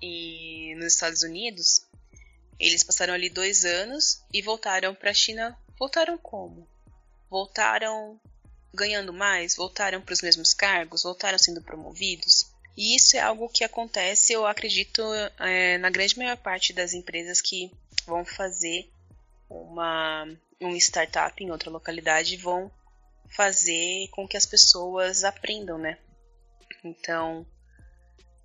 e 0.00 0.74
nos 0.76 0.94
Estados 0.94 1.22
Unidos, 1.22 1.86
eles 2.58 2.82
passaram 2.82 3.14
ali 3.14 3.28
dois 3.28 3.64
anos 3.64 4.24
e 4.32 4.42
voltaram 4.42 4.94
para 4.94 5.10
a 5.10 5.14
China. 5.14 5.56
Voltaram 5.78 6.16
como? 6.18 6.68
Voltaram 7.30 8.20
ganhando 8.74 9.12
mais? 9.12 9.54
Voltaram 9.56 10.00
para 10.00 10.12
os 10.12 10.22
mesmos 10.22 10.54
cargos? 10.54 11.02
Voltaram 11.02 11.38
sendo 11.38 11.62
promovidos? 11.62 12.47
E 12.78 12.94
isso 12.94 13.16
é 13.16 13.20
algo 13.20 13.48
que 13.48 13.64
acontece, 13.64 14.32
eu 14.32 14.46
acredito, 14.46 15.02
é, 15.40 15.78
na 15.78 15.90
grande 15.90 16.16
maior 16.16 16.36
parte 16.36 16.72
das 16.72 16.94
empresas 16.94 17.40
que 17.40 17.72
vão 18.06 18.24
fazer 18.24 18.88
uma 19.50 20.24
um 20.60 20.76
startup 20.76 21.42
em 21.42 21.50
outra 21.50 21.70
localidade 21.70 22.36
vão 22.36 22.70
fazer 23.30 24.06
com 24.12 24.28
que 24.28 24.36
as 24.36 24.46
pessoas 24.46 25.24
aprendam, 25.24 25.76
né? 25.76 25.98
Então, 26.84 27.44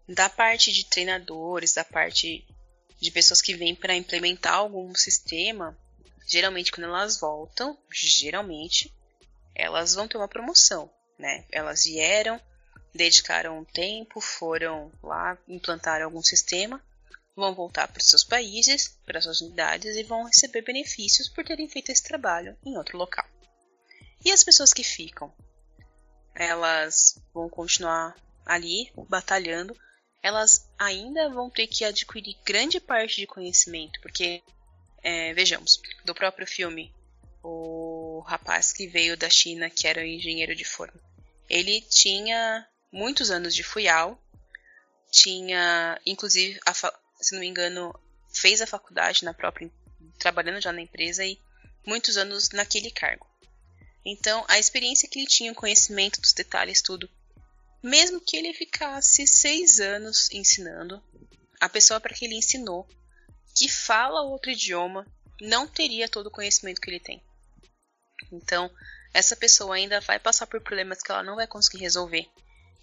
da 0.09 0.27
parte 0.29 0.73
de 0.73 0.85
treinadores, 0.85 1.75
da 1.75 1.83
parte 1.83 2.43
de 2.99 3.11
pessoas 3.11 3.39
que 3.39 3.53
vêm 3.53 3.75
para 3.75 3.93
implementar 3.93 4.55
algum 4.55 4.95
sistema, 4.95 5.77
geralmente 6.27 6.71
quando 6.71 6.87
elas 6.87 7.19
voltam, 7.19 7.77
geralmente 7.91 8.91
elas 9.53 9.93
vão 9.93 10.07
ter 10.07 10.17
uma 10.17 10.27
promoção, 10.27 10.89
né? 11.19 11.45
Elas 11.51 11.83
vieram, 11.83 12.41
dedicaram 12.93 13.59
um 13.59 13.65
tempo, 13.65 14.21
foram 14.21 14.91
lá, 15.01 15.37
implantaram 15.47 16.05
algum 16.05 16.21
sistema, 16.21 16.81
vão 17.35 17.53
voltar 17.53 17.87
para 17.87 17.99
os 17.99 18.07
seus 18.07 18.23
países, 18.23 18.97
para 19.05 19.21
suas 19.21 19.41
unidades 19.41 19.95
e 19.95 20.03
vão 20.03 20.25
receber 20.25 20.61
benefícios 20.61 21.27
por 21.27 21.43
terem 21.43 21.67
feito 21.67 21.91
esse 21.91 22.03
trabalho 22.03 22.57
em 22.65 22.77
outro 22.77 22.97
local. 22.97 23.25
E 24.23 24.31
as 24.31 24.43
pessoas 24.43 24.73
que 24.73 24.83
ficam? 24.83 25.33
Elas 26.35 27.19
vão 27.33 27.49
continuar 27.49 28.15
ali 28.45 28.91
batalhando 29.09 29.75
elas 30.23 30.71
ainda 30.79 31.29
vão 31.29 31.49
ter 31.49 31.67
que 31.67 31.83
adquirir 31.83 32.37
grande 32.45 32.79
parte 32.79 33.17
de 33.17 33.27
conhecimento, 33.27 33.99
porque, 34.01 34.41
é, 35.03 35.33
vejamos, 35.33 35.81
do 36.05 36.15
próprio 36.15 36.47
filme, 36.47 36.95
o 37.43 38.23
rapaz 38.25 38.71
que 38.71 38.87
veio 38.87 39.17
da 39.17 39.29
China, 39.29 39.69
que 39.69 39.85
era 39.85 39.99
um 39.99 40.05
engenheiro 40.05 40.55
de 40.55 40.63
forma, 40.63 40.97
ele 41.49 41.81
tinha 41.81 42.65
muitos 42.93 43.31
anos 43.31 43.55
de 43.55 43.63
Fuyao, 43.63 44.17
tinha, 45.11 45.99
inclusive, 46.05 46.59
se 47.19 47.33
não 47.33 47.41
me 47.41 47.47
engano, 47.47 47.93
fez 48.31 48.61
a 48.61 48.67
faculdade 48.67 49.25
na 49.25 49.33
própria, 49.33 49.69
trabalhando 50.19 50.61
já 50.61 50.71
na 50.71 50.81
empresa 50.81 51.25
e 51.25 51.39
muitos 51.85 52.17
anos 52.17 52.51
naquele 52.51 52.91
cargo. 52.91 53.27
Então, 54.05 54.45
a 54.47 54.59
experiência 54.59 55.09
que 55.09 55.19
ele 55.19 55.27
tinha, 55.27 55.51
o 55.51 55.55
conhecimento 55.55 56.21
dos 56.21 56.33
detalhes, 56.33 56.81
tudo, 56.81 57.09
mesmo 57.81 58.21
que 58.21 58.37
ele 58.37 58.53
ficasse 58.53 59.25
seis 59.25 59.79
anos 59.79 60.29
ensinando, 60.31 61.01
a 61.59 61.67
pessoa 61.67 61.99
para 61.99 62.13
que 62.13 62.25
ele 62.25 62.35
ensinou, 62.35 62.87
que 63.57 63.67
fala 63.69 64.21
outro 64.21 64.51
idioma, 64.51 65.05
não 65.41 65.67
teria 65.67 66.07
todo 66.07 66.27
o 66.27 66.31
conhecimento 66.31 66.79
que 66.79 66.89
ele 66.89 66.99
tem. 66.99 67.23
Então, 68.31 68.69
essa 69.13 69.35
pessoa 69.35 69.75
ainda 69.75 69.99
vai 70.01 70.19
passar 70.19 70.47
por 70.47 70.61
problemas 70.61 71.01
que 71.01 71.11
ela 71.11 71.23
não 71.23 71.35
vai 71.35 71.47
conseguir 71.47 71.79
resolver. 71.79 72.27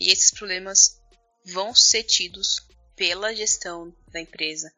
E 0.00 0.10
esses 0.10 0.30
problemas 0.30 0.98
vão 1.44 1.74
ser 1.74 2.04
tidos 2.04 2.66
pela 2.96 3.34
gestão 3.34 3.94
da 4.08 4.20
empresa. 4.20 4.72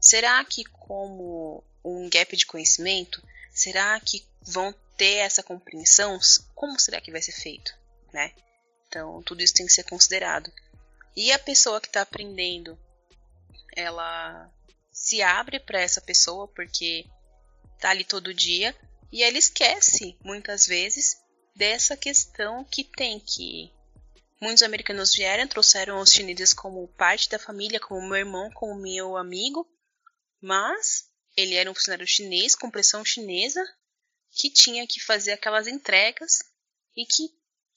Será 0.00 0.44
que, 0.44 0.64
como 0.64 1.62
um 1.84 2.08
gap 2.08 2.36
de 2.36 2.46
conhecimento, 2.46 3.22
será 3.50 3.98
que 4.00 4.24
vão 4.42 4.72
ter 4.96 5.16
essa 5.16 5.42
compreensão? 5.42 6.18
Como 6.54 6.78
será 6.78 7.00
que 7.00 7.12
vai 7.12 7.20
ser 7.20 7.32
feito? 7.32 7.76
Né? 8.12 8.32
Então, 8.86 9.22
tudo 9.22 9.42
isso 9.42 9.54
tem 9.54 9.66
que 9.66 9.72
ser 9.72 9.84
considerado. 9.84 10.52
E 11.16 11.32
a 11.32 11.38
pessoa 11.38 11.80
que 11.80 11.88
está 11.88 12.02
aprendendo, 12.02 12.78
ela 13.76 14.50
se 14.92 15.22
abre 15.22 15.58
para 15.58 15.80
essa 15.80 16.00
pessoa 16.00 16.46
porque 16.48 17.06
tá 17.80 17.90
ali 17.90 18.04
todo 18.04 18.34
dia 18.34 18.76
e 19.10 19.22
ela 19.22 19.36
esquece 19.38 20.16
muitas 20.24 20.66
vezes 20.66 21.16
dessa 21.54 21.96
questão 21.96 22.64
que 22.64 22.84
tem 22.84 23.18
que 23.18 23.72
muitos 24.42 24.64
americanos 24.64 25.14
vieram, 25.14 25.46
trouxeram 25.46 26.00
os 26.00 26.10
chineses 26.10 26.52
como 26.52 26.88
parte 26.94 27.28
da 27.28 27.38
família, 27.38 27.78
como 27.78 28.08
meu 28.08 28.18
irmão, 28.18 28.50
como 28.50 28.74
meu 28.74 29.16
amigo, 29.16 29.64
mas 30.40 31.08
ele 31.36 31.54
era 31.54 31.70
um 31.70 31.74
funcionário 31.74 32.06
chinês 32.06 32.56
com 32.56 32.68
pressão 32.68 33.04
chinesa 33.04 33.62
que 34.32 34.50
tinha 34.50 34.84
que 34.84 35.00
fazer 35.00 35.30
aquelas 35.30 35.68
entregas 35.68 36.40
e 36.96 37.06
que 37.06 37.30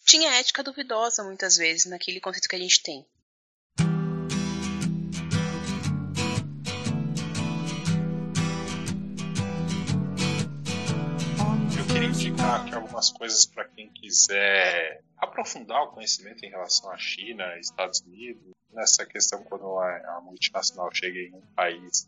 tinha 0.08 0.34
ética 0.34 0.64
duvidosa 0.64 1.24
muitas 1.24 1.56
vezes 1.56 1.86
naquele 1.86 2.20
conceito 2.20 2.50
que 2.50 2.56
a 2.56 2.60
gente 2.60 2.82
tem. 2.82 3.08
Indicar 12.16 12.62
aqui 12.62 12.74
algumas 12.74 13.12
coisas 13.12 13.46
para 13.46 13.66
quem 13.66 13.90
quiser 13.90 15.02
aprofundar 15.18 15.84
o 15.84 15.88
conhecimento 15.90 16.46
em 16.46 16.50
relação 16.50 16.90
à 16.92 16.98
China, 16.98 17.58
Estados 17.60 18.02
Unidos, 18.02 18.54
nessa 18.72 19.06
questão 19.06 19.44
quando 19.44 19.78
a 19.80 20.22
multinacional 20.22 20.90
chega 20.94 21.20
em 21.20 21.34
um 21.34 21.42
país 21.56 22.08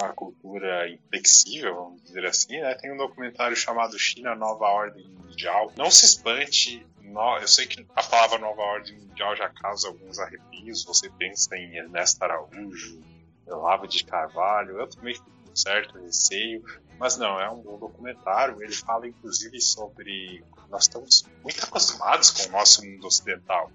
uma 0.00 0.12
cultura 0.14 0.88
inflexível, 0.88 1.74
vamos 1.74 2.02
dizer 2.02 2.24
assim, 2.24 2.58
né? 2.58 2.74
Tem 2.74 2.90
um 2.90 2.96
documentário 2.96 3.54
chamado 3.54 3.98
China 3.98 4.34
Nova 4.34 4.64
Ordem 4.64 5.06
Mundial. 5.08 5.70
Não 5.76 5.90
se 5.90 6.06
espante, 6.06 6.86
no... 7.02 7.36
eu 7.38 7.46
sei 7.46 7.66
que 7.66 7.86
a 7.94 8.02
palavra 8.02 8.38
Nova 8.38 8.62
Ordem 8.62 8.98
Mundial 8.98 9.36
já 9.36 9.50
causa 9.50 9.88
alguns 9.88 10.18
arrepios. 10.18 10.84
Você 10.84 11.10
pensa 11.10 11.54
em 11.54 11.76
Ernesto 11.76 12.22
Araújo, 12.24 13.02
Lava 13.46 13.86
de 13.86 14.02
Carvalho, 14.04 14.78
eu 14.80 14.88
também 14.88 15.14
fico 15.14 15.30
com 15.30 15.39
certo 15.54 15.98
receio, 15.98 16.64
mas 16.98 17.16
não, 17.16 17.40
é 17.40 17.48
um 17.50 17.60
bom 17.60 17.78
documentário. 17.78 18.62
Ele 18.62 18.74
fala 18.74 19.08
inclusive 19.08 19.60
sobre. 19.60 20.44
Nós 20.68 20.82
estamos 20.82 21.24
muito 21.42 21.64
acostumados 21.64 22.30
com 22.30 22.48
o 22.48 22.52
nosso 22.52 22.84
mundo 22.84 23.06
ocidental 23.06 23.70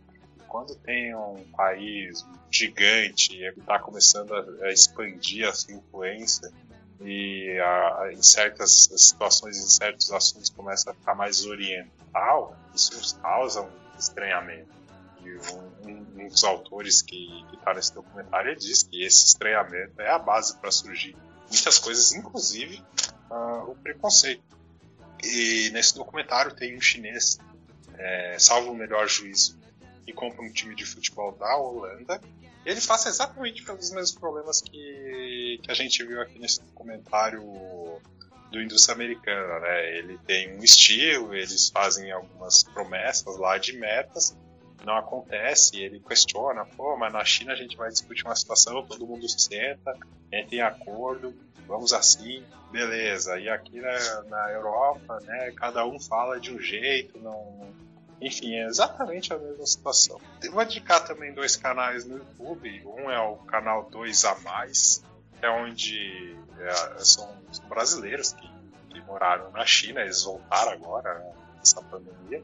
quando 0.56 0.74
tem 0.74 1.14
um 1.14 1.44
país 1.52 2.26
gigante 2.50 3.28
que 3.28 3.60
está 3.60 3.78
começando 3.78 4.34
a, 4.64 4.72
expandir 4.72 5.46
a 5.46 5.54
sua 5.54 5.74
influência 5.74 6.50
e 7.02 7.60
a, 7.60 8.14
em 8.14 8.24
certas 8.24 8.88
situações, 8.96 9.58
em 9.58 9.68
certos 9.68 10.14
assuntos 10.14 10.50
começa 10.50 10.92
a 10.92 10.94
ficar 10.94 11.14
mais 11.14 11.46
oriental, 11.46 12.56
isso 12.74 12.98
nos 12.98 13.12
causa 13.12 13.64
um 13.64 14.00
estranhamento. 14.00 14.74
E 15.26 15.38
um, 15.38 15.90
um, 15.90 16.24
um 16.24 16.28
dos 16.30 16.46
autores 16.46 17.02
que 17.02 17.46
está 17.52 17.74
nesse 17.74 17.94
documentário 17.94 18.56
diz 18.56 18.84
que 18.84 19.04
esse 19.04 19.26
estranhamento 19.26 20.00
é 20.00 20.10
a 20.10 20.18
base 20.18 20.56
para 20.56 20.72
surgir 20.72 21.18
muitas 21.50 21.80
coisas, 21.80 22.14
inclusive 22.14 22.84
uh, 23.30 23.72
o 23.72 23.76
preconceito. 23.76 24.44
E 25.24 25.70
nesse 25.72 25.96
documentário 25.96 26.54
tem 26.54 26.78
um 26.78 26.82
chinês, 26.82 27.40
é, 27.98 28.38
salvo 28.38 28.72
o 28.72 28.76
melhor 28.76 29.08
juízo, 29.08 29.58
e 30.06 30.14
compra 30.14 30.42
um 30.42 30.52
time 30.52 30.76
de 30.76 30.86
futebol 30.86 31.32
da 31.32 31.56
Holanda, 31.58 32.22
ele 32.66 32.82
passa 32.82 33.10
exatamente 33.10 33.64
pelos 33.64 33.92
mesmos 33.92 34.12
problemas 34.14 34.62
que, 34.62 35.60
que 35.62 35.72
a 35.72 35.74
gente 35.74 36.04
viu 36.04 36.22
aqui 36.22 36.40
nesse 36.40 36.62
documentário 36.62 37.42
do 38.52 38.62
indústria 38.62 38.96
americana, 38.96 39.60
né? 39.60 39.98
Ele 39.98 40.18
tem 40.20 40.56
um 40.58 40.64
estilo, 40.64 41.34
eles 41.36 41.70
fazem 41.70 42.12
algumas 42.12 42.64
promessas 42.64 43.38
lá 43.38 43.58
de 43.58 43.74
metas, 43.74 44.36
não 44.84 44.98
acontece, 44.98 45.80
ele 45.80 46.00
questiona, 46.00 46.66
pô, 46.66 46.98
mas 46.98 47.14
na 47.14 47.24
China 47.24 47.54
a 47.54 47.56
gente 47.56 47.78
vai 47.78 47.90
discutir 47.90 48.26
uma 48.26 48.36
situação, 48.36 48.86
todo 48.86 49.06
mundo 49.06 49.28
senta, 49.30 49.98
entra 50.32 50.56
em 50.56 50.62
acordo, 50.62 51.34
vamos 51.68 51.94
assim, 51.94 52.44
beleza. 52.72 53.40
E 53.40 53.50
aqui 53.50 53.80
na, 53.80 54.24
na 54.24 54.52
Europa, 54.52 55.20
né, 55.24 55.52
cada 55.56 55.86
um 55.86 56.00
fala 56.00 56.40
de 56.40 56.54
um 56.54 56.60
jeito, 56.60 57.20
não, 57.20 57.74
enfim, 58.22 58.56
é 58.56 58.66
exatamente 58.66 59.34
a 59.34 59.38
mesma 59.38 59.66
situação. 59.66 60.20
Eu 60.42 60.52
vou 60.52 60.64
indicar 60.64 61.06
também 61.06 61.34
dois 61.34 61.56
canais 61.56 62.06
no 62.06 62.18
YouTube. 62.18 62.84
Um 62.86 63.10
é 63.10 63.20
o 63.20 63.36
canal 63.38 63.90
2 63.90 64.26
a 64.26 64.36
mais, 64.40 65.04
é 65.42 65.50
onde 65.50 66.36
é, 66.60 67.04
são 67.04 67.30
brasileiros 67.68 68.34
que, 68.34 68.50
que, 68.90 69.02
moraram 69.02 69.52
na 69.52 69.66
China, 69.66 70.02
eles 70.02 70.24
voltaram 70.24 70.72
agora, 70.72 71.20
né, 71.20 71.34
nessa 71.58 71.82
pandemia. 71.82 72.44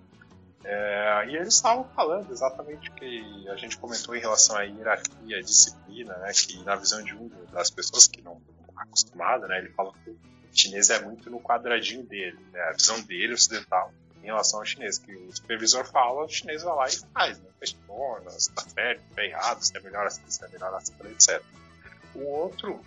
É, 0.64 1.26
e 1.28 1.36
eles 1.36 1.56
estavam 1.56 1.84
falando 1.96 2.32
exatamente 2.32 2.90
o 2.90 2.94
que 2.94 3.50
a 3.50 3.56
gente 3.56 3.78
comentou 3.78 4.16
em 4.16 4.20
relação 4.20 4.56
à 4.56 4.62
hierarquia, 4.62 5.38
à 5.38 5.42
disciplina, 5.42 6.16
né, 6.18 6.32
que 6.34 6.64
na 6.64 6.76
visão 6.76 7.04
de 7.04 7.16
um 7.16 7.30
das 7.52 7.70
pessoas 7.72 8.08
que 8.08 8.22
não 8.22 8.42
está 8.70 8.84
acostumada, 8.84 9.48
né, 9.48 9.58
ele 9.58 9.70
fala 9.70 9.92
que 10.04 10.12
o 10.12 10.20
chinês 10.54 10.90
é 10.90 11.02
muito 11.02 11.30
no 11.30 11.40
quadradinho 11.40 12.04
dele, 12.04 12.38
né, 12.52 12.62
a 12.62 12.74
visão 12.74 13.02
dele 13.02 13.34
ocidental 13.34 13.92
em 14.22 14.26
relação 14.26 14.60
ao 14.60 14.66
chinês, 14.66 15.00
que 15.00 15.16
o 15.16 15.36
supervisor 15.36 15.84
fala, 15.86 16.26
o 16.26 16.30
chinês 16.30 16.62
vai 16.62 16.76
lá 16.76 16.88
e 16.88 16.98
faz, 17.12 17.40
né? 17.40 17.50
questiona 17.60 18.30
se 18.32 18.52
tá 18.52 18.62
certo, 18.62 19.02
se 19.02 19.16
tá 19.16 19.24
errado, 19.24 19.62
se 19.62 19.78
é 19.78 19.80
melhor 19.82 20.08
assim, 20.08 20.22
se 20.28 20.44
é 20.44 20.48
melhor 20.48 20.74
assim, 20.74 20.94
etc. 21.06 21.42
O 22.16 22.24
outro 22.26 22.84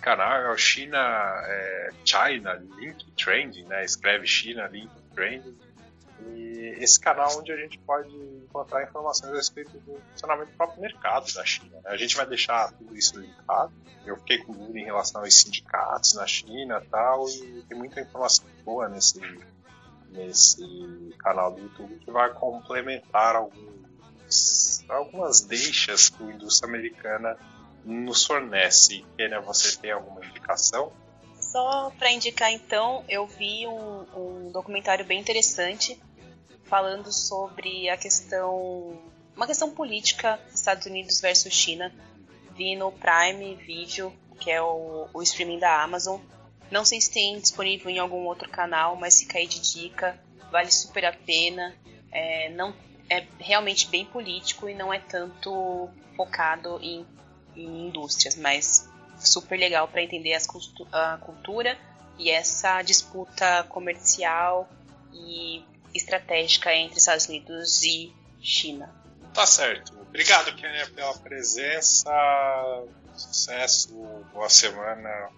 canal 0.00 0.42
é 0.42 0.50
o 0.50 0.56
China 0.56 0.98
é, 1.46 1.90
China 2.04 2.54
Link 2.76 3.10
Trending, 3.12 3.64
né? 3.64 3.84
Escreve 3.84 4.26
China 4.26 4.66
Link 4.68 4.90
Trending. 5.14 5.56
E 6.28 6.76
esse 6.78 6.98
canal 6.98 7.38
onde 7.38 7.52
a 7.52 7.56
gente 7.56 7.78
pode 7.78 8.14
encontrar 8.14 8.82
informações 8.82 9.32
a 9.32 9.36
respeito 9.36 9.78
do 9.80 10.00
funcionamento 10.10 10.50
do 10.50 10.56
próprio 10.56 10.80
mercado 10.80 11.32
da 11.32 11.44
China. 11.44 11.76
Né? 11.82 11.90
A 11.90 11.96
gente 11.96 12.16
vai 12.16 12.26
deixar 12.26 12.72
tudo 12.72 12.96
isso 12.96 13.18
linkado. 13.18 13.72
Eu 14.04 14.16
fiquei 14.16 14.38
com 14.38 14.52
dúvida 14.52 14.78
em 14.78 14.84
relação 14.84 15.22
aos 15.22 15.34
sindicatos 15.34 16.14
na 16.14 16.26
China 16.26 16.82
tal, 16.90 17.28
e 17.28 17.64
tem 17.68 17.78
muita 17.78 18.00
informação 18.00 18.44
boa 18.64 18.88
nesse, 18.88 19.20
nesse 20.08 21.14
canal 21.18 21.52
do 21.52 21.60
YouTube 21.60 21.98
que 21.98 22.10
vai 22.10 22.32
complementar 22.32 23.36
alguns, 23.36 24.84
algumas 24.88 25.42
deixas 25.42 26.08
que 26.08 26.22
a 26.22 26.26
indústria 26.26 26.68
americana 26.68 27.36
nos 27.84 28.24
fornece. 28.24 29.04
Kenia, 29.16 29.40
você 29.40 29.76
tem 29.78 29.92
alguma 29.92 30.24
indicação? 30.24 30.92
Só 31.38 31.90
para 31.98 32.12
indicar 32.12 32.52
então, 32.52 33.04
eu 33.08 33.26
vi 33.26 33.66
um, 33.66 34.06
um 34.16 34.52
documentário 34.52 35.04
bem 35.04 35.20
interessante 35.20 36.00
falando 36.70 37.12
sobre 37.12 37.90
a 37.90 37.96
questão, 37.96 38.96
uma 39.36 39.46
questão 39.46 39.72
política 39.72 40.40
Estados 40.54 40.86
Unidos 40.86 41.20
versus 41.20 41.52
China. 41.52 41.92
Vi 42.56 42.76
no 42.76 42.92
Prime 42.92 43.56
Video, 43.56 44.12
que 44.38 44.50
é 44.50 44.62
o, 44.62 45.08
o 45.12 45.22
streaming 45.22 45.58
da 45.58 45.82
Amazon. 45.82 46.20
Não 46.70 46.84
sei 46.84 47.00
se 47.00 47.10
tem 47.10 47.40
disponível 47.40 47.90
em 47.90 47.98
algum 47.98 48.24
outro 48.24 48.48
canal, 48.48 48.94
mas 48.94 49.18
fica 49.18 49.38
aí 49.38 49.48
de 49.48 49.60
dica. 49.60 50.18
Vale 50.52 50.70
super 50.70 51.04
a 51.04 51.12
pena. 51.12 51.74
É, 52.12 52.48
não, 52.50 52.72
é 53.08 53.26
realmente 53.40 53.88
bem 53.88 54.04
político 54.04 54.68
e 54.68 54.74
não 54.74 54.94
é 54.94 55.00
tanto 55.00 55.88
focado 56.16 56.78
em, 56.80 57.04
em 57.56 57.88
indústrias, 57.88 58.36
mas 58.36 58.88
super 59.18 59.58
legal 59.58 59.88
para 59.88 60.02
entender 60.02 60.34
as, 60.34 60.46
a 60.92 61.18
cultura 61.18 61.76
e 62.16 62.30
essa 62.30 62.80
disputa 62.82 63.64
comercial 63.64 64.68
e 65.12 65.64
estratégica 65.94 66.74
entre 66.74 66.98
Estados 66.98 67.26
Unidos 67.26 67.82
e 67.82 68.12
China. 68.40 68.94
Tá 69.34 69.46
certo. 69.46 69.92
Obrigado, 70.00 70.54
Kenia, 70.56 70.88
pela 70.90 71.14
presença. 71.18 72.10
Sucesso, 73.14 73.94
boa 74.32 74.48
semana 74.48 75.30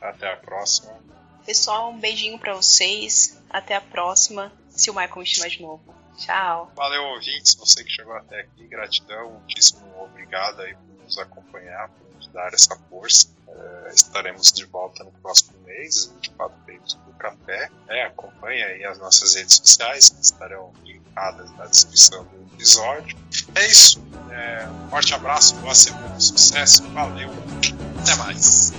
até 0.00 0.32
a 0.32 0.36
próxima. 0.36 0.98
Pessoal, 1.46 1.90
um 1.90 1.98
beijinho 1.98 2.38
para 2.38 2.54
vocês. 2.54 3.40
Até 3.48 3.74
a 3.74 3.80
próxima. 3.80 4.52
Se 4.68 4.90
o 4.90 4.94
Michael 4.94 5.20
me 5.20 5.26
chamar 5.26 5.48
de 5.48 5.62
novo. 5.62 5.94
Tchau. 6.18 6.70
Valeu, 6.74 7.02
ouvintes. 7.04 7.54
Você 7.54 7.82
que 7.84 7.90
chegou 7.90 8.14
até 8.14 8.40
aqui. 8.40 8.66
Gratidão. 8.66 9.30
Muitíssimo 9.30 9.88
obrigado 10.02 10.60
aí 10.60 10.74
por 10.74 11.04
nos 11.04 11.16
acompanhar, 11.18 11.88
por 11.88 12.07
dar 12.32 12.52
essa 12.52 12.76
força. 12.88 13.28
É, 13.48 13.92
estaremos 13.94 14.52
de 14.52 14.64
volta 14.66 15.02
no 15.04 15.10
próximo 15.12 15.58
mês, 15.64 16.12
24 16.16 16.56
tempos 16.66 16.94
do 16.94 17.12
café. 17.14 17.70
É, 17.88 18.04
acompanhe 18.04 18.62
aí 18.62 18.84
as 18.84 18.98
nossas 18.98 19.34
redes 19.34 19.56
sociais, 19.56 20.10
que 20.10 20.20
estarão 20.20 20.72
linkadas 20.84 21.50
na 21.56 21.66
descrição 21.66 22.24
do 22.24 22.54
episódio. 22.54 23.16
É 23.54 23.66
isso. 23.66 24.02
É, 24.30 24.68
um 24.68 24.90
forte 24.90 25.14
abraço, 25.14 25.54
boa 25.56 25.74
semana, 25.74 26.20
sucesso, 26.20 26.82
valeu, 26.90 27.30
até 28.00 28.14
mais. 28.16 28.72